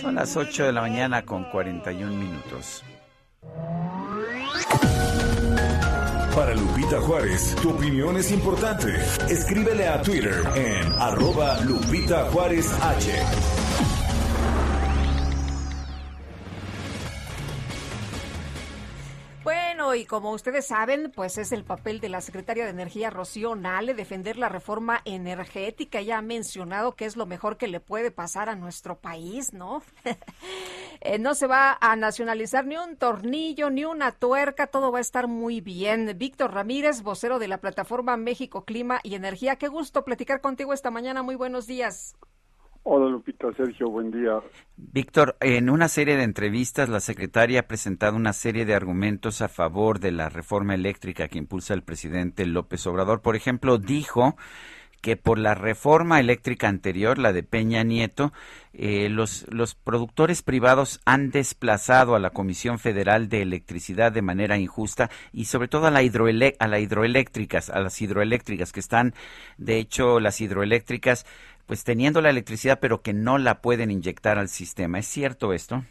Son 0.00 0.14
las 0.14 0.36
8 0.36 0.64
de 0.64 0.72
la 0.72 0.80
mañana 0.80 1.24
con 1.24 1.44
41 1.44 2.12
minutos. 2.12 2.82
Para 6.34 6.54
Lupita 6.54 6.98
Juárez, 7.00 7.54
tu 7.60 7.70
opinión 7.70 8.16
es 8.16 8.32
importante. 8.32 8.94
Escríbele 9.28 9.86
a 9.86 10.00
Twitter 10.00 10.42
en 10.54 10.92
arroba 10.98 11.60
Lupita 11.60 12.24
Juárez 12.30 12.72
H. 12.80 13.61
y 19.94 20.06
como 20.06 20.30
ustedes 20.30 20.66
saben, 20.68 21.12
pues 21.14 21.38
es 21.38 21.50
el 21.50 21.64
papel 21.64 21.98
de 22.00 22.08
la 22.08 22.20
secretaria 22.20 22.64
de 22.64 22.70
Energía, 22.70 23.10
Rocío 23.10 23.56
Nale, 23.56 23.94
defender 23.94 24.36
la 24.36 24.48
reforma 24.48 25.02
energética. 25.04 26.00
Ya 26.00 26.18
ha 26.18 26.22
mencionado 26.22 26.94
que 26.94 27.04
es 27.04 27.16
lo 27.16 27.26
mejor 27.26 27.56
que 27.56 27.66
le 27.66 27.80
puede 27.80 28.12
pasar 28.12 28.48
a 28.48 28.54
nuestro 28.54 28.98
país, 28.98 29.52
¿no? 29.52 29.82
Eh, 31.04 31.18
no 31.18 31.34
se 31.34 31.48
va 31.48 31.78
a 31.80 31.96
nacionalizar 31.96 32.64
ni 32.64 32.76
un 32.76 32.96
tornillo, 32.96 33.70
ni 33.70 33.84
una 33.84 34.12
tuerca, 34.12 34.68
todo 34.68 34.92
va 34.92 34.98
a 34.98 35.00
estar 35.00 35.26
muy 35.26 35.60
bien. 35.60 36.16
Víctor 36.16 36.54
Ramírez, 36.54 37.02
vocero 37.02 37.40
de 37.40 37.48
la 37.48 37.58
plataforma 37.58 38.16
México 38.16 38.64
Clima 38.64 39.00
y 39.02 39.16
Energía. 39.16 39.56
Qué 39.56 39.66
gusto 39.66 40.04
platicar 40.04 40.40
contigo 40.40 40.72
esta 40.72 40.92
mañana. 40.92 41.24
Muy 41.24 41.34
buenos 41.34 41.66
días. 41.66 42.14
Hola 42.84 43.08
Lupita, 43.08 43.46
Sergio, 43.56 43.88
buen 43.90 44.10
día. 44.10 44.40
Víctor, 44.76 45.36
en 45.38 45.70
una 45.70 45.86
serie 45.86 46.16
de 46.16 46.24
entrevistas 46.24 46.88
la 46.88 46.98
secretaria 46.98 47.60
ha 47.60 47.68
presentado 47.68 48.16
una 48.16 48.32
serie 48.32 48.64
de 48.64 48.74
argumentos 48.74 49.40
a 49.40 49.48
favor 49.48 50.00
de 50.00 50.10
la 50.10 50.28
reforma 50.28 50.74
eléctrica 50.74 51.28
que 51.28 51.38
impulsa 51.38 51.74
el 51.74 51.84
presidente 51.84 52.44
López 52.44 52.84
Obrador. 52.88 53.22
Por 53.22 53.36
ejemplo, 53.36 53.78
dijo 53.78 54.34
que 55.02 55.16
por 55.16 55.38
la 55.38 55.54
reforma 55.54 56.20
eléctrica 56.20 56.68
anterior, 56.68 57.18
la 57.18 57.32
de 57.32 57.42
Peña 57.42 57.82
Nieto, 57.82 58.32
eh, 58.72 59.08
los, 59.08 59.44
los 59.50 59.74
productores 59.74 60.42
privados 60.42 61.00
han 61.04 61.30
desplazado 61.30 62.14
a 62.14 62.20
la 62.20 62.30
Comisión 62.30 62.78
Federal 62.78 63.28
de 63.28 63.42
Electricidad 63.42 64.12
de 64.12 64.22
manera 64.22 64.58
injusta 64.58 65.10
y 65.32 65.46
sobre 65.46 65.66
todo 65.66 65.86
a, 65.86 65.90
la 65.90 65.98
a 65.98 66.68
las 66.68 66.80
hidroeléctricas, 66.80 67.68
a 67.68 67.80
las 67.80 68.00
hidroeléctricas 68.00 68.72
que 68.72 68.80
están, 68.80 69.12
de 69.58 69.78
hecho, 69.78 70.20
las 70.20 70.40
hidroeléctricas, 70.40 71.26
pues 71.66 71.84
teniendo 71.84 72.20
la 72.20 72.30
electricidad 72.30 72.78
pero 72.80 73.02
que 73.02 73.12
no 73.12 73.38
la 73.38 73.60
pueden 73.60 73.90
inyectar 73.90 74.38
al 74.38 74.48
sistema. 74.48 74.98
¿Es 74.98 75.06
cierto 75.06 75.52
esto? 75.52 75.82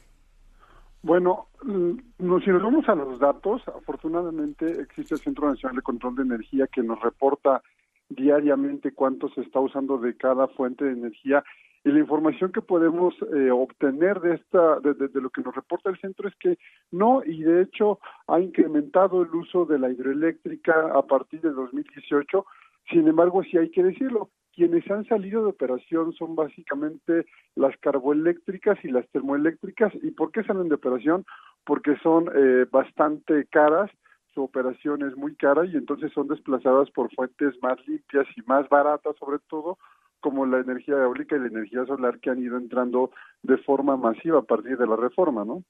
Bueno, 1.03 1.47
mm, 1.63 1.97
si 2.43 2.49
nos 2.51 2.61
vamos 2.61 2.87
a 2.87 2.95
los 2.95 3.19
datos, 3.19 3.61
afortunadamente 3.67 4.81
existe 4.81 5.15
el 5.15 5.21
Centro 5.21 5.49
Nacional 5.49 5.77
de 5.77 5.81
Control 5.81 6.15
de 6.15 6.23
Energía 6.23 6.67
que 6.67 6.83
nos 6.83 7.01
reporta 7.01 7.63
diariamente 8.09 8.91
cuánto 8.91 9.29
se 9.29 9.41
está 9.41 9.59
usando 9.59 9.97
de 9.97 10.15
cada 10.15 10.47
fuente 10.49 10.85
de 10.85 10.91
energía 10.91 11.43
y 11.83 11.89
la 11.89 11.99
información 11.99 12.51
que 12.51 12.61
podemos 12.61 13.15
eh, 13.33 13.49
obtener 13.49 14.19
de 14.19 14.35
esta 14.35 14.79
de, 14.81 14.93
de, 14.93 15.21
lo 15.21 15.29
que 15.31 15.41
nos 15.41 15.55
reporta 15.55 15.89
el 15.89 15.99
centro 15.99 16.27
es 16.27 16.35
que 16.35 16.59
no 16.91 17.23
y 17.25 17.41
de 17.41 17.63
hecho 17.63 17.99
ha 18.27 18.39
incrementado 18.39 19.23
el 19.23 19.33
uso 19.33 19.65
de 19.65 19.79
la 19.79 19.89
hidroeléctrica 19.89 20.91
a 20.93 21.01
partir 21.03 21.41
de 21.41 21.51
2018 21.51 22.45
sin 22.91 23.07
embargo 23.07 23.41
sí 23.43 23.57
hay 23.57 23.71
que 23.71 23.83
decirlo 23.83 24.29
quienes 24.53 24.89
han 24.91 25.05
salido 25.05 25.43
de 25.43 25.49
operación 25.49 26.13
son 26.13 26.35
básicamente 26.35 27.25
las 27.55 27.75
carboeléctricas 27.77 28.77
y 28.83 28.89
las 28.89 29.07
termoeléctricas. 29.09 29.93
¿Y 30.01 30.11
por 30.11 30.31
qué 30.31 30.43
salen 30.43 30.69
de 30.69 30.75
operación? 30.75 31.25
Porque 31.65 31.95
son 32.03 32.29
eh, 32.35 32.65
bastante 32.69 33.45
caras, 33.47 33.89
su 34.33 34.43
operación 34.43 35.03
es 35.07 35.15
muy 35.15 35.35
cara 35.35 35.65
y 35.65 35.75
entonces 35.75 36.11
son 36.13 36.27
desplazadas 36.27 36.89
por 36.91 37.13
fuentes 37.13 37.53
más 37.61 37.77
limpias 37.87 38.27
y 38.35 38.41
más 38.43 38.67
baratas 38.69 39.15
sobre 39.17 39.39
todo, 39.49 39.77
como 40.19 40.45
la 40.45 40.59
energía 40.59 40.95
eólica 40.95 41.35
y 41.35 41.39
la 41.39 41.47
energía 41.47 41.85
solar 41.85 42.19
que 42.19 42.29
han 42.29 42.39
ido 42.39 42.57
entrando 42.57 43.11
de 43.41 43.57
forma 43.57 43.97
masiva 43.97 44.39
a 44.39 44.43
partir 44.43 44.77
de 44.77 44.87
la 44.87 44.95
reforma, 44.95 45.43
¿no? 45.43 45.63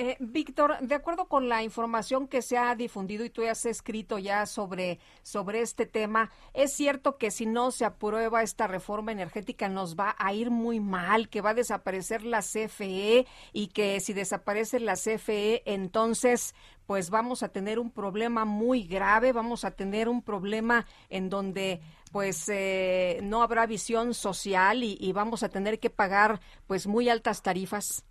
Eh, 0.00 0.16
Víctor, 0.20 0.78
de 0.78 0.94
acuerdo 0.94 1.24
con 1.24 1.48
la 1.48 1.64
información 1.64 2.28
que 2.28 2.40
se 2.40 2.56
ha 2.56 2.72
difundido 2.76 3.24
y 3.24 3.30
tú 3.30 3.42
has 3.44 3.66
escrito 3.66 4.20
ya 4.20 4.46
sobre, 4.46 5.00
sobre 5.24 5.60
este 5.60 5.86
tema, 5.86 6.30
¿es 6.54 6.72
cierto 6.72 7.18
que 7.18 7.32
si 7.32 7.46
no 7.46 7.72
se 7.72 7.84
aprueba 7.84 8.44
esta 8.44 8.68
reforma 8.68 9.10
energética 9.10 9.68
nos 9.68 9.96
va 9.96 10.14
a 10.16 10.32
ir 10.32 10.52
muy 10.52 10.78
mal, 10.78 11.28
que 11.28 11.40
va 11.40 11.50
a 11.50 11.54
desaparecer 11.54 12.22
la 12.22 12.42
CFE 12.42 13.26
y 13.52 13.66
que 13.74 13.98
si 13.98 14.12
desaparece 14.12 14.78
la 14.78 14.94
CFE, 14.94 15.64
entonces 15.66 16.54
pues 16.86 17.10
vamos 17.10 17.42
a 17.42 17.48
tener 17.48 17.80
un 17.80 17.90
problema 17.90 18.44
muy 18.44 18.84
grave, 18.84 19.32
vamos 19.32 19.64
a 19.64 19.72
tener 19.72 20.08
un 20.08 20.22
problema 20.22 20.86
en 21.08 21.28
donde 21.28 21.80
pues 22.12 22.48
eh, 22.48 23.18
no 23.24 23.42
habrá 23.42 23.66
visión 23.66 24.14
social 24.14 24.84
y, 24.84 24.96
y 25.00 25.10
vamos 25.10 25.42
a 25.42 25.48
tener 25.48 25.80
que 25.80 25.90
pagar 25.90 26.40
pues 26.68 26.86
muy 26.86 27.08
altas 27.08 27.42
tarifas? 27.42 28.04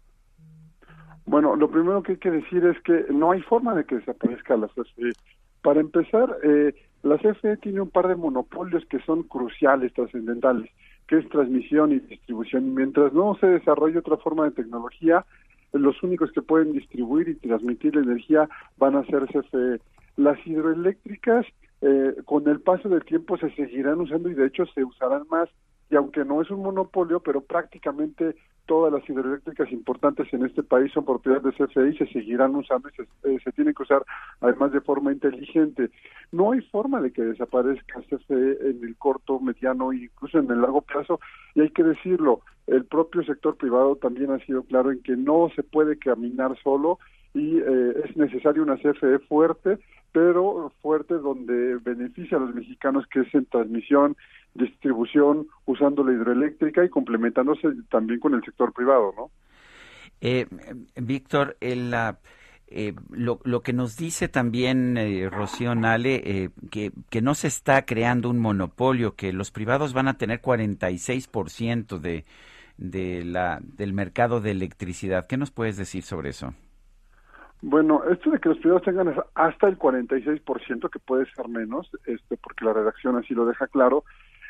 Bueno, 1.28 1.58
lo 1.58 1.70
primero 1.70 2.02
que 2.04 2.14
hay 2.14 2.18
que 2.20 2.32
decir 2.32 2.66
es 2.66 2.82
que 2.84 3.06
no 3.12 3.32
hay 3.32 3.42
forma 3.42 3.76
de 3.76 3.84
que 3.84 3.96
desaparezca 3.96 4.56
la 4.56 4.70
CFE. 4.70 5.12
Para 5.62 5.82
empezar, 5.82 6.38
eh, 6.42 6.74
la 7.04 7.18
CFE 7.18 7.58
tiene 7.58 7.82
un 7.82 7.90
par 7.90 8.08
de 8.08 8.16
monopolios 8.16 8.86
que 8.86 9.00
son 9.00 9.24
cruciales, 9.24 9.94
trascendentales, 9.94 10.72
que 11.06 11.18
es 11.18 11.28
transmisión 11.28 11.92
y 11.92 12.00
distribución. 12.00 12.68
Y 12.68 12.70
mientras 12.70 13.12
no 13.12 13.36
se 13.42 13.48
desarrolle 13.48 14.00
otra 14.00 14.16
forma 14.16 14.46
de 14.46 14.52
tecnología, 14.52 15.26
los 15.74 16.02
únicos 16.02 16.32
que 16.32 16.42
pueden 16.42 16.72
distribuir 16.72 17.28
y 17.28 17.36
transmitir 17.36 17.98
la 17.98 18.04
energía 18.04 18.48
van 18.78 18.96
a 18.96 19.06
ser 19.06 19.26
CFE. 19.28 19.82
Las 20.16 20.40
hidroeléctricas, 20.48 21.46
eh, 21.82 22.16
con 22.24 22.48
el 22.48 22.62
paso 22.62 22.88
del 22.88 23.04
tiempo, 23.04 23.38
se 23.38 23.54
seguirán 23.54 24.00
usando 24.00 24.30
y 24.30 24.34
de 24.34 24.48
hecho 24.48 24.66
se 24.68 24.82
usarán 24.82 25.24
más 25.30 25.50
y 25.90 25.96
aunque 25.96 26.24
no 26.26 26.42
es 26.42 26.50
un 26.50 26.62
monopolio, 26.62 27.20
pero 27.20 27.42
prácticamente 27.42 28.36
todas 28.68 28.94
las 28.94 29.10
hidroeléctricas 29.10 29.72
importantes 29.72 30.32
en 30.34 30.46
este 30.46 30.62
país 30.62 30.92
son 30.92 31.06
propiedad 31.06 31.42
de 31.42 31.54
CFE 31.54 31.90
y 31.90 31.98
se 31.98 32.06
seguirán 32.08 32.56
usando 32.56 32.90
y 32.90 32.92
se, 32.92 33.04
eh, 33.30 33.40
se 33.44 33.52
tienen 33.54 33.74
que 33.74 33.84
usar 33.84 34.04
además 34.42 34.72
de 34.72 34.82
forma 34.82 35.12
inteligente. 35.12 35.90
No 36.32 36.52
hay 36.52 36.62
forma 36.62 37.02
de 37.02 37.12
que 37.12 37.24
desaparezca 37.24 38.02
CFE 38.02 38.70
en 38.70 38.84
el 38.84 38.96
corto, 38.98 39.40
mediano 39.40 39.92
e 39.92 40.04
incluso 40.04 40.38
en 40.38 40.52
el 40.52 40.62
largo 40.62 40.82
plazo 40.82 41.20
y 41.56 41.62
hay 41.62 41.70
que 41.72 41.84
decirlo, 41.84 42.42
el 42.68 42.86
propio 42.86 43.24
sector 43.24 43.56
privado 43.56 43.96
también 43.96 44.30
ha 44.32 44.46
sido 44.46 44.62
claro 44.64 44.92
en 44.92 45.02
que 45.02 45.16
no 45.16 45.50
se 45.56 45.64
puede 45.64 45.98
caminar 45.98 46.56
solo 46.62 47.00
y 47.34 47.60
eh, 47.60 47.94
es 48.04 48.18
necesaria 48.18 48.62
una 48.62 48.78
CFE 48.78 49.20
fuerte, 49.28 49.80
pero 50.18 50.72
fuerte 50.82 51.14
donde 51.14 51.76
beneficia 51.76 52.38
a 52.38 52.40
los 52.40 52.56
mexicanos, 52.56 53.06
que 53.06 53.20
es 53.20 53.36
en 53.36 53.46
transmisión, 53.46 54.18
distribución, 54.56 55.46
usando 55.68 56.04
la 56.04 56.12
hidroeléctrica 56.12 56.84
y 56.84 56.90
complementándose 56.90 57.68
también 57.92 58.20
con 58.20 58.34
el 58.34 58.44
sector 58.44 58.74
privado, 58.74 59.14
¿no? 59.16 59.30
Eh, 60.20 60.48
Víctor, 60.96 61.56
eh, 61.62 62.96
lo, 63.12 63.62
que 63.62 63.74
nos 63.74 63.96
dice 63.96 64.28
también 64.28 64.98
eh, 64.98 65.30
Rocío 65.30 65.76
Nale, 65.76 66.16
eh, 66.26 66.50
que, 66.72 66.92
que 67.12 67.22
no 67.22 67.36
se 67.36 67.48
está 67.48 67.86
creando 67.86 68.32
un 68.32 68.40
monopolio, 68.40 69.14
que 69.14 69.32
los 69.32 69.52
privados 69.52 69.94
van 69.94 70.08
a 70.08 70.18
tener 70.18 70.42
46% 70.42 72.00
de, 72.00 72.26
de 72.78 73.62
del 73.78 73.94
mercado 73.94 74.42
de 74.42 74.50
electricidad. 74.50 75.28
¿Qué 75.28 75.38
nos 75.38 75.52
puedes 75.52 75.78
decir 75.78 76.02
sobre 76.02 76.32
eso? 76.32 76.56
Bueno, 77.62 78.04
esto 78.10 78.30
de 78.30 78.40
que 78.40 78.50
los 78.50 78.60
privados 78.60 78.84
tengan 78.84 79.16
hasta 79.34 79.68
el 79.68 79.80
46%, 79.80 80.90
que 80.90 81.00
puede 81.00 81.26
ser 81.32 81.48
menos, 81.48 81.90
este, 82.06 82.38
porque 82.38 82.66
la 82.66 82.74
redacción 82.74 83.16
así 83.16 83.34
lo 83.34 83.46
deja 83.46 83.68
claro, 83.68 84.04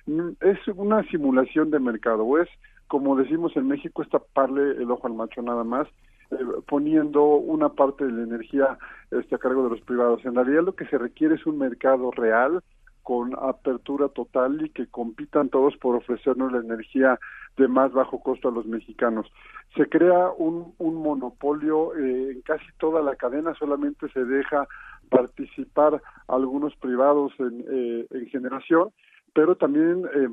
mm, 0.05 0.31
es 0.41 0.67
una 0.75 1.03
simulación 1.03 1.71
de 1.71 1.79
mercado, 1.79 2.23
o 2.23 2.37
es, 2.37 2.49
como 2.87 3.15
decimos 3.15 3.55
en 3.55 3.67
México, 3.67 4.01
es 4.01 4.09
taparle 4.09 4.71
el 4.71 4.91
ojo 4.91 5.07
al 5.07 5.13
macho 5.13 5.41
nada 5.41 5.63
más, 5.63 5.87
eh, 6.31 6.37
poniendo 6.67 7.23
una 7.23 7.69
parte 7.69 8.05
de 8.05 8.11
la 8.11 8.23
energía 8.23 8.77
este, 9.11 9.35
a 9.35 9.37
cargo 9.37 9.63
de 9.63 9.69
los 9.69 9.81
privados. 9.81 10.25
En 10.25 10.35
realidad 10.35 10.63
lo 10.63 10.75
que 10.75 10.85
se 10.87 10.97
requiere 10.97 11.35
es 11.35 11.45
un 11.45 11.57
mercado 11.57 12.11
real, 12.11 12.61
con 13.07 13.33
apertura 13.41 14.09
total 14.09 14.65
y 14.65 14.69
que 14.69 14.85
compitan 14.87 15.47
todos 15.47 15.77
por 15.77 15.95
ofrecernos 15.95 16.51
la 16.51 16.59
energía 16.59 17.17
de 17.55 17.69
más 17.69 17.93
bajo 17.93 18.19
costo 18.19 18.49
a 18.49 18.51
los 18.51 18.65
mexicanos. 18.65 19.31
Se 19.77 19.87
crea 19.87 20.29
un, 20.37 20.73
un 20.77 20.95
monopolio 20.95 21.95
eh, 21.95 22.31
en 22.31 22.41
casi 22.41 22.65
toda 22.77 23.01
la 23.01 23.15
cadena, 23.15 23.53
solamente 23.53 24.09
se 24.09 24.25
deja 24.25 24.67
participar 25.07 26.01
algunos 26.27 26.75
privados 26.75 27.31
en, 27.39 27.63
eh, 27.71 28.07
en 28.11 28.25
generación, 28.27 28.89
pero 29.33 29.55
también 29.55 30.03
eh, 30.13 30.27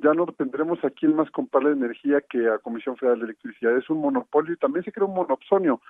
ya 0.00 0.14
no 0.14 0.26
tendremos 0.26 0.78
a 0.84 0.90
quién 0.90 1.16
más 1.16 1.28
comprar 1.32 1.64
la 1.64 1.72
energía 1.72 2.20
que 2.20 2.48
a 2.48 2.58
Comisión 2.58 2.96
Federal 2.98 3.18
de 3.18 3.24
Electricidad. 3.24 3.76
Es 3.76 3.90
un 3.90 3.98
monopolio 3.98 4.54
y 4.54 4.58
también 4.58 4.84
se 4.84 4.92
crea 4.92 5.08
un 5.08 5.14
monopsonio 5.14 5.80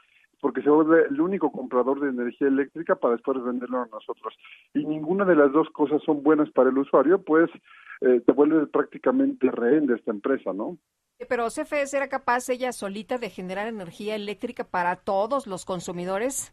porque 0.43 0.61
se 0.61 0.71
vuelve 0.71 1.07
el 1.09 1.21
único 1.21 1.53
comprador 1.53 2.01
de 2.01 2.09
energía 2.09 2.49
eléctrica 2.49 2.97
para 2.97 3.15
después 3.15 3.43
venderlo 3.45 3.81
a 3.81 3.87
nosotros. 3.87 4.35
Y 4.75 4.85
ninguna 4.85 5.25
de 5.25 5.37
las 5.37 5.53
dos 5.53 5.71
cosas 5.71 6.03
son 6.05 6.25
buenas 6.25 6.51
para 6.51 6.69
el 6.71 6.79
usuario, 6.79 7.23
pues 7.23 7.49
eh, 8.01 8.21
te 8.27 8.33
vuelve 8.33 8.67
prácticamente 8.67 9.49
rehén 9.53 9.87
de 9.87 9.95
esta 9.95 10.11
empresa, 10.11 10.53
¿no? 10.53 10.79
Pero 11.29 11.47
CFE 11.47 11.87
será 11.87 12.09
capaz 12.09 12.49
ella 12.49 12.73
solita 12.73 13.19
de 13.19 13.31
generar 13.31 13.69
energía 13.69 14.17
eléctrica 14.17 14.65
para 14.65 14.97
todos 14.97 15.47
los 15.47 15.65
consumidores? 15.65 16.53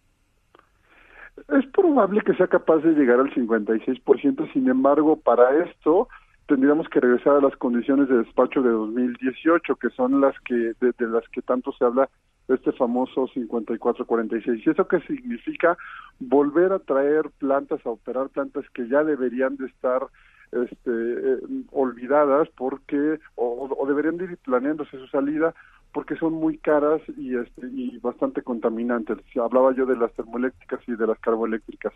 Es 1.47 1.65
probable 1.73 2.21
que 2.21 2.35
sea 2.35 2.45
capaz 2.45 2.77
de 2.83 2.91
llegar 2.91 3.19
al 3.19 3.33
56%, 3.33 4.53
sin 4.53 4.69
embargo, 4.69 5.15
para 5.15 5.65
esto 5.65 6.07
tendríamos 6.47 6.87
que 6.89 6.99
regresar 6.99 7.37
a 7.37 7.41
las 7.41 7.55
condiciones 7.55 8.07
de 8.07 8.17
despacho 8.17 8.61
de 8.61 8.69
2018, 8.69 9.75
que 9.77 9.89
son 9.89 10.21
las 10.21 10.39
que 10.41 10.53
de, 10.53 10.91
de 10.95 11.07
las 11.07 11.27
que 11.29 11.41
tanto 11.41 11.71
se 11.71 11.85
habla 11.85 12.07
este 12.49 12.71
famoso 12.73 13.27
5446. 13.27 14.65
¿Y 14.65 14.69
eso 14.69 14.87
qué 14.87 14.99
significa? 15.01 15.77
Volver 16.19 16.73
a 16.73 16.79
traer 16.79 17.29
plantas, 17.37 17.85
a 17.85 17.89
operar 17.89 18.29
plantas 18.29 18.65
que 18.73 18.87
ya 18.87 19.03
deberían 19.03 19.55
de 19.57 19.67
estar 19.67 20.07
este, 20.51 20.89
eh, 20.91 21.37
olvidadas 21.71 22.49
porque, 22.57 23.19
o, 23.35 23.69
o, 23.77 23.87
deberían 23.87 24.17
de 24.17 24.25
ir 24.25 24.37
planeándose 24.37 24.97
su 24.97 25.07
salida 25.07 25.53
porque 25.93 26.15
son 26.15 26.33
muy 26.33 26.57
caras 26.57 27.01
y, 27.17 27.35
este, 27.35 27.67
y 27.67 27.97
bastante 27.99 28.41
contaminantes. 28.41 29.17
Hablaba 29.35 29.73
yo 29.73 29.85
de 29.85 29.95
las 29.95 30.11
termoeléctricas 30.13 30.79
y 30.87 30.95
de 30.95 31.07
las 31.07 31.19
carboeléctricas. 31.19 31.93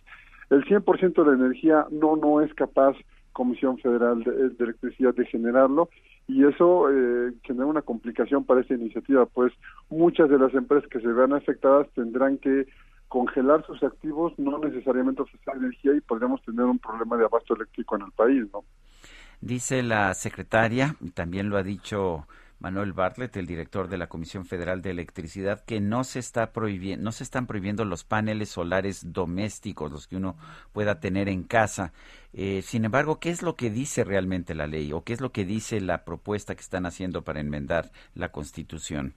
El 0.49 0.63
100% 0.65 1.23
de 1.23 1.31
la 1.31 1.45
energía 1.45 1.85
no, 1.91 2.15
no 2.15 2.41
es 2.41 2.53
capaz 2.53 2.95
Comisión 3.33 3.77
Federal 3.79 4.23
de, 4.23 4.49
de 4.49 4.63
Electricidad 4.63 5.13
de 5.15 5.25
generarlo 5.25 5.89
y 6.27 6.45
eso 6.45 6.89
eh, 6.89 7.33
genera 7.43 7.65
una 7.65 7.81
complicación 7.81 8.45
para 8.45 8.61
esta 8.61 8.73
iniciativa, 8.73 9.25
pues 9.25 9.53
muchas 9.89 10.29
de 10.29 10.39
las 10.39 10.53
empresas 10.53 10.89
que 10.89 10.99
se 10.99 11.07
vean 11.07 11.33
afectadas 11.33 11.87
tendrán 11.93 12.37
que 12.37 12.67
congelar 13.07 13.65
sus 13.65 13.83
activos, 13.83 14.33
no 14.37 14.57
necesariamente 14.57 15.21
ofrecer 15.21 15.55
energía 15.55 15.93
y 15.93 16.01
podríamos 16.01 16.41
tener 16.43 16.65
un 16.65 16.79
problema 16.79 17.17
de 17.17 17.25
abasto 17.25 17.55
eléctrico 17.55 17.95
en 17.95 18.03
el 18.03 18.11
país, 18.11 18.43
¿no? 18.51 18.63
Dice 19.39 19.83
la 19.83 20.13
secretaria, 20.13 20.95
y 21.01 21.11
también 21.11 21.49
lo 21.49 21.57
ha 21.57 21.63
dicho 21.63 22.25
Manuel 22.63 22.93
Bartlett, 22.93 23.35
el 23.35 23.45
director 23.45 23.89
de 23.89 23.97
la 23.97 24.07
Comisión 24.07 24.45
Federal 24.45 24.81
de 24.81 24.91
Electricidad, 24.91 25.65
que 25.65 25.81
no 25.81 26.05
se 26.05 26.19
está 26.19 26.53
prohibiendo, 26.53 27.03
no 27.03 27.11
se 27.11 27.25
están 27.25 27.45
prohibiendo 27.45 27.83
los 27.83 28.05
paneles 28.05 28.47
solares 28.47 29.11
domésticos, 29.11 29.91
los 29.91 30.07
que 30.07 30.15
uno 30.15 30.37
pueda 30.71 31.01
tener 31.01 31.27
en 31.27 31.43
casa. 31.43 31.91
Eh, 32.31 32.61
sin 32.61 32.85
embargo, 32.85 33.19
¿qué 33.19 33.31
es 33.31 33.43
lo 33.43 33.57
que 33.57 33.69
dice 33.69 34.05
realmente 34.05 34.55
la 34.55 34.65
ley 34.65 34.93
o 34.93 35.03
qué 35.03 35.11
es 35.11 35.19
lo 35.19 35.33
que 35.33 35.43
dice 35.43 35.81
la 35.81 36.05
propuesta 36.05 36.55
que 36.55 36.61
están 36.61 36.85
haciendo 36.85 37.23
para 37.23 37.41
enmendar 37.41 37.91
la 38.15 38.29
Constitución? 38.29 39.13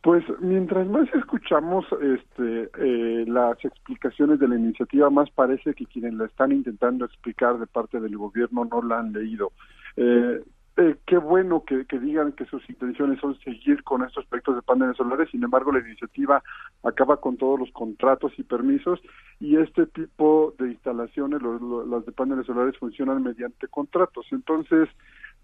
Pues 0.00 0.24
mientras 0.40 0.86
más 0.86 1.06
escuchamos 1.14 1.84
este, 2.00 2.70
eh, 2.78 3.24
las 3.26 3.62
explicaciones 3.62 4.38
de 4.38 4.48
la 4.48 4.56
iniciativa, 4.56 5.10
más 5.10 5.28
parece 5.32 5.74
que 5.74 5.84
quienes 5.84 6.14
la 6.14 6.24
están 6.24 6.52
intentando 6.52 7.04
explicar 7.04 7.58
de 7.58 7.66
parte 7.66 8.00
del 8.00 8.16
gobierno 8.16 8.64
no 8.64 8.80
la 8.80 9.00
han 9.00 9.12
leído. 9.12 9.52
Eh, 9.96 10.40
eh, 10.78 10.96
qué 11.06 11.18
bueno 11.18 11.64
que, 11.64 11.84
digan 11.98 12.30
que 12.32 12.44
sus 12.44 12.62
intenciones 12.70 13.18
son 13.18 13.36
seguir 13.40 13.82
con 13.82 14.04
estos 14.04 14.24
proyectos 14.26 14.54
de 14.54 14.62
paneles 14.62 14.96
solares, 14.96 15.28
sin 15.28 15.42
embargo 15.42 15.72
la 15.72 15.80
iniciativa 15.80 16.40
acaba 16.84 17.16
con 17.16 17.36
todos 17.36 17.58
los 17.58 17.72
contratos 17.72 18.32
y 18.38 18.44
permisos 18.44 19.00
y 19.40 19.56
este 19.56 19.86
tipo 19.86 20.54
de 20.56 20.68
instalaciones, 20.68 21.42
las 21.42 22.06
de 22.06 22.12
paneles 22.12 22.46
solares, 22.46 22.78
funcionan 22.78 23.24
mediante 23.24 23.66
contratos. 23.66 24.26
Entonces, 24.30 24.88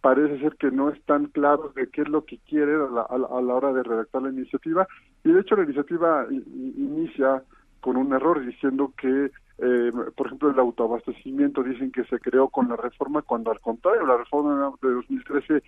parece 0.01 0.39
ser 0.39 0.55
que 0.55 0.71
no 0.71 0.91
están 0.91 1.27
claros 1.27 1.75
de 1.75 1.89
qué 1.89 2.03
es 2.03 2.09
lo 2.09 2.25
que 2.25 2.39
quieren 2.39 2.83
a 2.83 2.91
la, 2.91 3.03
a 3.03 3.43
la 3.43 3.55
hora 3.55 3.73
de 3.73 3.83
redactar 3.83 4.23
la 4.23 4.31
iniciativa 4.31 4.87
y 5.25 5.33
de 5.33 5.41
hecho 5.41 5.57
la 5.57 5.65
iniciativa 5.65 6.27
inicia 6.31 7.43
con 7.85 7.99
un 7.99 8.15
error 8.15 8.43
diciendo 8.43 8.95
que 8.97 9.31
eh, 9.59 9.93
por 10.17 10.27
ejemplo, 10.27 10.51
el 10.51 10.59
autoabastecimiento 10.59 11.63
dicen 11.63 11.93
que 11.93 12.05
se 12.05 12.19
creó 12.19 12.49
con 12.49 12.71
la 12.71 12.77
reforma, 12.77 13.21
cuando 13.21 13.51
al 13.51 13.61
contrario, 13.61 14.07
la 14.07 14.17
reforma 14.17 14.73
de 14.81 14.91
2013 14.91 15.57
eh, 15.57 15.63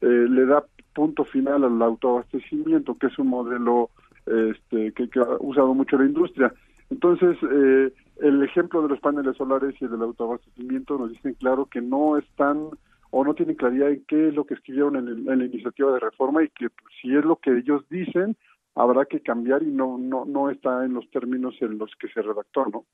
le 0.00 0.44
da 0.44 0.62
punto 0.94 1.24
final 1.24 1.64
al 1.64 1.80
autoabastecimiento, 1.80 2.94
que 2.98 3.06
es 3.06 3.18
un 3.18 3.28
modelo 3.28 3.88
este, 4.26 4.92
que, 4.92 5.08
ha 5.18 5.36
usado 5.40 5.72
mucho 5.72 5.96
la 5.96 6.04
industria. 6.04 6.52
Entonces, 6.90 7.38
eh, 7.50 7.90
el 8.20 8.42
ejemplo 8.42 8.82
de 8.82 8.90
los 8.90 9.00
paneles 9.00 9.34
solares 9.38 9.74
y 9.80 9.86
el 9.86 9.92
del 9.92 10.02
autoabastecimiento 10.02 10.98
nos 10.98 11.10
dicen 11.10 11.34
claro 11.40 11.64
que 11.64 11.80
no 11.80 12.18
están 12.18 12.68
o 13.10 13.24
no 13.24 13.32
tienen 13.32 13.56
claridad 13.56 13.90
en 13.90 14.04
qué 14.06 14.28
es 14.28 14.34
lo 14.34 14.44
que 14.44 14.54
escribieron 14.54 14.96
en, 14.96 15.08
en 15.08 15.38
la 15.38 15.46
iniciativa 15.46 15.90
de 15.92 16.00
reforma 16.00 16.44
y 16.44 16.48
que 16.50 16.68
pues, 16.68 16.94
si 17.00 17.16
es 17.16 17.24
lo 17.24 17.36
que 17.36 17.56
ellos 17.56 17.82
dicen, 17.88 18.36
habrá 18.74 19.04
que 19.04 19.20
cambiar 19.20 19.62
y 19.62 19.70
no, 19.70 19.98
no, 19.98 20.24
no 20.24 20.50
está 20.50 20.84
en 20.84 20.94
los 20.94 21.08
términos 21.10 21.54
en 21.60 21.78
los 21.78 21.90
que 22.00 22.08
se 22.08 22.22
redactó, 22.22 22.66
¿no? 22.66 22.84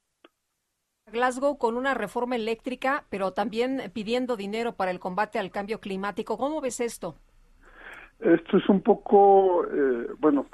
Glasgow 1.13 1.57
con 1.57 1.77
una 1.77 1.95
reforma 1.95 2.37
eléctrica, 2.37 3.05
pero 3.09 3.33
también 3.33 3.91
pidiendo 3.95 4.37
dinero 4.37 4.75
para 4.75 4.91
el 4.91 5.01
combate 5.01 5.39
al 5.39 5.51
cambio 5.51 5.81
climático. 5.81 6.37
¿Cómo 6.37 6.61
ves 6.61 6.81
esto? 6.81 7.17
Esto 8.21 8.57
es 8.57 8.69
un 8.69 8.83
poco, 8.83 9.65
eh, 9.65 10.09
bueno, 10.19 10.47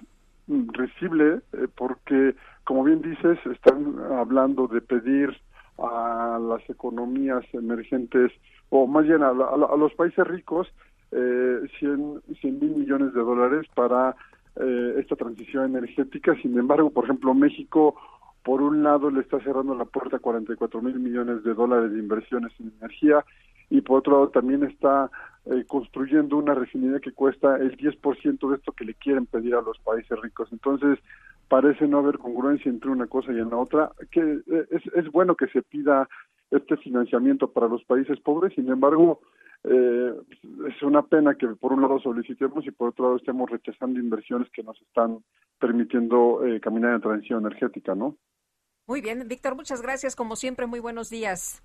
risible, 0.46 1.40
eh, 1.52 1.66
porque, 1.74 2.34
como 2.64 2.84
bien 2.84 3.00
dices, 3.00 3.38
están 3.46 3.98
hablando 4.12 4.66
de 4.68 4.80
pedir 4.80 5.30
a 5.78 6.38
las 6.40 6.68
economías 6.68 7.42
emergentes, 7.52 8.30
o 8.68 8.86
más 8.86 9.04
bien 9.04 9.22
a, 9.22 9.32
los 9.32 9.94
países 9.94 10.26
ricos, 10.26 10.68
eh, 11.10 11.60
100 11.78 12.22
mil 12.42 12.76
millones 12.76 13.14
de 13.14 13.20
dólares 13.20 13.66
para 13.74 14.14
eh, 14.56 14.94
esta 14.98 15.16
transición 15.16 15.64
energética. 15.64 16.34
Sin 16.42 16.58
embargo, 16.58 16.90
por 16.90 17.04
ejemplo, 17.04 17.34
México 17.34 17.96
por 18.44 18.60
un 18.60 18.82
lado 18.82 19.10
le 19.10 19.22
está 19.22 19.40
cerrando 19.40 19.74
la 19.74 19.86
puerta 19.86 20.16
a 20.16 20.20
44 20.20 20.82
mil 20.82 21.00
millones 21.00 21.42
de 21.42 21.54
dólares 21.54 21.92
de 21.92 21.98
inversiones 21.98 22.52
en 22.60 22.72
energía 22.78 23.24
y 23.70 23.80
por 23.80 24.00
otro 24.00 24.12
lado 24.12 24.28
también 24.28 24.62
está 24.64 25.10
eh, 25.46 25.64
construyendo 25.66 26.36
una 26.36 26.54
refinería 26.54 27.00
que 27.00 27.12
cuesta 27.12 27.56
el 27.56 27.76
10% 27.76 28.50
de 28.50 28.56
esto 28.56 28.72
que 28.72 28.84
le 28.84 28.94
quieren 28.94 29.24
pedir 29.26 29.54
a 29.54 29.62
los 29.62 29.78
países 29.78 30.20
ricos. 30.20 30.48
Entonces, 30.52 30.98
parece 31.48 31.88
no 31.88 31.98
haber 31.98 32.18
congruencia 32.18 32.70
entre 32.70 32.90
una 32.90 33.06
cosa 33.06 33.32
y 33.32 33.38
en 33.38 33.50
la 33.50 33.56
otra, 33.56 33.92
que 34.10 34.20
eh, 34.20 34.66
es, 34.70 34.82
es 34.94 35.10
bueno 35.10 35.34
que 35.34 35.46
se 35.48 35.62
pida 35.62 36.06
este 36.50 36.76
financiamiento 36.76 37.50
para 37.50 37.68
los 37.68 37.82
países 37.84 38.20
pobres, 38.20 38.54
sin 38.54 38.68
embargo, 38.68 39.20
eh, 39.64 40.14
es 40.68 40.82
una 40.82 41.02
pena 41.02 41.34
que 41.34 41.48
por 41.48 41.72
un 41.72 41.80
lado 41.82 41.98
solicitemos 42.00 42.66
y 42.66 42.70
por 42.70 42.90
otro 42.90 43.06
lado 43.06 43.16
estemos 43.16 43.50
rechazando 43.50 43.98
inversiones 43.98 44.48
que 44.50 44.62
nos 44.62 44.80
están 44.82 45.24
permitiendo 45.58 46.44
eh, 46.44 46.60
caminar 46.60 46.94
en 46.94 47.00
transición 47.00 47.46
energética, 47.46 47.94
¿no? 47.94 48.16
Muy 48.86 49.00
bien, 49.00 49.26
Víctor, 49.26 49.56
muchas 49.56 49.80
gracias. 49.80 50.14
Como 50.14 50.36
siempre, 50.36 50.66
muy 50.66 50.80
buenos 50.80 51.08
días. 51.08 51.62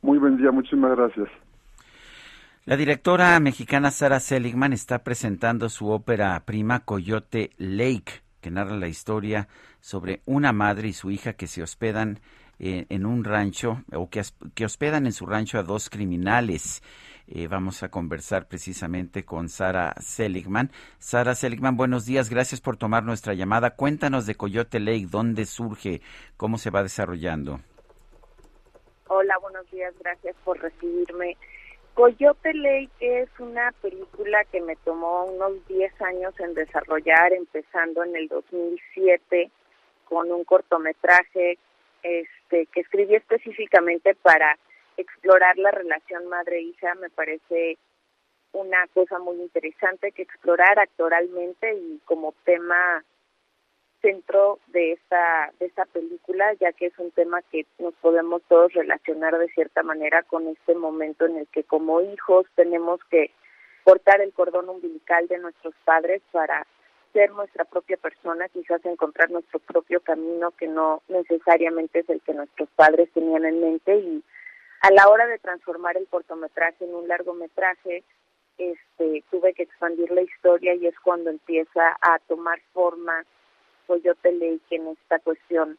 Muy 0.00 0.18
buen 0.18 0.36
día, 0.36 0.50
muchísimas 0.50 0.96
gracias. 0.96 1.28
La 2.64 2.76
directora 2.76 3.38
mexicana 3.38 3.90
Sara 3.90 4.18
Seligman 4.18 4.72
está 4.72 5.04
presentando 5.04 5.68
su 5.68 5.90
ópera 5.90 6.44
prima 6.44 6.84
Coyote 6.84 7.50
Lake, 7.56 8.22
que 8.40 8.50
narra 8.50 8.76
la 8.76 8.88
historia 8.88 9.48
sobre 9.80 10.22
una 10.26 10.52
madre 10.52 10.88
y 10.88 10.92
su 10.92 11.10
hija 11.10 11.34
que 11.34 11.46
se 11.46 11.62
hospedan 11.62 12.20
eh, 12.58 12.86
en 12.88 13.06
un 13.06 13.24
rancho 13.24 13.82
o 13.92 14.08
que, 14.10 14.22
que 14.54 14.64
hospedan 14.64 15.06
en 15.06 15.12
su 15.12 15.26
rancho 15.26 15.58
a 15.58 15.64
dos 15.64 15.90
criminales. 15.90 16.82
Eh, 17.28 17.46
vamos 17.48 17.82
a 17.82 17.90
conversar 17.90 18.48
precisamente 18.48 19.24
con 19.24 19.48
Sara 19.48 19.94
Seligman. 20.00 20.70
Sara 20.98 21.34
Seligman, 21.34 21.76
buenos 21.76 22.04
días, 22.04 22.28
gracias 22.28 22.60
por 22.60 22.76
tomar 22.76 23.04
nuestra 23.04 23.34
llamada. 23.34 23.76
Cuéntanos 23.76 24.26
de 24.26 24.34
Coyote 24.34 24.80
Lake, 24.80 25.06
dónde 25.10 25.46
surge, 25.46 26.00
cómo 26.36 26.58
se 26.58 26.70
va 26.70 26.82
desarrollando. 26.82 27.60
Hola, 29.08 29.36
buenos 29.38 29.70
días, 29.70 29.94
gracias 30.00 30.34
por 30.44 30.58
recibirme. 30.60 31.36
Coyote 31.94 32.54
Lake 32.54 32.90
es 33.00 33.28
una 33.38 33.70
película 33.82 34.44
que 34.46 34.60
me 34.62 34.76
tomó 34.76 35.26
unos 35.26 35.66
10 35.68 36.00
años 36.00 36.34
en 36.40 36.54
desarrollar, 36.54 37.32
empezando 37.34 38.02
en 38.02 38.16
el 38.16 38.28
2007 38.28 39.50
con 40.08 40.32
un 40.32 40.44
cortometraje 40.44 41.58
este, 42.02 42.66
que 42.66 42.80
escribí 42.80 43.14
específicamente 43.14 44.14
para 44.14 44.58
explorar 45.02 45.58
la 45.58 45.70
relación 45.70 46.28
madre-hija 46.28 46.94
me 46.96 47.10
parece 47.10 47.78
una 48.52 48.86
cosa 48.88 49.18
muy 49.18 49.40
interesante 49.40 50.12
que 50.12 50.22
explorar 50.22 50.78
actoralmente 50.78 51.74
y 51.74 52.00
como 52.04 52.34
tema 52.44 53.04
centro 54.00 54.58
de 54.66 54.92
esta 54.92 55.52
de 55.60 55.66
esta 55.66 55.84
película 55.86 56.52
ya 56.54 56.72
que 56.72 56.86
es 56.86 56.98
un 56.98 57.12
tema 57.12 57.40
que 57.42 57.66
nos 57.78 57.94
podemos 57.94 58.42
todos 58.48 58.72
relacionar 58.72 59.38
de 59.38 59.48
cierta 59.48 59.82
manera 59.82 60.22
con 60.24 60.48
este 60.48 60.74
momento 60.74 61.26
en 61.26 61.38
el 61.38 61.46
que 61.48 61.62
como 61.64 62.00
hijos 62.00 62.46
tenemos 62.56 63.00
que 63.10 63.30
cortar 63.84 64.20
el 64.20 64.32
cordón 64.32 64.68
umbilical 64.68 65.28
de 65.28 65.38
nuestros 65.38 65.74
padres 65.84 66.20
para 66.32 66.66
ser 67.12 67.30
nuestra 67.32 67.64
propia 67.64 67.96
persona, 67.96 68.48
quizás 68.48 68.84
encontrar 68.84 69.30
nuestro 69.30 69.58
propio 69.58 70.00
camino 70.00 70.50
que 70.52 70.66
no 70.66 71.02
necesariamente 71.08 72.00
es 72.00 72.08
el 72.08 72.20
que 72.22 72.34
nuestros 72.34 72.68
padres 72.70 73.10
tenían 73.12 73.44
en 73.44 73.60
mente 73.60 73.96
y 73.96 74.22
a 74.82 74.90
la 74.90 75.08
hora 75.08 75.26
de 75.28 75.38
transformar 75.38 75.96
el 75.96 76.08
cortometraje 76.08 76.84
en 76.84 76.94
un 76.94 77.06
largometraje, 77.06 78.02
este, 78.58 79.24
tuve 79.30 79.54
que 79.54 79.62
expandir 79.62 80.10
la 80.10 80.22
historia 80.22 80.74
y 80.74 80.86
es 80.88 80.98
cuando 81.00 81.30
empieza 81.30 81.96
a 82.00 82.18
tomar 82.26 82.60
forma 82.72 83.24
Coyote 83.86 84.32
Lake 84.32 84.60
en 84.70 84.88
esta 84.88 85.20
cuestión 85.20 85.78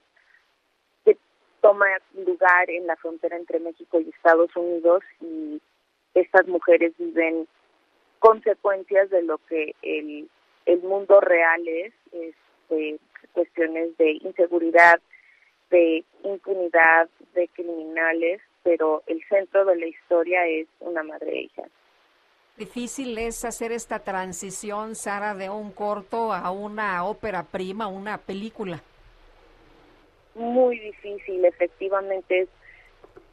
que 1.03 1.17
toma 1.61 1.85
lugar 2.13 2.69
en 2.69 2.87
la 2.87 2.95
frontera 2.95 3.35
entre 3.35 3.59
México 3.59 3.99
y 3.99 4.09
Estados 4.09 4.55
Unidos 4.55 5.03
y 5.19 5.61
estas 6.13 6.47
mujeres 6.47 6.93
viven 6.97 7.47
consecuencias 8.19 9.09
de 9.09 9.21
lo 9.23 9.37
que 9.49 9.75
el, 9.81 10.29
el 10.65 10.81
mundo 10.81 11.19
real 11.19 11.67
es, 11.67 11.93
este, 12.13 12.99
cuestiones 13.33 13.97
de 13.97 14.11
inseguridad, 14.11 15.01
de 15.69 16.05
impunidad, 16.23 17.09
de 17.33 17.49
criminales 17.49 18.41
pero 18.63 19.03
el 19.07 19.21
centro 19.29 19.65
de 19.65 19.75
la 19.75 19.85
historia 19.85 20.47
es 20.47 20.67
una 20.79 21.03
madre 21.03 21.41
hija. 21.41 21.63
Difícil 22.57 23.17
es 23.17 23.43
hacer 23.45 23.71
esta 23.71 23.99
transición, 23.99 24.95
Sara, 24.95 25.33
de 25.33 25.49
un 25.49 25.71
corto 25.71 26.31
a 26.31 26.51
una 26.51 27.03
ópera 27.03 27.43
prima, 27.43 27.87
una 27.87 28.19
película. 28.19 28.81
Muy 30.35 30.79
difícil, 30.79 31.43
efectivamente. 31.45 32.47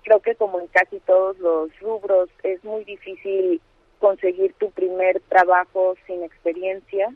creo 0.02 0.20
que 0.20 0.34
como 0.34 0.58
en 0.60 0.66
casi 0.68 0.98
todos 1.00 1.38
los 1.38 1.78
rubros, 1.80 2.30
es 2.42 2.64
muy 2.64 2.84
difícil 2.84 3.60
conseguir 3.98 4.54
tu 4.54 4.70
primer 4.70 5.20
trabajo 5.28 5.94
sin 6.06 6.22
experiencia. 6.22 7.14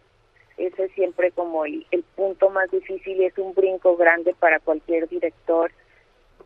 Ese 0.58 0.84
es 0.84 0.92
siempre 0.92 1.32
como 1.32 1.64
el, 1.64 1.86
el 1.90 2.02
punto 2.02 2.50
más 2.50 2.70
difícil 2.70 3.22
y 3.22 3.24
es 3.24 3.38
un 3.38 3.54
brinco 3.54 3.96
grande 3.96 4.34
para 4.38 4.60
cualquier 4.60 5.08
director. 5.08 5.72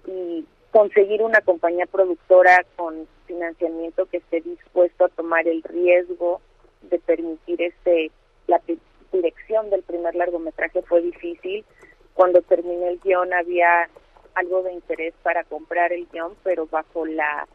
Y 0.06 0.46
conseguir 0.70 1.22
una 1.22 1.40
compañía 1.40 1.86
productora 1.86 2.64
con 2.76 3.06
financiamiento 3.26 4.06
que 4.06 4.18
esté 4.18 4.40
dispuesto 4.40 5.04
a 5.04 5.08
tomar 5.08 5.46
el 5.48 5.62
riesgo 5.62 6.40
de 6.82 6.98
permitir 6.98 7.62
este 7.62 8.10
la 8.46 8.60
dirección 9.12 9.70
del 9.70 9.82
primer 9.82 10.14
largometraje 10.14 10.82
fue 10.82 11.02
difícil. 11.02 11.64
Cuando 12.14 12.42
terminé 12.42 12.88
el 12.88 13.00
guion 13.00 13.32
había 13.32 13.88
algo 14.34 14.62
de 14.62 14.72
interés 14.72 15.14
para 15.22 15.44
comprar 15.44 15.92
el 15.92 16.06
guion, 16.08 16.34
pero 16.42 16.66
bajo 16.66 17.06
la 17.06 17.46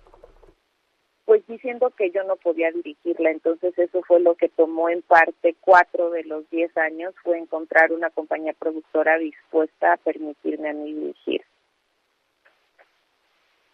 pues 1.25 1.45
diciendo 1.47 1.89
que 1.91 2.11
yo 2.11 2.23
no 2.23 2.35
podía 2.35 2.71
dirigirla. 2.71 3.31
Entonces 3.31 3.77
eso 3.77 4.01
fue 4.03 4.19
lo 4.19 4.35
que 4.35 4.49
tomó 4.49 4.89
en 4.89 5.01
parte 5.01 5.55
cuatro 5.61 6.09
de 6.09 6.23
los 6.23 6.49
diez 6.49 6.75
años, 6.77 7.13
fue 7.23 7.39
encontrar 7.39 7.91
una 7.91 8.09
compañía 8.09 8.53
productora 8.53 9.17
dispuesta 9.17 9.93
a 9.93 9.97
permitirme 9.97 10.69
a 10.69 10.73
mí 10.73 10.93
dirigir. 10.93 11.41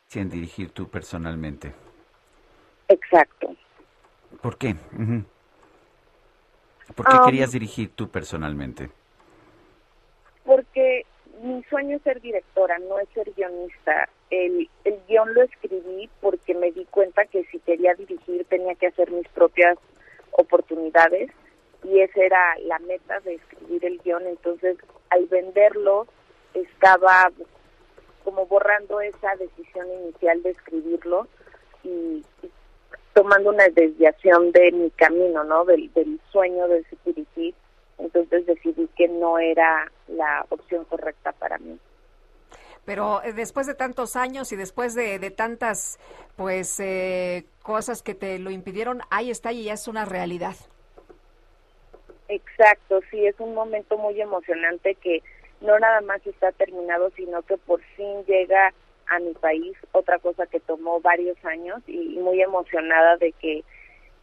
Sin 0.10 0.28
dirigir 0.28 0.72
tú 0.72 0.90
personalmente. 0.90 1.72
Exacto. 2.88 3.56
¿Por 4.42 4.58
qué? 4.58 4.76
¿Por 6.96 7.06
qué 7.06 7.16
Um, 7.16 7.26
querías 7.26 7.52
dirigir 7.52 7.92
tú 7.96 8.10
personalmente? 8.10 8.90
Porque 10.44 11.06
mi 11.44 11.64
sueño 11.66 11.98
es 11.98 12.02
ser 12.02 12.22
directora, 12.22 12.80
no 12.80 12.98
es 12.98 13.08
ser 13.10 13.32
guionista. 13.36 14.10
El, 14.32 14.68
el 14.84 15.00
guion 15.08 15.32
lo 15.36 15.44
escribí 15.44 16.10
porque 16.22 16.56
me 16.56 16.72
di 16.72 16.86
cuenta 16.86 17.26
que 17.26 17.44
si 17.46 17.60
quería 17.60 17.94
dirigir 17.94 18.46
tenía 18.46 18.74
que 18.74 18.88
hacer 18.88 19.12
mis 19.12 19.28
propias 19.28 19.78
oportunidades 20.32 21.30
y 21.84 22.00
esa 22.00 22.22
era 22.22 22.58
la 22.66 22.80
meta 22.80 23.20
de 23.20 23.36
escribir 23.36 23.86
el 23.86 24.00
guion. 24.00 24.26
Entonces, 24.26 24.76
al 25.12 25.28
venderlo, 25.28 26.08
estaba 26.56 27.32
como 28.24 28.46
borrando 28.46 29.02
esa 29.02 29.36
decisión 29.36 29.88
inicial 30.02 30.42
de 30.44 30.52
escribirlo 30.52 31.28
y, 31.84 32.24
y 32.44 32.52
tomando 33.14 33.50
una 33.50 33.68
desviación 33.70 34.52
de 34.52 34.72
mi 34.72 34.90
camino, 34.92 35.44
¿no? 35.44 35.66
Del, 35.66 35.92
del 35.94 36.20
sueño 36.32 36.68
de 36.68 36.86
dirigir. 37.06 37.56
Entonces 37.98 38.46
decidí 38.46 38.88
que 38.96 39.08
no 39.08 39.40
era 39.40 39.92
la 40.08 40.46
opción 40.50 40.86
correcta 40.86 41.32
para 41.34 41.58
mí. 41.58 41.78
Pero 42.86 43.22
eh, 43.24 43.34
después 43.34 43.68
de 43.68 43.76
tantos 43.76 44.16
años 44.16 44.52
y 44.52 44.56
después 44.56 44.96
de, 44.96 45.20
de 45.20 45.32
tantas, 45.32 46.00
pues, 46.36 46.80
eh, 46.80 47.46
cosas 47.62 48.02
que 48.02 48.16
te 48.16 48.40
lo 48.40 48.52
impidieron, 48.52 49.02
ahí 49.10 49.30
está 49.30 49.52
y 49.52 49.66
ya 49.66 49.74
es 49.74 49.88
una 49.88 50.06
realidad. 50.06 50.56
Exacto, 52.30 53.02
sí, 53.12 53.26
es 53.26 53.40
un 53.40 53.54
momento 53.54 53.98
muy 53.98 54.20
emocionante 54.22 54.96
que 54.96 55.22
no 55.62 55.78
nada 55.80 56.02
más 56.02 56.26
está 56.26 56.52
terminado, 56.52 57.12
sino 57.16 57.42
que 57.44 57.58
por 57.58 57.82
fin 57.96 58.24
llega 58.26 58.74
a 59.08 59.20
mi 59.20 59.34
país, 59.34 59.76
otra 59.92 60.20
cosa 60.20 60.46
que 60.48 60.60
tomó 60.60 61.02
varios 61.02 61.38
años 61.44 61.82
y, 61.88 62.16
y 62.16 62.20
muy 62.20 62.42
emocionada 62.42 63.18
de 63.18 63.32
que 63.34 63.64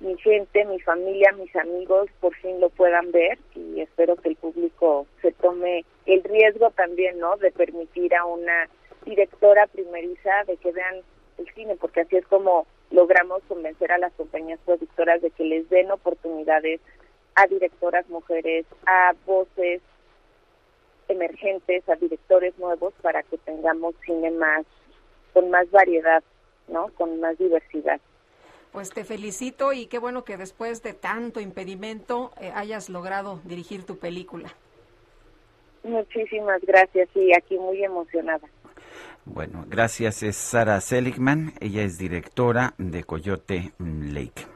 mi 0.01 0.17
gente, 0.19 0.65
mi 0.67 0.79
familia, 0.81 1.33
mis 1.33 1.55
amigos 1.57 2.09
por 2.21 2.35
fin 2.37 2.61
lo 2.61 2.69
puedan 2.71 3.11
ver 3.13 3.39
y 3.55 3.81
espero 3.81 4.17
que 4.17 4.29
el 4.29 4.37
público 4.37 5.07
se 5.23 5.33
tome 5.33 5.85
el 6.05 6.23
riesgo 6.23 6.71
también, 6.71 7.19
¿no? 7.19 7.37
De 7.37 7.51
permitir 7.51 8.15
a 8.15 8.25
una 8.25 8.69
directora 9.05 9.67
primeriza 9.67 10.45
de 10.47 10.57
que 10.59 10.73
vean 10.73 10.97
el 11.39 11.49
cine, 11.55 11.77
porque 11.77 12.03
así 12.03 12.17
es 12.17 12.27
como 12.27 12.67
logramos 12.91 13.43
convencer 13.49 13.91
a 13.93 13.99
las 13.99 14.13
compañías 14.13 14.61
productoras 14.65 15.23
de 15.23 15.31
que 15.31 15.45
les 15.45 15.69
den 15.71 15.91
oportunidades 15.91 16.81
a 17.35 17.47
directoras 17.47 18.09
mujeres, 18.09 18.67
a 18.87 19.15
voces 19.27 19.81
emergentes, 21.09 21.89
a 21.89 21.97
directores 21.97 22.57
nuevos 22.59 22.95
para 23.03 23.23
que 23.23 23.39
tengamos 23.39 23.95
cine 24.05 24.31
más 24.31 24.65
con 25.33 25.51
más 25.51 25.71
variedad, 25.71 26.23
¿no? 26.69 26.89
Con 26.97 27.21
más 27.21 27.37
diversidad. 27.39 28.01
Pues 28.73 28.91
te 28.91 29.05
felicito 29.05 29.73
y 29.73 29.87
qué 29.87 29.99
bueno 29.99 30.25
que 30.25 30.37
después 30.37 30.83
de 30.83 30.93
tanto 30.93 31.41
impedimento 31.41 32.33
eh, 32.41 32.53
hayas 32.55 32.89
logrado 32.89 33.41
dirigir 33.45 33.85
tu 33.85 33.99
película. 33.99 34.55
Muchísimas 35.83 36.61
gracias 36.63 37.09
y 37.15 37.35
aquí 37.35 37.59
muy 37.59 37.85
emocionada. 37.85 38.49
Bueno, 39.25 39.65
gracias. 39.69 40.23
Es 40.23 40.37
Sara 40.37 40.81
Seligman. 40.81 41.53
Ella 41.61 41.83
es 41.83 41.99
directora 41.99 42.75
de 42.79 43.05
Coyote 43.05 43.73
Lake. 43.79 44.47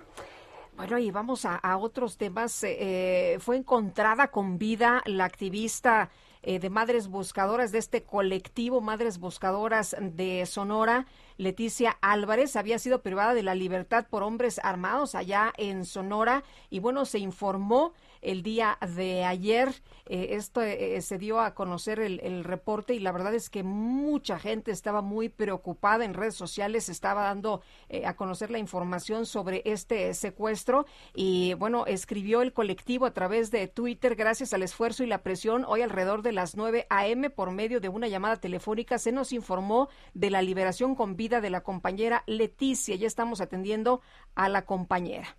Bueno, 0.77 0.98
y 0.98 1.10
vamos 1.10 1.44
a, 1.44 1.56
a 1.56 1.77
otros 1.77 2.16
temas. 2.16 2.64
Eh, 2.64 3.36
fue 3.40 3.56
encontrada 3.56 4.28
con 4.28 4.59
vida 4.59 5.02
la 5.06 5.24
activista 5.24 6.10
eh, 6.43 6.59
de 6.59 6.71
Madres 6.71 7.09
Buscadoras, 7.09 7.73
de 7.73 7.79
este 7.79 8.03
colectivo 8.03 8.81
Madres 8.81 9.19
Buscadoras 9.19 9.97
de 10.01 10.47
Sonora, 10.47 11.07
Leticia 11.41 11.97
Álvarez, 12.03 12.55
había 12.55 12.79
sido 12.79 13.01
privada 13.01 13.33
de 13.33 13.43
la 13.43 13.55
libertad 13.55 14.07
por 14.11 14.23
hombres 14.23 14.61
armados 14.62 15.15
allá 15.15 15.55
en 15.57 15.87
Sonora 15.87 16.45
y 16.69 16.81
bueno, 16.81 17.07
se 17.07 17.19
informó 17.19 17.95
el 18.21 18.43
día 18.43 18.77
de 18.95 19.25
ayer. 19.25 19.71
Eh, 20.05 20.29
esto 20.33 20.61
eh, 20.61 21.01
se 21.01 21.17
dio 21.17 21.41
a 21.41 21.55
conocer 21.55 21.99
el, 21.99 22.45
reporte 22.45 22.93
y 22.93 22.99
la 22.99 23.12
verdad 23.12 23.35
es 23.35 23.49
que 23.49 23.62
mucha 23.62 24.39
gente 24.39 24.71
estaba 24.71 25.01
muy 25.01 25.31
preocupada 25.31 26.05
en 26.05 26.12
redes 26.12 26.35
sociales, 26.35 26.91
estaba 26.91 27.23
dando 27.23 27.62
eh, 27.89 28.05
a 28.05 28.17
conocer 28.17 28.51
la 28.51 28.59
información 28.59 29.25
sobre 29.25 29.62
este 29.65 30.12
secuestro 30.12 30.85
y 31.15 31.55
bueno, 31.55 31.87
escribió 31.87 32.43
el 32.43 32.53
colectivo 32.53 33.07
a 33.07 33.15
través 33.15 33.51
de 33.51 33.67
Twitter 33.67 34.15
gracias 34.15 34.53
al 34.53 34.62
esfuerzo 34.62 35.05
y 35.05 35.07
la 35.07 35.23
presión. 35.23 35.65
Hoy 35.67 35.81
alrededor 35.81 36.21
de 36.21 36.33
las 36.33 36.55
9 36.55 36.87
a.m. 36.91 37.31
por 37.31 37.51
medio 37.51 37.81
de 37.81 37.89
una 37.89 38.09
llamada 38.09 38.37
telefónica 38.37 38.99
se 38.99 39.12
nos 39.12 39.33
informó 39.33 39.89
de 40.12 40.29
la 40.29 40.43
liberación 40.43 40.95
con 40.95 41.17
vida 41.17 41.30
de 41.40 41.51
la 41.51 41.61
compañera 41.61 42.24
Leticia. 42.27 42.97
Ya 42.97 43.07
estamos 43.07 43.40
atendiendo 43.40 44.01
a 44.35 44.48
la 44.48 44.62
compañera. 44.62 45.36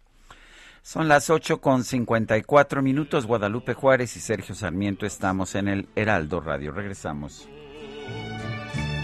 Son 0.81 1.07
las 1.07 1.30
ocho 1.30 1.61
con 1.61 1.84
cincuenta 1.84 2.38
y 2.38 2.41
cuatro 2.41 2.81
minutos. 2.81 3.27
Guadalupe 3.27 3.73
Juárez 3.73 4.15
y 4.15 4.19
Sergio 4.19 4.55
Sarmiento 4.55 5.05
estamos 5.05 5.55
en 5.55 5.68
el 5.68 5.89
Heraldo 5.95 6.39
Radio. 6.39 6.72
Regresamos. 6.72 7.47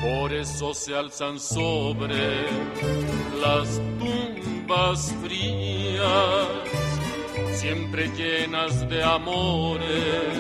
Por 0.01 0.31
eso 0.31 0.73
se 0.73 0.95
alzan 0.95 1.39
sobre 1.39 2.45
las 3.41 3.81
tumbas 3.99 5.13
frías, 5.23 6.47
siempre 7.53 8.07
llenas 8.09 8.87
de 8.89 9.03
amores 9.03 10.39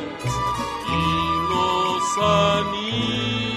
y 0.89 1.53
lozanías. 1.53 3.56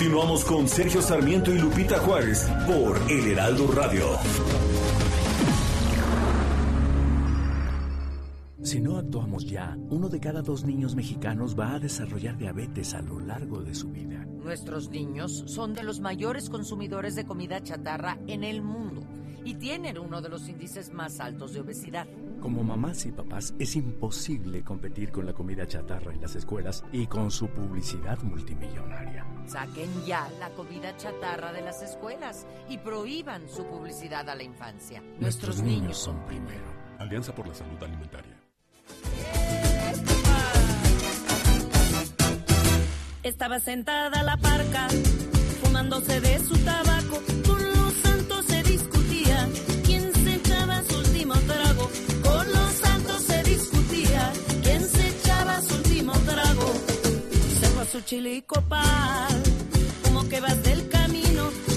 Continuamos 0.00 0.46
con 0.46 0.66
Sergio 0.66 1.02
Sarmiento 1.02 1.54
y 1.54 1.58
Lupita 1.58 1.98
Juárez 1.98 2.48
por 2.66 2.98
El 3.10 3.32
Heraldo 3.32 3.70
Radio. 3.70 4.06
Si 8.62 8.80
no 8.80 8.96
actuamos 8.96 9.44
ya, 9.44 9.76
uno 9.90 10.08
de 10.08 10.18
cada 10.18 10.40
dos 10.40 10.64
niños 10.64 10.94
mexicanos 10.94 11.54
va 11.54 11.74
a 11.74 11.78
desarrollar 11.78 12.38
diabetes 12.38 12.94
a 12.94 13.02
lo 13.02 13.20
largo 13.20 13.60
de 13.60 13.74
su 13.74 13.90
vida. 13.90 14.24
Nuestros 14.42 14.88
niños 14.88 15.44
son 15.46 15.74
de 15.74 15.82
los 15.82 16.00
mayores 16.00 16.48
consumidores 16.48 17.14
de 17.14 17.26
comida 17.26 17.62
chatarra 17.62 18.16
en 18.26 18.42
el 18.42 18.62
mundo 18.62 19.02
y 19.44 19.54
tienen 19.54 19.98
uno 19.98 20.20
de 20.20 20.28
los 20.28 20.48
índices 20.48 20.92
más 20.92 21.20
altos 21.20 21.52
de 21.52 21.60
obesidad. 21.60 22.06
Como 22.40 22.62
mamás 22.64 23.04
y 23.06 23.12
papás 23.12 23.54
es 23.58 23.76
imposible 23.76 24.62
competir 24.62 25.10
con 25.10 25.26
la 25.26 25.32
comida 25.32 25.66
chatarra 25.66 26.12
en 26.12 26.20
las 26.20 26.34
escuelas 26.36 26.84
y 26.92 27.06
con 27.06 27.30
su 27.30 27.48
publicidad 27.48 28.18
multimillonaria. 28.22 29.26
Saquen 29.46 29.90
ya 30.06 30.28
la 30.38 30.50
comida 30.50 30.96
chatarra 30.96 31.52
de 31.52 31.62
las 31.62 31.82
escuelas 31.82 32.46
y 32.68 32.78
prohíban 32.78 33.48
su 33.48 33.64
publicidad 33.66 34.28
a 34.28 34.34
la 34.34 34.42
infancia. 34.42 35.00
Nuestros, 35.20 35.20
Nuestros 35.20 35.62
niños 35.62 35.98
son 35.98 36.24
primero. 36.26 36.64
Alianza 36.98 37.34
por 37.34 37.46
la 37.48 37.54
Salud 37.54 37.82
Alimentaria. 37.82 38.36
Estaba 43.22 43.60
sentada 43.60 44.22
la 44.22 44.36
parca, 44.38 44.88
fumándose 45.62 46.20
de 46.20 46.38
su 46.38 46.56
tabaco. 46.58 47.22
Con 47.46 47.68
los 47.72 48.09
quién 49.84 50.12
se 50.22 50.34
echaba 50.34 50.82
su 50.88 50.96
último 50.98 51.34
trago. 51.46 51.90
Con 52.22 52.52
los 52.52 52.72
santos 52.84 53.22
se 53.22 53.42
discutía 53.42 54.32
quién 54.62 54.88
se 54.88 55.08
echaba 55.08 55.60
su 55.62 55.74
último 55.74 56.12
trago. 56.26 56.72
A 57.80 57.84
su 57.86 58.02
chile 58.02 58.34
y 58.34 58.42
copal, 58.42 59.42
como 60.04 60.28
que 60.28 60.38
vas 60.38 60.62
del 60.62 60.86
camino. 60.90 61.69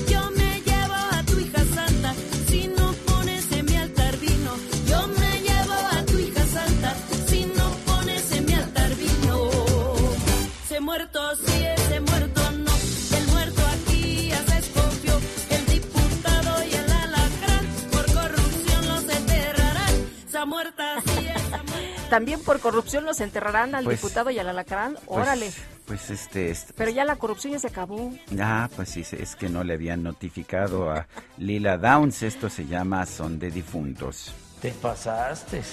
También 22.14 22.44
por 22.44 22.60
corrupción 22.60 23.06
los 23.06 23.20
enterrarán 23.22 23.74
al 23.74 23.86
Pues- 23.86 24.00
diputado 24.00 24.30
y 24.30 24.38
al 24.38 24.48
alacrán. 24.48 24.94
Pues- 24.94 25.08
Órale. 25.08 25.52
Pues 25.88 26.12
este, 26.12 26.52
este- 26.52 26.72
Pero 26.74 26.92
ya 26.92 27.06
la 27.06 27.16
corrupción 27.16 27.54
ya 27.54 27.58
se 27.58 27.66
acabó. 27.70 28.14
Ah, 28.40 28.70
pues 28.76 28.90
sí, 28.90 29.04
es 29.18 29.36
que 29.36 29.50
no 29.50 29.64
le 29.64 29.74
habían 29.74 30.04
notificado 30.04 30.92
a 30.92 31.08
Lila 31.40 31.80
Downs. 31.80 32.22
Esto 32.22 32.52
se 32.52 32.68
llama 32.68 33.04
Son 33.08 33.40
de 33.40 33.50
Difuntos. 33.50 34.32
Te 34.62 34.70
pasaste. 34.74 35.64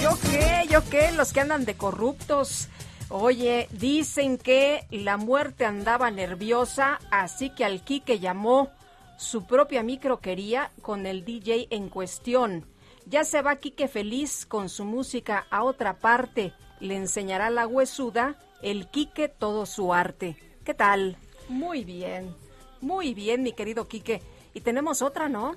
¿Yo 0.00 0.16
qué? 0.30 0.66
¿Yo 0.70 0.88
qué? 0.88 1.10
Los 1.10 1.32
que 1.32 1.40
andan 1.40 1.64
de 1.64 1.74
corruptos. 1.76 2.68
Oye, 3.08 3.66
dicen 3.72 4.38
que 4.38 4.86
la 4.92 5.16
muerte 5.16 5.64
andaba 5.66 6.12
nerviosa, 6.12 7.00
así 7.10 7.50
que 7.50 7.64
al 7.64 7.82
Quique 7.82 8.20
llamó. 8.20 8.70
Su 9.16 9.46
propia 9.46 9.82
micro 9.82 10.20
quería 10.20 10.70
con 10.80 11.06
el 11.06 11.24
DJ 11.24 11.66
en 11.70 11.88
cuestión. 11.88 12.66
Ya 13.08 13.22
se 13.22 13.40
va 13.40 13.54
Quique 13.56 13.86
feliz 13.86 14.46
con 14.46 14.68
su 14.68 14.84
música 14.84 15.46
a 15.50 15.62
otra 15.62 15.94
parte. 15.94 16.52
Le 16.80 16.96
enseñará 16.96 17.50
la 17.50 17.68
huesuda, 17.68 18.34
el 18.62 18.88
Quique 18.88 19.28
todo 19.28 19.64
su 19.64 19.94
arte. 19.94 20.36
¿Qué 20.64 20.74
tal? 20.74 21.16
Muy 21.48 21.84
bien. 21.84 22.34
Muy 22.80 23.14
bien, 23.14 23.44
mi 23.44 23.52
querido 23.52 23.86
Quique. 23.86 24.22
Y 24.54 24.60
tenemos 24.60 25.02
otra, 25.02 25.28
¿no? 25.28 25.54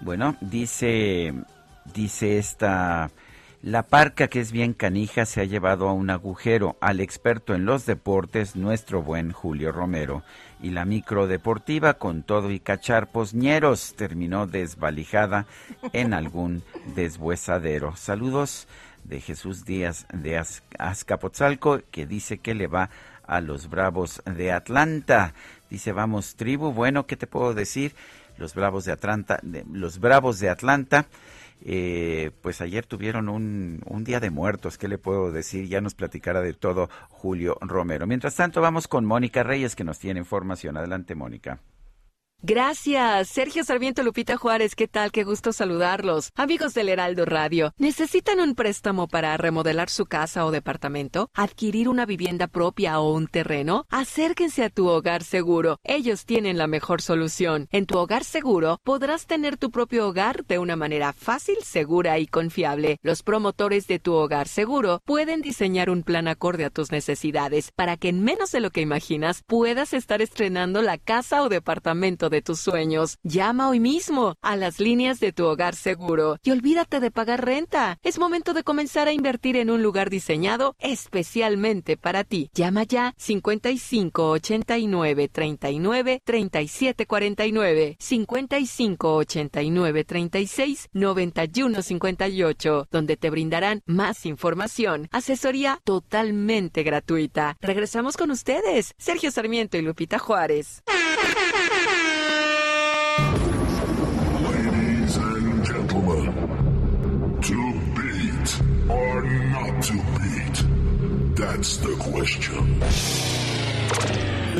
Bueno, 0.00 0.36
dice, 0.40 1.34
dice 1.92 2.38
esta, 2.38 3.10
la 3.60 3.82
parca 3.82 4.28
que 4.28 4.38
es 4.38 4.52
bien 4.52 4.72
canija 4.72 5.26
se 5.26 5.40
ha 5.40 5.44
llevado 5.44 5.88
a 5.88 5.92
un 5.92 6.10
agujero 6.10 6.76
al 6.80 7.00
experto 7.00 7.54
en 7.54 7.64
los 7.64 7.86
deportes, 7.86 8.54
nuestro 8.54 9.02
buen 9.02 9.32
Julio 9.32 9.72
Romero. 9.72 10.22
Y 10.64 10.70
la 10.70 10.86
micro 10.86 11.26
deportiva 11.26 11.92
con 11.94 12.22
todo 12.22 12.50
y 12.50 12.58
cacharpos 12.58 13.34
ñeros 13.34 13.92
terminó 13.96 14.46
desvalijada 14.46 15.44
en 15.92 16.14
algún 16.14 16.62
deshuesadero. 16.94 17.96
Saludos 17.96 18.66
de 19.04 19.20
Jesús 19.20 19.66
Díaz 19.66 20.06
de 20.10 20.38
Az- 20.38 20.62
Azcapotzalco, 20.78 21.80
que 21.90 22.06
dice 22.06 22.38
que 22.38 22.54
le 22.54 22.66
va 22.66 22.88
a 23.26 23.42
los 23.42 23.68
Bravos 23.68 24.22
de 24.24 24.52
Atlanta. 24.52 25.34
Dice, 25.68 25.92
vamos, 25.92 26.34
tribu. 26.36 26.72
Bueno, 26.72 27.06
¿qué 27.06 27.18
te 27.18 27.26
puedo 27.26 27.52
decir? 27.52 27.94
Los 28.38 28.54
Bravos 28.54 28.86
de 28.86 28.92
Atlanta, 28.92 29.38
de- 29.42 29.66
los 29.70 29.98
Bravos 30.00 30.38
de 30.40 30.48
Atlanta, 30.48 31.04
eh, 31.64 32.30
pues 32.42 32.60
ayer 32.60 32.84
tuvieron 32.84 33.28
un, 33.28 33.82
un 33.86 34.04
día 34.04 34.20
de 34.20 34.30
muertos. 34.30 34.76
¿Qué 34.76 34.86
le 34.86 34.98
puedo 34.98 35.32
decir? 35.32 35.66
Ya 35.66 35.80
nos 35.80 35.94
platicará 35.94 36.42
de 36.42 36.52
todo 36.52 36.90
Julio 37.08 37.56
Romero. 37.62 38.06
Mientras 38.06 38.36
tanto, 38.36 38.60
vamos 38.60 38.86
con 38.86 39.06
Mónica 39.06 39.42
Reyes, 39.42 39.74
que 39.74 39.82
nos 39.82 39.98
tiene 39.98 40.20
información. 40.20 40.76
Adelante, 40.76 41.14
Mónica. 41.14 41.60
Gracias, 42.46 43.28
Sergio 43.28 43.64
Sarmiento 43.64 44.02
Lupita 44.02 44.36
Juárez, 44.36 44.74
¿qué 44.74 44.86
tal? 44.86 45.12
Qué 45.12 45.24
gusto 45.24 45.54
saludarlos. 45.54 46.30
Amigos 46.34 46.74
del 46.74 46.90
Heraldo 46.90 47.24
Radio, 47.24 47.72
¿necesitan 47.78 48.38
un 48.38 48.54
préstamo 48.54 49.08
para 49.08 49.34
remodelar 49.38 49.88
su 49.88 50.04
casa 50.04 50.44
o 50.44 50.50
departamento? 50.50 51.30
¿Adquirir 51.32 51.88
una 51.88 52.04
vivienda 52.04 52.46
propia 52.46 53.00
o 53.00 53.14
un 53.14 53.28
terreno? 53.28 53.86
Acérquense 53.88 54.62
a 54.62 54.68
tu 54.68 54.88
hogar 54.88 55.22
seguro. 55.22 55.78
Ellos 55.84 56.26
tienen 56.26 56.58
la 56.58 56.66
mejor 56.66 57.00
solución. 57.00 57.66
En 57.72 57.86
tu 57.86 57.96
hogar 57.96 58.24
seguro 58.24 58.78
podrás 58.84 59.24
tener 59.24 59.56
tu 59.56 59.70
propio 59.70 60.06
hogar 60.06 60.44
de 60.44 60.58
una 60.58 60.76
manera 60.76 61.14
fácil, 61.14 61.56
segura 61.62 62.18
y 62.18 62.26
confiable. 62.26 62.98
Los 63.00 63.22
promotores 63.22 63.86
de 63.86 64.00
tu 64.00 64.12
hogar 64.12 64.48
seguro 64.48 65.00
pueden 65.06 65.40
diseñar 65.40 65.88
un 65.88 66.02
plan 66.02 66.28
acorde 66.28 66.66
a 66.66 66.70
tus 66.70 66.92
necesidades 66.92 67.72
para 67.74 67.96
que 67.96 68.10
en 68.10 68.22
menos 68.22 68.52
de 68.52 68.60
lo 68.60 68.68
que 68.68 68.82
imaginas 68.82 69.42
puedas 69.46 69.94
estar 69.94 70.20
estrenando 70.20 70.82
la 70.82 70.98
casa 70.98 71.42
o 71.42 71.48
departamento 71.48 72.28
de 72.28 72.33
tus 72.42 72.60
sueños. 72.60 73.18
Llama 73.22 73.68
hoy 73.68 73.80
mismo 73.80 74.36
a 74.42 74.56
las 74.56 74.80
líneas 74.80 75.20
de 75.20 75.32
tu 75.32 75.44
hogar 75.46 75.74
seguro 75.74 76.38
y 76.42 76.50
olvídate 76.50 77.00
de 77.00 77.10
pagar 77.10 77.44
renta. 77.44 77.98
Es 78.02 78.18
momento 78.18 78.54
de 78.54 78.64
comenzar 78.64 79.08
a 79.08 79.12
invertir 79.12 79.56
en 79.56 79.70
un 79.70 79.82
lugar 79.82 80.10
diseñado 80.10 80.76
especialmente 80.78 81.96
para 81.96 82.24
ti. 82.24 82.50
Llama 82.54 82.84
ya 82.84 83.14
55 83.16 84.30
89 84.30 85.28
39 85.28 86.20
37 86.24 87.06
49 87.06 87.96
55 87.98 89.14
89 89.14 90.04
36 90.04 90.88
91 90.92 91.82
58 91.82 92.88
donde 92.90 93.16
te 93.16 93.30
brindarán 93.30 93.82
más 93.86 94.26
información, 94.26 95.08
asesoría 95.12 95.80
totalmente 95.84 96.82
gratuita. 96.82 97.56
Regresamos 97.60 98.16
con 98.16 98.30
ustedes, 98.30 98.94
Sergio 98.98 99.30
Sarmiento 99.30 99.76
y 99.76 99.82
Lupita 99.82 100.18
Juárez. 100.18 100.82
That's 111.44 111.76
the 111.76 111.94
question. 111.96 112.80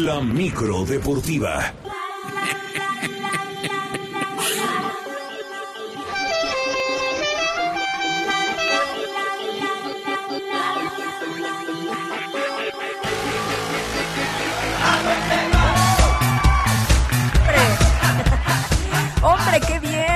La 0.04 0.20
micro 0.20 0.84
deportiva. 0.84 1.72
¡Hombre, 19.22 19.60
qué 19.66 19.78
bien! 19.80 20.13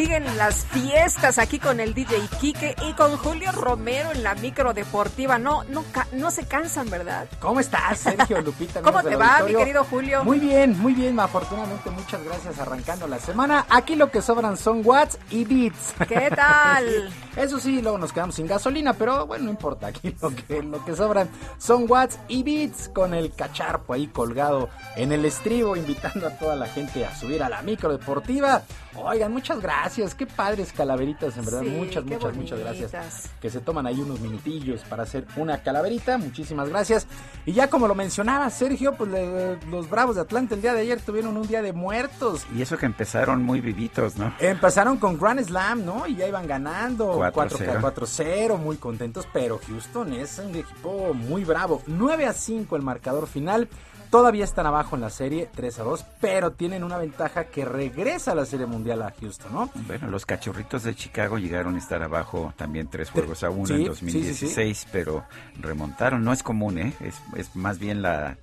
Siguen 0.00 0.24
las 0.38 0.64
fiestas 0.64 1.36
aquí 1.36 1.58
con 1.58 1.78
el 1.78 1.92
DJ 1.92 2.16
Quique 2.40 2.74
y 2.88 2.94
con 2.94 3.18
Julio 3.18 3.52
Romero 3.52 4.12
en 4.12 4.22
la 4.22 4.34
micro 4.34 4.72
deportiva. 4.72 5.38
No, 5.38 5.62
no, 5.64 5.84
no 6.12 6.30
se 6.30 6.46
cansan, 6.46 6.88
¿verdad? 6.88 7.28
¿Cómo 7.38 7.60
estás, 7.60 7.98
Sergio 7.98 8.40
Lupita? 8.40 8.80
¿Cómo 8.80 9.02
te 9.02 9.14
va, 9.14 9.42
mi 9.46 9.54
querido 9.54 9.84
Julio? 9.84 10.24
Muy 10.24 10.38
bien, 10.38 10.78
muy 10.80 10.94
bien, 10.94 11.20
afortunadamente, 11.20 11.90
muchas 11.90 12.24
gracias 12.24 12.58
arrancando 12.58 13.06
la 13.08 13.18
semana. 13.18 13.66
Aquí 13.68 13.94
lo 13.94 14.10
que 14.10 14.22
sobran 14.22 14.56
son 14.56 14.80
watts 14.82 15.18
y 15.28 15.44
beats. 15.44 15.92
¿Qué 16.08 16.30
tal? 16.34 17.12
Eso 17.36 17.60
sí, 17.60 17.82
luego 17.82 17.98
nos 17.98 18.14
quedamos 18.14 18.36
sin 18.36 18.46
gasolina, 18.46 18.94
pero 18.94 19.26
bueno, 19.26 19.44
no 19.44 19.50
importa, 19.50 19.88
aquí 19.88 20.16
lo 20.22 20.34
que, 20.34 20.62
lo 20.62 20.82
que 20.82 20.96
sobran 20.96 21.28
son 21.58 21.84
watts 21.86 22.18
y 22.26 22.42
beats 22.42 22.88
con 22.88 23.12
el 23.12 23.34
cacharpo 23.34 23.92
ahí 23.92 24.06
colgado 24.06 24.70
en 24.96 25.12
el 25.12 25.26
estribo, 25.26 25.76
invitando 25.76 26.26
a 26.26 26.30
toda 26.30 26.56
la 26.56 26.68
gente 26.68 27.04
a 27.04 27.14
subir 27.14 27.42
a 27.42 27.50
la 27.50 27.60
micro 27.60 27.92
deportiva. 27.92 28.62
Oigan, 28.96 29.32
muchas 29.32 29.60
gracias, 29.60 30.14
qué 30.14 30.26
padres 30.26 30.72
calaveritas, 30.72 31.36
en 31.36 31.44
verdad, 31.44 31.60
Sí, 31.62 31.68
muchas, 31.68 32.04
muchas, 32.04 32.36
muchas 32.36 32.58
gracias 32.58 33.30
que 33.40 33.48
se 33.48 33.60
toman 33.60 33.86
ahí 33.86 34.00
unos 34.00 34.18
minutillos 34.20 34.80
para 34.82 35.04
hacer 35.04 35.26
una 35.36 35.62
calaverita. 35.62 36.18
Muchísimas 36.18 36.68
gracias. 36.68 37.06
Y 37.46 37.52
ya 37.52 37.70
como 37.70 37.86
lo 37.86 37.94
mencionaba 37.94 38.50
Sergio, 38.50 38.94
pues 38.94 39.10
le- 39.10 39.56
los 39.70 39.88
Bravos 39.88 40.16
de 40.16 40.22
Atlanta 40.22 40.54
el 40.56 40.62
día 40.62 40.74
de 40.74 40.80
ayer 40.80 41.00
tuvieron 41.00 41.36
un 41.36 41.46
día 41.46 41.62
de 41.62 41.72
muertos. 41.72 42.44
Y 42.54 42.62
eso 42.62 42.76
que 42.76 42.86
empezaron 42.86 43.42
muy 43.44 43.60
vivitos, 43.60 44.16
¿no? 44.16 44.34
Empezaron 44.40 44.98
con 44.98 45.18
Grand 45.18 45.40
Slam, 45.40 45.84
¿no? 45.84 46.06
Y 46.08 46.16
ya 46.16 46.26
iban 46.26 46.46
ganando 46.48 47.16
4-0. 47.32 47.80
4-0, 47.80 48.56
muy 48.58 48.76
contentos, 48.76 49.26
pero 49.32 49.60
Houston 49.68 50.12
es 50.14 50.38
un 50.40 50.54
equipo 50.56 51.14
muy 51.14 51.44
bravo. 51.44 51.80
9 51.86 52.26
a 52.26 52.32
5 52.32 52.76
el 52.76 52.82
marcador 52.82 53.26
final. 53.28 53.68
Todavía 54.10 54.42
están 54.44 54.66
abajo 54.66 54.96
en 54.96 55.02
la 55.02 55.10
serie, 55.10 55.48
3 55.54 55.78
a 55.78 55.82
2, 55.84 56.04
pero 56.20 56.50
tienen 56.50 56.82
una 56.82 56.98
ventaja 56.98 57.44
que 57.44 57.64
regresa 57.64 58.32
a 58.32 58.34
la 58.34 58.44
serie 58.44 58.66
mundial 58.66 59.02
a 59.02 59.14
Houston, 59.20 59.52
¿no? 59.52 59.70
Bueno, 59.86 60.08
los 60.08 60.26
cachorritos 60.26 60.82
de 60.82 60.96
Chicago 60.96 61.38
llegaron 61.38 61.76
a 61.76 61.78
estar 61.78 62.02
abajo 62.02 62.52
también 62.56 62.88
tres 62.88 63.10
juegos 63.10 63.44
a 63.44 63.50
uno 63.50 63.66
Sí, 63.66 63.74
en 63.74 63.80
sí, 63.82 63.86
2016, 63.88 64.86
pero 64.90 65.24
remontaron. 65.60 66.24
No 66.24 66.32
es 66.32 66.42
común, 66.42 66.78
¿eh? 66.78 66.92
Es, 67.00 67.20
es 67.36 67.54
más 67.54 67.78
bien 67.78 68.02
la, 68.02 68.36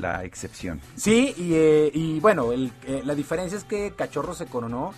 la 0.00 0.24
excepción. 0.24 0.80
Sí, 0.96 1.32
y, 1.36 1.54
eh, 1.54 1.90
y 1.94 2.18
bueno, 2.18 2.50
el, 2.50 2.72
eh, 2.86 3.02
la 3.04 3.14
diferencia 3.14 3.56
es 3.56 3.62
que 3.64 3.92
Cachorro 3.94 4.34
se 4.34 4.46
coronó 4.46 4.92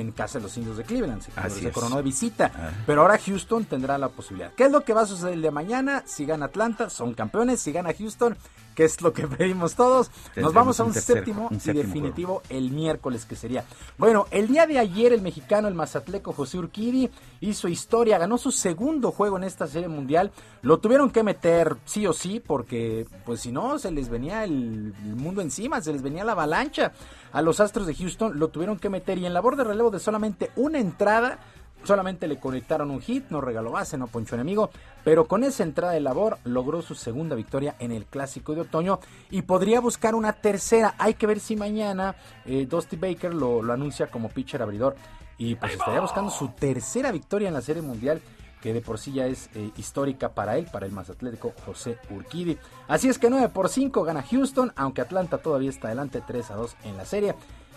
en 0.00 0.12
casa 0.12 0.38
de 0.38 0.44
los 0.44 0.56
indios 0.56 0.76
de 0.76 0.84
Cleveland, 0.84 1.22
se, 1.22 1.32
Así 1.36 1.60
se 1.60 1.70
coronó 1.72 1.96
de 1.96 2.02
visita, 2.02 2.74
pero 2.86 3.02
ahora 3.02 3.18
Houston 3.18 3.64
tendrá 3.64 3.98
la 3.98 4.08
posibilidad. 4.08 4.52
¿Qué 4.54 4.64
es 4.64 4.72
lo 4.72 4.84
que 4.84 4.92
va 4.94 5.02
a 5.02 5.06
suceder 5.06 5.34
el 5.34 5.42
de 5.42 5.50
mañana? 5.50 6.02
Si 6.06 6.24
gana 6.26 6.46
Atlanta, 6.46 6.90
son 6.90 7.14
campeones, 7.14 7.60
si 7.60 7.72
gana 7.72 7.92
Houston, 7.96 8.36
que 8.74 8.84
es 8.84 9.02
lo 9.02 9.12
que 9.12 9.26
pedimos 9.28 9.74
todos, 9.74 10.10
nos 10.36 10.52
vamos 10.54 10.80
a 10.80 10.84
un 10.84 10.90
un, 10.90 10.94
tercer- 10.94 11.00
séptimo 11.16 11.48
un 11.50 11.56
y 11.56 11.60
séptimo 11.60 11.82
definitivo 11.86 12.42
el 12.48 12.70
miércoles 12.70 13.24
que 13.26 13.36
sería. 13.36 13.64
Bueno, 13.98 14.26
el 14.30 14.48
día 14.48 14.66
de 14.66 14.78
ayer 14.78 15.12
el 15.12 15.20
mexicano, 15.22 15.68
el 15.68 15.74
mazatleco 15.74 16.32
José 16.32 16.58
Urquidi, 16.58 17.10
hizo 17.40 17.68
historia, 17.68 18.18
ganó 18.18 18.38
su 18.38 18.50
segundo 18.50 19.10
juego 19.12 19.36
en 19.36 19.44
esta 19.44 19.66
serie 19.66 19.88
mundial. 19.88 20.32
Lo 20.62 20.78
tuvieron 20.78 21.10
que 21.10 21.22
meter 21.22 21.76
sí 21.84 22.06
o 22.06 22.12
sí, 22.12 22.40
porque 22.40 23.06
pues 23.26 23.40
si 23.40 23.52
no, 23.52 23.78
se 23.78 23.90
les 23.90 24.08
venía 24.08 24.44
el, 24.44 24.94
el 25.04 25.16
mundo 25.16 25.42
encima, 25.42 25.80
se 25.82 25.92
les 25.92 26.00
venía 26.02 26.24
la 26.24 26.32
avalancha. 26.32 26.92
A 27.32 27.42
los 27.42 27.60
Astros 27.60 27.86
de 27.86 27.94
Houston 27.94 28.38
lo 28.38 28.48
tuvieron 28.48 28.78
que 28.78 28.90
meter 28.90 29.18
y 29.18 29.26
en 29.26 29.34
labor 29.34 29.56
de 29.56 29.64
relevo 29.64 29.90
de 29.90 29.98
solamente 29.98 30.50
una 30.56 30.78
entrada, 30.78 31.38
Solamente 31.84 32.28
le 32.28 32.38
conectaron 32.38 32.90
un 32.90 33.00
hit, 33.00 33.24
no 33.30 33.40
regaló 33.40 33.72
base, 33.72 33.98
no 33.98 34.06
ponchó 34.06 34.36
enemigo, 34.36 34.70
pero 35.02 35.26
con 35.26 35.42
esa 35.42 35.64
entrada 35.64 35.92
de 35.92 36.00
labor 36.00 36.38
logró 36.44 36.80
su 36.80 36.94
segunda 36.94 37.34
victoria 37.34 37.74
en 37.80 37.90
el 37.90 38.06
clásico 38.06 38.54
de 38.54 38.60
otoño 38.60 39.00
y 39.30 39.42
podría 39.42 39.80
buscar 39.80 40.14
una 40.14 40.32
tercera. 40.32 40.94
Hay 40.98 41.14
que 41.14 41.26
ver 41.26 41.40
si 41.40 41.56
mañana 41.56 42.14
eh, 42.46 42.66
Dusty 42.66 42.96
Baker 42.96 43.34
lo, 43.34 43.62
lo 43.62 43.72
anuncia 43.72 44.06
como 44.06 44.28
pitcher 44.28 44.62
abridor 44.62 44.94
y 45.38 45.56
pues 45.56 45.72
estaría 45.72 46.00
buscando 46.00 46.30
su 46.30 46.48
tercera 46.50 47.10
victoria 47.10 47.48
en 47.48 47.54
la 47.54 47.62
Serie 47.62 47.82
Mundial 47.82 48.22
que 48.62 48.72
de 48.72 48.80
por 48.80 48.98
sí 48.98 49.12
ya 49.12 49.26
es 49.26 49.50
eh, 49.54 49.70
histórica 49.76 50.30
para 50.30 50.56
él, 50.56 50.66
para 50.72 50.86
el 50.86 50.92
más 50.92 51.10
atlético 51.10 51.52
José 51.66 51.98
Urquidi. 52.10 52.56
Así 52.88 53.08
es 53.08 53.18
que 53.18 53.28
9 53.28 53.48
por 53.48 53.68
5 53.68 54.02
gana 54.04 54.22
Houston, 54.22 54.72
aunque 54.76 55.00
Atlanta 55.00 55.38
todavía 55.38 55.68
está 55.68 55.88
adelante 55.88 56.22
3 56.26 56.50
a 56.52 56.54
2 56.54 56.76
en 56.84 56.96
la 56.96 57.04
serie. 57.04 57.34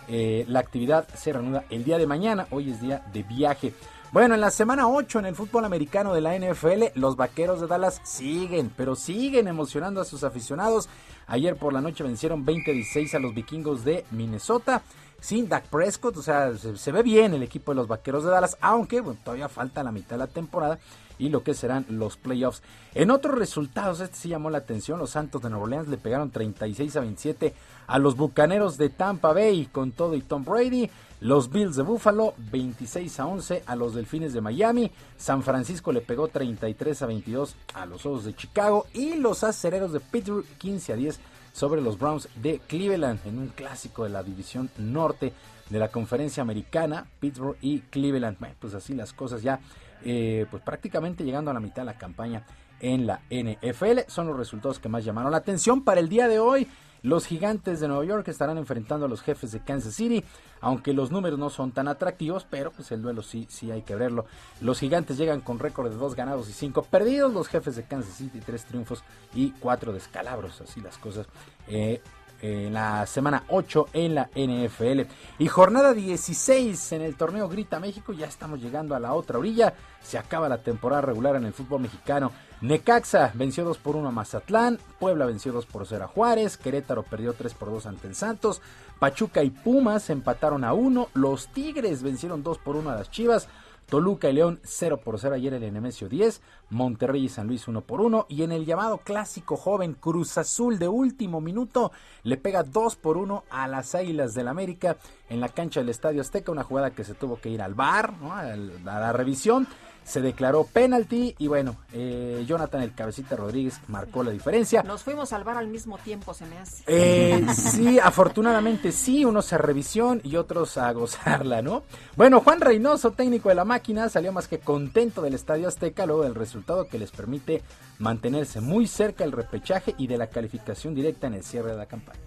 Eh, 0.08 0.46
la 0.48 0.60
actividad 0.60 1.08
se 1.16 1.34
reanuda 1.34 1.66
el 1.70 1.84
día 1.84 1.98
de 1.98 2.06
mañana, 2.06 2.48
hoy 2.52 2.70
es 2.70 2.80
día 2.80 3.04
de 3.12 3.24
viaje. 3.24 3.74
Bueno, 4.12 4.36
en 4.36 4.42
la 4.42 4.52
semana 4.52 4.88
8 4.88 5.20
en 5.20 5.26
el 5.26 5.36
fútbol 5.36 5.66
americano 5.66 6.14
de 6.14 6.22
la 6.22 6.38
NFL, 6.38 6.84
los 6.94 7.18
Vaqueros 7.18 7.60
de 7.60 7.68
Dallas 7.68 8.00
siguen, 8.04 8.72
pero 8.78 8.96
siguen 8.96 9.48
emocionando 9.48 10.00
a 10.00 10.06
sus 10.06 10.24
aficionados. 10.24 10.88
Ayer 11.28 11.58
por 11.58 11.74
la 11.74 11.82
noche 11.82 12.04
vencieron 12.04 12.46
20-16 12.46 13.16
a 13.16 13.20
los 13.20 13.34
vikingos 13.34 13.84
de 13.84 14.06
Minnesota 14.12 14.84
sin 15.20 15.50
Dak 15.50 15.66
Prescott, 15.68 16.18
o 16.18 16.22
sea, 16.22 16.52
se, 16.56 16.92
ve 16.92 17.04
bien 17.04 17.34
el 17.34 17.44
equipo 17.44 17.72
de 17.72 17.76
los 17.76 17.88
Vaqueros 17.88 18.24
de 18.24 18.32
Dallas, 18.32 18.58
aunque 18.62 19.02
todavía 19.24 19.50
falta 19.50 19.84
la 19.84 19.92
mitad 19.92 20.12
de 20.12 20.20
la 20.20 20.28
temporada 20.28 20.80
y 21.18 21.30
lo 21.30 21.44
que 21.44 21.54
serán 21.54 21.86
los 21.90 22.18
playoffs. 22.18 22.62
En 22.94 23.12
otros 23.12 23.38
resultados, 23.38 24.02
este 24.02 24.18
sí 24.18 24.30
llamó 24.30 24.50
la 24.50 24.60
atención, 24.60 25.00
los 25.00 25.12
Santos 25.12 25.42
de 25.42 25.50
Nueva 25.50 25.64
Orleans 25.64 25.88
le 25.88 25.98
pegaron 25.98 26.32
36 26.32 26.96
a 26.96 27.00
27 27.00 27.54
a 27.88 28.00
los 28.00 28.16
Bucaneros 28.16 28.78
de 28.78 28.90
Tampa 28.90 29.34
Bay 29.34 29.68
con 29.72 29.92
todo 29.92 30.16
y 30.16 30.22
Tom 30.22 30.44
Brady. 30.44 30.90
Los 31.22 31.50
Bills 31.50 31.78
de 31.78 31.84
Buffalo 31.84 32.34
26 32.52 33.20
a 33.20 33.26
11 33.26 33.64
a 33.66 33.76
los 33.76 33.96
Delfines 33.96 34.34
de 34.34 34.42
Miami. 34.42 34.92
San 35.18 35.44
Francisco 35.44 35.92
le 35.94 36.02
pegó 36.02 36.28
33 36.28 37.02
a 37.02 37.06
22 37.06 37.56
a 37.74 37.86
los 37.86 38.06
Osos 38.06 38.26
de 38.26 38.36
Chicago 38.36 38.86
y 38.94 39.16
los 39.16 39.44
Acereros 39.44 39.94
de 39.94 40.02
Pittsburgh 40.02 40.46
15 40.58 40.94
a 40.94 40.96
10 40.98 41.20
sobre 41.56 41.82
los 41.82 41.98
Browns 41.98 42.28
de 42.36 42.60
Cleveland 42.68 43.20
en 43.26 43.40
un 43.40 43.48
clásico 43.48 44.04
de 44.04 44.10
la 44.10 44.24
división 44.24 44.70
norte 44.78 45.32
de 45.70 45.80
la 45.80 45.88
conferencia 45.88 46.44
americana, 46.44 47.08
Pittsburgh 47.22 47.56
y 47.62 47.80
Cleveland. 47.80 48.38
pues 48.60 48.74
así 48.74 48.94
las 48.94 49.14
cosas 49.14 49.42
ya, 49.42 49.62
eh, 50.04 50.46
pues 50.52 50.62
prácticamente 50.62 51.24
llegando 51.24 51.52
a 51.52 51.54
la 51.54 51.62
mitad 51.62 51.84
de 51.84 51.86
la 51.86 51.98
campaña 51.98 52.46
en 52.82 53.08
la 53.08 53.22
NFL. 53.30 54.00
Son 54.08 54.28
los 54.28 54.38
resultados 54.38 54.80
que 54.80 54.90
más 54.90 55.06
llamaron 55.06 55.32
la 55.32 55.38
atención 55.38 55.82
para 55.82 56.02
el 56.02 56.10
día 56.10 56.28
de 56.28 56.40
hoy. 56.40 56.68
Los 57.06 57.28
gigantes 57.28 57.80
de 57.80 57.88
Nueva 57.88 58.04
York 58.04 58.28
estarán 58.30 58.58
enfrentando 58.58 59.06
a 59.06 59.08
los 59.08 59.22
jefes 59.22 59.52
de 59.52 59.60
Kansas 59.60 59.94
City, 59.94 60.24
aunque 60.60 60.92
los 60.92 61.12
números 61.12 61.38
no 61.38 61.52
son 61.52 61.72
tan 61.72 61.88
atractivos, 61.88 62.48
pero 62.50 62.72
pues 62.72 62.92
el 62.92 63.04
duelo 63.04 63.22
sí, 63.22 63.46
sí 63.48 63.70
hay 63.70 63.84
que 63.84 63.94
verlo. 63.94 64.26
Los 64.60 64.80
gigantes 64.80 65.16
llegan 65.16 65.42
con 65.42 65.60
récord 65.60 65.92
de 65.92 65.98
dos 65.98 66.16
ganados 66.16 66.50
y 66.50 66.54
cinco 66.54 66.82
perdidos, 66.82 67.32
los 67.32 67.48
jefes 67.48 67.76
de 67.76 67.84
Kansas 67.84 68.16
City 68.16 68.40
tres 68.44 68.66
triunfos 68.66 69.04
y 69.36 69.52
cuatro 69.52 69.94
descalabros, 69.94 70.60
así 70.62 70.82
las 70.82 70.98
cosas. 70.98 71.28
Eh, 71.68 72.02
en 72.46 72.74
la 72.74 73.06
semana 73.06 73.44
8 73.50 73.88
en 73.94 74.16
la 74.16 74.30
NFL. 74.36 75.02
Y 75.40 75.48
jornada 75.48 75.94
16 75.94 76.92
en 76.92 77.02
el 77.02 77.16
torneo 77.16 77.50
Grita 77.50 77.80
México. 77.80 78.14
Ya 78.14 78.28
estamos 78.28 78.62
llegando 78.62 78.96
a 78.96 79.00
la 79.00 79.14
otra 79.14 79.40
orilla. 79.40 79.74
Se 80.02 80.18
acaba 80.18 80.48
la 80.50 80.60
temporada 80.60 81.02
regular 81.02 81.36
en 81.36 81.46
el 81.46 81.54
fútbol 81.54 81.82
mexicano. 81.82 82.32
Necaxa 82.62 83.32
venció 83.34 83.66
2 83.66 83.78
por 83.80 83.96
1 83.96 84.08
a 84.08 84.12
Mazatlán. 84.12 84.80
Puebla 85.00 85.26
venció 85.26 85.52
2 85.52 85.66
por 85.66 85.88
0 85.88 86.06
a 86.06 86.08
Juárez. 86.08 86.58
Querétaro 86.58 87.04
perdió 87.04 87.34
3 87.34 87.54
por 87.54 87.72
2 87.72 87.86
ante 87.88 88.08
el 88.08 88.16
Santos. 88.16 88.62
Pachuca 89.00 89.44
y 89.44 89.50
Pumas 89.50 90.10
empataron 90.10 90.64
a 90.64 90.74
1. 90.74 91.10
Los 91.14 91.48
Tigres 91.48 92.04
vencieron 92.04 92.44
2 92.44 92.58
por 92.60 92.76
1 92.76 92.90
a 92.90 92.96
las 92.96 93.12
Chivas. 93.12 93.48
Toluca 93.88 94.30
y 94.30 94.34
León 94.34 94.60
0 94.64 95.02
por 95.04 95.20
0 95.20 95.36
ayer 95.36 95.54
en 95.54 95.64
el 95.64 95.74
Nemesio 95.74 96.10
10, 96.10 96.42
Monterrey 96.70 97.26
y 97.26 97.30
San 97.30 97.48
Luis 97.48 97.68
1 97.68 97.82
por 97.82 98.02
1 98.02 98.26
y 98.30 98.44
en 98.44 98.52
el 98.52 98.66
llamado 98.66 98.98
clásico 98.98 99.56
joven 99.58 99.94
Cruz 99.94 100.38
Azul 100.38 100.80
de 100.80 100.88
último 100.88 101.42
minuto 101.42 101.92
le 102.24 102.38
pega 102.38 102.64
2 102.64 102.96
por 102.96 103.18
1 103.18 103.44
a 103.50 103.68
las 103.68 103.96
Águilas 103.96 104.34
del 104.34 104.48
América 104.48 104.98
en 105.30 105.40
la 105.40 105.50
cancha 105.50 105.80
del 105.80 105.90
Estadio 105.90 106.22
Azteca, 106.22 106.52
una 106.52 106.64
jugada 106.64 106.92
que 106.92 107.04
se 107.04 107.14
tuvo 107.14 107.40
que 107.40 107.50
ir 107.50 107.62
al 107.62 107.74
bar, 107.74 108.14
a 108.24 108.56
la 108.56 109.14
revisión 109.14 109.68
se 110.06 110.22
declaró 110.22 110.66
penalti 110.66 111.36
y 111.40 111.48
bueno, 111.48 111.76
eh, 111.92 112.46
Jonathan 112.48 112.82
el 112.84 112.94
Cabecita 112.94 113.36
Rodríguez 113.36 113.80
marcó 113.88 114.24
la 114.24 114.32
diferencia. 114.32 114.84
Nos 114.84 115.04
fuimos 115.04 115.34
a 115.34 115.36
salvar 115.38 115.58
al 115.58 115.68
mismo 115.68 115.98
tiempo, 115.98 116.34
se 116.34 116.46
me 116.46 116.58
hace. 116.60 116.84
Eh, 116.88 117.46
sí, 117.54 118.00
afortunadamente 118.00 118.92
sí, 118.92 119.26
unos 119.26 119.52
a 119.52 119.58
revisión 119.58 120.22
y 120.24 120.36
otros 120.36 120.78
a 120.78 120.92
gozarla, 120.94 121.62
¿no? 121.62 121.84
Bueno, 122.16 122.40
Juan 122.42 122.62
Reynoso, 122.62 123.12
técnico 123.12 123.50
de 123.50 123.56
la 123.56 123.66
máquina, 123.66 124.08
salió 124.10 124.32
más 124.32 124.48
que 124.48 124.60
contento 124.60 125.24
del 125.24 125.34
Estadio 125.34 125.68
Azteca 125.68 126.06
luego 126.06 126.24
del 126.24 126.36
resultado 126.36 126.88
que 126.88 127.00
les 127.00 127.12
permite 127.12 127.64
mantenerse 127.98 128.62
muy 128.62 128.88
cerca 128.88 129.24
del 129.24 129.34
repechaje 129.34 129.96
y 129.98 130.08
de 130.08 130.18
la 130.18 130.28
calificación 130.28 130.94
directa 130.94 131.28
en 131.28 131.34
el 131.34 131.44
cierre 131.44 131.72
de 131.72 131.78
la 131.78 131.88
campaña. 131.88 132.20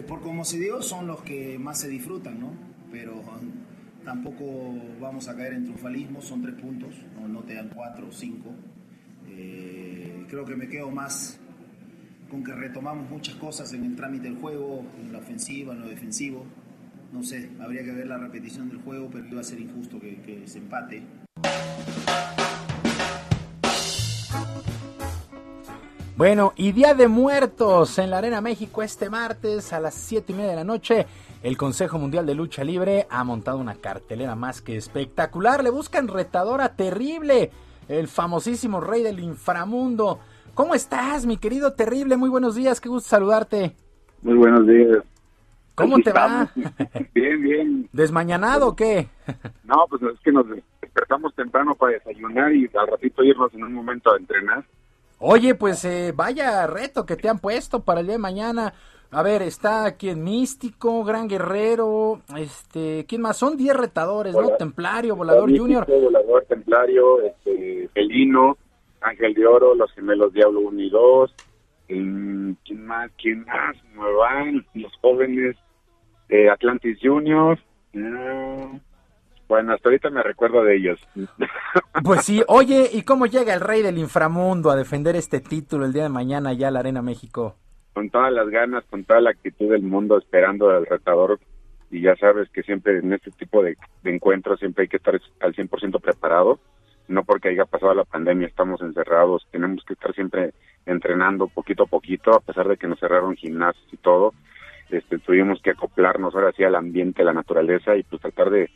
Por 0.00 0.22
como 0.22 0.44
se 0.44 0.58
dio, 0.58 0.80
son 0.80 1.06
los 1.06 1.22
que 1.22 1.58
más 1.58 1.80
se 1.80 1.88
disfrutan, 1.88 2.40
¿no? 2.40 2.52
Pero 2.90 3.22
tampoco 4.04 4.74
vamos 5.00 5.28
a 5.28 5.36
caer 5.36 5.54
en 5.54 5.64
triunfalismo, 5.64 6.22
son 6.22 6.42
tres 6.42 6.54
puntos, 6.54 6.94
no, 7.28 7.40
te 7.40 7.54
dan 7.54 7.70
cuatro 7.74 8.08
o 8.08 8.12
cinco. 8.12 8.50
Eh, 9.28 10.24
creo 10.28 10.44
que 10.44 10.56
me 10.56 10.68
quedo 10.68 10.90
más 10.90 11.38
con 12.30 12.42
que 12.42 12.52
retomamos 12.52 13.10
muchas 13.10 13.34
cosas 13.34 13.72
en 13.74 13.84
el 13.84 13.94
trámite 13.94 14.28
del 14.28 14.38
juego, 14.38 14.86
en 14.98 15.12
la 15.12 15.18
ofensiva, 15.18 15.74
en 15.74 15.80
lo 15.80 15.88
defensivo. 15.88 16.46
No 17.12 17.22
sé, 17.22 17.50
habría 17.60 17.84
que 17.84 17.92
ver 17.92 18.06
la 18.06 18.16
repetición 18.16 18.70
del 18.70 18.78
juego, 18.78 19.10
pero 19.12 19.26
iba 19.26 19.40
a 19.40 19.44
ser 19.44 19.60
injusto 19.60 20.00
que, 20.00 20.16
que 20.22 20.48
se 20.48 20.58
empate. 20.58 21.02
Bueno, 26.14 26.52
y 26.56 26.72
Día 26.72 26.92
de 26.92 27.08
Muertos 27.08 27.98
en 27.98 28.10
la 28.10 28.18
Arena 28.18 28.42
México 28.42 28.82
este 28.82 29.08
martes 29.08 29.72
a 29.72 29.80
las 29.80 29.94
7 29.94 30.32
y 30.32 30.36
media 30.36 30.50
de 30.50 30.56
la 30.56 30.64
noche. 30.64 31.06
El 31.42 31.56
Consejo 31.56 31.98
Mundial 31.98 32.26
de 32.26 32.34
Lucha 32.34 32.62
Libre 32.64 33.06
ha 33.08 33.24
montado 33.24 33.56
una 33.56 33.76
cartelera 33.76 34.36
más 34.36 34.60
que 34.60 34.76
espectacular. 34.76 35.64
Le 35.64 35.70
buscan 35.70 36.08
retadora 36.08 36.76
terrible, 36.76 37.50
el 37.88 38.08
famosísimo 38.08 38.80
rey 38.80 39.02
del 39.02 39.20
inframundo. 39.20 40.20
¿Cómo 40.52 40.74
estás, 40.74 41.24
mi 41.24 41.38
querido 41.38 41.72
terrible? 41.72 42.18
Muy 42.18 42.28
buenos 42.28 42.56
días, 42.56 42.78
qué 42.78 42.90
gusto 42.90 43.08
saludarte. 43.08 43.74
Muy 44.20 44.34
buenos 44.34 44.66
días. 44.66 44.98
¿Cómo 45.74 45.98
te 46.00 46.12
va? 46.12 46.50
Bien, 47.14 47.40
bien. 47.40 47.88
¿Desmañanado 47.90 48.68
o 48.68 48.76
qué? 48.76 49.08
No, 49.64 49.86
pues 49.88 50.02
es 50.02 50.20
que 50.20 50.30
nos 50.30 50.44
despertamos 50.82 51.34
temprano 51.34 51.74
para 51.74 51.94
desayunar 51.94 52.54
y 52.54 52.68
al 52.74 52.88
ratito 52.88 53.24
irnos 53.24 53.54
en 53.54 53.64
un 53.64 53.72
momento 53.72 54.12
a 54.12 54.18
entrenar. 54.18 54.62
Oye, 55.24 55.54
pues 55.54 55.84
eh, 55.84 56.12
vaya 56.12 56.66
reto 56.66 57.06
que 57.06 57.14
te 57.14 57.28
han 57.28 57.38
puesto 57.38 57.84
para 57.84 58.00
el 58.00 58.06
día 58.06 58.16
de 58.16 58.22
mañana. 58.22 58.74
A 59.12 59.22
ver, 59.22 59.42
está 59.42 59.84
aquí 59.84 60.08
en 60.08 60.24
Místico, 60.24 61.04
Gran 61.04 61.28
Guerrero, 61.28 62.22
este, 62.36 63.06
¿quién 63.06 63.20
más? 63.20 63.36
Son 63.36 63.56
10 63.56 63.76
retadores, 63.76 64.34
¿no? 64.34 64.56
Templario, 64.56 65.14
Volador 65.14 65.56
Junior. 65.56 65.86
Volador, 65.86 66.44
Templario, 66.48 67.22
este, 67.22 67.88
Felino, 67.94 68.56
Ángel 69.00 69.34
de 69.34 69.46
Oro, 69.46 69.76
Los 69.76 69.92
Gemelos 69.92 70.32
Diablo 70.32 70.58
1 70.60 70.80
y 70.80 70.90
2. 70.90 71.34
¿Quién 71.86 72.84
más? 72.84 73.10
¿Quién 73.16 73.44
más? 73.44 73.76
Nuevan, 73.94 74.66
los 74.74 74.92
jóvenes, 75.00 75.56
eh, 76.30 76.50
Atlantis 76.50 76.98
Junior. 77.00 77.60
Mm, 77.92 78.76
bueno, 79.52 79.74
hasta 79.74 79.90
ahorita 79.90 80.08
me 80.08 80.22
recuerdo 80.22 80.64
de 80.64 80.76
ellos. 80.76 80.98
Pues 82.02 82.24
sí, 82.24 82.42
oye, 82.48 82.88
¿y 82.90 83.02
cómo 83.02 83.26
llega 83.26 83.52
el 83.52 83.60
rey 83.60 83.82
del 83.82 83.98
inframundo 83.98 84.70
a 84.70 84.76
defender 84.76 85.14
este 85.14 85.40
título 85.40 85.84
el 85.84 85.92
día 85.92 86.04
de 86.04 86.08
mañana 86.08 86.54
ya 86.54 86.68
a 86.68 86.70
la 86.70 86.80
Arena 86.80 87.02
México? 87.02 87.56
Con 87.92 88.08
todas 88.08 88.32
las 88.32 88.48
ganas, 88.48 88.82
con 88.90 89.04
toda 89.04 89.20
la 89.20 89.30
actitud 89.30 89.70
del 89.70 89.82
mundo, 89.82 90.16
esperando 90.16 90.70
al 90.70 90.86
retador. 90.86 91.38
Y 91.90 92.00
ya 92.00 92.16
sabes 92.16 92.48
que 92.48 92.62
siempre 92.62 92.98
en 92.98 93.12
este 93.12 93.30
tipo 93.32 93.62
de, 93.62 93.76
encuentros 94.04 94.58
siempre 94.58 94.84
hay 94.84 94.88
que 94.88 94.96
estar 94.96 95.20
al 95.40 95.54
100% 95.54 96.00
preparado. 96.00 96.58
No 97.08 97.24
porque 97.24 97.50
haya 97.50 97.66
pasado 97.66 97.94
la 97.94 98.04
pandemia, 98.04 98.48
estamos 98.48 98.80
encerrados, 98.80 99.46
tenemos 99.50 99.84
que 99.84 99.92
estar 99.92 100.14
siempre 100.14 100.54
entrenando 100.86 101.46
poquito 101.46 101.84
a 101.84 101.86
poquito, 101.86 102.32
a 102.34 102.40
pesar 102.40 102.66
de 102.68 102.78
que 102.78 102.88
nos 102.88 102.98
cerraron 102.98 103.36
gimnasios 103.36 103.86
y 103.92 103.98
todo. 103.98 104.32
Este, 104.90 105.18
tuvimos 105.18 105.60
que 105.62 105.70
acoplarnos 105.70 106.34
ahora 106.34 106.52
sí 106.52 106.64
al 106.64 106.74
ambiente, 106.74 107.22
a 107.22 107.26
la 107.26 107.32
naturaleza 107.34 107.96
y 107.96 108.02
pues 108.02 108.20
tratar 108.22 108.50
de 108.50 108.70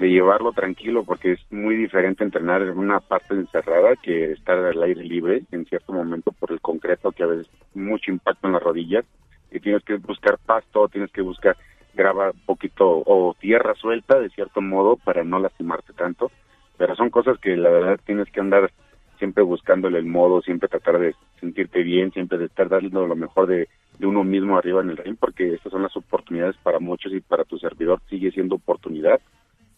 de 0.00 0.08
llevarlo 0.08 0.52
tranquilo 0.52 1.04
porque 1.04 1.32
es 1.32 1.40
muy 1.52 1.76
diferente 1.76 2.24
entrenar 2.24 2.62
en 2.62 2.78
una 2.78 3.00
parte 3.00 3.34
encerrada 3.34 3.96
que 3.96 4.32
estar 4.32 4.56
al 4.56 4.82
aire 4.82 5.04
libre 5.04 5.42
en 5.52 5.66
cierto 5.66 5.92
momento 5.92 6.32
por 6.32 6.52
el 6.52 6.60
concreto 6.62 7.12
que 7.12 7.22
a 7.22 7.26
veces 7.26 7.50
mucho 7.74 8.10
impacto 8.10 8.46
en 8.46 8.54
las 8.54 8.62
rodillas 8.62 9.04
y 9.50 9.60
tienes 9.60 9.84
que 9.84 9.96
buscar 9.96 10.38
pasto, 10.38 10.88
tienes 10.88 11.12
que 11.12 11.20
buscar 11.20 11.54
grava 11.92 12.32
poquito 12.46 13.02
o 13.04 13.36
tierra 13.38 13.74
suelta 13.74 14.18
de 14.18 14.30
cierto 14.30 14.62
modo 14.62 14.96
para 14.96 15.22
no 15.22 15.38
lastimarte 15.38 15.92
tanto, 15.92 16.30
pero 16.78 16.96
son 16.96 17.10
cosas 17.10 17.38
que 17.38 17.54
la 17.58 17.68
verdad 17.68 18.00
tienes 18.02 18.30
que 18.30 18.40
andar 18.40 18.70
siempre 19.18 19.42
buscándole 19.42 19.98
el 19.98 20.06
modo, 20.06 20.40
siempre 20.40 20.70
tratar 20.70 20.98
de 20.98 21.14
sentirte 21.40 21.82
bien, 21.82 22.10
siempre 22.10 22.38
de 22.38 22.46
estar 22.46 22.70
dando 22.70 23.06
lo 23.06 23.16
mejor 23.16 23.48
de, 23.48 23.68
de 23.98 24.06
uno 24.06 24.24
mismo 24.24 24.56
arriba 24.56 24.80
en 24.80 24.88
el 24.88 24.96
ring, 24.96 25.18
porque 25.20 25.52
estas 25.52 25.70
son 25.70 25.82
las 25.82 25.94
oportunidades 25.94 26.56
para 26.62 26.78
muchos 26.78 27.12
y 27.12 27.20
para 27.20 27.44
tu 27.44 27.58
servidor 27.58 28.00
sigue 28.08 28.30
siendo 28.30 28.54
oportunidad 28.54 29.20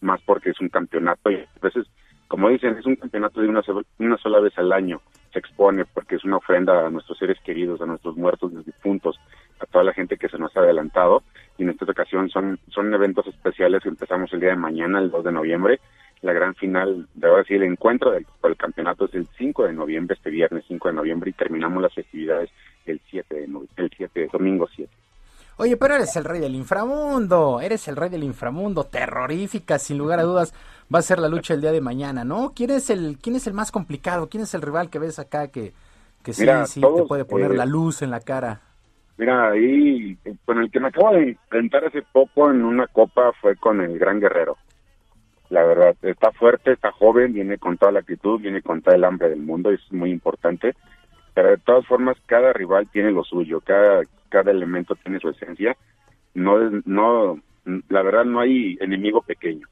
más 0.03 0.21
porque 0.21 0.51
es 0.51 0.59
un 0.59 0.69
campeonato 0.69 1.31
y 1.31 1.35
a 1.35 1.47
veces, 1.61 1.85
como 2.27 2.49
dicen, 2.49 2.77
es 2.77 2.85
un 2.85 2.95
campeonato 2.95 3.41
de 3.41 3.47
una, 3.47 3.61
una 3.99 4.17
sola 4.17 4.39
vez 4.39 4.57
al 4.57 4.71
año. 4.71 5.01
se 5.31 5.39
expone 5.39 5.85
porque 5.85 6.15
es 6.15 6.23
una 6.23 6.37
ofrenda 6.37 6.85
a 6.85 6.89
nuestros 6.89 7.17
seres 7.17 7.37
queridos, 7.43 7.81
a 7.81 7.85
nuestros 7.85 8.15
muertos, 8.15 8.53
los 8.53 8.65
difuntos, 8.65 9.19
a 9.59 9.65
toda 9.65 9.83
la 9.83 9.93
gente 9.93 10.17
que 10.17 10.29
se 10.29 10.37
nos 10.37 10.55
ha 10.55 10.59
adelantado. 10.59 11.23
Y 11.57 11.63
en 11.63 11.69
esta 11.69 11.85
ocasión 11.85 12.29
son, 12.29 12.59
son 12.69 12.93
eventos 12.93 13.25
especiales 13.27 13.81
que 13.81 13.89
empezamos 13.89 14.31
el 14.33 14.39
día 14.39 14.49
de 14.49 14.55
mañana, 14.55 14.99
el 14.99 15.09
2 15.09 15.23
de 15.23 15.31
noviembre. 15.31 15.79
La 16.21 16.33
gran 16.33 16.55
final, 16.55 17.07
de 17.15 17.27
ahora 17.27 17.43
el 17.47 17.63
encuentro 17.63 18.11
del, 18.11 18.25
el 18.43 18.55
campeonato 18.55 19.05
es 19.05 19.13
el 19.15 19.27
5 19.37 19.65
de 19.65 19.73
noviembre, 19.73 20.15
este 20.15 20.29
viernes 20.29 20.63
5 20.67 20.87
de 20.87 20.93
noviembre, 20.93 21.29
y 21.31 21.33
terminamos 21.33 21.81
las 21.81 21.93
festividades 21.93 22.49
el 22.85 23.01
7 23.09 23.35
de, 23.35 23.47
el 23.77 23.91
7, 23.95 24.29
domingo 24.31 24.67
7. 24.73 24.89
Oye, 25.57 25.77
pero 25.77 25.95
eres 25.95 26.15
el 26.15 26.23
rey 26.23 26.39
del 26.39 26.55
inframundo, 26.55 27.61
eres 27.61 27.87
el 27.87 27.95
rey 27.95 28.09
del 28.09 28.23
inframundo, 28.23 28.85
terrorífica, 28.85 29.77
sin 29.77 29.99
lugar 29.99 30.19
a 30.19 30.23
dudas, 30.23 30.53
va 30.93 30.99
a 30.99 31.03
ser 31.03 31.19
la 31.19 31.27
lucha 31.27 31.53
el 31.53 31.61
día 31.61 31.71
de 31.71 31.81
mañana, 31.81 32.23
¿no? 32.23 32.53
¿Quién 32.55 32.71
es 32.71 32.89
el, 32.89 33.17
quién 33.21 33.35
es 33.35 33.45
el 33.45 33.53
más 33.53 33.71
complicado? 33.71 34.29
¿Quién 34.29 34.43
es 34.43 34.53
el 34.55 34.63
rival 34.63 34.89
que 34.89 34.99
ves 34.99 35.19
acá 35.19 35.49
que, 35.49 35.73
que 36.23 36.33
sí, 36.33 36.41
Mira, 36.41 36.65
sí 36.65 36.81
te 36.81 36.87
todos, 36.87 37.07
puede 37.07 37.25
poner 37.25 37.51
eh, 37.51 37.55
la 37.55 37.65
luz 37.65 38.01
en 38.01 38.09
la 38.09 38.19
cara? 38.19 38.61
Mira, 39.17 39.51
ahí 39.51 40.17
con 40.43 40.59
el 40.59 40.71
que 40.71 40.79
me 40.79 40.87
acabo 40.87 41.13
de 41.13 41.29
enfrentar 41.29 41.85
hace 41.85 42.01
poco 42.01 42.49
en 42.49 42.63
una 42.63 42.87
copa 42.87 43.31
fue 43.39 43.55
con 43.55 43.79
el 43.81 43.99
Gran 43.99 44.19
Guerrero. 44.19 44.57
La 45.49 45.63
verdad, 45.63 45.95
está 46.01 46.31
fuerte, 46.31 46.71
está 46.71 46.91
joven, 46.91 47.31
viene 47.31 47.59
con 47.59 47.77
toda 47.77 47.91
la 47.91 47.99
actitud, 47.99 48.41
viene 48.41 48.63
con 48.63 48.81
toda 48.81 48.95
el 48.95 49.03
hambre 49.03 49.29
del 49.29 49.41
mundo, 49.41 49.69
es 49.69 49.81
muy 49.91 50.09
importante. 50.09 50.73
Pero 51.35 51.49
de 51.49 51.57
todas 51.57 51.85
formas, 51.85 52.17
cada 52.25 52.53
rival 52.53 52.87
tiene 52.91 53.11
lo 53.11 53.23
suyo, 53.23 53.61
cada, 53.61 54.01
cada 54.33 54.49
elemento 54.49 54.95
tiene 54.95 55.19
su 55.19 55.29
esencia. 55.29 55.77
No, 56.33 56.57
no, 56.85 57.39
la 57.87 58.01
verdad 58.01 58.25
no 58.25 58.39
hay 58.39 58.75
enemigo 58.81 59.21
pequeño. 59.21 59.67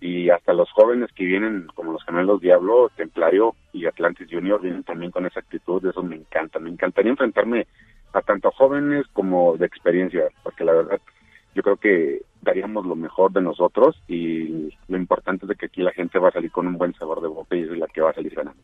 Y 0.00 0.30
hasta 0.30 0.52
los 0.52 0.70
jóvenes 0.70 1.10
que 1.12 1.24
vienen, 1.24 1.66
como 1.74 1.92
los 1.92 2.04
gemelos 2.04 2.40
Diablo, 2.40 2.92
Templario 2.96 3.56
y 3.72 3.86
Atlantis 3.86 4.28
Junior, 4.30 4.62
vienen 4.62 4.84
también 4.84 5.10
con 5.10 5.26
esa 5.26 5.40
actitud, 5.40 5.84
eso 5.84 6.04
me 6.04 6.14
encanta. 6.14 6.60
Me 6.60 6.70
encantaría 6.70 7.10
enfrentarme 7.10 7.66
a 8.12 8.22
tanto 8.22 8.52
jóvenes 8.52 9.04
como 9.12 9.56
de 9.56 9.66
experiencia, 9.66 10.28
porque 10.44 10.64
la 10.64 10.74
verdad 10.74 11.00
yo 11.56 11.64
creo 11.64 11.76
que 11.76 12.22
daríamos 12.40 12.86
lo 12.86 12.94
mejor 12.94 13.32
de 13.32 13.42
nosotros 13.42 14.00
y 14.06 14.72
lo 14.86 14.96
importante 14.96 15.44
es 15.44 15.48
de 15.48 15.56
que 15.56 15.66
aquí 15.66 15.82
la 15.82 15.90
gente 15.90 16.20
va 16.20 16.28
a 16.28 16.32
salir 16.32 16.52
con 16.52 16.68
un 16.68 16.78
buen 16.78 16.94
sabor 16.94 17.20
de 17.20 17.26
boca 17.26 17.56
y 17.56 17.62
es 17.62 17.70
la 17.70 17.88
que 17.88 18.00
va 18.00 18.10
a 18.10 18.14
salir 18.14 18.32
ganando. 18.32 18.62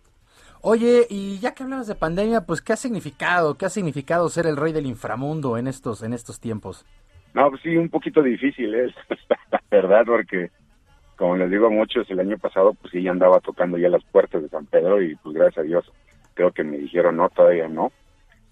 Oye, 0.66 1.06
y 1.10 1.38
ya 1.40 1.52
que 1.52 1.62
hablabas 1.62 1.88
de 1.88 1.94
pandemia, 1.94 2.46
pues 2.46 2.62
¿qué 2.62 2.72
ha 2.72 2.76
significado? 2.76 3.58
¿Qué 3.58 3.66
ha 3.66 3.68
significado 3.68 4.30
ser 4.30 4.46
el 4.46 4.56
rey 4.56 4.72
del 4.72 4.86
inframundo 4.86 5.58
en 5.58 5.66
estos, 5.66 6.02
en 6.02 6.14
estos 6.14 6.40
tiempos? 6.40 6.86
No, 7.34 7.50
pues 7.50 7.60
sí, 7.60 7.76
un 7.76 7.90
poquito 7.90 8.22
difícil 8.22 8.74
es, 8.74 8.94
la 9.50 9.60
verdad, 9.70 10.04
porque 10.06 10.50
como 11.16 11.36
les 11.36 11.50
digo 11.50 11.66
a 11.66 11.70
muchos, 11.70 12.10
el 12.10 12.18
año 12.18 12.38
pasado 12.38 12.72
pues 12.72 12.92
sí 12.92 13.06
andaba 13.06 13.40
tocando 13.40 13.76
ya 13.76 13.90
las 13.90 14.02
puertas 14.04 14.40
de 14.40 14.48
San 14.48 14.64
Pedro 14.64 15.02
y 15.02 15.14
pues 15.16 15.34
gracias 15.34 15.58
a 15.58 15.68
Dios 15.68 15.84
creo 16.32 16.50
que 16.50 16.64
me 16.64 16.78
dijeron 16.78 17.18
no, 17.18 17.28
todavía 17.28 17.68
no. 17.68 17.92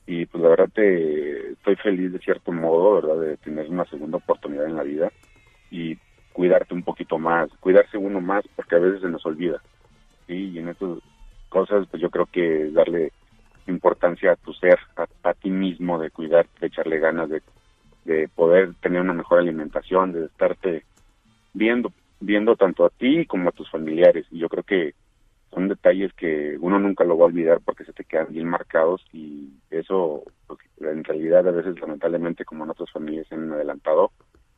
Y 0.07 0.27
pues 0.27 0.43
la 0.43 0.51
verdad 0.51 0.69
te, 0.75 1.53
estoy 1.53 1.77
feliz 1.77 2.13
de 2.13 2.19
cierto 2.19 2.53
modo, 2.53 2.97
¿verdad? 2.97 3.23
De 3.23 3.37
tener 3.39 3.71
una 3.71 3.87
segunda 3.87 4.19
oportunidad 4.19 4.67
en 4.67 4.77
la 4.77 4.83
vida 4.83 5.11
y 5.71 5.97
cuidarte 6.35 6.75
un 6.75 6.83
poquito 6.83 7.19
más, 7.19 7.49
cuidarse 7.61 7.97
uno 7.97 8.21
más 8.21 8.45
porque 8.55 8.75
a 8.75 8.81
veces 8.81 9.01
se 9.01 9.09
nos 9.09 9.25
olvida. 9.25 9.63
¿sí? 10.27 10.51
Y 10.51 10.59
en 10.59 10.69
estas 10.69 10.99
cosas 11.53 11.87
pues 11.91 12.03
yo 12.03 12.11
creo 12.11 12.27
que 12.27 12.71
darle 12.71 13.13
importancia 13.67 14.33
a 14.33 14.37
tu 14.37 14.53
ser, 14.55 14.79
a, 14.97 15.07
a 15.29 15.35
ti 15.35 15.51
mismo, 15.51 15.99
de 15.99 16.11
cuidarte, 16.11 16.51
de 16.61 16.67
echarle 16.67 16.99
ganas, 16.99 17.29
de, 17.29 17.43
de 18.05 18.29
poder 18.29 18.75
tener 18.81 19.03
una 19.03 19.13
mejor 19.13 19.39
alimentación, 19.39 20.13
de 20.13 20.25
estarte 20.25 20.85
viendo, 21.53 21.93
viendo 22.19 22.57
tanto 22.57 22.87
a 22.87 22.91
ti 22.91 23.27
como 23.27 23.51
a 23.51 23.53
tus 23.53 23.71
familiares. 23.71 24.27
Y 24.31 24.39
yo 24.39 24.49
creo 24.49 24.65
que 24.65 24.95
son 25.53 25.69
detalles 25.69 26.13
que 26.15 26.57
uno 26.61 26.79
nunca 26.79 27.05
lo 27.05 27.19
va 27.19 27.25
a 27.25 27.29
olvidar 27.29 27.61
porque 27.63 27.85
se 27.85 27.93
te 27.93 28.05
quedan 28.05 28.33
bien 28.33 28.49
marcados 28.49 29.05
y 29.13 29.51
eso 29.71 30.25
pues, 30.47 30.59
en 30.81 31.05
realidad 31.05 31.47
a 31.47 31.51
veces 31.51 31.79
lamentablemente 31.79 32.47
como 32.47 32.65
en 32.65 32.71
otras 32.71 32.91
familias 32.91 33.27
se 33.29 33.35
han 33.35 33.53
adelantado 33.53 34.13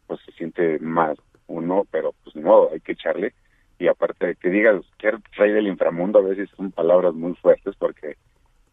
pues 0.07 0.21
se 0.25 0.31
siente 0.33 0.79
más 0.79 1.19
uno 1.49 1.83
pero 1.91 2.15
pues 2.23 2.37
no 2.37 2.69
hay 2.73 2.79
que 2.79 2.93
echarle 2.93 3.35
y 3.85 3.89
aparte 3.89 4.27
de 4.27 4.37
que 4.37 4.51
digas 4.51 4.83
que 4.99 5.09
eres 5.09 5.21
rey 5.37 5.53
del 5.53 5.67
inframundo 5.67 6.19
a 6.19 6.23
veces 6.23 6.51
son 6.57 6.73
palabras 6.73 7.15
muy 7.15 7.35
fuertes 7.35 7.75
porque 7.77 8.17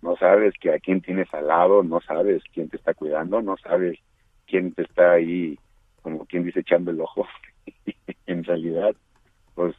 no 0.02 0.16
sabes 0.18 0.54
que 0.60 0.74
a 0.74 0.80
quién 0.80 1.02
tienes 1.02 1.32
al 1.34 1.48
lado 1.48 1.84
no 1.84 2.02
sabes 2.02 2.44
quién 2.54 2.70
te 2.70 2.78
está 2.78 2.94
cuidando 2.94 3.42
no 3.42 3.58
sabes 3.58 4.00
quién 4.48 4.74
te 4.74 4.84
está 4.84 5.14
ahí 5.14 5.58
como 6.02 6.26
quien 6.26 6.44
dice 6.44 6.62
echando 6.62 6.92
el 6.92 7.02
ojo 7.02 7.28
en 8.26 8.44
realidad 8.44 8.96
pues 9.54 9.76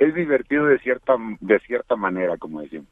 es 0.00 0.14
divertido 0.14 0.64
de 0.66 0.78
cierta 0.78 1.14
de 1.40 1.60
cierta 1.60 1.94
manera, 1.94 2.36
como 2.38 2.62
decimos. 2.62 2.88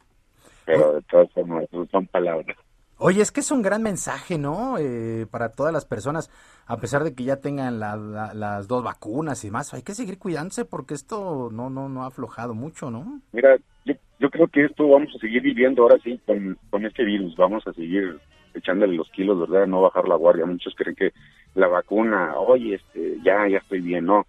Pero 0.64 0.92
de 0.92 1.02
todas 1.02 1.32
formas, 1.32 1.64
pues, 1.70 1.90
son 1.90 2.06
palabras. 2.06 2.56
Oye, 3.00 3.22
es 3.22 3.30
que 3.30 3.40
es 3.40 3.50
un 3.52 3.62
gran 3.62 3.82
mensaje, 3.82 4.38
¿no? 4.38 4.76
Eh, 4.78 5.26
para 5.30 5.50
todas 5.50 5.72
las 5.72 5.84
personas, 5.84 6.30
a 6.66 6.78
pesar 6.78 7.04
de 7.04 7.14
que 7.14 7.22
ya 7.22 7.36
tengan 7.36 7.78
la- 7.78 7.96
la- 7.96 8.34
las 8.34 8.66
dos 8.66 8.82
vacunas 8.82 9.44
y 9.44 9.50
más, 9.52 9.72
hay 9.72 9.82
que 9.82 9.94
seguir 9.94 10.18
cuidándose 10.18 10.64
porque 10.64 10.94
esto 10.94 11.48
no 11.52 11.70
no 11.70 11.88
no 11.88 12.02
ha 12.02 12.08
aflojado 12.08 12.54
mucho, 12.54 12.90
¿no? 12.90 13.20
Mira, 13.32 13.56
yo, 13.84 13.94
yo 14.18 14.30
creo 14.30 14.48
que 14.48 14.64
esto 14.64 14.88
vamos 14.88 15.10
a 15.14 15.18
seguir 15.20 15.42
viviendo 15.42 15.82
ahora 15.82 15.96
sí 16.02 16.20
con, 16.26 16.58
con 16.70 16.84
este 16.84 17.04
virus. 17.04 17.36
Vamos 17.36 17.64
a 17.68 17.72
seguir 17.72 18.18
echándole 18.54 18.96
los 18.96 19.08
kilos, 19.10 19.38
¿verdad? 19.48 19.68
No 19.68 19.80
bajar 19.82 20.08
la 20.08 20.16
guardia. 20.16 20.44
Muchos 20.44 20.74
creen 20.76 20.96
que 20.96 21.12
la 21.54 21.68
vacuna, 21.68 22.34
oye, 22.36 22.74
este, 22.74 23.18
ya, 23.24 23.46
ya 23.48 23.58
estoy 23.58 23.80
bien. 23.80 24.06
No, 24.06 24.26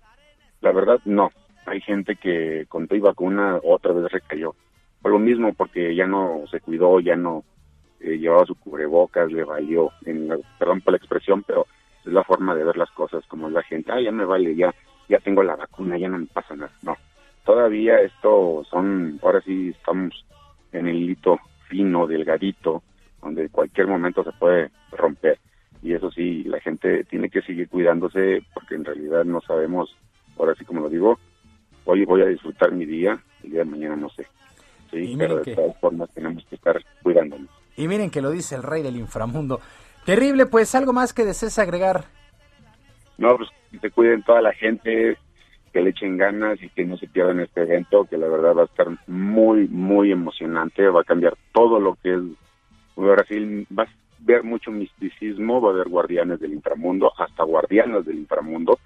la 0.61 0.71
verdad, 0.71 0.99
no. 1.05 1.31
Hay 1.65 1.81
gente 1.81 2.15
que 2.17 2.65
con 2.69 2.87
tu 2.87 2.99
vacuna 2.99 3.59
otra 3.63 3.93
vez 3.93 4.11
recayó. 4.11 4.53
Por 5.01 5.11
lo 5.11 5.17
mismo, 5.19 5.53
porque 5.53 5.95
ya 5.95 6.05
no 6.05 6.43
se 6.51 6.59
cuidó, 6.59 6.99
ya 6.99 7.15
no 7.15 7.43
eh, 8.01 8.17
llevaba 8.17 8.45
su 8.45 8.55
cubrebocas, 8.55 9.31
le 9.31 9.43
valió. 9.43 9.91
En 10.05 10.27
la- 10.27 10.37
perdón 10.57 10.81
por 10.81 10.93
la 10.93 10.97
expresión, 10.97 11.43
pero 11.43 11.65
es 12.05 12.11
la 12.13 12.23
forma 12.23 12.55
de 12.55 12.63
ver 12.63 12.77
las 12.77 12.89
cosas, 12.91 13.25
como 13.27 13.49
la 13.49 13.63
gente, 13.63 13.91
ah, 13.91 13.99
ya 14.01 14.11
me 14.11 14.25
vale, 14.25 14.55
ya, 14.55 14.73
ya 15.07 15.19
tengo 15.19 15.43
la 15.43 15.55
vacuna, 15.55 15.97
ya 15.97 16.07
no 16.07 16.17
me 16.19 16.25
pasa 16.27 16.55
nada. 16.55 16.71
No, 16.81 16.95
todavía 17.45 17.99
esto 18.01 18.63
son, 18.69 19.19
ahora 19.21 19.41
sí 19.41 19.69
estamos 19.69 20.25
en 20.71 20.87
el 20.87 21.09
hito 21.09 21.39
fino, 21.67 22.07
delgadito, 22.07 22.83
donde 23.21 23.49
cualquier 23.49 23.87
momento 23.87 24.23
se 24.23 24.31
puede 24.33 24.71
romper. 24.91 25.37
Y 25.81 25.93
eso 25.93 26.11
sí, 26.11 26.43
la 26.43 26.59
gente 26.59 27.03
tiene 27.05 27.29
que 27.29 27.41
seguir 27.41 27.69
cuidándose 27.69 28.43
porque 28.53 28.75
en 28.75 28.85
realidad 28.85 29.23
no 29.25 29.39
sabemos, 29.41 29.95
ahora 30.37 30.55
sí 30.55 30.65
como 30.65 30.81
lo 30.81 30.89
digo, 30.89 31.17
hoy 31.85 32.05
voy 32.05 32.21
a 32.21 32.25
disfrutar 32.27 32.71
mi 32.71 32.85
día, 32.85 33.21
el 33.43 33.51
día 33.51 33.59
de 33.63 33.69
mañana 33.69 33.95
no 33.95 34.09
sé. 34.09 34.25
Sí, 34.91 35.15
pero 35.17 35.37
de 35.37 35.43
que- 35.43 35.55
todas 35.55 35.77
formas 35.79 36.09
tenemos 36.13 36.43
que 36.45 36.55
estar 36.55 36.81
cuidándonos. 37.03 37.49
Y 37.79 37.87
miren 37.87 38.11
que 38.11 38.21
lo 38.21 38.29
dice 38.29 38.55
el 38.55 38.63
rey 38.63 38.83
del 38.83 38.97
inframundo. 38.97 39.61
Terrible, 40.05 40.45
pues 40.47 40.75
algo 40.75 40.91
más 40.91 41.13
que 41.13 41.23
desees 41.23 41.57
agregar. 41.59 42.03
No, 43.17 43.37
pues 43.37 43.49
que 43.81 43.89
cuiden 43.89 44.21
toda 44.23 44.41
la 44.41 44.51
gente, 44.51 45.17
que 45.71 45.81
le 45.81 45.91
echen 45.91 46.17
ganas 46.17 46.61
y 46.61 46.67
que 46.67 46.83
no 46.83 46.97
se 46.97 47.07
pierdan 47.07 47.39
este 47.39 47.61
evento, 47.61 48.03
que 48.03 48.17
la 48.17 48.27
verdad 48.27 48.53
va 48.53 48.63
a 48.63 48.65
estar 48.65 48.87
muy, 49.07 49.69
muy 49.69 50.11
emocionante, 50.11 50.89
va 50.89 51.01
a 51.01 51.05
cambiar 51.05 51.37
todo 51.53 51.79
lo 51.79 51.95
que 52.03 52.15
es 52.15 52.21
Brasil, 52.97 53.65
va 53.77 53.83
a 53.83 53.93
ver 54.19 54.43
mucho 54.43 54.71
misticismo, 54.71 55.61
va 55.61 55.69
a 55.69 55.73
haber 55.75 55.87
guardianes 55.87 56.41
del 56.41 56.51
inframundo, 56.51 57.13
hasta 57.17 57.45
guardianas 57.45 58.05
del 58.05 58.17
inframundo, 58.17 58.77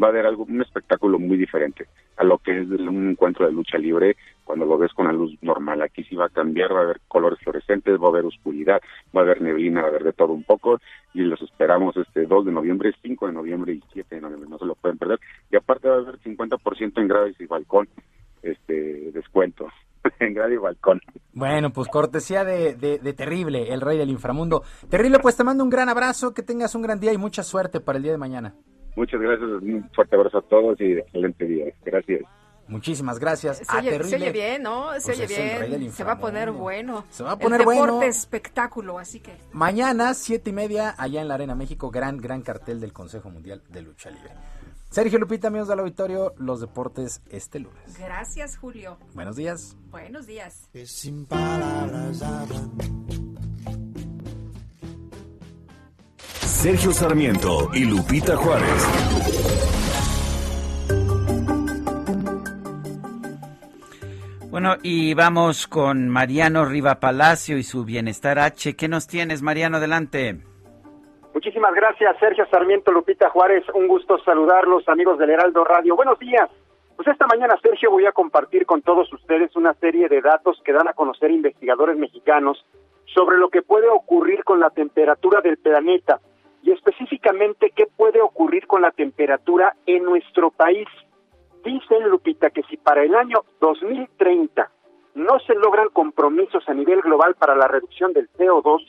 va 0.00 0.08
a 0.08 0.10
haber 0.10 0.26
algo, 0.26 0.44
un 0.44 0.62
espectáculo 0.62 1.18
muy 1.18 1.36
diferente 1.36 1.86
a 2.16 2.24
lo 2.24 2.38
que 2.38 2.60
es 2.60 2.68
un 2.68 3.10
encuentro 3.10 3.46
de 3.46 3.52
lucha 3.52 3.78
libre 3.78 4.16
cuando 4.44 4.66
lo 4.66 4.78
ves 4.78 4.92
con 4.92 5.06
la 5.06 5.12
luz 5.12 5.36
normal. 5.42 5.82
Aquí 5.82 6.04
sí 6.04 6.16
va 6.16 6.26
a 6.26 6.30
cambiar, 6.30 6.72
va 6.74 6.80
a 6.80 6.82
haber 6.82 7.00
colores 7.08 7.38
fluorescentes, 7.40 8.00
va 8.00 8.06
a 8.06 8.10
haber 8.10 8.24
oscuridad, 8.24 8.80
va 9.16 9.20
a 9.20 9.24
haber 9.24 9.40
neblina, 9.40 9.80
va 9.80 9.86
a 9.86 9.90
haber 9.90 10.04
de 10.04 10.12
todo 10.12 10.32
un 10.32 10.44
poco 10.44 10.80
y 11.14 11.20
los 11.20 11.40
esperamos 11.42 11.96
este 11.96 12.26
2 12.26 12.46
de 12.46 12.52
noviembre, 12.52 12.92
5 13.02 13.26
de 13.26 13.32
noviembre 13.32 13.72
y 13.74 13.82
7 13.92 14.14
de 14.14 14.20
noviembre, 14.20 14.48
no 14.48 14.58
se 14.58 14.66
lo 14.66 14.74
pueden 14.74 14.98
perder. 14.98 15.20
Y 15.50 15.56
aparte 15.56 15.88
va 15.88 15.96
a 15.96 15.98
haber 15.98 16.18
50% 16.18 17.00
en 17.00 17.08
gradas 17.08 17.40
y 17.40 17.46
balcón, 17.46 17.88
este 18.42 19.10
descuento 19.12 19.68
en 20.20 20.34
grado 20.34 20.52
y 20.52 20.56
balcón. 20.56 21.00
Bueno, 21.32 21.70
pues 21.70 21.88
cortesía 21.88 22.44
de, 22.44 22.74
de, 22.74 22.98
de 22.98 23.12
Terrible, 23.12 23.72
el 23.72 23.80
rey 23.80 23.98
del 23.98 24.10
inframundo. 24.10 24.62
Terrible, 24.88 25.18
pues 25.20 25.36
te 25.36 25.44
mando 25.44 25.64
un 25.64 25.70
gran 25.70 25.88
abrazo, 25.88 26.34
que 26.34 26.42
tengas 26.42 26.74
un 26.74 26.82
gran 26.82 27.00
día 27.00 27.12
y 27.12 27.18
mucha 27.18 27.42
suerte 27.42 27.80
para 27.80 27.98
el 27.98 28.02
día 28.02 28.12
de 28.12 28.18
mañana. 28.18 28.54
Muchas 28.96 29.20
gracias, 29.20 29.48
un 29.48 29.90
fuerte 29.94 30.16
abrazo 30.16 30.38
a 30.38 30.42
todos 30.42 30.80
y 30.80 30.92
excelente 30.92 31.44
día. 31.46 31.66
Gracias. 31.84 32.22
Muchísimas 32.68 33.18
gracias 33.18 33.58
Se 33.58 33.64
a 33.68 33.80
oye, 33.80 34.02
se 34.04 34.16
oye 34.16 34.32
bien, 34.32 34.62
¿no? 34.62 34.92
Se 35.00 35.12
Pues 35.12 35.20
oye 35.20 35.26
bien. 35.68 35.92
Se 35.92 36.04
va 36.04 36.12
a 36.12 36.18
poner 36.18 36.52
bueno. 36.52 37.04
Se 37.10 37.22
va 37.22 37.32
a 37.32 37.38
poner 37.38 37.60
el 37.60 37.66
deporte 37.66 37.90
bueno. 37.90 38.02
espectáculo, 38.02 38.98
así 38.98 39.20
que. 39.20 39.36
Mañana, 39.52 40.14
siete 40.14 40.50
y 40.50 40.52
media, 40.52 40.94
allá 40.96 41.20
en 41.20 41.28
la 41.28 41.34
Arena 41.34 41.54
México, 41.54 41.90
gran, 41.90 42.18
gran 42.18 42.42
cartel 42.42 42.80
del 42.80 42.92
Consejo 42.92 43.30
Mundial 43.30 43.62
de 43.68 43.82
Lucha 43.82 44.10
Libre. 44.10 44.30
Sergio 44.90 45.18
Lupita, 45.18 45.48
amigos 45.48 45.68
del 45.68 45.80
auditorio, 45.80 46.34
los 46.36 46.60
deportes 46.60 47.22
este 47.30 47.58
lunes. 47.58 47.98
Gracias, 47.98 48.58
Julio. 48.58 48.98
Buenos 49.14 49.36
días. 49.36 49.76
Buenos 49.90 50.26
días. 50.26 50.68
sin 50.84 51.26
palabras 51.26 52.22
hablan. 52.22 53.21
Sergio 56.62 56.92
Sarmiento 56.92 57.70
y 57.74 57.84
Lupita 57.86 58.36
Juárez. 58.36 58.86
Bueno, 64.48 64.76
y 64.84 65.12
vamos 65.14 65.66
con 65.66 66.08
Mariano 66.08 66.64
Riva 66.64 67.00
Palacio 67.00 67.58
y 67.58 67.64
su 67.64 67.84
Bienestar 67.84 68.38
H. 68.38 68.76
¿Qué 68.76 68.86
nos 68.86 69.08
tienes, 69.08 69.42
Mariano? 69.42 69.78
Adelante. 69.78 70.36
Muchísimas 71.34 71.74
gracias, 71.74 72.16
Sergio 72.20 72.46
Sarmiento, 72.48 72.92
Lupita 72.92 73.28
Juárez. 73.30 73.64
Un 73.74 73.88
gusto 73.88 74.16
saludarlos, 74.24 74.88
amigos 74.88 75.18
del 75.18 75.30
Heraldo 75.30 75.64
Radio. 75.64 75.96
Buenos 75.96 76.20
días. 76.20 76.48
Pues 76.94 77.08
esta 77.08 77.26
mañana, 77.26 77.56
Sergio, 77.60 77.90
voy 77.90 78.06
a 78.06 78.12
compartir 78.12 78.66
con 78.66 78.82
todos 78.82 79.12
ustedes 79.12 79.56
una 79.56 79.74
serie 79.74 80.08
de 80.08 80.20
datos 80.20 80.62
que 80.64 80.72
dan 80.72 80.86
a 80.86 80.92
conocer 80.92 81.32
investigadores 81.32 81.96
mexicanos 81.98 82.64
sobre 83.06 83.36
lo 83.38 83.48
que 83.48 83.62
puede 83.62 83.88
ocurrir 83.88 84.44
con 84.44 84.60
la 84.60 84.70
temperatura 84.70 85.40
del 85.40 85.56
planeta 85.56 86.20
y 86.62 86.70
específicamente 86.70 87.72
qué 87.74 87.86
puede 87.86 88.20
ocurrir 88.20 88.66
con 88.66 88.82
la 88.82 88.90
temperatura 88.92 89.74
en 89.86 90.04
nuestro 90.04 90.50
país. 90.50 90.88
Dicen, 91.64 92.08
Lupita, 92.08 92.50
que 92.50 92.62
si 92.64 92.76
para 92.76 93.02
el 93.02 93.14
año 93.14 93.44
2030 93.60 94.70
no 95.14 95.38
se 95.40 95.54
logran 95.54 95.88
compromisos 95.88 96.68
a 96.68 96.74
nivel 96.74 97.00
global 97.02 97.34
para 97.34 97.54
la 97.54 97.68
reducción 97.68 98.12
del 98.12 98.30
CO2, 98.32 98.80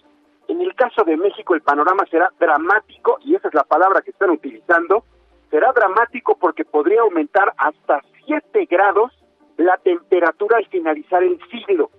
en 0.48 0.62
el 0.62 0.74
caso 0.76 1.04
de 1.04 1.18
México 1.18 1.56
el 1.56 1.62
panorama 1.62 2.06
será 2.10 2.30
dramático, 2.40 3.18
y 3.22 3.36
esa 3.36 3.48
es 3.48 3.54
la 3.54 3.64
palabra 3.64 4.02
que 4.02 4.12
están 4.12 4.30
utilizando, 4.30 5.04
será 5.50 5.72
dramático 5.72 6.38
porque 6.40 6.66
podría 6.66 7.02
aumentar 7.02 7.54
hasta 7.58 8.02
7 8.26 8.66
grados 8.66 9.12
la 9.58 9.78
temperatura 9.78 10.58
al 10.58 10.68
finalizar 10.68 11.24
el 11.24 11.40
siglo. 11.50 11.92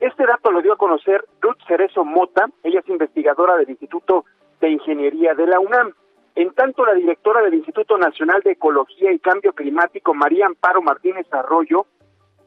Este 0.00 0.26
dato 0.26 0.50
lo 0.50 0.62
dio 0.62 0.72
a 0.72 0.78
conocer 0.78 1.24
Ruth 1.40 1.58
Cerezo 1.66 2.04
Mota, 2.04 2.48
ella 2.62 2.80
es 2.80 2.88
investigadora 2.88 3.56
del 3.56 3.70
Instituto 3.70 4.24
de 4.62 4.70
Ingeniería 4.70 5.34
de 5.34 5.46
la 5.46 5.60
UNAM. 5.60 5.92
En 6.34 6.54
tanto, 6.54 6.86
la 6.86 6.94
directora 6.94 7.42
del 7.42 7.54
Instituto 7.54 7.98
Nacional 7.98 8.40
de 8.42 8.52
Ecología 8.52 9.12
y 9.12 9.18
Cambio 9.18 9.52
Climático, 9.52 10.14
María 10.14 10.46
Amparo 10.46 10.80
Martínez 10.80 11.26
Arroyo, 11.30 11.84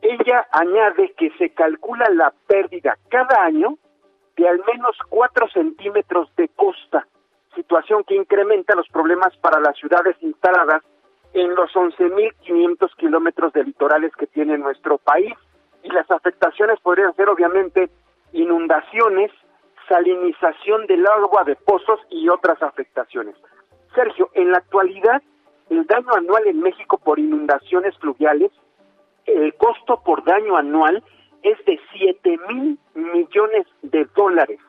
ella 0.02 0.48
añade 0.52 1.14
que 1.18 1.30
se 1.38 1.52
calcula 1.52 2.10
la 2.10 2.34
pérdida 2.48 2.98
cada 3.10 3.44
año 3.44 3.78
de 4.38 4.48
al 4.48 4.62
menos 4.66 4.98
4 5.10 5.50
centímetros 5.50 6.34
de 6.36 6.50
costa, 6.50 7.08
situación 7.54 8.04
que 8.04 8.16
incrementa 8.16 8.76
los 8.76 8.88
problemas 8.90 9.36
para 9.38 9.60
las 9.60 9.78
ciudades 9.78 10.16
instaladas 10.22 10.82
en 11.34 11.54
los 11.54 11.72
11.500 11.74 12.96
kilómetros 12.98 13.54
de 13.54 13.64
litorales 13.66 14.12
que 14.16 14.28
tiene 14.28 14.58
nuestro 14.58 14.98
país. 14.98 15.34
Y 15.84 15.90
las 15.90 16.10
afectaciones 16.10 16.80
podrían 16.80 17.16
ser 17.16 17.30
obviamente 17.30 17.90
inundaciones, 18.34 19.32
salinización 19.88 20.88
del 20.88 21.06
agua 21.07 21.44
de 21.44 21.56
pozos 21.56 21.99
y 22.10 22.30
otras 22.30 22.62
afectaciones. 22.62 23.36
Sergio, 23.94 24.30
en 24.34 24.52
la 24.52 24.57
actualidad, 24.57 25.22
el 25.70 25.86
daño 25.86 26.14
anual 26.14 26.48
en 26.48 26.60
México 26.62 26.98
por 26.98 27.20
inundaciones 27.20 27.98
fluviales, 27.98 28.52
el 29.26 29.53
costo 29.56 30.02
por 30.03 30.24
daño 30.24 30.57
anual 30.57 31.03
es 31.41 31.64
de 31.66 31.80
7 31.94 32.40
mil 32.49 32.80
millones 32.94 33.66
de 33.82 34.06
dólares 34.16 34.60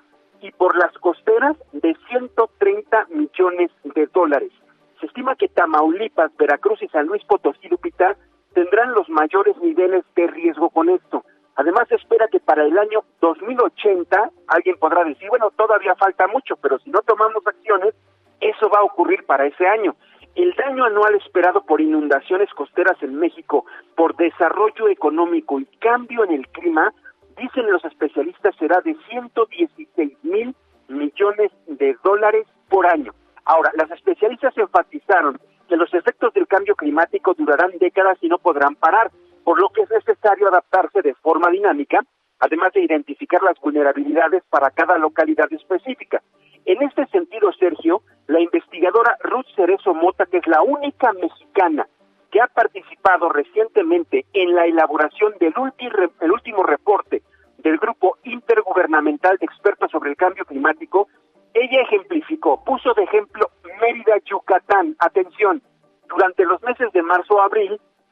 y 0.40 0.50
por 0.52 0.76
las 0.76 0.92
costeras 0.98 1.56
de 1.72 1.96
130 2.08 3.06
millones 3.10 3.70
de 3.82 4.06
dólares. 4.06 4.52
Se 5.00 5.06
estima 5.06 5.36
que 5.36 5.48
Tamaulipas, 5.48 6.34
Veracruz 6.36 6.82
y 6.82 6.88
San 6.88 7.06
Luis 7.06 7.22
Potosí, 7.24 7.68
Lupita, 7.68 8.16
tendrán 8.54 8.92
los 8.92 9.08
mayores 9.08 9.56
niveles 9.58 10.04
de 10.14 10.26
riesgo 10.28 10.70
con 10.70 10.88
esto. 10.88 11.24
Además, 11.56 11.88
se 11.88 11.96
espera 11.96 12.28
que 12.28 12.38
para 12.38 12.64
el 12.64 12.78
año 12.78 13.00
2080, 13.20 14.30
alguien 14.48 14.76
podrá 14.78 15.04
decir, 15.04 15.28
bueno, 15.30 15.50
todavía 15.56 15.94
falta 15.94 16.26
mucho, 16.28 16.56
pero 16.56 16.78
si 16.78 16.90
no 16.90 17.00
tomamos 17.00 17.46
acciones, 17.46 17.94
eso 18.40 18.68
va 18.68 18.80
a 18.80 18.84
ocurrir 18.84 19.24
para 19.24 19.46
ese 19.46 19.66
año. 19.66 19.96
El 20.34 20.52
daño 20.52 20.84
anual 20.84 21.14
esperado 21.14 21.62
por 21.62 21.80
inundaciones 21.80 22.50
costeras 22.50 23.02
en 23.02 23.18
México, 23.18 23.64
por 23.94 24.14
desarrollo 24.16 24.88
económico 24.88 25.58
y 25.58 25.64
cambio 25.80 26.24
en 26.24 26.32
el 26.32 26.46
clima, 26.48 26.92
dicen 27.38 27.70
los 27.72 27.82
especialistas, 27.86 28.54
será 28.56 28.82
de 28.82 28.94
116 29.08 30.12
mil 30.24 30.54
millones 30.88 31.52
de 31.66 31.96
dólares 32.04 32.46
por 32.68 32.86
año. 32.86 33.14
Ahora, 33.46 33.70
las 33.76 33.90
especialistas 33.92 34.56
enfatizaron 34.58 35.40
que 35.68 35.76
los 35.76 35.92
efectos 35.94 36.34
del 36.34 36.46
cambio 36.46 36.76
climático 36.76 37.32
durarán 37.34 37.72
décadas 37.78 38.18
y 38.20 38.28
no 38.28 38.38
podrán 38.38 38.74
parar, 38.76 39.10
por 39.46 39.60
lo 39.60 39.68
que 39.68 39.82
es 39.82 39.90
necesario 39.90 40.48
adaptarse 40.48 41.02
de 41.02 41.14
forma 41.14 41.48
dinámica, 41.50 42.00
además 42.40 42.72
de 42.72 42.80
identificar 42.80 43.40
las 43.44 43.56
vulnerabilidades 43.60 44.42
para 44.50 44.72
cada 44.72 44.98
localidad 44.98 45.46
específica. 45.52 46.20
En 46.64 46.82
este 46.82 47.06
sentido, 47.06 47.52
Sergio, 47.52 48.02
la 48.26 48.40
investigadora 48.40 49.16
Ruth 49.20 49.46
Cerezo 49.54 49.94
Mota, 49.94 50.26
que 50.26 50.38
es 50.38 50.46
la 50.48 50.62
única 50.62 51.12
mexicana 51.12 51.86
que 52.32 52.40
ha 52.40 52.48
participado 52.48 53.28
recientemente 53.28 54.26
en 54.32 54.52
la 54.52 54.66
elaboración 54.66 55.34
del 55.38 55.54
el 56.20 56.32
último 56.32 56.64
reporte 56.64 57.22
del 57.58 57.78
Grupo 57.78 58.18
Intergubernamental 58.24 59.36
de 59.38 59.46
Expertos 59.46 59.92
sobre 59.92 60.10
el 60.10 60.16
Cambio 60.16 60.44
Climático, 60.44 61.06
ella 61.54 61.82
ejemplificó, 61.82 62.64
puso 62.64 62.94
de 62.94 63.04
ejemplo 63.04 63.48
Mérida, 63.80 64.16
Yucatán. 64.24 64.96
Atención, 64.98 65.62
durante 66.08 66.44
los 66.44 66.60
meses 66.62 66.92
de 66.92 67.02
marzo 67.02 67.40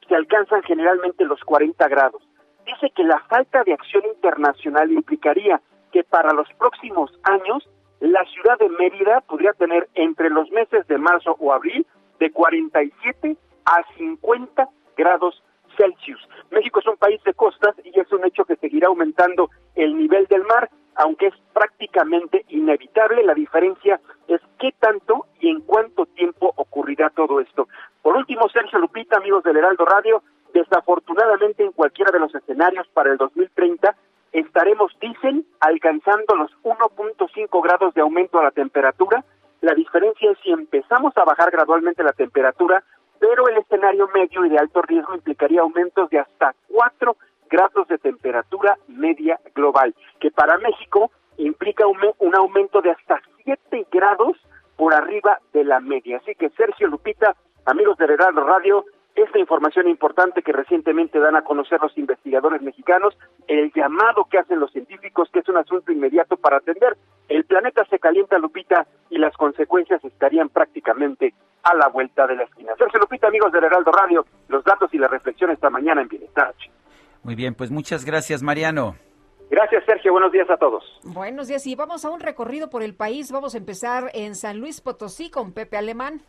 se 0.08 0.14
alcanzan 0.14 0.62
generalmente 0.62 1.24
los 1.24 1.40
40 1.44 1.88
grados. 1.88 2.22
Dice 2.66 2.90
que 2.94 3.04
la 3.04 3.18
falta 3.28 3.62
de 3.64 3.74
acción 3.74 4.04
internacional 4.06 4.90
implicaría 4.90 5.60
que 5.92 6.04
para 6.04 6.32
los 6.32 6.48
próximos 6.54 7.10
años 7.24 7.68
la 8.00 8.24
ciudad 8.26 8.58
de 8.58 8.68
Mérida 8.68 9.20
podría 9.22 9.52
tener 9.52 9.88
entre 9.94 10.30
los 10.30 10.50
meses 10.50 10.86
de 10.88 10.98
marzo 10.98 11.36
o 11.38 11.52
abril 11.52 11.86
de 12.18 12.30
47 12.30 13.36
a 13.64 13.82
50 13.96 14.68
grados 14.96 15.42
Celsius. 15.76 16.20
México 16.50 16.80
es 16.80 16.86
un 16.86 16.96
país 16.96 17.22
de 17.24 17.34
costas 17.34 17.74
y 17.84 17.98
es 17.98 18.10
un 18.12 18.24
hecho 18.24 18.44
que 18.44 18.56
seguirá 18.56 18.88
aumentando 18.88 19.50
el 19.74 19.96
nivel 19.96 20.26
del 20.26 20.44
mar, 20.44 20.70
aunque 20.96 21.28
es 21.28 21.34
prácticamente 21.52 22.44
inevitable. 22.48 23.24
La 23.24 23.34
diferencia 23.34 24.00
es 24.28 24.40
qué 24.58 24.72
tanto 24.78 25.26
y 25.40 25.48
en 25.48 25.60
cuánto 25.60 26.06
tiempo 26.06 26.52
ocurrirá 26.56 27.10
todo 27.10 27.40
esto. 27.40 27.68
Por 28.02 28.16
último, 28.16 28.48
Sergio 28.48 28.78
Lupita, 28.78 29.16
amigos 29.16 29.44
del 29.44 29.56
Heraldo 29.56 29.84
Radio, 29.84 30.22
desafortunadamente 30.52 31.64
en 31.64 31.72
cualquiera 31.72 32.10
de 32.12 32.20
los 32.20 32.34
escenarios 32.34 32.86
para 32.88 33.10
el 33.10 33.18
2030 33.18 33.96
estaremos, 34.34 34.92
dicen, 35.00 35.46
alcanzando 35.60 36.34
los 36.34 36.50
1.5 36.64 37.62
grados 37.62 37.94
de 37.94 38.00
aumento 38.00 38.40
a 38.40 38.42
la 38.42 38.50
temperatura. 38.50 39.24
La 39.60 39.74
diferencia 39.74 40.30
es 40.32 40.38
si 40.42 40.50
empezamos 40.50 41.16
a 41.16 41.24
bajar 41.24 41.50
gradualmente 41.52 42.02
la 42.02 42.12
temperatura, 42.12 42.82
pero 43.20 43.48
el 43.48 43.58
escenario 43.58 44.08
medio 44.08 44.44
y 44.44 44.48
de 44.48 44.58
alto 44.58 44.82
riesgo 44.82 45.14
implicaría 45.14 45.60
aumentos 45.60 46.10
de 46.10 46.18
hasta 46.18 46.54
4 46.68 47.16
grados 47.50 47.88
de 47.88 47.98
temperatura 47.98 48.78
media 48.88 49.38
global, 49.54 49.94
que 50.20 50.30
para 50.30 50.58
México 50.58 51.10
implica 51.36 51.86
un, 51.86 52.34
aumento 52.34 52.80
de 52.80 52.90
hasta 52.90 53.20
7 53.44 53.86
grados 53.90 54.36
por 54.76 54.94
arriba 54.94 55.38
de 55.52 55.64
la 55.64 55.80
media. 55.80 56.18
Así 56.18 56.34
que 56.34 56.50
Sergio 56.50 56.88
Lupita, 56.88 57.34
amigos 57.64 57.96
de 57.98 58.04
Heraldo 58.06 58.44
Radio, 58.44 58.84
esta 59.14 59.38
información 59.38 59.88
importante 59.88 60.42
que 60.42 60.52
recientemente 60.52 61.20
dan 61.20 61.36
a 61.36 61.42
conocer 61.42 61.80
los 61.80 61.96
investigadores 61.96 62.62
mexicanos, 62.62 63.16
el 63.46 63.72
llamado 63.72 64.24
que 64.24 64.38
hacen 64.38 64.58
los 64.58 64.72
científicos, 64.72 65.28
que 65.32 65.38
es 65.38 65.48
un 65.48 65.56
asunto 65.56 65.92
inmediato 65.92 66.36
para 66.36 66.56
atender. 66.56 66.96
El 67.28 67.44
planeta 67.44 67.84
se 67.84 68.00
calienta, 68.00 68.38
Lupita, 68.38 68.86
y 69.10 69.18
las 69.18 69.36
consecuencias 69.36 70.04
estarían 70.04 70.48
prácticamente 70.48 71.32
a 71.62 71.74
la 71.74 71.88
vuelta 71.88 72.26
de 72.26 72.36
la 72.36 72.42
esquina. 72.42 72.74
Sergio 72.76 73.00
Lupita, 73.00 73.28
amigos 73.28 73.52
del 73.52 73.64
Heraldo 73.64 73.92
Radio, 73.92 74.26
los 74.48 74.64
datos 74.64 74.92
y 74.92 74.98
la 74.98 75.08
reflexión 75.08 75.50
esta 75.50 75.70
mañana 75.70 76.02
en 76.02 76.08
Bienestar. 76.08 76.52
Muy 77.24 77.34
bien, 77.34 77.54
pues 77.54 77.70
muchas 77.70 78.04
gracias, 78.04 78.42
Mariano. 78.42 78.96
Gracias, 79.50 79.84
Sergio. 79.86 80.12
Buenos 80.12 80.32
días 80.32 80.48
a 80.50 80.56
todos. 80.56 80.84
Buenos 81.04 81.48
días. 81.48 81.66
Y 81.66 81.74
vamos 81.74 82.04
a 82.04 82.10
un 82.10 82.20
recorrido 82.20 82.70
por 82.70 82.82
el 82.82 82.94
país. 82.94 83.32
Vamos 83.32 83.54
a 83.54 83.58
empezar 83.58 84.10
en 84.14 84.34
San 84.34 84.58
Luis 84.58 84.80
Potosí 84.80 85.30
con 85.30 85.52
Pepe 85.52 85.76
Alemán. 85.76 86.22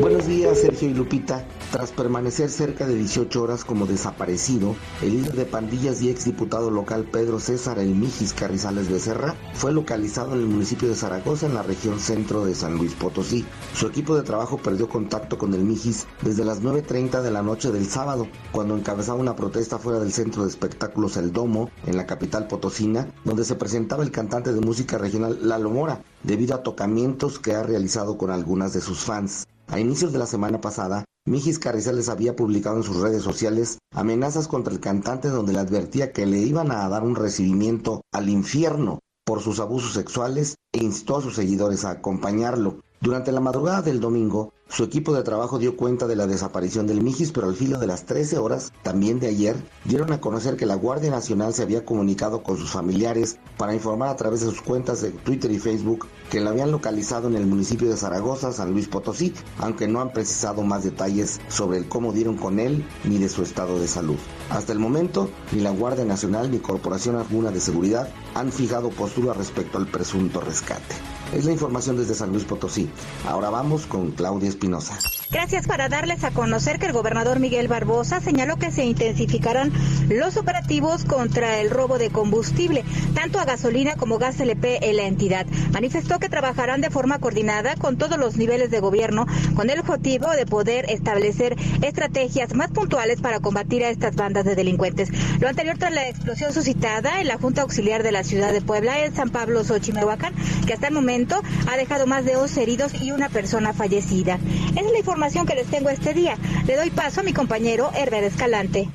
Buenos 0.00 0.26
días, 0.26 0.58
Sergio 0.58 0.88
y 0.88 0.94
Lupita. 0.94 1.44
Tras 1.70 1.92
permanecer 1.92 2.48
cerca 2.48 2.86
de 2.86 2.94
18 2.94 3.42
horas 3.42 3.62
como 3.62 3.84
desaparecido, 3.84 4.74
el 5.02 5.10
líder 5.10 5.32
de 5.34 5.44
pandillas 5.44 6.00
y 6.00 6.08
exdiputado 6.08 6.70
local 6.70 7.04
Pedro 7.04 7.38
César 7.38 7.78
El 7.78 7.94
Mijis 7.94 8.32
Carrizales 8.32 8.88
Becerra 8.88 9.34
fue 9.52 9.70
localizado 9.70 10.32
en 10.32 10.40
el 10.40 10.46
municipio 10.46 10.88
de 10.88 10.94
Zaragoza, 10.94 11.44
en 11.44 11.52
la 11.52 11.62
región 11.62 12.00
centro 12.00 12.46
de 12.46 12.54
San 12.54 12.78
Luis 12.78 12.94
Potosí. 12.94 13.44
Su 13.74 13.86
equipo 13.86 14.16
de 14.16 14.22
trabajo 14.22 14.56
perdió 14.56 14.88
contacto 14.88 15.36
con 15.36 15.52
el 15.52 15.62
Mijis 15.62 16.06
desde 16.22 16.46
las 16.46 16.62
9.30 16.62 17.20
de 17.20 17.30
la 17.30 17.42
noche 17.42 17.70
del 17.70 17.86
sábado, 17.86 18.26
cuando 18.50 18.74
encabezaba 18.74 19.20
una 19.20 19.36
protesta 19.36 19.78
fuera 19.78 20.00
del 20.00 20.14
centro 20.14 20.44
de 20.44 20.48
espectáculos 20.48 21.18
El 21.18 21.34
Domo, 21.34 21.70
en 21.86 21.98
la 21.98 22.06
capital 22.06 22.46
potosina, 22.46 23.12
donde 23.24 23.44
se 23.44 23.56
presentaba 23.56 24.02
el 24.02 24.10
cantante 24.10 24.54
de 24.54 24.60
música 24.62 24.96
regional 24.96 25.38
Lalo 25.42 25.68
Mora, 25.68 26.02
debido 26.22 26.54
a 26.54 26.62
tocamientos 26.62 27.38
que 27.38 27.52
ha 27.54 27.62
realizado 27.62 28.16
con 28.16 28.30
algunas 28.30 28.72
de 28.72 28.80
sus 28.80 29.00
fans. 29.00 29.46
A 29.72 29.80
inicios 29.80 30.12
de 30.12 30.18
la 30.18 30.26
semana 30.26 30.60
pasada, 30.60 31.06
Mijis 31.26 31.58
Carrizales 31.58 32.10
había 32.10 32.36
publicado 32.36 32.76
en 32.76 32.82
sus 32.82 33.00
redes 33.00 33.22
sociales 33.22 33.78
amenazas 33.94 34.46
contra 34.46 34.70
el 34.70 34.80
cantante 34.80 35.28
donde 35.28 35.54
le 35.54 35.60
advertía 35.60 36.12
que 36.12 36.26
le 36.26 36.40
iban 36.40 36.70
a 36.70 36.86
dar 36.90 37.02
un 37.02 37.16
recibimiento 37.16 38.02
al 38.12 38.28
infierno 38.28 38.98
por 39.24 39.40
sus 39.40 39.60
abusos 39.60 39.94
sexuales 39.94 40.56
e 40.72 40.84
instó 40.84 41.16
a 41.16 41.22
sus 41.22 41.36
seguidores 41.36 41.86
a 41.86 41.92
acompañarlo. 41.92 42.80
Durante 43.02 43.32
la 43.32 43.40
madrugada 43.40 43.82
del 43.82 43.98
domingo, 43.98 44.52
su 44.68 44.84
equipo 44.84 45.12
de 45.12 45.24
trabajo 45.24 45.58
dio 45.58 45.76
cuenta 45.76 46.06
de 46.06 46.14
la 46.14 46.28
desaparición 46.28 46.86
del 46.86 47.02
Mijis, 47.02 47.32
pero 47.32 47.48
al 47.48 47.56
filo 47.56 47.80
de 47.80 47.88
las 47.88 48.06
13 48.06 48.38
horas, 48.38 48.72
también 48.84 49.18
de 49.18 49.26
ayer, 49.26 49.56
dieron 49.84 50.12
a 50.12 50.20
conocer 50.20 50.56
que 50.56 50.66
la 50.66 50.76
Guardia 50.76 51.10
Nacional 51.10 51.52
se 51.52 51.64
había 51.64 51.84
comunicado 51.84 52.44
con 52.44 52.56
sus 52.58 52.70
familiares 52.70 53.38
para 53.58 53.74
informar 53.74 54.08
a 54.08 54.14
través 54.14 54.42
de 54.42 54.46
sus 54.46 54.62
cuentas 54.62 55.02
de 55.02 55.10
Twitter 55.10 55.50
y 55.50 55.58
Facebook 55.58 56.06
que 56.30 56.38
la 56.38 56.50
habían 56.50 56.70
localizado 56.70 57.26
en 57.26 57.34
el 57.34 57.44
municipio 57.44 57.90
de 57.90 57.96
Zaragoza, 57.96 58.52
San 58.52 58.70
Luis 58.70 58.86
Potosí, 58.86 59.34
aunque 59.58 59.88
no 59.88 60.00
han 60.00 60.12
precisado 60.12 60.62
más 60.62 60.84
detalles 60.84 61.40
sobre 61.48 61.78
el 61.78 61.88
cómo 61.88 62.12
dieron 62.12 62.36
con 62.36 62.60
él 62.60 62.86
ni 63.02 63.18
de 63.18 63.28
su 63.28 63.42
estado 63.42 63.80
de 63.80 63.88
salud. 63.88 64.18
Hasta 64.48 64.72
el 64.72 64.78
momento, 64.78 65.28
ni 65.50 65.60
la 65.60 65.72
Guardia 65.72 66.04
Nacional 66.04 66.52
ni 66.52 66.60
Corporación 66.60 67.16
alguna 67.16 67.50
de 67.50 67.60
Seguridad 67.60 68.08
han 68.36 68.52
fijado 68.52 68.90
postura 68.90 69.34
respecto 69.34 69.76
al 69.78 69.88
presunto 69.88 70.40
rescate. 70.40 70.94
Es 71.32 71.46
la 71.46 71.52
información 71.52 71.96
desde 71.96 72.14
San 72.14 72.30
Luis 72.30 72.44
Potosí. 72.44 72.90
Ahora 73.26 73.48
vamos 73.48 73.86
con 73.86 74.10
Claudia 74.10 74.50
Espinosa. 74.50 74.98
Gracias 75.30 75.66
para 75.66 75.88
darles 75.88 76.24
a 76.24 76.30
conocer 76.30 76.78
que 76.78 76.84
el 76.84 76.92
gobernador 76.92 77.40
Miguel 77.40 77.68
Barbosa 77.68 78.20
señaló 78.20 78.58
que 78.58 78.70
se 78.70 78.84
intensificarán 78.84 79.72
los 80.10 80.36
operativos 80.36 81.06
contra 81.06 81.60
el 81.60 81.70
robo 81.70 81.96
de 81.96 82.10
combustible, 82.10 82.84
tanto 83.14 83.38
a 83.38 83.46
gasolina 83.46 83.96
como 83.96 84.18
gas 84.18 84.40
LP 84.40 84.90
en 84.90 84.96
la 84.98 85.04
entidad. 85.04 85.46
Manifestó 85.72 86.18
que 86.18 86.28
trabajarán 86.28 86.82
de 86.82 86.90
forma 86.90 87.18
coordinada 87.18 87.76
con 87.76 87.96
todos 87.96 88.18
los 88.18 88.36
niveles 88.36 88.70
de 88.70 88.80
gobierno 88.80 89.26
con 89.56 89.70
el 89.70 89.80
objetivo 89.80 90.28
de 90.32 90.44
poder 90.44 90.90
establecer 90.90 91.56
estrategias 91.80 92.54
más 92.54 92.70
puntuales 92.70 93.22
para 93.22 93.40
combatir 93.40 93.84
a 93.84 93.88
estas 93.88 94.16
bandas 94.16 94.44
de 94.44 94.54
delincuentes. 94.54 95.08
Lo 95.40 95.48
anterior 95.48 95.78
tras 95.78 95.94
la 95.94 96.06
explosión 96.06 96.52
suscitada 96.52 97.22
en 97.22 97.28
la 97.28 97.38
Junta 97.38 97.62
Auxiliar 97.62 98.02
de 98.02 98.12
la 98.12 98.22
Ciudad 98.22 98.52
de 98.52 98.60
Puebla 98.60 99.02
en 99.02 99.14
San 99.14 99.30
Pablo 99.30 99.64
Xochimehuacán, 99.64 100.34
que 100.66 100.74
hasta 100.74 100.88
el 100.88 100.94
momento 100.94 101.21
ha 101.70 101.76
dejado 101.76 102.06
más 102.06 102.24
de 102.24 102.36
11 102.36 102.62
heridos 102.62 103.02
y 103.02 103.12
una 103.12 103.28
persona 103.28 103.72
fallecida. 103.72 104.38
Esa 104.72 104.80
es 104.80 104.92
la 104.92 104.98
información 104.98 105.46
que 105.46 105.54
les 105.54 105.66
tengo 105.66 105.90
este 105.90 106.14
día. 106.14 106.36
Le 106.66 106.76
doy 106.76 106.90
paso 106.90 107.20
a 107.20 107.24
mi 107.24 107.32
compañero 107.32 107.90
Herbert 107.94 108.24
Escalante. 108.24 108.88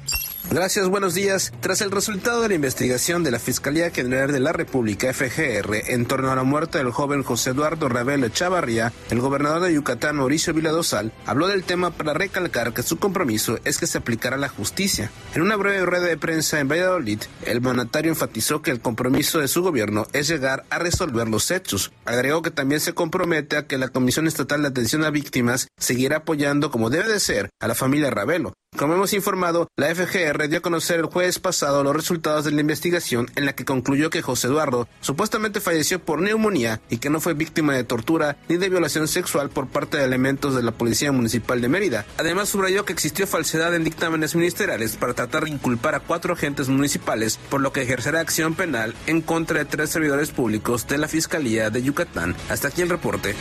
Gracias, 0.49 0.87
buenos 0.87 1.13
días. 1.13 1.51
Tras 1.59 1.81
el 1.81 1.91
resultado 1.91 2.41
de 2.41 2.47
la 2.47 2.53
investigación 2.53 3.21
de 3.21 3.31
la 3.31 3.39
Fiscalía 3.39 3.91
General 3.91 4.31
de 4.31 4.39
la 4.39 4.53
República, 4.53 5.13
FGR, 5.13 5.91
en 5.91 6.05
torno 6.05 6.31
a 6.31 6.37
la 6.37 6.43
muerte 6.43 6.77
del 6.77 6.91
joven 6.91 7.21
José 7.21 7.49
Eduardo 7.49 7.89
Ravelo 7.89 8.29
Chavarría, 8.29 8.93
el 9.09 9.19
gobernador 9.19 9.63
de 9.63 9.73
Yucatán, 9.73 10.15
Mauricio 10.15 10.53
Viladosal, 10.53 11.11
habló 11.25 11.47
del 11.47 11.65
tema 11.65 11.91
para 11.91 12.13
recalcar 12.13 12.73
que 12.73 12.81
su 12.81 12.97
compromiso 12.97 13.59
es 13.65 13.77
que 13.77 13.87
se 13.87 13.97
aplicara 13.97 14.37
la 14.37 14.47
justicia. 14.47 15.11
En 15.35 15.41
una 15.41 15.57
breve 15.57 15.85
rueda 15.85 16.05
de 16.05 16.17
prensa 16.17 16.61
en 16.61 16.69
Valladolid, 16.69 17.19
el 17.45 17.59
mandatario 17.59 18.11
enfatizó 18.11 18.61
que 18.61 18.71
el 18.71 18.79
compromiso 18.79 19.39
de 19.39 19.49
su 19.49 19.61
gobierno 19.61 20.07
es 20.13 20.29
llegar 20.29 20.63
a 20.69 20.79
resolver 20.79 21.27
los 21.27 21.51
hechos. 21.51 21.91
Agregó 22.05 22.41
que 22.41 22.51
también 22.51 22.79
se 22.79 22.93
compromete 22.93 23.57
a 23.57 23.67
que 23.67 23.77
la 23.77 23.89
Comisión 23.89 24.27
Estatal 24.27 24.61
de 24.61 24.69
Atención 24.69 25.03
a 25.03 25.09
Víctimas 25.09 25.67
seguirá 25.77 26.17
apoyando 26.17 26.71
como 26.71 26.89
debe 26.89 27.09
de 27.11 27.19
ser 27.19 27.49
a 27.59 27.67
la 27.67 27.75
familia 27.75 28.11
Ravelo. 28.11 28.53
Como 28.77 28.93
hemos 28.93 29.13
informado, 29.13 29.71
la 29.75 29.87
FGR 29.87 30.47
dio 30.47 30.59
a 30.59 30.61
conocer 30.61 30.99
el 30.99 31.07
jueves 31.07 31.39
pasado 31.39 31.83
los 31.83 31.95
resultados 31.95 32.45
de 32.45 32.51
la 32.51 32.61
investigación 32.61 33.25
en 33.35 33.47
la 33.47 33.53
que 33.53 33.65
concluyó 33.65 34.11
que 34.11 34.21
José 34.21 34.45
Eduardo 34.45 34.87
supuestamente 35.01 35.61
falleció 35.61 35.97
por 35.97 36.21
neumonía 36.21 36.79
y 36.91 36.97
que 36.97 37.09
no 37.09 37.19
fue 37.19 37.33
víctima 37.33 37.73
de 37.73 37.83
tortura 37.83 38.37
ni 38.47 38.57
de 38.57 38.69
violación 38.69 39.07
sexual 39.07 39.49
por 39.49 39.67
parte 39.67 39.97
de 39.97 40.03
elementos 40.03 40.55
de 40.55 40.61
la 40.61 40.73
Policía 40.73 41.11
Municipal 41.11 41.59
de 41.59 41.69
Mérida. 41.69 42.05
Además, 42.19 42.49
subrayó 42.49 42.85
que 42.85 42.93
existió 42.93 43.25
falsedad 43.25 43.73
en 43.73 43.83
dictámenes 43.83 44.35
ministeriales 44.35 44.95
para 44.95 45.15
tratar 45.15 45.45
de 45.45 45.49
inculpar 45.49 45.95
a 45.95 45.99
cuatro 45.99 46.33
agentes 46.33 46.69
municipales, 46.69 47.39
por 47.49 47.61
lo 47.61 47.73
que 47.73 47.81
ejercerá 47.81 48.19
acción 48.19 48.53
penal 48.53 48.93
en 49.07 49.21
contra 49.21 49.57
de 49.57 49.65
tres 49.65 49.89
servidores 49.89 50.29
públicos 50.29 50.87
de 50.87 50.99
la 50.99 51.07
Fiscalía 51.07 51.71
de 51.71 51.81
Yucatán. 51.81 52.35
Hasta 52.47 52.67
aquí 52.67 52.83
el 52.83 52.89
reporte. 52.89 53.33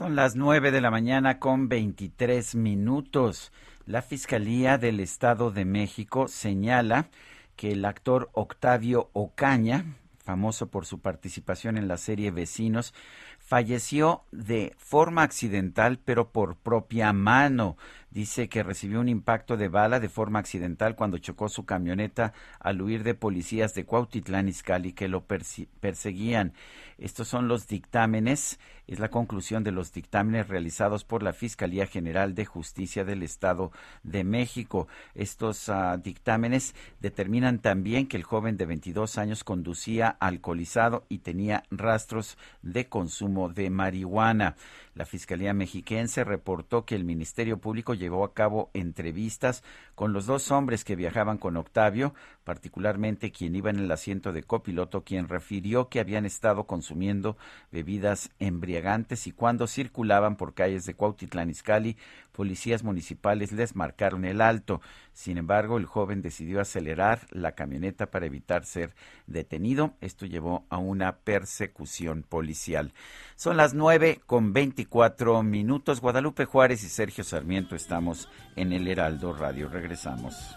Son 0.00 0.16
las 0.16 0.34
nueve 0.34 0.70
de 0.70 0.80
la 0.80 0.90
mañana 0.90 1.38
con 1.38 1.68
23 1.68 2.54
minutos. 2.54 3.52
La 3.84 4.00
Fiscalía 4.00 4.78
del 4.78 4.98
Estado 4.98 5.50
de 5.50 5.66
México 5.66 6.26
señala 6.26 7.10
que 7.54 7.72
el 7.72 7.84
actor 7.84 8.30
Octavio 8.32 9.10
Ocaña, 9.12 9.84
famoso 10.24 10.70
por 10.70 10.86
su 10.86 11.00
participación 11.00 11.76
en 11.76 11.86
la 11.86 11.98
serie 11.98 12.30
Vecinos, 12.30 12.94
falleció 13.38 14.22
de 14.32 14.74
forma 14.78 15.22
accidental 15.22 15.98
pero 16.02 16.30
por 16.30 16.56
propia 16.56 17.12
mano. 17.12 17.76
Dice 18.10 18.48
que 18.48 18.62
recibió 18.62 19.00
un 19.00 19.08
impacto 19.08 19.56
de 19.56 19.68
bala 19.68 20.00
de 20.00 20.08
forma 20.08 20.38
accidental 20.38 20.96
cuando 20.96 21.18
chocó 21.18 21.48
su 21.48 21.64
camioneta 21.64 22.32
al 22.58 22.80
huir 22.80 23.02
de 23.02 23.14
policías 23.14 23.74
de 23.74 23.84
Cuautitlán 23.84 24.48
Izcalli 24.48 24.92
que 24.92 25.08
lo 25.08 25.24
perseguían. 25.26 26.54
Estos 26.98 27.28
son 27.28 27.48
los 27.48 27.66
dictámenes, 27.66 28.58
es 28.90 28.98
la 28.98 29.08
conclusión 29.08 29.62
de 29.62 29.70
los 29.70 29.92
dictámenes 29.92 30.48
realizados 30.48 31.04
por 31.04 31.22
la 31.22 31.32
Fiscalía 31.32 31.86
General 31.86 32.34
de 32.34 32.44
Justicia 32.44 33.04
del 33.04 33.22
Estado 33.22 33.70
de 34.02 34.24
México. 34.24 34.88
Estos 35.14 35.68
uh, 35.68 35.96
dictámenes 36.02 36.74
determinan 36.98 37.60
también 37.60 38.08
que 38.08 38.16
el 38.16 38.24
joven 38.24 38.56
de 38.56 38.66
22 38.66 39.16
años 39.16 39.44
conducía 39.44 40.08
alcoholizado 40.08 41.04
y 41.08 41.18
tenía 41.18 41.62
rastros 41.70 42.36
de 42.62 42.88
consumo 42.88 43.48
de 43.48 43.70
marihuana. 43.70 44.56
La 44.96 45.06
Fiscalía 45.06 45.54
Mexiquense 45.54 46.24
reportó 46.24 46.84
que 46.84 46.96
el 46.96 47.04
Ministerio 47.04 47.58
Público 47.58 47.94
llevó 47.94 48.24
a 48.24 48.34
cabo 48.34 48.70
entrevistas 48.74 49.62
con 49.94 50.12
los 50.12 50.26
dos 50.26 50.50
hombres 50.50 50.84
que 50.84 50.96
viajaban 50.96 51.38
con 51.38 51.56
Octavio, 51.56 52.12
particularmente 52.42 53.30
quien 53.30 53.54
iba 53.54 53.70
en 53.70 53.78
el 53.78 53.90
asiento 53.92 54.32
de 54.32 54.42
copiloto, 54.42 55.04
quien 55.04 55.28
refirió 55.28 55.88
que 55.88 56.00
habían 56.00 56.26
estado 56.26 56.64
consumiendo 56.64 57.36
bebidas 57.70 58.30
embriagantes 58.40 58.79
y 59.26 59.32
cuando 59.32 59.66
circulaban 59.66 60.36
por 60.36 60.54
calles 60.54 60.84
de 60.86 60.94
Cuautitlán 60.94 61.50
Izcalli, 61.50 61.96
policías 62.32 62.82
municipales 62.82 63.52
les 63.52 63.76
marcaron 63.76 64.24
el 64.24 64.40
alto. 64.40 64.80
Sin 65.12 65.38
embargo, 65.38 65.78
el 65.78 65.86
joven 65.86 66.22
decidió 66.22 66.60
acelerar 66.60 67.26
la 67.30 67.52
camioneta 67.52 68.10
para 68.10 68.26
evitar 68.26 68.64
ser 68.64 68.94
detenido. 69.26 69.94
Esto 70.00 70.26
llevó 70.26 70.64
a 70.70 70.78
una 70.78 71.16
persecución 71.16 72.22
policial. 72.22 72.92
Son 73.36 73.56
las 73.56 73.74
nueve 73.74 74.20
con 74.26 74.52
veinticuatro 74.52 75.42
minutos. 75.42 76.00
Guadalupe 76.00 76.44
Juárez 76.44 76.82
y 76.84 76.88
Sergio 76.88 77.24
Sarmiento 77.24 77.76
estamos 77.76 78.28
en 78.56 78.72
el 78.72 78.88
Heraldo 78.88 79.32
Radio. 79.32 79.68
Regresamos. 79.68 80.56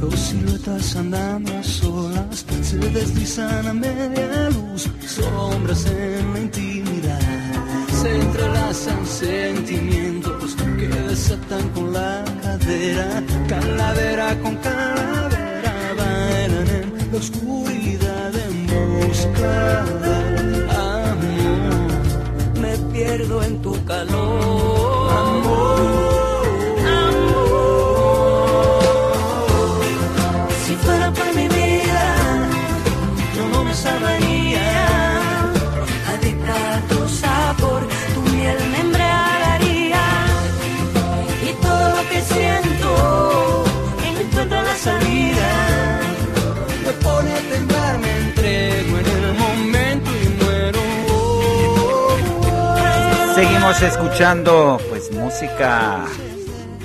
dos 0.00 0.18
siluetas 0.18 0.96
andando 0.96 1.56
a 1.56 1.62
solas 1.62 2.44
se 2.62 2.76
deslizan 2.78 3.66
a 3.66 3.74
media 3.74 4.48
luz 4.50 4.88
sombras 5.06 5.86
en 5.86 6.32
la 6.32 6.40
intimidad. 6.40 7.20
Se 8.00 8.14
entrelazan 8.14 9.06
sentimientos 9.06 10.56
que 10.78 10.88
desatan 10.88 11.68
con 11.70 11.92
la 11.92 12.24
cadera 12.42 13.22
calavera 13.48 14.38
con 14.42 14.56
calavera 14.56 15.74
bailan 15.98 16.68
en 16.80 17.12
la 17.12 17.18
oscuridad 17.18 18.32
en 18.46 18.66
busca 18.66 19.84
del 20.04 20.70
amor 20.70 21.90
me 22.62 22.72
pierdo 22.92 23.42
en 23.42 23.62
tu 23.62 23.84
calor. 23.84 25.10
Amor 25.10 25.99
Seguimos 53.70 53.94
escuchando 53.94 54.80
pues 54.88 55.12
música 55.12 56.04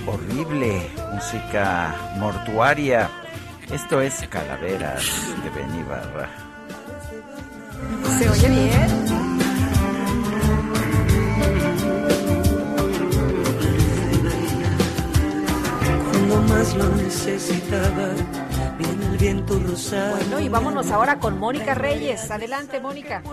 horrible, 0.06 0.88
música 1.14 1.96
mortuaria. 2.18 3.10
Esto 3.72 4.02
es 4.02 4.24
Calaveras 4.30 5.04
de 5.44 5.50
Benny 5.50 5.82
Barra. 5.82 6.30
¿Se 8.20 8.30
oye 8.30 8.50
bien? 8.50 9.06
cuando 16.12 16.42
más 16.54 16.76
lo 16.76 16.90
necesitaba 16.98 18.10
viene 18.78 19.06
el 19.06 19.18
viento 19.18 19.60
rosado 19.60 20.18
Bueno, 20.18 20.40
y 20.40 20.50
vámonos 20.50 20.92
ahora 20.92 21.18
con 21.18 21.40
Mónica 21.40 21.74
Reyes. 21.74 22.30
Adelante, 22.30 22.80
Mónica. 22.80 23.24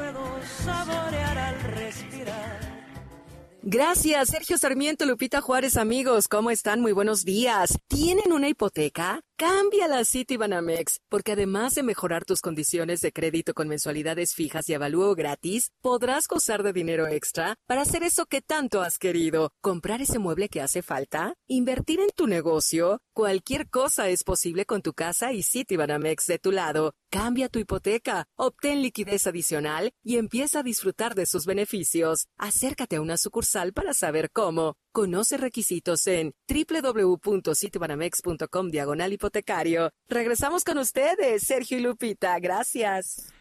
Gracias, 3.65 4.31
Sergio 4.31 4.59
Sarmiento, 4.59 5.07
Lupita 5.07 5.41
Juárez, 5.41 5.77
amigos. 5.77 6.27
¿Cómo 6.27 6.51
están? 6.51 6.81
Muy 6.81 6.91
buenos 6.91 7.25
días. 7.25 7.79
¿Tienen 7.87 8.33
una 8.33 8.49
hipoteca? 8.49 9.21
Cámbiala 9.43 9.99
a 9.99 10.05
Citibanamex, 10.05 11.01
porque 11.09 11.33
además 11.33 11.75
de 11.75 11.83
mejorar 11.83 12.25
tus 12.25 12.41
condiciones 12.41 13.01
de 13.01 13.11
crédito 13.11 13.55
con 13.55 13.67
mensualidades 13.67 14.35
fijas 14.35 14.69
y 14.69 14.75
avalúo 14.75 15.17
gratis, 15.17 15.73
podrás 15.81 16.29
gozar 16.29 16.63
de 16.63 16.73
dinero 16.73 17.09
extra 17.09 17.57
para 17.67 17.81
hacer 17.81 18.05
eso 18.05 18.27
que 18.27 18.41
tanto 18.41 18.83
has 18.83 18.99
querido. 19.01 19.51
Comprar 19.61 20.01
ese 20.01 20.21
mueble 20.21 20.49
que 20.49 20.61
hace 20.61 20.81
falta, 20.81 21.35
invertir 21.49 21.99
en 21.99 22.11
tu 22.15 22.29
negocio. 22.29 23.01
Cualquier 23.15 23.69
cosa 23.69 24.09
es 24.11 24.23
posible 24.23 24.65
con 24.65 24.81
tu 24.81 24.93
casa 24.93 25.33
y 25.33 25.43
Citibanamex 25.43 26.29
de 26.29 26.39
tu 26.39 26.53
lado. 26.53 26.95
Cambia 27.11 27.49
tu 27.49 27.59
hipoteca, 27.59 28.27
obtén 28.37 28.81
liquidez 28.81 29.27
adicional 29.27 29.91
y 30.05 30.19
empieza 30.19 30.61
a 30.61 30.63
disfrutar 30.63 31.17
de 31.17 31.27
sus 31.27 31.47
beneficios. 31.47 32.29
Acércate 32.39 32.95
a 32.95 33.01
una 33.01 33.17
sucursal 33.17 33.73
para 33.73 33.93
saber 33.93 34.31
cómo. 34.31 34.77
Conoce 34.93 35.39
requisitos 35.39 36.07
en 36.07 36.35
www.citibanamex.com 36.47 38.71
diagonal 38.71 39.15
hipotecario. 39.15 39.91
Regresamos 40.07 40.65
con 40.65 40.77
ustedes, 40.77 41.45
Sergio 41.45 41.79
y 41.79 41.81
Lupita. 41.81 42.39
Gracias. 42.39 43.33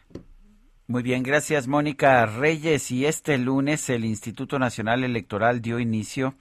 Muy 0.88 1.04
bien, 1.04 1.24
gracias 1.24 1.68
Mónica 1.68 2.26
Reyes. 2.26 2.90
Y 2.92 3.06
este 3.06 3.38
lunes 3.38 3.90
el 3.90 4.06
Instituto 4.06 4.60
Nacional 4.60 5.04
Electoral 5.04 5.62
dio 5.62 5.78
inicio 5.80 6.36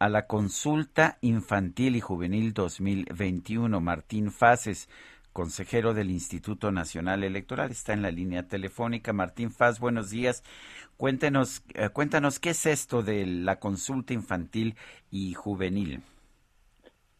a 0.00 0.08
la 0.08 0.26
consulta 0.26 1.18
infantil 1.20 1.94
y 1.96 2.00
juvenil 2.00 2.52
2021. 2.52 3.80
Martín 3.80 4.32
Faces, 4.32 4.88
consejero 5.32 5.94
del 5.94 6.10
Instituto 6.10 6.72
Nacional 6.72 7.24
Electoral, 7.24 7.70
está 7.70 7.92
en 7.92 8.02
la 8.02 8.10
línea 8.10 8.48
telefónica. 8.48 9.12
Martín 9.12 9.50
Faz, 9.50 9.80
buenos 9.80 10.10
días. 10.10 10.42
Cuéntenos, 10.98 11.62
eh, 11.74 11.90
cuéntanos 11.90 12.40
qué 12.40 12.50
es 12.50 12.66
esto 12.66 13.02
de 13.04 13.24
la 13.24 13.60
consulta 13.60 14.12
infantil 14.12 14.74
y 15.12 15.32
juvenil. 15.32 16.00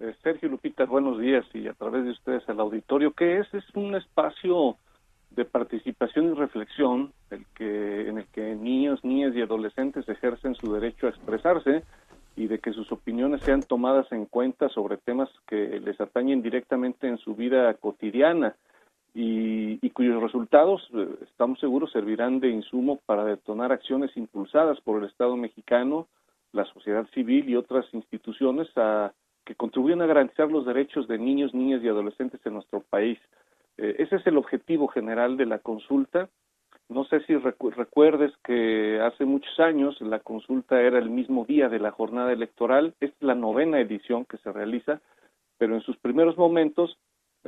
Eh, 0.00 0.16
Sergio 0.20 0.48
Lupita, 0.48 0.84
buenos 0.84 1.20
días 1.20 1.46
y 1.54 1.68
a 1.68 1.74
través 1.74 2.02
de 2.02 2.10
ustedes 2.10 2.48
al 2.48 2.58
auditorio. 2.58 3.12
¿Qué 3.12 3.38
es? 3.38 3.54
Es 3.54 3.62
un 3.74 3.94
espacio 3.94 4.76
de 5.30 5.44
participación 5.44 6.32
y 6.32 6.34
reflexión 6.34 7.12
el 7.30 7.46
que, 7.54 8.08
en 8.08 8.18
el 8.18 8.26
que 8.26 8.56
niños, 8.56 9.04
niñas 9.04 9.32
y 9.36 9.42
adolescentes 9.42 10.08
ejercen 10.08 10.56
su 10.56 10.72
derecho 10.72 11.06
a 11.06 11.10
expresarse 11.10 11.84
y 12.34 12.48
de 12.48 12.58
que 12.58 12.72
sus 12.72 12.90
opiniones 12.90 13.42
sean 13.42 13.62
tomadas 13.62 14.10
en 14.10 14.26
cuenta 14.26 14.68
sobre 14.70 14.96
temas 14.96 15.28
que 15.46 15.78
les 15.78 16.00
atañen 16.00 16.42
directamente 16.42 17.06
en 17.06 17.18
su 17.18 17.36
vida 17.36 17.72
cotidiana 17.74 18.56
y, 19.20 19.84
y 19.84 19.90
cuyos 19.90 20.22
resultados, 20.22 20.88
eh, 20.94 21.08
estamos 21.22 21.58
seguros, 21.58 21.90
servirán 21.90 22.38
de 22.38 22.50
insumo 22.50 23.00
para 23.04 23.24
detonar 23.24 23.72
acciones 23.72 24.16
impulsadas 24.16 24.80
por 24.82 25.02
el 25.02 25.08
Estado 25.08 25.36
mexicano, 25.36 26.06
la 26.52 26.64
sociedad 26.66 27.04
civil 27.12 27.48
y 27.48 27.56
otras 27.56 27.84
instituciones 27.92 28.68
que 29.44 29.56
contribuyen 29.56 30.02
a 30.02 30.06
garantizar 30.06 30.52
los 30.52 30.64
derechos 30.64 31.08
de 31.08 31.18
niños, 31.18 31.52
niñas 31.52 31.82
y 31.82 31.88
adolescentes 31.88 32.40
en 32.46 32.54
nuestro 32.54 32.80
país. 32.80 33.18
Eh, 33.76 33.96
ese 33.98 34.16
es 34.16 34.26
el 34.28 34.36
objetivo 34.36 34.86
general 34.86 35.36
de 35.36 35.46
la 35.46 35.58
consulta. 35.58 36.28
No 36.88 37.02
sé 37.02 37.18
si 37.24 37.34
recu 37.34 37.72
recuerdes 37.72 38.32
que 38.44 39.00
hace 39.00 39.24
muchos 39.24 39.58
años 39.58 40.00
la 40.00 40.20
consulta 40.20 40.80
era 40.80 41.00
el 41.00 41.10
mismo 41.10 41.44
día 41.44 41.68
de 41.68 41.80
la 41.80 41.90
jornada 41.90 42.32
electoral. 42.32 42.94
Es 43.00 43.10
la 43.18 43.34
novena 43.34 43.80
edición 43.80 44.26
que 44.26 44.38
se 44.38 44.52
realiza, 44.52 45.00
pero 45.58 45.74
en 45.74 45.80
sus 45.80 45.96
primeros 45.96 46.38
momentos 46.38 46.96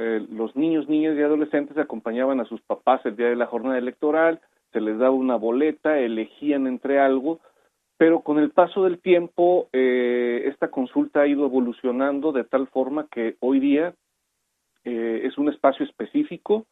eh, 0.02 0.26
los 0.30 0.56
niños, 0.56 0.88
niñas 0.88 1.14
y 1.14 1.20
adolescentes 1.20 1.76
acompañaban 1.76 2.40
a 2.40 2.46
sus 2.46 2.62
papás 2.62 3.04
el 3.04 3.16
día 3.16 3.28
de 3.28 3.36
la 3.36 3.46
jornada 3.46 3.76
electoral, 3.76 4.40
se 4.72 4.80
les 4.80 4.98
daba 4.98 5.10
una 5.10 5.36
boleta, 5.36 5.98
elegían 5.98 6.66
entre 6.66 6.98
algo, 6.98 7.40
pero 7.98 8.20
con 8.20 8.38
el 8.38 8.50
paso 8.50 8.84
del 8.84 8.98
tiempo 8.98 9.68
eh, 9.74 10.44
esta 10.46 10.68
consulta 10.68 11.20
ha 11.20 11.26
ido 11.26 11.44
evolucionando 11.44 12.32
de 12.32 12.44
tal 12.44 12.66
forma 12.68 13.08
que 13.10 13.36
hoy 13.40 13.60
día 13.60 13.92
eh, 14.84 15.20
es 15.24 15.36
un 15.36 15.50
espacio 15.50 15.84
específico 15.84 16.64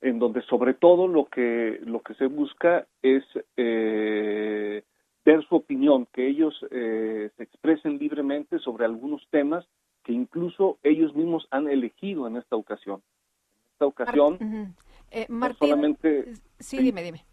en 0.00 0.18
donde 0.18 0.40
sobre 0.42 0.72
todo 0.72 1.06
lo 1.06 1.26
que 1.26 1.80
lo 1.84 2.00
que 2.00 2.14
se 2.14 2.26
busca 2.26 2.86
es 3.02 3.22
eh, 3.58 4.82
ver 5.24 5.44
su 5.46 5.56
opinión, 5.56 6.06
que 6.12 6.26
ellos 6.26 6.54
eh, 6.70 7.30
se 7.36 7.42
expresen 7.42 7.98
libremente 7.98 8.58
sobre 8.60 8.86
algunos 8.86 9.26
temas 9.30 9.66
que 10.10 10.14
incluso 10.14 10.78
ellos 10.82 11.14
mismos 11.14 11.46
han 11.52 11.68
elegido 11.68 12.26
en 12.26 12.36
esta 12.36 12.56
ocasión. 12.56 12.96
En 12.96 13.72
esta 13.74 13.86
ocasión. 13.86 14.74
Eh, 15.12 15.26
no 15.28 15.36
Martín, 15.36 15.68
solamente 15.68 16.32
sí, 16.58 16.78
dime, 16.78 17.02
dime. 17.04 17.24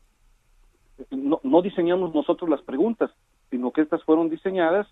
no, 1.10 1.40
no 1.42 1.62
diseñamos 1.64 2.14
nosotros 2.14 2.48
las 2.48 2.62
preguntas, 2.62 3.10
sino 3.50 3.72
que 3.72 3.82
estas 3.82 4.04
fueron 4.04 4.30
diseñadas 4.30 4.88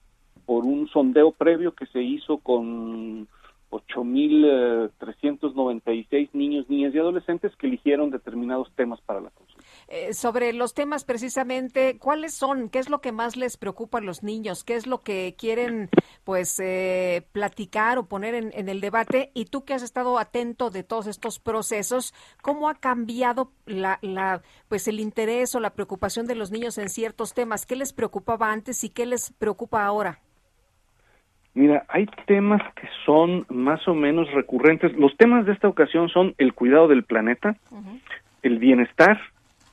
por 0.47 0.65
un 0.65 0.87
sondeo 0.87 1.31
previo 1.31 1.75
que 1.75 1.85
se 1.87 2.01
hizo 2.01 2.39
con 2.39 3.27
8.396 3.76 6.30
niños, 6.34 6.69
niñas 6.69 6.95
y 6.95 6.99
adolescentes 6.99 7.56
que 7.57 7.68
eligieron 7.68 8.10
determinados 8.10 8.72
temas 8.76 9.02
para 9.02 9.22
la 9.22 9.30
consulta. 9.31 9.64
Eh, 9.88 10.14
sobre 10.14 10.53
los 10.53 10.73
temas 10.73 11.03
precisamente, 11.03 11.97
¿cuáles 11.99 12.34
son? 12.34 12.69
¿Qué 12.69 12.80
es 12.80 12.89
lo 12.89 13.02
que 13.02 13.11
más 13.11 13.35
les 13.35 13.57
preocupa 13.57 13.99
a 13.99 14.02
los 14.02 14.23
niños? 14.23 14.64
¿Qué 14.64 14.76
es 14.76 14.88
lo 14.88 15.03
que 15.03 15.35
quieren, 15.38 15.89
pues, 16.23 16.60
eh, 16.60 17.27
platicar 17.31 17.97
o 17.97 18.07
poner 18.07 18.35
en, 18.35 18.52
en 18.53 18.69
el 18.69 18.81
debate? 18.81 19.31
Y 19.34 19.45
tú 19.45 19.64
que 19.64 19.73
has 19.73 19.84
estado 19.84 20.18
atento 20.18 20.69
de 20.69 20.84
todos 20.84 21.07
estos 21.07 21.39
procesos, 21.39 22.14
¿cómo 22.41 22.69
ha 22.69 22.76
cambiado 22.76 23.52
la, 23.65 23.99
la, 24.02 24.41
pues, 24.68 24.88
el 24.88 24.99
interés 24.99 25.56
o 25.56 25.60
la 25.60 25.73
preocupación 25.73 26.26
de 26.26 26.35
los 26.35 26.52
niños 26.52 26.77
en 26.77 26.89
ciertos 26.89 27.34
temas? 27.34 27.65
¿Qué 27.65 27.76
les 27.76 27.93
preocupaba 27.93 28.52
antes 28.52 28.84
y 28.84 28.89
qué 28.89 29.06
les 29.06 29.31
preocupa 29.34 29.85
ahora? 29.85 30.22
Mira, 31.56 31.86
hay 31.88 32.06
temas 32.27 32.61
que 32.76 32.88
son 33.06 33.45
más 33.49 33.88
o 33.88 33.95
menos 33.95 34.30
recurrentes. 34.34 34.94
Los 34.98 35.15
temas 35.15 35.45
de 35.45 35.53
esta 35.53 35.69
ocasión 35.69 36.10
son 36.10 36.36
el 36.38 36.53
cuidado 36.53 36.90
del 36.90 37.03
planeta, 37.03 37.56
el 38.44 38.60
bienestar 38.60 39.19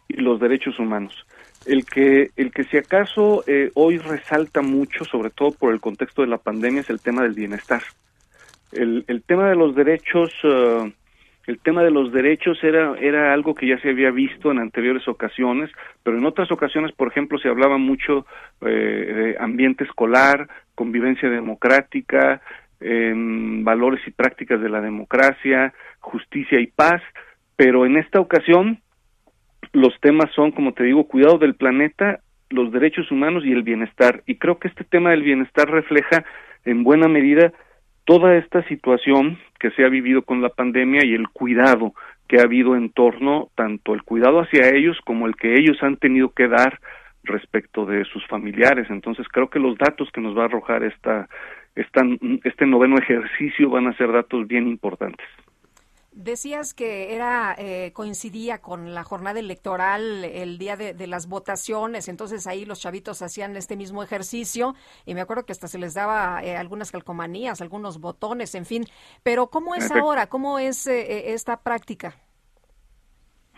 y 0.06 0.18
los 0.18 0.38
derechos 0.38 0.78
humanos. 0.78 1.26
El 1.66 1.84
que, 1.84 2.30
el 2.36 2.52
que 2.52 2.64
si 2.64 2.76
acaso 2.76 3.42
eh, 3.48 3.70
hoy 3.74 3.98
resalta 3.98 4.62
mucho, 4.62 5.04
sobre 5.04 5.30
todo 5.30 5.50
por 5.50 5.72
el 5.72 5.80
contexto 5.80 6.22
de 6.22 6.28
la 6.28 6.38
pandemia, 6.38 6.82
es 6.82 6.90
el 6.90 7.00
tema 7.00 7.22
del 7.22 7.34
bienestar. 7.34 7.82
El, 8.70 9.04
el 9.08 9.22
tema 9.24 9.48
de 9.48 9.56
los 9.56 9.74
derechos, 9.74 10.30
eh, 10.44 10.92
el 11.46 11.58
tema 11.58 11.82
de 11.82 11.90
los 11.90 12.12
derechos 12.12 12.62
era, 12.62 12.96
era 13.00 13.32
algo 13.32 13.54
que 13.54 13.66
ya 13.66 13.78
se 13.80 13.90
había 13.90 14.10
visto 14.10 14.50
en 14.50 14.58
anteriores 14.58 15.06
ocasiones, 15.08 15.70
pero 16.02 16.16
en 16.16 16.24
otras 16.24 16.50
ocasiones, 16.52 16.92
por 16.92 17.08
ejemplo, 17.08 17.38
se 17.38 17.48
hablaba 17.48 17.78
mucho 17.78 18.26
eh, 18.60 18.66
de 18.66 19.36
ambiente 19.40 19.84
escolar, 19.84 20.48
convivencia 20.74 21.28
democrática, 21.28 22.40
em, 22.80 23.64
valores 23.64 24.06
y 24.06 24.12
prácticas 24.12 24.60
de 24.60 24.68
la 24.68 24.80
democracia, 24.80 25.74
justicia 25.98 26.60
y 26.60 26.68
paz, 26.68 27.02
pero 27.56 27.86
en 27.86 27.96
esta 27.96 28.20
ocasión 28.20 28.78
los 29.72 29.98
temas 30.00 30.30
son, 30.34 30.52
como 30.52 30.72
te 30.74 30.84
digo, 30.84 31.08
cuidado 31.08 31.38
del 31.38 31.54
planeta, 31.54 32.20
los 32.50 32.70
derechos 32.70 33.10
humanos 33.10 33.44
y 33.44 33.52
el 33.52 33.62
bienestar. 33.62 34.22
Y 34.26 34.36
creo 34.36 34.58
que 34.58 34.68
este 34.68 34.84
tema 34.84 35.10
del 35.10 35.22
bienestar 35.22 35.68
refleja 35.68 36.24
en 36.64 36.84
buena 36.84 37.08
medida 37.08 37.52
toda 38.04 38.36
esta 38.36 38.62
situación 38.64 39.38
que 39.58 39.70
se 39.72 39.84
ha 39.84 39.88
vivido 39.88 40.22
con 40.22 40.42
la 40.42 40.48
pandemia 40.48 41.04
y 41.04 41.14
el 41.14 41.28
cuidado 41.28 41.94
que 42.28 42.38
ha 42.40 42.44
habido 42.44 42.76
en 42.76 42.90
torno, 42.90 43.50
tanto 43.54 43.94
el 43.94 44.02
cuidado 44.02 44.40
hacia 44.40 44.70
ellos 44.70 44.98
como 45.04 45.26
el 45.26 45.36
que 45.36 45.54
ellos 45.54 45.82
han 45.82 45.96
tenido 45.96 46.30
que 46.30 46.48
dar 46.48 46.80
respecto 47.24 47.84
de 47.86 48.04
sus 48.04 48.26
familiares. 48.26 48.88
Entonces 48.90 49.26
creo 49.28 49.48
que 49.48 49.58
los 49.58 49.76
datos 49.78 50.10
que 50.12 50.20
nos 50.20 50.36
va 50.36 50.42
a 50.42 50.46
arrojar 50.46 50.82
esta, 50.82 51.28
esta 51.74 52.02
este 52.44 52.66
noveno 52.66 52.98
ejercicio 52.98 53.70
van 53.70 53.86
a 53.86 53.96
ser 53.96 54.10
datos 54.10 54.46
bien 54.46 54.66
importantes. 54.66 55.26
Decías 56.14 56.74
que 56.74 57.14
era 57.14 57.54
eh, 57.56 57.92
coincidía 57.94 58.58
con 58.58 58.92
la 58.92 59.02
jornada 59.02 59.40
electoral 59.40 60.26
el 60.26 60.58
día 60.58 60.76
de, 60.76 61.06
las 61.06 61.26
votaciones, 61.26 62.06
entonces 62.06 62.46
ahí 62.46 62.66
los 62.66 62.80
chavitos 62.80 63.22
hacían 63.22 63.56
este 63.56 63.76
mismo 63.76 64.02
ejercicio 64.02 64.74
y 65.06 65.14
me 65.14 65.22
acuerdo 65.22 65.46
que 65.46 65.52
hasta 65.52 65.68
se 65.68 65.78
les 65.78 65.94
daba 65.94 66.44
eh, 66.44 66.54
algunas 66.54 66.92
calcomanías, 66.92 67.62
algunos 67.62 67.98
botones, 67.98 68.54
en 68.54 68.66
fin. 68.66 68.84
Pero 69.22 69.46
¿cómo 69.46 69.74
es 69.74 69.90
ahora? 69.90 70.26
¿Cómo 70.26 70.58
es 70.58 70.86
eh, 70.86 71.32
esta 71.32 71.62
práctica? 71.62 72.14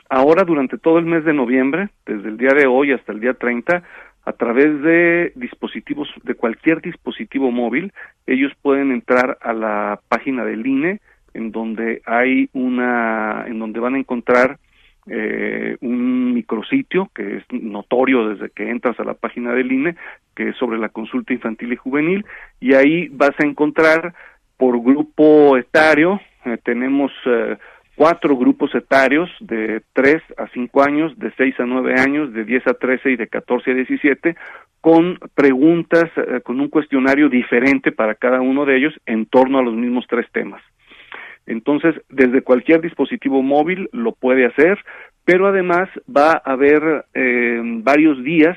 Ahora, 0.09 0.45
durante 0.45 0.79
todo 0.79 0.99
el 0.99 1.07
mes 1.07 1.25
de 1.25 1.33
noviembre, 1.33 1.89
desde 2.07 2.29
el 2.29 2.37
día 2.37 2.55
de 2.55 2.67
hoy 2.67 2.93
hasta 2.93 3.11
el 3.11 3.19
día 3.19 3.35
30, 3.35 3.83
a 4.27 4.33
través 4.33 4.81
de 4.83 5.33
dispositivos, 5.35 6.09
de 6.23 6.35
cualquier 6.37 6.81
dispositivo 6.81 7.51
móvil, 7.51 7.93
ellos 8.27 8.53
pueden 8.63 8.93
entrar 8.93 9.39
a 9.41 9.53
la 9.53 10.01
página 10.09 10.45
del 10.45 10.65
INE, 10.65 11.01
en 11.35 11.51
donde 11.51 12.01
hay 12.07 12.49
una, 12.53 13.45
en 13.47 13.59
donde 13.59 13.81
van 13.81 13.97
a 13.97 13.99
encontrar 13.99 14.59
eh, 15.07 15.77
un 15.83 16.33
micrositio 16.33 17.11
que 17.15 17.37
es 17.37 17.45
notorio 17.51 18.29
desde 18.31 18.49
que 18.49 18.71
entras 18.71 18.99
a 18.99 19.05
la 19.05 19.13
página 19.13 19.53
del 19.53 19.71
INE, 19.71 19.97
que 20.35 20.49
es 20.49 20.57
sobre 20.57 20.79
la 20.79 20.89
consulta 20.89 21.35
infantil 21.35 21.75
y 21.75 21.77
juvenil, 21.77 22.25
y 22.59 22.73
ahí 22.73 23.09
vas 23.09 23.33
a 23.39 23.45
encontrar 23.45 24.15
por 24.57 24.81
grupo 24.81 25.59
etario, 25.59 26.21
eh, 26.47 26.57
tenemos 26.65 27.13
eh, 27.27 27.59
cuatro 27.97 28.35
grupos 28.35 28.75
etarios 28.75 29.29
de 29.41 29.83
3 29.93 30.23
a 30.39 30.49
5 30.49 30.83
años, 30.83 31.19
de 31.19 31.33
6 31.37 31.61
a 31.61 31.67
9 31.67 32.01
años, 32.01 32.33
de 32.33 32.45
10 32.45 32.67
a 32.69 32.75
13 32.75 33.11
y 33.11 33.17
de 33.17 33.27
14 33.27 33.73
a 33.73 33.75
17, 33.75 34.37
con 34.81 35.19
preguntas, 35.35 36.11
con 36.45 36.61
un 36.61 36.69
cuestionario 36.69 37.29
diferente 37.29 37.93
para 37.93 38.15
cada 38.15 38.41
uno 38.41 38.65
de 38.65 38.77
ellos 38.77 38.95
en 39.07 39.27
torno 39.27 39.59
a 39.59 39.63
los 39.63 39.75
mismos 39.75 40.07
tres 40.09 40.27
temas. 40.31 40.63
Entonces, 41.47 41.95
desde 42.09 42.43
cualquier 42.43 42.81
dispositivo 42.81 43.43
móvil 43.43 43.89
lo 43.93 44.13
puede 44.13 44.47
hacer, 44.47 44.79
pero 45.25 45.47
además 45.47 45.89
va 46.09 46.33
a 46.33 46.53
haber 46.53 47.05
eh, 47.15 47.61
varios 47.83 48.23
días 48.23 48.57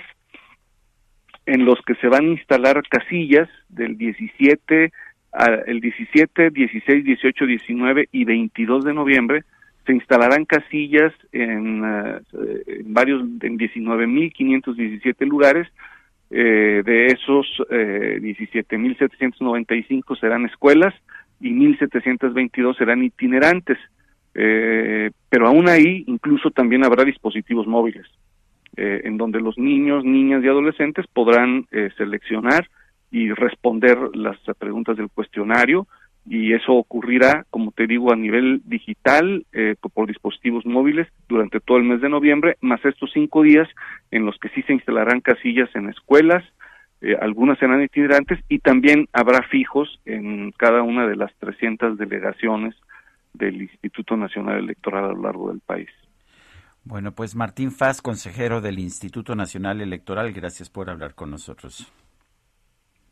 en 1.46 1.66
los 1.66 1.82
que 1.86 1.96
se 1.96 2.08
van 2.08 2.26
a 2.26 2.32
instalar 2.32 2.82
casillas 2.90 3.50
del 3.70 3.98
17 3.98 4.92
el 5.68 5.82
17, 5.82 6.50
16, 6.50 7.04
18, 7.04 7.46
19 7.46 8.10
y 8.12 8.26
22 8.26 8.86
de 8.86 8.94
noviembre. 8.94 9.44
Se 9.86 9.94
instalarán 9.94 10.46
casillas 10.46 11.14
en, 11.32 11.84
uh, 11.84 12.20
en 12.34 12.94
varios 12.94 13.22
en 13.22 13.58
19.517 13.58 15.26
lugares. 15.26 15.68
Eh, 16.30 16.82
de 16.84 17.06
esos 17.08 17.48
eh, 17.70 18.20
17.795 18.22 20.20
serán 20.20 20.46
escuelas 20.46 20.94
y 21.40 21.52
1.722 21.52 22.78
serán 22.78 23.04
itinerantes. 23.04 23.78
Eh, 24.40 25.10
pero 25.30 25.48
aún 25.48 25.68
ahí 25.68 26.04
incluso 26.06 26.52
también 26.52 26.86
habrá 26.86 27.04
dispositivos 27.04 27.66
móviles, 27.66 28.06
eh, 28.76 29.02
en 29.04 29.18
donde 29.18 29.42
los 29.42 29.58
niños, 29.58 30.06
niñas 30.06 30.44
y 30.44 30.48
adolescentes 30.48 31.08
podrán 31.08 31.66
eh, 31.72 31.90
seleccionar 31.98 32.70
y 33.10 33.32
responder 33.32 33.98
las 34.14 34.38
preguntas 34.60 34.96
del 34.96 35.10
cuestionario 35.10 35.88
y 36.30 36.54
eso 36.54 36.74
ocurrirá, 36.74 37.46
como 37.50 37.72
te 37.72 37.88
digo, 37.88 38.12
a 38.12 38.16
nivel 38.18 38.62
digital 38.66 39.46
por 39.94 40.08
dispositivos 40.08 40.66
móviles 40.66 41.08
durante 41.30 41.62
todo 41.62 41.78
el 41.78 41.86
mes 41.86 42.02
de 42.02 42.10
noviembre, 42.10 42.58
más 42.60 42.84
estos 42.84 43.12
cinco 43.14 43.44
días 43.44 43.70
en 44.12 44.26
los 44.26 44.38
que 44.38 44.50
sí 44.50 44.62
se 44.64 44.74
instalarán 44.74 45.22
casillas 45.22 45.74
en 45.74 45.88
escuelas, 45.88 46.44
eh, 47.02 47.16
algunas 47.20 47.60
serán 47.60 47.82
itinerantes 47.82 48.40
y 48.50 48.60
también 48.60 49.08
habrá 49.14 49.44
fijos 49.44 50.00
en 50.06 50.52
cada 50.52 50.82
una 50.82 51.08
de 51.08 51.16
las 51.16 51.34
300 51.40 51.98
delegaciones 51.98 52.76
del 53.34 53.62
Instituto 53.62 54.18
Nacional 54.18 54.60
Electoral 54.60 55.06
a 55.06 55.14
lo 55.14 55.22
largo 55.22 55.50
del 55.50 55.60
país. 55.60 55.90
Bueno, 56.84 57.12
pues 57.12 57.36
Martín 57.36 57.72
Faz, 57.72 58.02
consejero 58.02 58.62
del 58.62 58.80
Instituto 58.80 59.36
Nacional 59.36 59.82
Electoral, 59.82 60.32
gracias 60.32 60.70
por 60.70 60.90
hablar 60.90 61.16
con 61.16 61.30
nosotros 61.30 61.92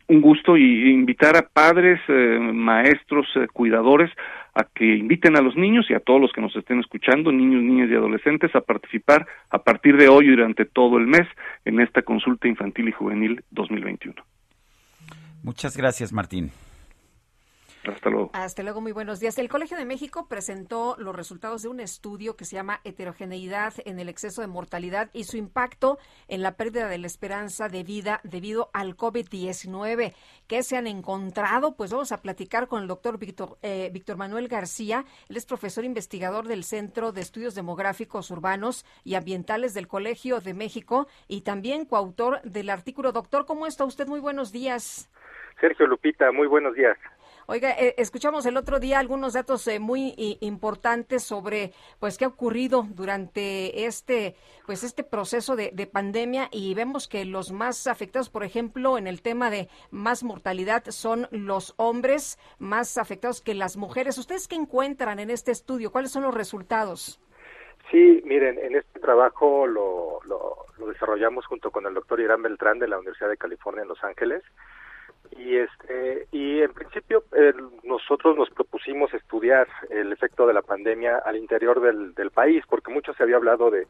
un 0.08 0.22
gusto 0.22 0.58
y 0.58 0.92
invitar 0.92 1.36
a 1.36 1.42
padres, 1.42 2.00
eh, 2.08 2.40
maestros, 2.40 3.28
eh, 3.36 3.48
cuidadores 3.52 4.12
a 4.54 4.64
que 4.64 4.96
inviten 4.96 5.36
a 5.36 5.42
los 5.42 5.56
niños 5.56 5.86
y 5.90 5.94
a 5.94 6.00
todos 6.00 6.22
los 6.22 6.32
que 6.32 6.42
nos 6.42 6.56
estén 6.56 6.80
escuchando, 6.80 7.32
niños, 7.32 7.62
niñas 7.62 7.90
y 7.90 7.96
adolescentes, 7.96 8.56
a 8.56 8.62
participar 8.62 9.28
a 9.50 9.60
partir 9.60 9.98
de 9.98 10.08
hoy 10.08 10.28
y 10.28 10.32
durante 10.32 10.66
todo 10.66 10.98
el 10.98 11.08
mes 11.08 11.28
en 11.66 11.82
esta 11.82 12.04
consulta 12.04 12.48
infantil 12.48 12.88
y 12.88 12.92
juvenil 12.94 13.44
2021. 13.52 14.16
Muchas 15.44 15.76
gracias, 15.76 16.14
Martín. 16.14 16.52
Hasta 17.92 18.10
luego. 18.10 18.30
Hasta 18.34 18.64
luego, 18.64 18.82
muy 18.82 18.92
buenos 18.92 19.20
días. 19.20 19.38
El 19.38 19.50
Colegio 19.50 19.78
de 19.78 19.86
México 19.86 20.28
presentó 20.28 20.96
los 20.98 21.16
resultados 21.16 21.62
de 21.62 21.70
un 21.70 21.80
estudio 21.80 22.36
que 22.36 22.46
se 22.46 22.56
llama 22.56 22.82
Heterogeneidad 22.84 23.74
en 23.86 24.00
el 24.00 24.10
exceso 24.10 24.42
de 24.42 24.48
mortalidad 24.48 25.10
y 25.14 25.26
su 25.26 25.38
impacto 25.38 25.98
en 26.28 26.42
la 26.42 26.56
pérdida 26.56 26.88
de 26.88 26.98
la 26.98 27.08
esperanza 27.08 27.70
de 27.70 27.84
vida 27.84 28.22
debido 28.24 28.70
al 28.74 28.96
COVID-19. 28.96 30.14
¿Qué 30.48 30.64
se 30.64 30.78
han 30.78 30.88
encontrado? 30.88 31.76
Pues 31.76 31.92
vamos 31.92 32.12
a 32.12 32.22
platicar 32.22 32.68
con 32.68 32.82
el 32.82 32.88
doctor 32.88 33.18
Víctor, 33.18 33.58
eh, 33.62 33.90
Víctor 33.94 34.18
Manuel 34.18 34.48
García. 34.48 35.06
Él 35.30 35.38
es 35.38 35.46
profesor 35.46 35.84
investigador 35.84 36.48
del 36.48 36.64
Centro 36.64 37.12
de 37.12 37.22
Estudios 37.22 37.56
Demográficos 37.56 38.32
Urbanos 38.32 38.86
y 39.04 39.16
Ambientales 39.16 39.74
del 39.74 39.88
Colegio 39.88 40.40
de 40.40 40.54
México 40.54 41.08
y 41.28 41.42
también 41.42 41.86
coautor 41.86 42.42
del 42.44 42.70
artículo. 42.70 43.12
Doctor, 43.12 43.46
¿cómo 43.46 43.68
está 43.68 43.86
usted? 43.86 44.08
Muy 44.08 44.20
buenos 44.20 44.52
días. 44.52 45.10
Sergio 45.60 45.88
Lupita, 45.88 46.32
muy 46.32 46.48
buenos 46.48 46.76
días. 46.76 46.98
Oiga, 47.48 47.72
eh, 47.72 47.94
escuchamos 48.00 48.48
el 48.48 48.58
otro 48.58 48.80
día 48.80 48.98
algunos 48.98 49.34
datos 49.34 49.68
eh, 49.68 49.80
muy 49.80 50.16
importantes 50.42 51.24
sobre 51.24 51.74
pues 52.00 52.18
qué 52.18 52.26
ha 52.26 52.30
ocurrido 52.30 52.88
durante 52.90 53.86
este 53.86 54.36
pues 54.66 54.84
este 54.84 55.04
proceso 55.04 55.56
de, 55.56 55.72
pandemia 55.86 56.50
y 56.52 56.74
vemos 56.74 57.08
que 57.08 57.24
los 57.24 57.52
más 57.52 57.86
afectados, 57.86 58.32
por 58.32 58.44
ejemplo, 58.44 58.98
en 58.98 59.06
el 59.06 59.22
tema 59.22 59.52
de 59.52 59.70
más 59.92 60.24
mortalidad 60.24 60.86
son 60.90 61.28
los 61.30 61.76
hombres 61.78 62.40
más 62.58 62.98
afectados 62.98 63.42
que 63.42 63.54
las 63.54 63.78
mujeres. 63.78 64.18
¿Ustedes 64.18 64.48
qué 64.48 64.56
encuentran 64.56 65.20
en 65.20 65.30
este 65.30 65.52
estudio? 65.52 65.92
¿Cuáles 65.92 66.12
son 66.12 66.24
los 66.24 66.34
resultados? 66.34 67.22
Sí, 67.92 68.24
miren, 68.26 68.58
en 68.58 68.76
este 68.76 69.00
trabajo 69.00 69.68
lo, 69.68 70.20
lo, 70.26 70.66
lo 70.80 70.88
desarrollamos 70.88 71.46
junto 71.46 71.70
con 71.70 71.86
el 71.86 71.94
doctor 71.94 72.20
Irán 72.20 72.42
Beltrán 72.42 72.80
de 72.80 72.88
la 72.88 72.98
Universidad 72.98 73.30
de 73.30 73.38
California 73.38 73.84
en 73.84 73.90
Los 73.90 74.04
Ángeles 74.04 74.42
y 75.38 75.58
este 75.58 76.28
y 76.32 76.62
en 76.62 76.74
principio 76.74 77.24
nosotros 77.84 78.38
nos 78.38 78.50
propusimos 78.50 79.14
estudiar 79.14 79.68
el 79.90 80.12
efecto 80.12 80.48
de 80.48 80.54
la 80.54 80.62
pandemia 80.62 81.18
al 81.18 81.38
interior 81.38 81.80
del, 81.82 82.14
del 82.14 82.32
país 82.32 82.64
porque 82.70 82.92
mucho 82.92 83.14
se 83.14 83.24
había 83.24 83.38
hablado 83.38 83.70
de, 83.72 83.88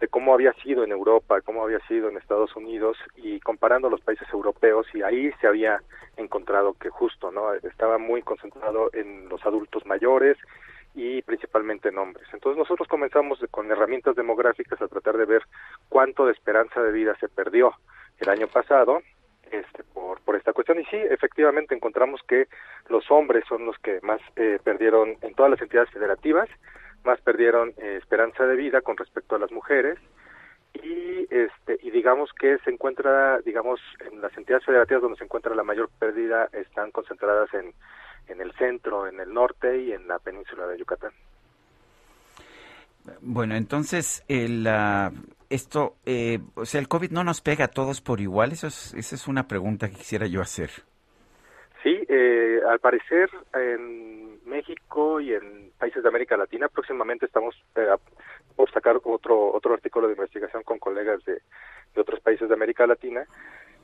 de 0.00 0.08
cómo 0.08 0.34
había 0.34 0.52
sido 0.54 0.84
en 0.84 0.92
Europa, 0.92 1.40
cómo 1.40 1.62
había 1.62 1.80
sido 1.86 2.08
en 2.08 2.16
Estados 2.16 2.54
Unidos 2.56 2.96
y 3.16 3.40
comparando 3.40 3.88
los 3.88 4.00
países 4.00 4.28
europeos 4.32 4.86
y 4.94 5.02
ahí 5.02 5.32
se 5.40 5.46
había 5.46 5.80
encontrado 6.16 6.74
que 6.74 6.90
justo 6.90 7.30
no 7.30 7.54
estaba 7.54 7.98
muy 7.98 8.22
concentrado 8.22 8.90
en 8.92 9.28
los 9.28 9.44
adultos 9.44 9.86
mayores 9.86 10.36
y 10.94 11.22
principalmente 11.22 11.88
en 11.88 11.98
hombres. 11.98 12.26
Entonces 12.32 12.58
nosotros 12.58 12.88
comenzamos 12.88 13.38
con 13.50 13.70
herramientas 13.70 14.16
demográficas 14.16 14.80
a 14.80 14.88
tratar 14.88 15.16
de 15.16 15.26
ver 15.26 15.42
cuánto 15.88 16.26
de 16.26 16.32
esperanza 16.32 16.82
de 16.82 16.92
vida 16.92 17.14
se 17.20 17.28
perdió 17.28 17.72
el 18.18 18.28
año 18.28 18.48
pasado 18.48 19.02
este, 19.50 19.84
por, 19.84 20.20
por 20.20 20.36
esta 20.36 20.52
cuestión. 20.52 20.80
Y 20.80 20.84
sí, 20.86 20.96
efectivamente 20.96 21.74
encontramos 21.74 22.20
que 22.26 22.48
los 22.88 23.10
hombres 23.10 23.44
son 23.48 23.66
los 23.66 23.78
que 23.78 24.00
más 24.02 24.20
eh, 24.36 24.58
perdieron 24.62 25.16
en 25.20 25.34
todas 25.34 25.50
las 25.50 25.62
entidades 25.62 25.90
federativas, 25.90 26.48
más 27.04 27.20
perdieron 27.20 27.70
eh, 27.78 27.98
esperanza 28.00 28.44
de 28.44 28.56
vida 28.56 28.80
con 28.80 28.96
respecto 28.96 29.36
a 29.36 29.38
las 29.38 29.52
mujeres 29.52 29.98
y 30.82 31.26
este 31.30 31.78
y 31.82 31.90
digamos 31.90 32.30
que 32.38 32.58
se 32.58 32.70
encuentra 32.70 33.38
digamos 33.40 33.80
en 34.00 34.20
las 34.20 34.36
entidades 34.36 34.64
federativas 34.64 35.02
donde 35.02 35.18
se 35.18 35.24
encuentra 35.24 35.54
la 35.54 35.62
mayor 35.62 35.88
pérdida 35.98 36.48
están 36.52 36.90
concentradas 36.90 37.52
en 37.54 37.72
en 38.28 38.40
el 38.40 38.52
centro 38.52 39.06
en 39.06 39.20
el 39.20 39.32
norte 39.32 39.78
y 39.80 39.92
en 39.92 40.06
la 40.08 40.18
península 40.18 40.66
de 40.66 40.78
Yucatán 40.78 41.12
bueno 43.20 43.54
entonces 43.54 44.22
el 44.28 44.66
esto 45.50 45.96
eh, 46.06 46.38
o 46.54 46.64
sea 46.64 46.80
el 46.80 46.88
covid 46.88 47.10
no 47.10 47.24
nos 47.24 47.40
pega 47.40 47.66
a 47.66 47.68
todos 47.68 48.00
por 48.00 48.20
igual 48.20 48.52
eso 48.52 48.66
es, 48.66 48.94
esa 48.94 49.14
es 49.14 49.28
una 49.28 49.48
pregunta 49.48 49.88
que 49.88 49.96
quisiera 49.96 50.26
yo 50.26 50.40
hacer. 50.40 50.70
Sí 51.82 52.04
eh, 52.08 52.60
al 52.68 52.78
parecer 52.80 53.30
en 53.54 54.44
México 54.44 55.20
y 55.20 55.34
en 55.34 55.70
países 55.78 56.02
de 56.02 56.08
América 56.08 56.36
Latina 56.36 56.68
próximamente 56.68 57.26
estamos 57.26 57.54
eh, 57.76 57.86
por 58.54 58.70
sacar 58.72 59.00
otro 59.04 59.52
otro 59.52 59.74
artículo 59.74 60.06
de 60.06 60.14
investigación 60.14 60.62
con 60.62 60.78
colegas 60.78 61.24
de, 61.24 61.34
de 61.94 62.00
otros 62.00 62.20
países 62.20 62.48
de 62.48 62.54
América 62.54 62.86
Latina 62.86 63.24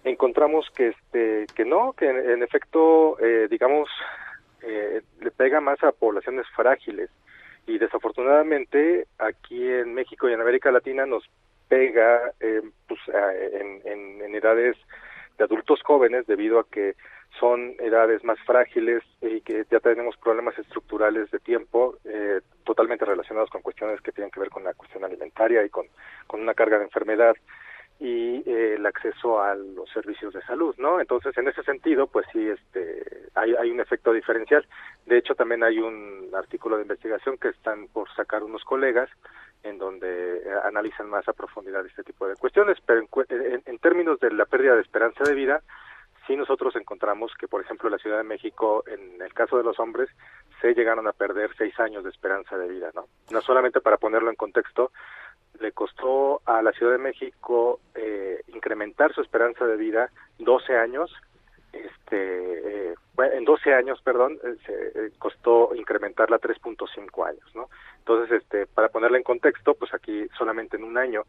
encontramos 0.05 0.67
que 0.75 0.89
este 0.89 1.47
que 1.55 1.65
no 1.65 1.93
que 1.93 2.09
en, 2.09 2.43
efecto 2.43 3.19
eh, 3.21 3.47
digamos 3.51 3.89
eh, 4.63 5.03
le 5.21 5.31
pega 5.31 5.61
más 5.61 5.83
a 5.83 5.93
poblaciones 5.93 6.47
frágiles. 6.55 7.11
Y 7.67 7.79
desafortunadamente 7.79 9.07
aquí 9.19 9.69
en 9.69 9.95
México 9.95 10.29
y 10.29 10.33
en 10.33 10.41
América 10.41 10.71
Latina 10.73 11.07
nos 11.07 11.25
pega 11.73 12.35
eh, 12.39 12.61
pues, 12.87 13.01
en, 13.09 13.81
en, 13.87 14.35
edades 14.35 14.77
de 15.39 15.45
adultos 15.45 15.81
jóvenes 15.83 16.27
debido 16.27 16.59
a 16.59 16.69
que 16.69 16.97
son 17.41 17.77
edades 17.79 18.23
más 18.25 18.39
frágiles 18.45 19.03
y 19.23 19.41
que 19.41 19.65
ya 19.71 19.81
tenemos 19.81 20.19
problemas 20.19 20.59
estructurales 20.59 21.31
de 21.31 21.39
tiempo 21.39 21.97
eh, 22.05 22.43
totalmente 22.65 23.07
relacionados 23.07 23.49
con 23.49 23.63
cuestiones 23.63 24.03
que 24.03 24.13
tienen 24.13 24.31
que 24.31 24.41
ver 24.41 24.51
con 24.51 24.65
la 24.65 24.75
cuestión 24.75 25.03
alimentaria 25.03 25.65
y 25.65 25.71
con, 25.71 25.87
con 26.27 26.43
una 26.43 26.53
carga 26.53 26.77
de 26.77 26.85
enfermedad 26.85 27.35
y 27.99 28.43
eh, 28.45 28.75
el 28.77 28.85
acceso 28.85 29.41
a 29.41 29.55
los 29.55 29.89
servicios 29.95 30.35
de 30.35 30.43
salud, 30.43 30.75
¿no? 30.77 31.01
Entonces, 31.01 31.35
en 31.39 31.49
ese 31.49 31.63
sentido, 31.63 32.07
pues 32.07 32.27
sí, 32.33 32.49
este, 32.49 33.03
hay, 33.35 33.55
hay 33.55 33.71
un 33.71 33.81
efecto 33.81 34.13
diferencial. 34.13 34.67
De 35.07 35.17
hecho, 35.17 35.35
también 35.35 35.63
hay 35.63 35.79
un 35.79 36.29
artículo 36.35 36.77
de 36.77 36.83
investigación 36.83 37.39
que 37.39 37.49
están 37.49 37.89
por 37.89 38.13
sacar 38.15 38.43
unos 38.43 38.63
colegas 38.65 39.09
en 39.63 39.79
donde 39.79 40.39
eh, 40.39 40.43
analizan 40.65 41.09
más 41.09 41.29
a 41.29 41.33
profundidad 41.33 41.85
este 41.87 42.05
tipo 42.05 42.27
de 42.27 42.37
cuestiones, 42.37 42.79
pero 42.85 43.01
en, 43.01 43.63
en 43.65 43.79
términos 43.79 44.19
de 44.21 44.33
la 44.33 44.45
pérdida 44.45 44.75
de 44.75 44.83
esperanza 44.83 45.25
de 45.25 45.35
vida, 45.35 45.63
sí 46.27 46.37
nosotros 46.37 46.75
encontramos 46.77 47.33
que, 47.39 47.49
por 47.49 47.61
ejemplo, 47.61 47.89
en 47.89 47.93
la 47.93 47.99
Ciudad 47.99 48.19
de 48.19 48.25
México, 48.25 48.85
en 48.87 49.21
el 49.21 49.33
caso 49.35 49.57
de 49.57 49.65
los 49.65 49.79
hombres, 49.79 50.09
se 50.61 50.75
llegaron 50.75 51.07
a 51.09 51.13
perder 51.13 51.51
seis 51.57 51.79
años 51.81 52.05
de 52.05 52.11
esperanza 52.11 52.57
de 52.57 52.69
vida, 52.69 52.91
¿no? 52.95 53.07
No 53.31 53.41
solamente 53.41 53.81
para 53.81 53.97
ponerlo 53.97 54.31
en 54.31 54.37
contexto, 54.37 54.93
le 55.61 55.73
costó 55.73 56.41
a 56.47 56.63
la 56.63 56.73
Ciudad 56.73 56.93
de 56.93 56.99
México 56.99 57.81
eh, 57.95 58.43
incrementar 58.49 59.13
su 59.13 59.21
esperanza 59.21 59.67
de 59.67 59.77
vida 59.77 60.11
12 60.39 60.77
años, 60.77 61.13
este, 61.73 62.91
eh, 62.91 62.95
en 63.19 63.45
12 63.45 63.75
años, 63.75 64.01
perdón, 64.03 64.39
eh, 64.45 64.57
se 64.67 65.07
eh, 65.07 65.13
costó 65.19 65.75
incrementarla 65.75 66.39
3.5 66.39 67.27
años, 67.27 67.55
¿no? 67.55 67.69
Entonces, 67.99 68.43
este, 68.43 68.67
para 68.67 68.89
ponerla 68.89 69.19
en 69.19 69.25
contexto, 69.25 69.75
pues 69.75 69.93
aquí 69.95 70.27
solamente 70.37 70.77
en 70.77 70.85
un 70.85 70.99
año 70.99 71.25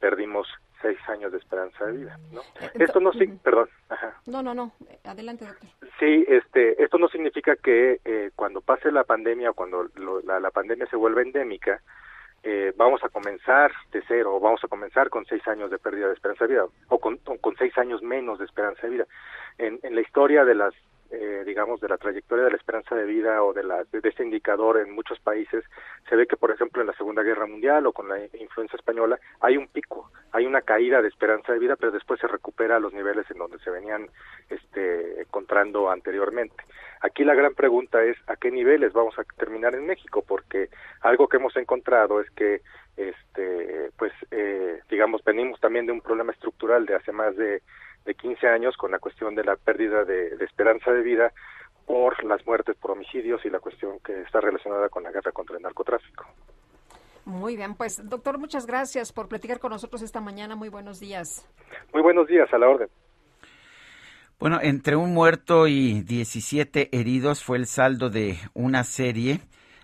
perdimos 0.00 0.48
seis 0.82 0.98
años 1.08 1.32
de 1.32 1.38
esperanza 1.38 1.86
de 1.86 1.92
vida, 1.92 2.18
¿no? 2.30 2.42
Esto 2.74 3.00
no 3.00 3.12
sí, 3.12 3.26
perdón. 3.42 3.68
Ajá. 3.88 4.20
No, 4.26 4.42
no, 4.42 4.54
no. 4.54 4.72
Adelante, 5.04 5.46
doctor. 5.46 5.68
Sí, 5.98 6.24
este, 6.28 6.82
esto 6.82 6.98
no 6.98 7.08
significa 7.08 7.56
que 7.56 8.00
eh, 8.04 8.30
cuando 8.36 8.60
pase 8.60 8.92
la 8.92 9.04
pandemia 9.04 9.50
o 9.50 9.54
cuando 9.54 9.88
lo, 9.94 10.20
la, 10.20 10.40
la, 10.40 10.50
pandemia 10.50 10.86
se 10.86 10.96
vuelva 10.96 11.22
endémica, 11.22 11.80
eh, 12.44 12.72
vamos 12.76 13.02
a 13.02 13.08
comenzar 13.08 13.72
de 13.90 14.02
cero 14.06 14.36
o 14.36 14.40
vamos 14.40 14.62
a 14.62 14.68
comenzar 14.68 15.08
con 15.08 15.24
seis 15.24 15.46
años 15.48 15.70
de 15.70 15.78
pérdida 15.78 16.08
de 16.08 16.14
esperanza 16.14 16.44
de 16.44 16.52
vida 16.52 16.66
o 16.88 16.98
con, 16.98 17.18
o 17.24 17.38
con 17.38 17.56
seis 17.56 17.76
años 17.78 18.02
menos 18.02 18.38
de 18.38 18.44
esperanza 18.44 18.82
de 18.82 18.90
vida. 18.90 19.06
En, 19.56 19.80
en 19.82 19.94
la 19.94 20.02
historia 20.02 20.44
de 20.44 20.54
las 20.54 20.74
eh, 21.10 21.42
digamos, 21.44 21.80
de 21.80 21.88
la 21.88 21.98
trayectoria 21.98 22.44
de 22.44 22.50
la 22.50 22.56
esperanza 22.56 22.94
de 22.94 23.04
vida 23.04 23.42
o 23.42 23.52
de, 23.52 23.62
la, 23.62 23.84
de, 23.84 24.00
este 24.02 24.24
indicador 24.24 24.78
en 24.78 24.92
muchos 24.92 25.18
países, 25.20 25.64
se 26.08 26.16
ve 26.16 26.26
que, 26.26 26.36
por 26.36 26.50
ejemplo, 26.50 26.80
en 26.80 26.88
la 26.88 26.96
Segunda 26.96 27.22
Guerra 27.22 27.46
Mundial 27.46 27.86
o 27.86 27.92
con 27.92 28.08
la 28.08 28.18
influencia 28.38 28.76
española, 28.76 29.18
hay 29.40 29.56
un 29.56 29.68
pico, 29.68 30.10
hay 30.32 30.46
una 30.46 30.62
caída 30.62 31.02
de 31.02 31.08
esperanza 31.08 31.52
de 31.52 31.58
vida, 31.58 31.76
pero 31.76 31.92
después 31.92 32.20
se 32.20 32.26
recupera 32.26 32.76
a 32.76 32.80
los 32.80 32.92
niveles 32.92 33.30
en 33.30 33.38
donde 33.38 33.58
se 33.58 33.70
venían 33.70 34.08
este, 34.48 35.20
encontrando 35.20 35.90
anteriormente. 35.90 36.64
Aquí 37.00 37.22
la 37.22 37.34
gran 37.34 37.54
pregunta 37.54 38.02
es 38.02 38.16
a 38.26 38.36
qué 38.36 38.50
niveles 38.50 38.92
vamos 38.92 39.18
a 39.18 39.24
terminar 39.36 39.74
en 39.74 39.86
México, 39.86 40.24
porque 40.26 40.70
algo 41.02 41.28
que 41.28 41.36
hemos 41.36 41.54
encontrado 41.56 42.20
es 42.20 42.30
que 42.30 42.62
este 42.96 43.90
pues 43.98 44.12
eh, 44.30 44.80
digamos 44.88 45.22
venimos 45.24 45.60
también 45.60 45.84
de 45.86 45.92
un 45.92 46.00
problema 46.00 46.32
estructural 46.32 46.86
de 46.86 46.94
hace 46.94 47.12
más 47.12 47.36
de 47.36 47.62
de 48.04 48.14
15 48.14 48.46
años 48.48 48.76
con 48.76 48.90
la 48.90 48.98
cuestión 48.98 49.34
de 49.34 49.44
la 49.44 49.56
pérdida 49.56 50.04
de, 50.04 50.36
de, 50.36 50.44
esperanza 50.44 50.90
de 50.90 51.02
vida 51.02 51.32
por 51.86 52.22
las 52.24 52.44
muertes 52.46 52.76
por 52.76 52.92
homicidios 52.92 53.44
y 53.44 53.50
la 53.50 53.60
cuestión 53.60 53.98
que 54.00 54.22
está 54.22 54.40
relacionada 54.40 54.88
con 54.88 55.02
la 55.02 55.10
guerra 55.10 55.32
contra 55.32 55.56
el 55.56 55.62
narcotráfico. 55.62 56.24
Muy 57.24 57.56
bien, 57.56 57.74
pues 57.74 58.06
doctor, 58.08 58.38
muchas 58.38 58.66
gracias 58.66 59.12
por 59.12 59.28
platicar 59.28 59.58
con 59.58 59.70
nosotros 59.70 60.02
esta 60.02 60.20
mañana. 60.20 60.56
Muy 60.56 60.68
buenos 60.68 61.00
días. 61.00 61.48
Muy 61.92 62.02
buenos 62.02 62.26
días, 62.26 62.52
a 62.52 62.58
la 62.58 62.68
orden. 62.68 62.88
Bueno, 64.38 64.58
entre 64.60 64.96
un 64.96 65.14
muerto 65.14 65.66
y 65.66 66.02
17 66.02 66.90
heridos 66.92 67.42
fue 67.42 67.56
el 67.56 67.66
saldo 67.66 68.10
de 68.10 68.36
una 68.52 68.84
serie 68.84 69.40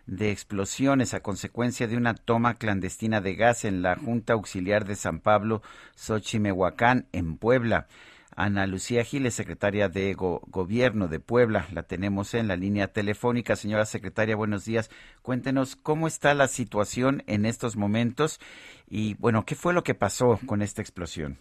de 0.07 0.33
explosiones 0.33 1.15
a 1.15 1.21
consecuencia 1.21 1.87
de 1.87 1.97
una 1.97 2.15
toma 2.15 2.55
clandestina 2.55 3.21
de 3.21 3.37
gas 3.37 3.65
en 3.65 3.81
la 3.81 3.97
Junta 3.97 4.33
Auxiliar 4.33 4.85
de 4.85 4.97
San 4.97 5.21
Pablo, 5.21 5.63
Xochimehuacán, 5.95 7.07
en 7.13 7.39
Puebla. 7.39 7.87
Ana 8.37 8.67
Lucía 8.67 9.05
Giles, 9.05 9.35
secretaria 9.35 9.89
de 9.89 10.15
Go 10.15 10.41
Gobierno 10.49 11.09
de 11.09 11.21
Puebla. 11.21 11.67
La 11.73 11.83
tenemos 11.83 12.35
en 12.35 12.49
la 12.49 12.57
línea 12.57 12.89
telefónica. 12.89 13.57
Señora 13.57 13.85
secretaria, 13.85 14.37
buenos 14.37 14.65
días. 14.65 14.91
Cuéntenos 15.23 15.77
cómo 15.77 16.07
está 16.07 16.35
la 16.35 16.47
situación 16.47 17.23
en 17.27 17.47
estos 17.47 17.77
momentos 17.77 18.41
y, 18.89 19.15
bueno, 19.19 19.45
¿qué 19.47 19.55
fue 19.55 19.75
lo 19.75 19.83
que 19.83 19.95
pasó 19.95 20.39
con 20.47 20.63
esta 20.63 20.83
explosión? 20.83 21.39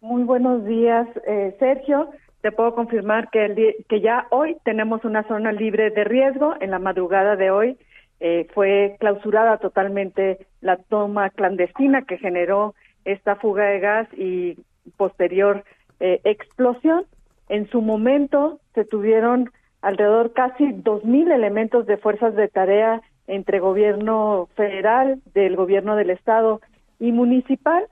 Muy 0.00 0.22
buenos 0.22 0.64
días, 0.64 1.08
eh, 1.26 1.56
Sergio. 1.58 2.10
Te 2.40 2.52
puedo 2.52 2.74
confirmar 2.74 3.30
que, 3.30 3.84
que 3.88 4.00
ya 4.00 4.28
hoy 4.30 4.56
tenemos 4.64 5.04
una 5.04 5.26
zona 5.26 5.50
libre 5.50 5.90
de 5.90 6.04
riesgo. 6.04 6.54
En 6.60 6.70
la 6.70 6.78
madrugada 6.78 7.34
de 7.34 7.50
hoy 7.50 7.78
eh, 8.20 8.46
fue 8.54 8.96
clausurada 9.00 9.58
totalmente 9.58 10.46
la 10.60 10.76
toma 10.76 11.30
clandestina 11.30 12.02
que 12.02 12.18
generó 12.18 12.74
esta 13.04 13.36
fuga 13.36 13.64
de 13.64 13.80
gas 13.80 14.08
y 14.16 14.56
posterior 14.96 15.64
eh, 16.00 16.20
explosión. 16.24 17.04
En 17.48 17.68
su 17.70 17.80
momento 17.80 18.60
se 18.74 18.84
tuvieron 18.84 19.50
alrededor 19.80 20.32
casi 20.32 20.72
dos 20.72 21.04
mil 21.04 21.30
elementos 21.30 21.86
de 21.86 21.96
fuerzas 21.96 22.34
de 22.34 22.48
tarea 22.48 23.00
entre 23.26 23.60
gobierno 23.60 24.48
federal, 24.56 25.20
del 25.34 25.56
gobierno 25.56 25.96
del 25.96 26.10
estado 26.10 26.60
y 26.98 27.12
municipal. 27.12 27.86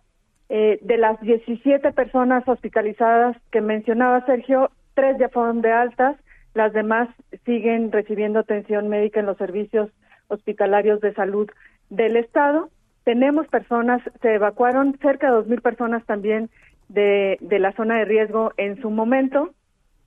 Eh, 0.48 0.78
de 0.82 0.96
las 0.96 1.20
17 1.20 1.92
personas 1.92 2.46
hospitalizadas 2.46 3.36
que 3.50 3.60
mencionaba 3.60 4.24
Sergio, 4.26 4.70
tres 4.94 5.16
ya 5.18 5.28
fueron 5.28 5.60
de 5.60 5.72
altas, 5.72 6.16
las 6.54 6.72
demás 6.72 7.08
siguen 7.44 7.90
recibiendo 7.90 8.38
atención 8.38 8.88
médica 8.88 9.20
en 9.20 9.26
los 9.26 9.36
servicios 9.36 9.90
hospitalarios 10.28 11.00
de 11.00 11.12
salud 11.14 11.50
del 11.90 12.16
estado. 12.16 12.70
Tenemos 13.04 13.46
personas, 13.48 14.00
se 14.22 14.34
evacuaron 14.34 14.96
cerca 15.02 15.26
de 15.28 15.36
dos 15.36 15.46
mil 15.48 15.60
personas 15.60 16.04
también 16.06 16.48
de, 16.88 17.38
de 17.40 17.58
la 17.58 17.72
zona 17.72 17.98
de 17.98 18.04
riesgo 18.04 18.52
en 18.56 18.80
su 18.80 18.90
momento. 18.90 19.50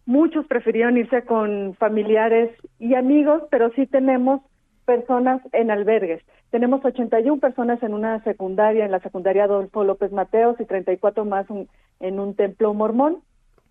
Muchos 0.06 0.46
prefirieron 0.48 0.98
irse 0.98 1.24
con 1.24 1.76
familiares 1.76 2.52
y 2.80 2.96
amigos, 2.96 3.44
pero 3.52 3.72
sí 3.74 3.86
tenemos 3.86 4.42
personas 4.86 5.42
en 5.52 5.70
albergues. 5.70 6.24
Tenemos 6.50 6.84
81 6.84 7.40
personas 7.40 7.82
en 7.84 7.94
una 7.94 8.24
secundaria, 8.24 8.86
en 8.86 8.92
la 8.92 9.00
secundaria 9.02 9.44
Adolfo 9.44 9.84
López 9.84 10.12
Mateos 10.12 10.60
y 10.60 10.66
34 10.66 11.26
más 11.26 11.48
un, 11.52 11.70
en 12.00 12.20
un 12.20 12.36
templo 12.36 12.74
mormón. 12.74 13.18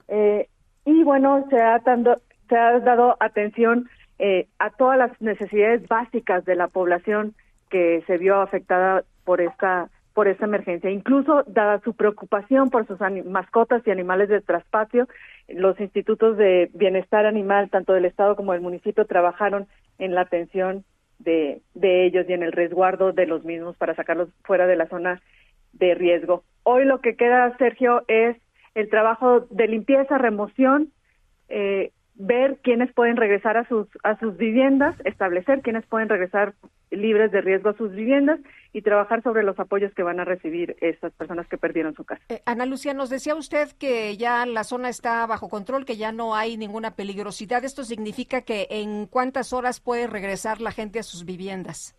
Eh, 0.07 0.49
y 0.85 1.03
bueno, 1.03 1.45
se 1.51 1.61
ha, 1.61 1.81
dando, 1.81 2.21
se 2.49 2.57
ha 2.57 2.79
dado 2.79 3.17
atención 3.19 3.89
eh, 4.21 4.47
a 4.61 4.71
todas 4.71 4.97
las 4.97 5.21
necesidades 5.21 5.87
básicas 5.89 6.45
de 6.45 6.55
la 6.55 6.69
población 6.69 7.35
que 7.69 8.03
se 8.07 8.17
vio 8.17 8.41
afectada 8.41 9.03
por 9.25 9.41
esta 9.41 9.91
por 10.19 10.27
esta 10.27 10.47
emergencia. 10.47 10.91
Incluso, 10.91 11.45
dada 11.47 11.79
su 11.85 11.95
preocupación 11.95 12.71
por 12.71 12.89
sus 12.89 12.99
mascotas 13.25 13.87
y 13.87 13.93
animales 13.93 14.29
de 14.29 14.41
traspatio, 14.41 15.07
los 15.47 15.79
institutos 15.79 16.37
de 16.37 16.73
bienestar 16.75 17.25
animal, 17.25 17.71
tanto 17.71 17.93
del 17.93 18.05
Estado 18.05 18.35
como 18.35 18.53
del 18.53 18.61
municipio, 18.61 19.05
trabajaron 19.05 19.69
en 20.01 20.17
la 20.17 20.23
atención 20.23 20.83
de, 21.21 21.63
de 21.75 22.05
ellos 22.05 22.27
y 22.29 22.33
en 22.33 22.43
el 22.43 22.51
resguardo 22.51 23.13
de 23.13 23.27
los 23.29 23.45
mismos 23.45 23.77
para 23.77 23.95
sacarlos 23.95 24.29
fuera 24.43 24.67
de 24.67 24.75
la 24.75 24.89
zona 24.89 25.23
de 25.75 25.95
riesgo. 25.95 26.43
Hoy 26.65 26.85
lo 26.85 27.01
que 27.01 27.15
queda, 27.15 27.57
Sergio, 27.57 28.03
es 28.09 28.37
el 28.75 28.91
trabajo 28.91 29.47
de 29.51 29.69
limpieza, 29.69 30.19
remoción, 30.19 30.89
eh, 31.49 31.93
ver 32.19 32.59
quiénes 32.63 32.93
pueden 32.93 33.17
regresar 33.17 33.57
a 33.57 33.67
sus 33.69 33.87
a 34.03 34.19
sus 34.19 34.37
viviendas, 34.37 34.95
establecer 35.05 35.63
quiénes 35.63 35.87
pueden 35.87 36.09
regresar 36.09 36.55
libres 36.91 37.31
de 37.31 37.41
riesgo 37.41 37.71
a 37.71 37.77
sus 37.77 37.93
viviendas 37.93 38.41
y 38.73 38.83
trabajar 38.83 39.23
sobre 39.23 39.43
los 39.43 39.59
apoyos 39.59 39.93
que 39.95 40.03
van 40.03 40.21
a 40.21 40.25
recibir 40.25 40.77
estas 40.81 41.13
personas 41.13 41.47
que 41.49 41.59
perdieron 41.59 41.95
su 41.95 42.05
casa. 42.05 42.23
Eh, 42.29 42.43
Ana 42.45 42.67
Lucía, 42.67 42.93
nos 42.93 43.09
decía 43.09 43.35
usted 43.35 43.69
que 43.79 44.17
ya 44.17 44.45
la 44.47 44.65
zona 44.65 44.89
está 44.89 45.25
bajo 45.27 45.49
control, 45.49 45.85
que 45.85 45.97
ya 45.97 46.13
no 46.13 46.35
hay 46.35 46.57
ninguna 46.57 46.97
peligrosidad. 46.97 47.65
¿Esto 47.65 47.85
significa 47.85 48.43
que 48.43 48.67
en 48.71 49.07
cuántas 49.07 49.53
horas 49.53 49.81
puede 49.81 50.07
regresar 50.07 50.61
la 50.61 50.73
gente 50.73 50.99
a 50.99 51.03
sus 51.03 51.25
viviendas? 51.25 51.95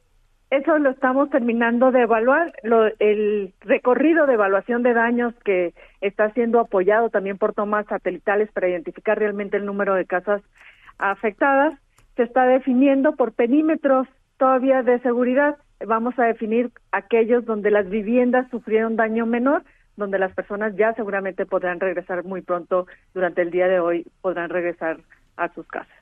Eso 0.50 0.80
lo 0.80 0.90
estamos 0.90 1.30
terminando 1.30 1.92
de 1.92 2.02
evaluar. 2.02 2.54
Lo, 2.64 2.88
el 3.00 3.54
recorrido 3.62 4.26
de 4.26 4.34
evaluación 4.34 4.82
de 4.82 4.94
daños 4.94 5.36
que 5.46 5.74
está 6.02 6.32
siendo 6.32 6.60
apoyado 6.60 7.10
también 7.10 7.38
por 7.38 7.54
tomas 7.54 7.86
satelitales 7.86 8.52
para 8.52 8.68
identificar 8.68 9.20
realmente 9.20 9.58
el 9.58 9.66
número 9.66 9.94
de 9.94 10.06
casas 10.06 10.42
afectadas 10.98 11.76
se 12.16 12.24
está 12.24 12.46
definiendo 12.46 13.16
por 13.16 13.34
perímetros 13.34 14.08
todavía 14.38 14.82
de 14.82 15.00
seguridad. 15.00 15.58
Vamos 15.86 16.18
a 16.18 16.26
definir 16.26 16.72
aquellos 16.92 17.46
donde 17.46 17.70
las 17.72 17.88
viviendas 17.88 18.50
sufrieron 18.50 18.96
daño 18.96 19.26
menor, 19.26 19.64
donde 19.98 20.18
las 20.18 20.34
personas 20.34 20.76
ya 20.76 20.94
seguramente 20.96 21.46
podrán 21.46 21.80
regresar 21.80 22.24
muy 22.24 22.42
pronto 22.42 22.88
durante 23.14 23.42
el 23.42 23.52
día 23.52 23.68
de 23.68 23.80
hoy, 23.80 24.06
podrán 24.22 24.50
regresar 24.50 24.98
a 25.38 25.48
sus 25.54 25.68
casas. 25.68 25.99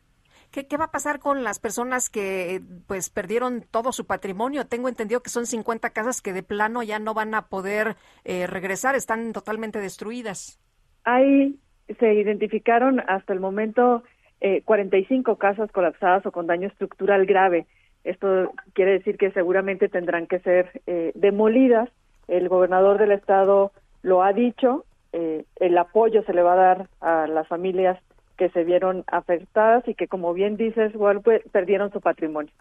¿Qué, 0.51 0.67
¿Qué, 0.67 0.77
va 0.77 0.85
a 0.85 0.91
pasar 0.91 1.19
con 1.19 1.43
las 1.43 1.59
personas 1.59 2.09
que 2.09 2.61
pues 2.87 3.09
perdieron 3.09 3.63
todo 3.69 3.91
su 3.91 4.05
patrimonio? 4.05 4.65
Tengo 4.65 4.89
entendido 4.89 5.21
que 5.21 5.29
son 5.29 5.45
50 5.45 5.89
casas 5.91 6.21
que 6.21 6.33
de 6.33 6.43
plano 6.43 6.83
ya 6.83 6.99
no 6.99 7.13
van 7.13 7.35
a 7.35 7.47
poder 7.47 7.95
eh, 8.23 8.47
regresar, 8.47 8.95
están 8.95 9.33
totalmente 9.33 9.79
destruidas. 9.79 10.59
Ahí 11.03 11.59
se 11.99 12.13
identificaron 12.13 13.01
hasta 13.07 13.33
el 13.33 13.39
momento 13.39 14.03
eh, 14.41 14.61
45 14.63 15.37
casas 15.37 15.71
colapsadas 15.71 16.25
o 16.25 16.31
con 16.31 16.47
daño 16.47 16.67
estructural 16.67 17.25
grave. 17.25 17.65
Esto 18.03 18.53
quiere 18.73 18.91
decir 18.93 19.17
que 19.17 19.31
seguramente 19.31 19.89
tendrán 19.89 20.27
que 20.27 20.39
ser 20.39 20.81
eh, 20.85 21.11
demolidas. 21.15 21.89
El 22.27 22.47
gobernador 22.49 22.99
del 22.99 23.11
estado 23.11 23.71
lo 24.01 24.23
ha 24.23 24.33
dicho. 24.33 24.85
Eh, 25.11 25.45
el 25.57 25.77
apoyo 25.77 26.23
se 26.23 26.33
le 26.33 26.43
va 26.43 26.53
a 26.53 26.55
dar 26.55 26.89
a 27.01 27.27
las 27.27 27.47
familias 27.47 27.99
que 28.37 28.49
se 28.49 28.63
vieron 28.63 29.03
afectadas 29.07 29.87
y 29.87 29.95
que, 29.95 30.07
como 30.07 30.33
bien 30.33 30.57
dices, 30.57 30.93
igual 30.93 31.21
pues, 31.21 31.41
perdieron 31.51 31.91
su 31.91 31.99
patrimonio. 31.99 32.53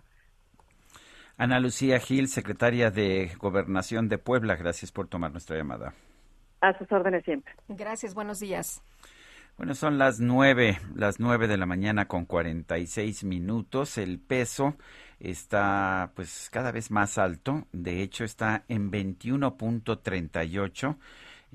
Ana 1.38 1.60
Lucía 1.60 2.00
Gil, 2.00 2.28
secretaria 2.28 2.90
de 2.90 3.30
Gobernación 3.38 4.08
de 4.08 4.18
Puebla, 4.18 4.56
gracias 4.56 4.90
por 4.90 5.06
tomar 5.06 5.32
nuestra 5.32 5.56
llamada. 5.56 5.92
A 6.62 6.76
sus 6.78 6.90
órdenes 6.90 7.24
siempre. 7.24 7.52
Gracias, 7.68 8.14
buenos 8.14 8.40
días. 8.40 8.82
Bueno, 9.58 9.74
son 9.74 9.98
las 9.98 10.20
nueve, 10.20 10.78
las 10.94 11.20
nueve 11.20 11.48
de 11.48 11.56
la 11.56 11.66
mañana 11.66 12.08
con 12.08 12.26
cuarenta 12.26 12.78
y 12.78 12.86
seis 12.86 13.24
minutos. 13.24 13.96
El 13.96 14.18
peso 14.18 14.76
está 15.20 16.10
pues 16.14 16.50
cada 16.50 16.72
vez 16.72 16.90
más 16.90 17.18
alto. 17.18 17.66
De 17.72 18.02
hecho, 18.02 18.24
está 18.24 18.64
en 18.68 18.90
21.38 18.90 20.96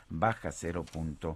baja 0.10 0.50
0.13%. 0.50 1.36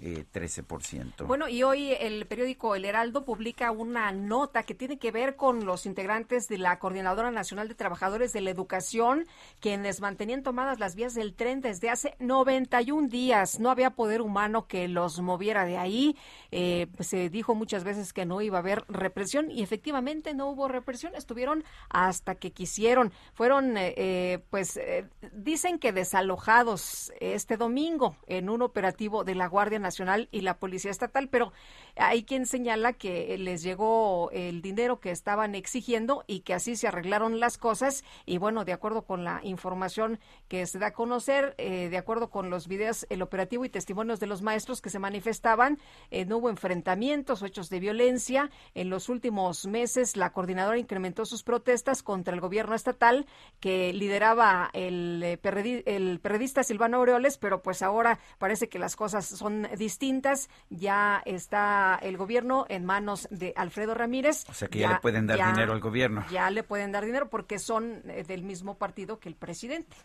Eh, 0.00 0.24
13%. 0.32 1.26
Bueno, 1.26 1.48
y 1.48 1.62
hoy 1.62 1.92
el 1.92 2.26
periódico 2.26 2.74
El 2.74 2.84
Heraldo 2.84 3.24
publica 3.24 3.70
una 3.70 4.10
nota 4.10 4.64
que 4.64 4.74
tiene 4.74 4.98
que 4.98 5.12
ver 5.12 5.36
con 5.36 5.64
los 5.64 5.86
integrantes 5.86 6.48
de 6.48 6.58
la 6.58 6.80
Coordinadora 6.80 7.30
Nacional 7.30 7.68
de 7.68 7.76
Trabajadores 7.76 8.32
de 8.32 8.40
la 8.40 8.50
Educación, 8.50 9.26
quienes 9.60 10.00
mantenían 10.00 10.42
tomadas 10.42 10.80
las 10.80 10.96
vías 10.96 11.14
del 11.14 11.34
tren 11.34 11.60
desde 11.60 11.88
hace 11.88 12.16
91 12.18 13.08
días. 13.08 13.60
No 13.60 13.70
había 13.70 13.90
poder 13.90 14.22
humano 14.22 14.66
que 14.66 14.88
los 14.88 15.20
moviera 15.20 15.64
de 15.64 15.78
ahí. 15.78 16.16
Eh, 16.50 16.88
pues 16.96 17.08
se 17.08 17.28
dijo 17.28 17.54
muchas 17.54 17.84
veces 17.84 18.12
que 18.12 18.26
no 18.26 18.40
iba 18.40 18.58
a 18.58 18.60
haber 18.60 18.84
represión 18.88 19.52
y 19.52 19.62
efectivamente 19.62 20.34
no 20.34 20.48
hubo 20.48 20.66
represión. 20.66 21.14
Estuvieron 21.14 21.62
hasta 21.90 22.34
que 22.34 22.50
quisieron. 22.50 23.12
Fueron, 23.34 23.76
eh, 23.76 23.94
eh 23.96 24.44
pues, 24.50 24.76
eh, 24.78 25.06
dicen 25.32 25.78
que 25.78 25.92
desalojados 25.92 27.12
este 27.20 27.56
domingo 27.56 28.16
en 28.26 28.50
un 28.50 28.62
operativo 28.62 29.22
de 29.22 29.36
la 29.36 29.46
Guardia 29.46 29.78
Nacional 29.82 30.28
y 30.30 30.40
la 30.40 30.58
Policía 30.58 30.90
Estatal, 30.90 31.28
pero 31.28 31.52
hay 31.96 32.24
quien 32.24 32.46
señala 32.46 32.94
que 32.94 33.36
les 33.36 33.62
llegó 33.62 34.30
el 34.32 34.62
dinero 34.62 35.00
que 35.00 35.10
estaban 35.10 35.54
exigiendo 35.54 36.24
y 36.26 36.40
que 36.40 36.54
así 36.54 36.76
se 36.76 36.88
arreglaron 36.88 37.40
las 37.40 37.58
cosas. 37.58 38.04
Y 38.24 38.38
bueno, 38.38 38.64
de 38.64 38.72
acuerdo 38.72 39.02
con 39.02 39.24
la 39.24 39.40
información 39.42 40.18
que 40.48 40.66
se 40.66 40.78
da 40.78 40.88
a 40.88 40.92
conocer, 40.92 41.54
eh, 41.58 41.88
de 41.90 41.98
acuerdo 41.98 42.30
con 42.30 42.50
los 42.50 42.68
videos, 42.68 43.06
el 43.10 43.22
operativo 43.22 43.64
y 43.64 43.68
testimonios 43.68 44.20
de 44.20 44.26
los 44.26 44.42
maestros 44.42 44.80
que 44.80 44.90
se 44.90 44.98
manifestaban, 44.98 45.78
eh, 46.10 46.24
no 46.24 46.38
hubo 46.38 46.48
enfrentamientos 46.48 47.42
hechos 47.42 47.68
de 47.68 47.80
violencia. 47.80 48.50
En 48.74 48.88
los 48.88 49.08
últimos 49.08 49.66
meses, 49.66 50.16
la 50.16 50.32
coordinadora 50.32 50.78
incrementó 50.78 51.24
sus 51.24 51.42
protestas 51.42 52.02
contra 52.02 52.34
el 52.34 52.40
gobierno 52.40 52.74
estatal 52.74 53.26
que 53.60 53.92
lideraba 53.92 54.70
el, 54.72 55.22
eh, 55.22 55.82
el 55.86 56.20
periodista 56.20 56.62
Silvano 56.62 56.98
Aureoles, 56.98 57.38
pero 57.38 57.62
pues 57.62 57.82
ahora 57.82 58.18
parece 58.38 58.68
que 58.68 58.78
las 58.78 58.96
cosas 58.96 59.26
son 59.26 59.68
distintas. 59.76 60.48
Ya 60.70 61.22
está 61.24 61.98
el 62.02 62.16
gobierno 62.16 62.66
en 62.68 62.84
manos 62.84 63.28
de 63.30 63.52
Alfredo 63.56 63.94
Ramírez. 63.94 64.44
O 64.48 64.54
sea 64.54 64.68
que 64.68 64.78
ya, 64.78 64.88
ya 64.88 64.94
le 64.94 65.00
pueden 65.00 65.26
dar 65.26 65.38
ya, 65.38 65.50
dinero 65.52 65.72
al 65.72 65.80
gobierno. 65.80 66.24
Ya 66.30 66.50
le 66.50 66.62
pueden 66.62 66.92
dar 66.92 67.04
dinero 67.04 67.28
porque 67.28 67.58
son 67.58 68.02
eh, 68.06 68.24
del 68.26 68.42
mismo 68.42 68.76
partido 68.76 69.18
que 69.18 69.28
el 69.28 69.34
presidente. 69.34 69.96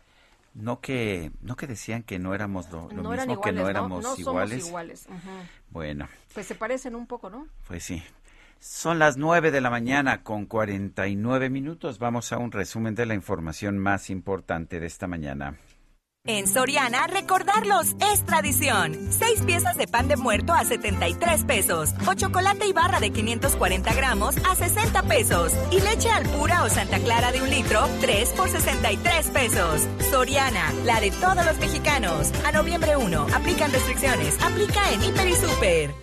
No 0.53 0.79
que 0.81 1.31
no 1.41 1.55
que 1.55 1.67
decían 1.67 2.01
que 2.03 2.17
no 2.17 2.33
éramos 2.33 2.71
lo, 2.71 2.89
lo 2.89 3.03
no 3.03 3.11
mismo 3.11 3.33
iguales, 3.33 3.39
que 3.43 3.51
no 3.51 3.61
¿no? 3.61 3.69
éramos 3.69 4.03
no 4.03 4.15
iguales. 4.17 4.49
Somos 4.63 4.67
iguales. 4.67 5.07
Uh 5.09 5.13
-huh. 5.13 5.47
Bueno. 5.69 6.07
Pues 6.33 6.47
se 6.47 6.55
parecen 6.55 6.95
un 6.95 7.05
poco, 7.05 7.29
¿no? 7.29 7.47
Pues 7.67 7.83
sí. 7.83 8.01
Son 8.59 8.97
las 8.97 9.17
nueve 9.17 9.51
de 9.51 9.61
la 9.61 9.69
mañana 9.69 10.23
con 10.23 10.47
49 10.47 11.49
minutos. 11.49 11.99
Vamos 11.99 12.33
a 12.33 12.39
un 12.39 12.51
resumen 12.51 12.95
de 12.95 13.05
la 13.05 13.13
información 13.13 13.77
más 13.77 14.09
importante 14.09 14.79
de 14.79 14.87
esta 14.87 15.05
mañana. 15.05 15.57
En 16.29 16.45
Soriana, 16.45 17.07
recordarlos 17.07 17.95
es 18.11 18.25
tradición. 18.25 18.97
Seis 19.11 19.41
piezas 19.43 19.77
de 19.77 19.87
pan 19.87 20.09
de 20.09 20.17
muerto 20.17 20.51
a 20.51 20.65
73 20.65 21.45
pesos. 21.45 21.91
O 22.05 22.15
chocolate 22.15 22.67
y 22.67 22.73
barra 22.73 22.99
de 22.99 23.11
540 23.11 23.93
gramos 23.93 24.35
a 24.45 24.53
60 24.53 25.03
pesos. 25.03 25.53
Y 25.71 25.79
leche 25.79 26.09
al 26.09 26.27
pura 26.27 26.63
o 26.63 26.69
Santa 26.69 26.99
Clara 26.99 27.31
de 27.31 27.41
un 27.41 27.49
litro, 27.49 27.79
3 28.01 28.33
por 28.33 28.49
63 28.49 29.27
pesos. 29.27 29.87
Soriana, 30.11 30.73
la 30.83 30.99
de 30.99 31.11
todos 31.11 31.45
los 31.45 31.57
mexicanos. 31.59 32.29
A 32.45 32.51
noviembre 32.51 32.97
1, 32.97 33.27
aplican 33.33 33.71
restricciones. 33.71 34.35
Aplica 34.43 34.91
en 34.91 35.03
Hiper 35.05 35.27
y 35.29 35.35
Super. 35.35 35.95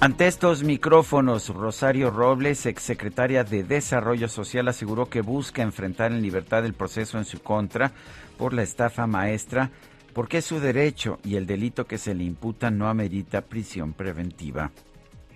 Ante 0.00 0.28
estos 0.28 0.62
micrófonos, 0.62 1.48
Rosario 1.48 2.12
Robles, 2.12 2.66
exsecretaria 2.66 3.42
de 3.42 3.64
Desarrollo 3.64 4.28
Social, 4.28 4.68
aseguró 4.68 5.06
que 5.06 5.22
busca 5.22 5.60
enfrentar 5.60 6.12
en 6.12 6.22
libertad 6.22 6.64
el 6.64 6.72
proceso 6.72 7.18
en 7.18 7.24
su 7.24 7.40
contra 7.40 7.90
por 8.36 8.54
la 8.54 8.62
estafa 8.62 9.08
maestra, 9.08 9.72
porque 10.14 10.40
su 10.40 10.60
derecho 10.60 11.18
y 11.24 11.34
el 11.34 11.46
delito 11.46 11.88
que 11.88 11.98
se 11.98 12.14
le 12.14 12.22
imputa 12.22 12.70
no 12.70 12.88
amerita 12.88 13.40
prisión 13.40 13.92
preventiva. 13.92 14.70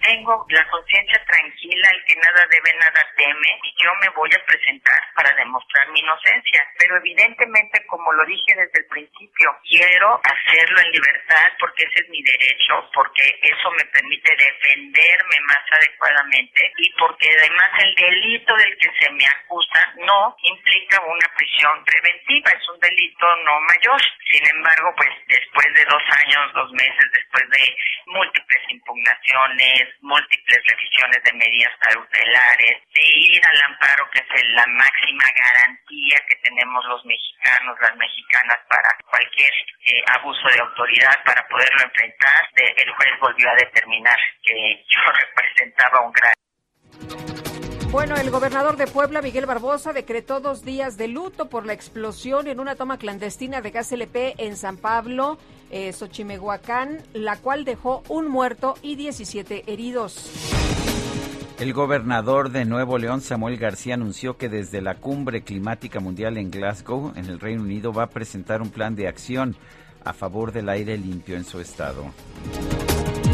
Tengo 0.02 0.44
la 0.50 0.68
conciencia 0.68 1.24
tranquila, 1.24 1.88
el 1.90 2.04
que 2.04 2.16
nada 2.16 2.46
debe, 2.50 2.74
nada 2.78 3.06
teme, 3.16 3.60
y 3.62 3.82
yo 3.82 3.90
me 4.00 4.08
voy 4.10 4.30
a 4.34 4.44
presentar 4.44 5.00
para 5.14 5.34
demostrar 5.34 5.88
mi 5.90 6.00
inocencia. 6.00 6.66
Pero 6.78 6.96
evidentemente, 6.96 7.86
como 7.86 8.12
lo 8.12 8.24
dije 8.26 8.54
desde 8.54 8.80
el 8.80 8.86
principio, 8.86 9.56
quiero 9.68 10.20
hacerlo 10.24 10.80
en 10.80 10.90
libertad 10.90 11.52
porque 11.58 11.84
ese 11.84 12.02
es 12.02 12.08
mi 12.10 12.22
derecho, 12.22 12.90
porque 12.92 13.22
eso 13.42 13.70
me 13.70 13.84
permite 13.86 14.34
defenderme 14.36 15.36
más 15.46 15.64
adecuadamente 15.70 16.72
y 16.78 16.90
porque 16.98 17.28
además 17.38 17.70
el 17.78 17.94
delito 17.94 18.56
del 18.56 18.76
que 18.78 18.90
se 19.00 19.10
me 19.10 19.24
acusa 19.26 19.92
no 19.98 20.36
implica 20.42 21.00
una 21.02 21.28
prisión 21.36 21.84
preventiva, 21.84 22.50
es 22.50 22.68
un 22.68 22.80
delito 22.80 23.36
no 23.44 23.60
mayor. 23.60 24.00
Sin 24.30 24.48
embargo, 24.50 24.92
pues 24.96 25.10
después 25.28 25.74
de 25.74 25.84
dos 25.84 26.02
años, 26.24 26.52
dos 26.54 26.72
meses, 26.72 27.06
después 27.14 27.48
de 27.50 27.76
múltiples 28.06 28.62
impugnaciones, 28.68 29.91
múltiples 30.00 30.60
revisiones 30.66 31.22
de 31.24 31.32
medidas 31.32 31.72
cautelares, 31.80 32.82
de 32.94 33.04
ir 33.04 33.40
al 33.44 33.60
amparo, 33.62 34.08
que 34.10 34.18
es 34.18 34.48
la 34.50 34.66
máxima 34.66 35.24
garantía 35.36 36.16
que 36.28 36.36
tenemos 36.42 36.84
los 36.86 37.04
mexicanos, 37.04 37.76
las 37.80 37.96
mexicanas, 37.96 38.58
para 38.68 38.88
cualquier 39.10 39.52
eh, 39.86 40.02
abuso 40.18 40.48
de 40.48 40.60
autoridad, 40.60 41.22
para 41.24 41.46
poderlo 41.48 41.82
enfrentar, 41.82 42.48
el 42.56 42.90
juez 42.90 43.10
volvió 43.20 43.50
a 43.50 43.54
determinar 43.56 44.18
que 44.42 44.84
yo 44.88 45.00
representaba 45.12 46.00
un 46.00 46.12
gran 46.12 47.31
bueno, 47.92 48.16
el 48.16 48.30
gobernador 48.30 48.78
de 48.78 48.86
Puebla, 48.86 49.20
Miguel 49.20 49.44
Barbosa, 49.44 49.92
decretó 49.92 50.40
dos 50.40 50.64
días 50.64 50.96
de 50.96 51.08
luto 51.08 51.50
por 51.50 51.66
la 51.66 51.74
explosión 51.74 52.46
en 52.46 52.58
una 52.58 52.74
toma 52.74 52.96
clandestina 52.96 53.60
de 53.60 53.70
gas 53.70 53.92
LP 53.92 54.34
en 54.38 54.56
San 54.56 54.78
Pablo, 54.78 55.36
eh, 55.70 55.92
Xochimehuacán, 55.92 57.02
la 57.12 57.36
cual 57.36 57.66
dejó 57.66 58.02
un 58.08 58.28
muerto 58.28 58.76
y 58.80 58.96
17 58.96 59.70
heridos. 59.70 60.32
El 61.60 61.74
gobernador 61.74 62.50
de 62.50 62.64
Nuevo 62.64 62.96
León, 62.96 63.20
Samuel 63.20 63.58
García, 63.58 63.92
anunció 63.92 64.38
que 64.38 64.48
desde 64.48 64.80
la 64.80 64.94
Cumbre 64.94 65.42
Climática 65.42 66.00
Mundial 66.00 66.38
en 66.38 66.50
Glasgow, 66.50 67.12
en 67.14 67.26
el 67.26 67.40
Reino 67.40 67.62
Unido, 67.62 67.92
va 67.92 68.04
a 68.04 68.10
presentar 68.10 68.62
un 68.62 68.70
plan 68.70 68.96
de 68.96 69.06
acción 69.06 69.54
a 70.02 70.14
favor 70.14 70.50
del 70.50 70.70
aire 70.70 70.96
limpio 70.96 71.36
en 71.36 71.44
su 71.44 71.60
estado. 71.60 72.06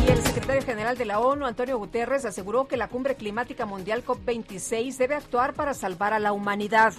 Y 0.08 0.10
el 0.10 0.22
secretario 0.22 0.62
general 0.62 0.96
de 0.96 1.04
la 1.04 1.18
ONU, 1.18 1.44
Antonio 1.44 1.76
Guterres, 1.76 2.24
aseguró 2.24 2.66
que 2.66 2.78
la 2.78 2.88
cumbre 2.88 3.16
climática 3.16 3.66
mundial 3.66 4.02
COP26 4.02 4.96
debe 4.96 5.14
actuar 5.14 5.52
para 5.52 5.74
salvar 5.74 6.14
a 6.14 6.18
la 6.18 6.32
humanidad. 6.32 6.94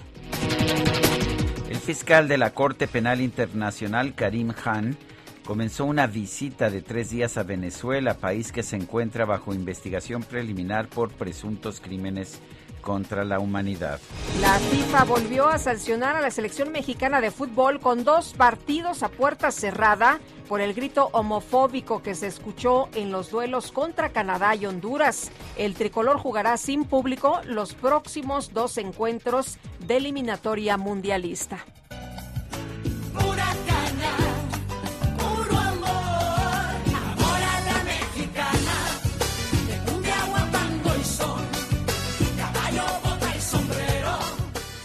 El 1.68 1.78
fiscal 1.78 2.28
de 2.28 2.38
la 2.38 2.52
Corte 2.54 2.88
Penal 2.88 3.20
Internacional, 3.20 4.14
Karim 4.14 4.54
Khan, 4.54 4.96
comenzó 5.44 5.86
una 5.86 6.06
visita 6.06 6.70
de 6.70 6.84
tres 6.84 7.10
días 7.10 7.38
a 7.38 7.44
Venezuela, 7.44 8.14
país 8.14 8.52
que 8.52 8.62
se 8.62 8.76
encuentra 8.76 9.26
bajo 9.26 9.56
investigación 9.56 10.22
preliminar 10.22 10.88
por 10.88 11.12
presuntos 11.12 11.80
crímenes 11.80 12.40
contra 12.82 13.24
la 13.24 13.40
humanidad. 13.40 14.00
La 14.40 14.54
FIFA 14.54 15.04
volvió 15.06 15.48
a 15.48 15.58
sancionar 15.58 16.16
a 16.16 16.22
la 16.22 16.32
selección 16.32 16.72
mexicana 16.72 17.22
de 17.22 17.32
fútbol 17.32 17.80
con 17.80 18.04
dos 18.04 18.34
partidos 18.34 19.04
a 19.04 19.10
puerta 19.10 19.52
cerrada 19.52 20.20
por 20.50 20.62
el 20.62 20.74
grito 20.74 21.10
homofóbico 21.14 22.02
que 22.02 22.16
se 22.16 22.26
escuchó 22.26 22.90
en 22.96 23.12
los 23.12 23.30
duelos 23.30 23.72
contra 23.72 24.10
Canadá 24.10 24.56
y 24.56 24.66
Honduras. 24.66 25.32
El 25.56 25.76
tricolor 25.76 26.18
jugará 26.18 26.58
sin 26.58 26.86
público 26.86 27.40
los 27.46 27.76
próximos 27.76 28.52
dos 28.52 28.80
encuentros 28.80 29.60
de 29.86 29.98
eliminatoria 29.98 30.76
mundialista. 30.76 31.64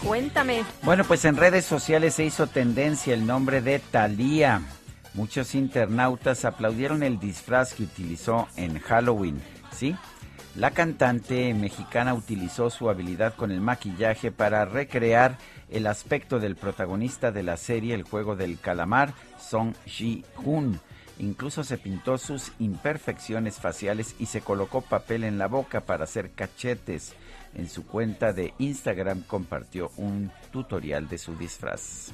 Cuéntame. 0.04 0.62
Bueno, 0.82 1.04
pues 1.04 1.24
en 1.24 1.36
redes 1.38 1.64
sociales 1.64 2.14
se 2.14 2.24
hizo 2.24 2.46
tendencia 2.46 3.14
el 3.14 3.26
nombre 3.26 3.62
de 3.62 3.78
Thalía. 3.78 4.60
Muchos 5.14 5.54
internautas 5.54 6.44
aplaudieron 6.44 7.04
el 7.04 7.20
disfraz 7.20 7.72
que 7.72 7.84
utilizó 7.84 8.48
en 8.56 8.80
Halloween, 8.80 9.40
¿sí? 9.72 9.94
La 10.56 10.72
cantante 10.72 11.54
mexicana 11.54 12.14
utilizó 12.14 12.68
su 12.68 12.90
habilidad 12.90 13.34
con 13.34 13.52
el 13.52 13.60
maquillaje 13.60 14.32
para 14.32 14.64
recrear 14.64 15.38
el 15.70 15.86
aspecto 15.86 16.40
del 16.40 16.56
protagonista 16.56 17.30
de 17.30 17.44
la 17.44 17.56
serie 17.56 17.94
El 17.94 18.02
juego 18.02 18.34
del 18.34 18.58
calamar, 18.58 19.14
Song 19.38 19.74
Ji-hoon. 19.86 20.80
Incluso 21.20 21.62
se 21.62 21.78
pintó 21.78 22.18
sus 22.18 22.50
imperfecciones 22.58 23.60
faciales 23.60 24.16
y 24.18 24.26
se 24.26 24.40
colocó 24.40 24.80
papel 24.80 25.22
en 25.22 25.38
la 25.38 25.46
boca 25.46 25.80
para 25.80 26.04
hacer 26.04 26.32
cachetes 26.32 27.14
en 27.54 27.68
su 27.68 27.86
cuenta 27.86 28.32
de 28.32 28.52
Instagram 28.58 29.22
compartió 29.26 29.90
un 29.96 30.30
tutorial 30.52 31.08
de 31.08 31.18
su 31.18 31.36
disfraz. 31.36 32.12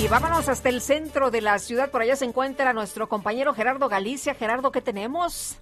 Y 0.00 0.08
vámonos 0.08 0.48
hasta 0.48 0.70
el 0.70 0.80
centro 0.80 1.30
de 1.30 1.42
la 1.42 1.58
ciudad. 1.58 1.90
Por 1.90 2.00
allá 2.00 2.16
se 2.16 2.24
encuentra 2.24 2.72
nuestro 2.72 3.08
compañero 3.08 3.52
Gerardo 3.52 3.88
Galicia. 3.88 4.34
Gerardo, 4.34 4.72
¿qué 4.72 4.80
tenemos? 4.80 5.60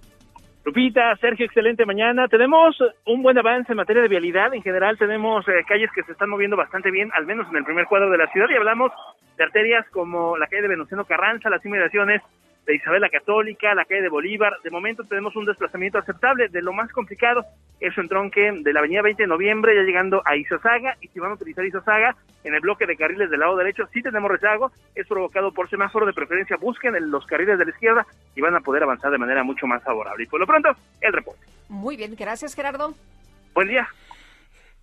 Lupita, 0.63 1.15
Sergio, 1.17 1.45
excelente 1.45 1.85
mañana. 1.85 2.27
Tenemos 2.27 2.77
un 3.05 3.21
buen 3.23 3.37
avance 3.37 3.73
en 3.73 3.77
materia 3.77 4.01
de 4.01 4.07
vialidad. 4.07 4.53
En 4.53 4.61
general 4.61 4.97
tenemos 4.97 5.47
eh, 5.47 5.63
calles 5.67 5.89
que 5.93 6.03
se 6.03 6.11
están 6.11 6.29
moviendo 6.29 6.55
bastante 6.55 6.91
bien, 6.91 7.09
al 7.15 7.25
menos 7.25 7.47
en 7.49 7.57
el 7.57 7.63
primer 7.65 7.85
cuadro 7.87 8.09
de 8.09 8.17
la 8.17 8.31
ciudad. 8.31 8.47
Y 8.49 8.55
hablamos 8.55 8.91
de 9.37 9.43
arterias 9.43 9.85
como 9.89 10.37
la 10.37 10.47
calle 10.47 10.61
de 10.61 10.67
Venustiano 10.69 11.05
Carranza, 11.05 11.49
las 11.49 11.65
inmediaciones 11.65 12.21
de 12.65 12.75
Isabel 12.75 13.01
la 13.01 13.09
Católica, 13.09 13.73
la 13.73 13.85
calle 13.85 14.03
de 14.03 14.09
Bolívar. 14.09 14.57
De 14.63 14.69
momento 14.69 15.03
tenemos 15.03 15.35
un 15.35 15.45
desplazamiento 15.45 15.97
aceptable. 15.97 16.49
De 16.49 16.61
lo 16.61 16.73
más 16.73 16.91
complicado 16.91 17.45
es 17.79 17.93
su 17.93 18.01
entronque 18.01 18.51
de 18.51 18.73
la 18.73 18.79
avenida 18.79 19.01
20 19.01 19.23
de 19.23 19.27
noviembre, 19.27 19.75
ya 19.75 19.81
llegando 19.81 20.21
a 20.25 20.35
Isosaga. 20.35 20.95
Y 21.01 21.07
si 21.07 21.19
van 21.19 21.31
a 21.31 21.35
utilizar 21.35 21.65
Isosaga, 21.65 22.15
en 22.43 22.53
el 22.53 22.61
bloque 22.61 22.85
de 22.85 22.95
carriles 22.95 23.29
del 23.29 23.39
lado 23.39 23.57
derecho 23.57 23.87
sí 23.93 24.01
tenemos 24.01 24.29
rezago. 24.29 24.71
Es 24.95 25.07
provocado 25.07 25.51
por 25.51 25.69
semáforo 25.69 26.05
de 26.05 26.13
preferencia. 26.13 26.57
Busquen 26.57 26.95
en 26.95 27.09
los 27.09 27.25
carriles 27.25 27.57
de 27.57 27.65
la 27.65 27.71
izquierda 27.71 28.05
y 28.35 28.41
van 28.41 28.55
a 28.55 28.61
poder 28.61 28.83
avanzar 28.83 29.11
de 29.11 29.17
manera 29.17 29.43
mucho 29.43 29.65
más 29.65 29.83
favorable. 29.83 30.23
Y 30.23 30.27
por 30.27 30.39
lo 30.39 30.47
pronto, 30.47 30.69
el 31.01 31.13
reporte. 31.13 31.45
Muy 31.69 31.97
bien, 31.97 32.15
gracias 32.17 32.55
Gerardo. 32.55 32.93
Buen 33.53 33.67
día. 33.67 33.87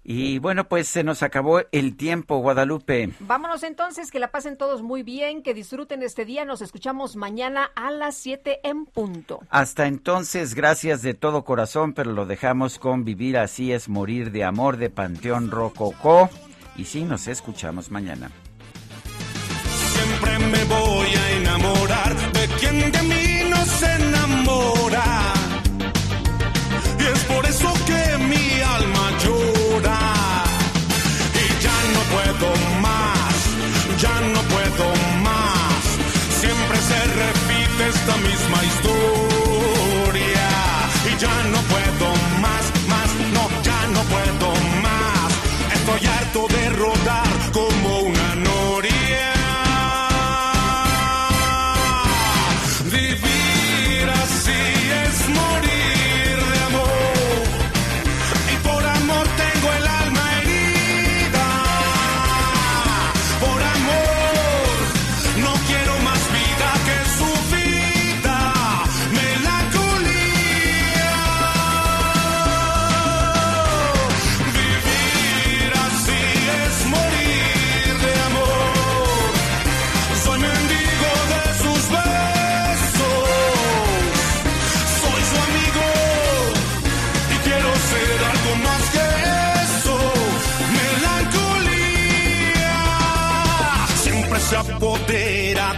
Y 0.08 0.38
bueno, 0.38 0.68
pues 0.68 0.86
se 0.86 1.02
nos 1.02 1.24
acabó 1.24 1.62
el 1.72 1.96
tiempo, 1.96 2.38
Guadalupe. 2.38 3.10
Vámonos 3.18 3.64
entonces, 3.64 4.12
que 4.12 4.20
la 4.20 4.30
pasen 4.30 4.56
todos 4.56 4.80
muy 4.80 5.02
bien, 5.02 5.42
que 5.42 5.52
disfruten 5.52 6.00
este 6.04 6.24
día. 6.24 6.44
Nos 6.44 6.62
escuchamos 6.62 7.16
mañana 7.16 7.72
a 7.74 7.90
las 7.90 8.14
7 8.14 8.60
en 8.62 8.86
punto. 8.86 9.40
Hasta 9.50 9.88
entonces, 9.88 10.54
gracias 10.54 11.02
de 11.02 11.14
todo 11.14 11.42
corazón, 11.44 11.92
pero 11.92 12.12
lo 12.12 12.24
dejamos 12.24 12.78
con 12.78 13.04
Vivir 13.04 13.36
así 13.36 13.72
es 13.72 13.88
morir 13.88 14.30
de 14.30 14.44
amor 14.44 14.76
de 14.76 14.90
Panteón 14.90 15.50
Rococó. 15.50 16.30
Y 16.76 16.84
sí, 16.84 17.02
nos 17.02 17.26
escuchamos 17.26 17.90
mañana. 17.90 18.30
Siempre 19.92 20.38
me 20.38 20.64
voy 20.66 21.08
a 21.08 21.30
enamorar 21.32 22.32
de 22.32 22.46
quien 22.60 22.92
de 22.92 23.02
mí 23.02 23.50
no 23.50 23.56
se 23.64 23.92
enamora. 23.92 24.75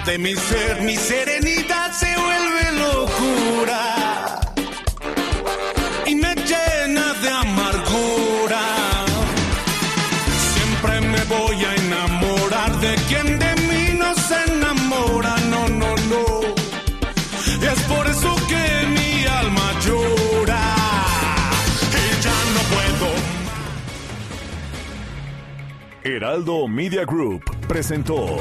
De 0.08 0.16
mi 0.16 0.34
ser, 0.34 0.80
mi 0.80 0.96
serenidad 0.96 1.92
se 1.92 2.06
vuelve 2.16 2.64
locura 2.86 4.40
y 6.06 6.14
me 6.14 6.34
llena 6.34 7.12
de 7.22 7.28
amargura. 7.28 8.62
Siempre 10.54 11.00
me 11.12 11.22
voy 11.24 11.56
a 11.62 11.74
enamorar 11.74 12.80
de 12.80 12.94
quien 13.08 13.38
de 13.38 13.54
mí 13.68 13.98
no 13.98 14.14
se 14.14 14.38
enamora, 14.50 15.36
no, 15.50 15.68
no, 15.68 15.94
no. 16.12 16.24
Y 17.60 17.66
es 17.66 17.80
por 17.82 18.06
eso 18.06 18.34
que 18.50 18.64
mi 18.96 19.26
alma 19.26 19.68
llora 19.84 20.64
y 22.00 22.22
ya 22.24 22.38
no 22.54 22.60
puedo. 22.72 23.08
Heraldo 26.02 26.66
Media 26.66 27.04
Group 27.04 27.42
presentó 27.68 28.40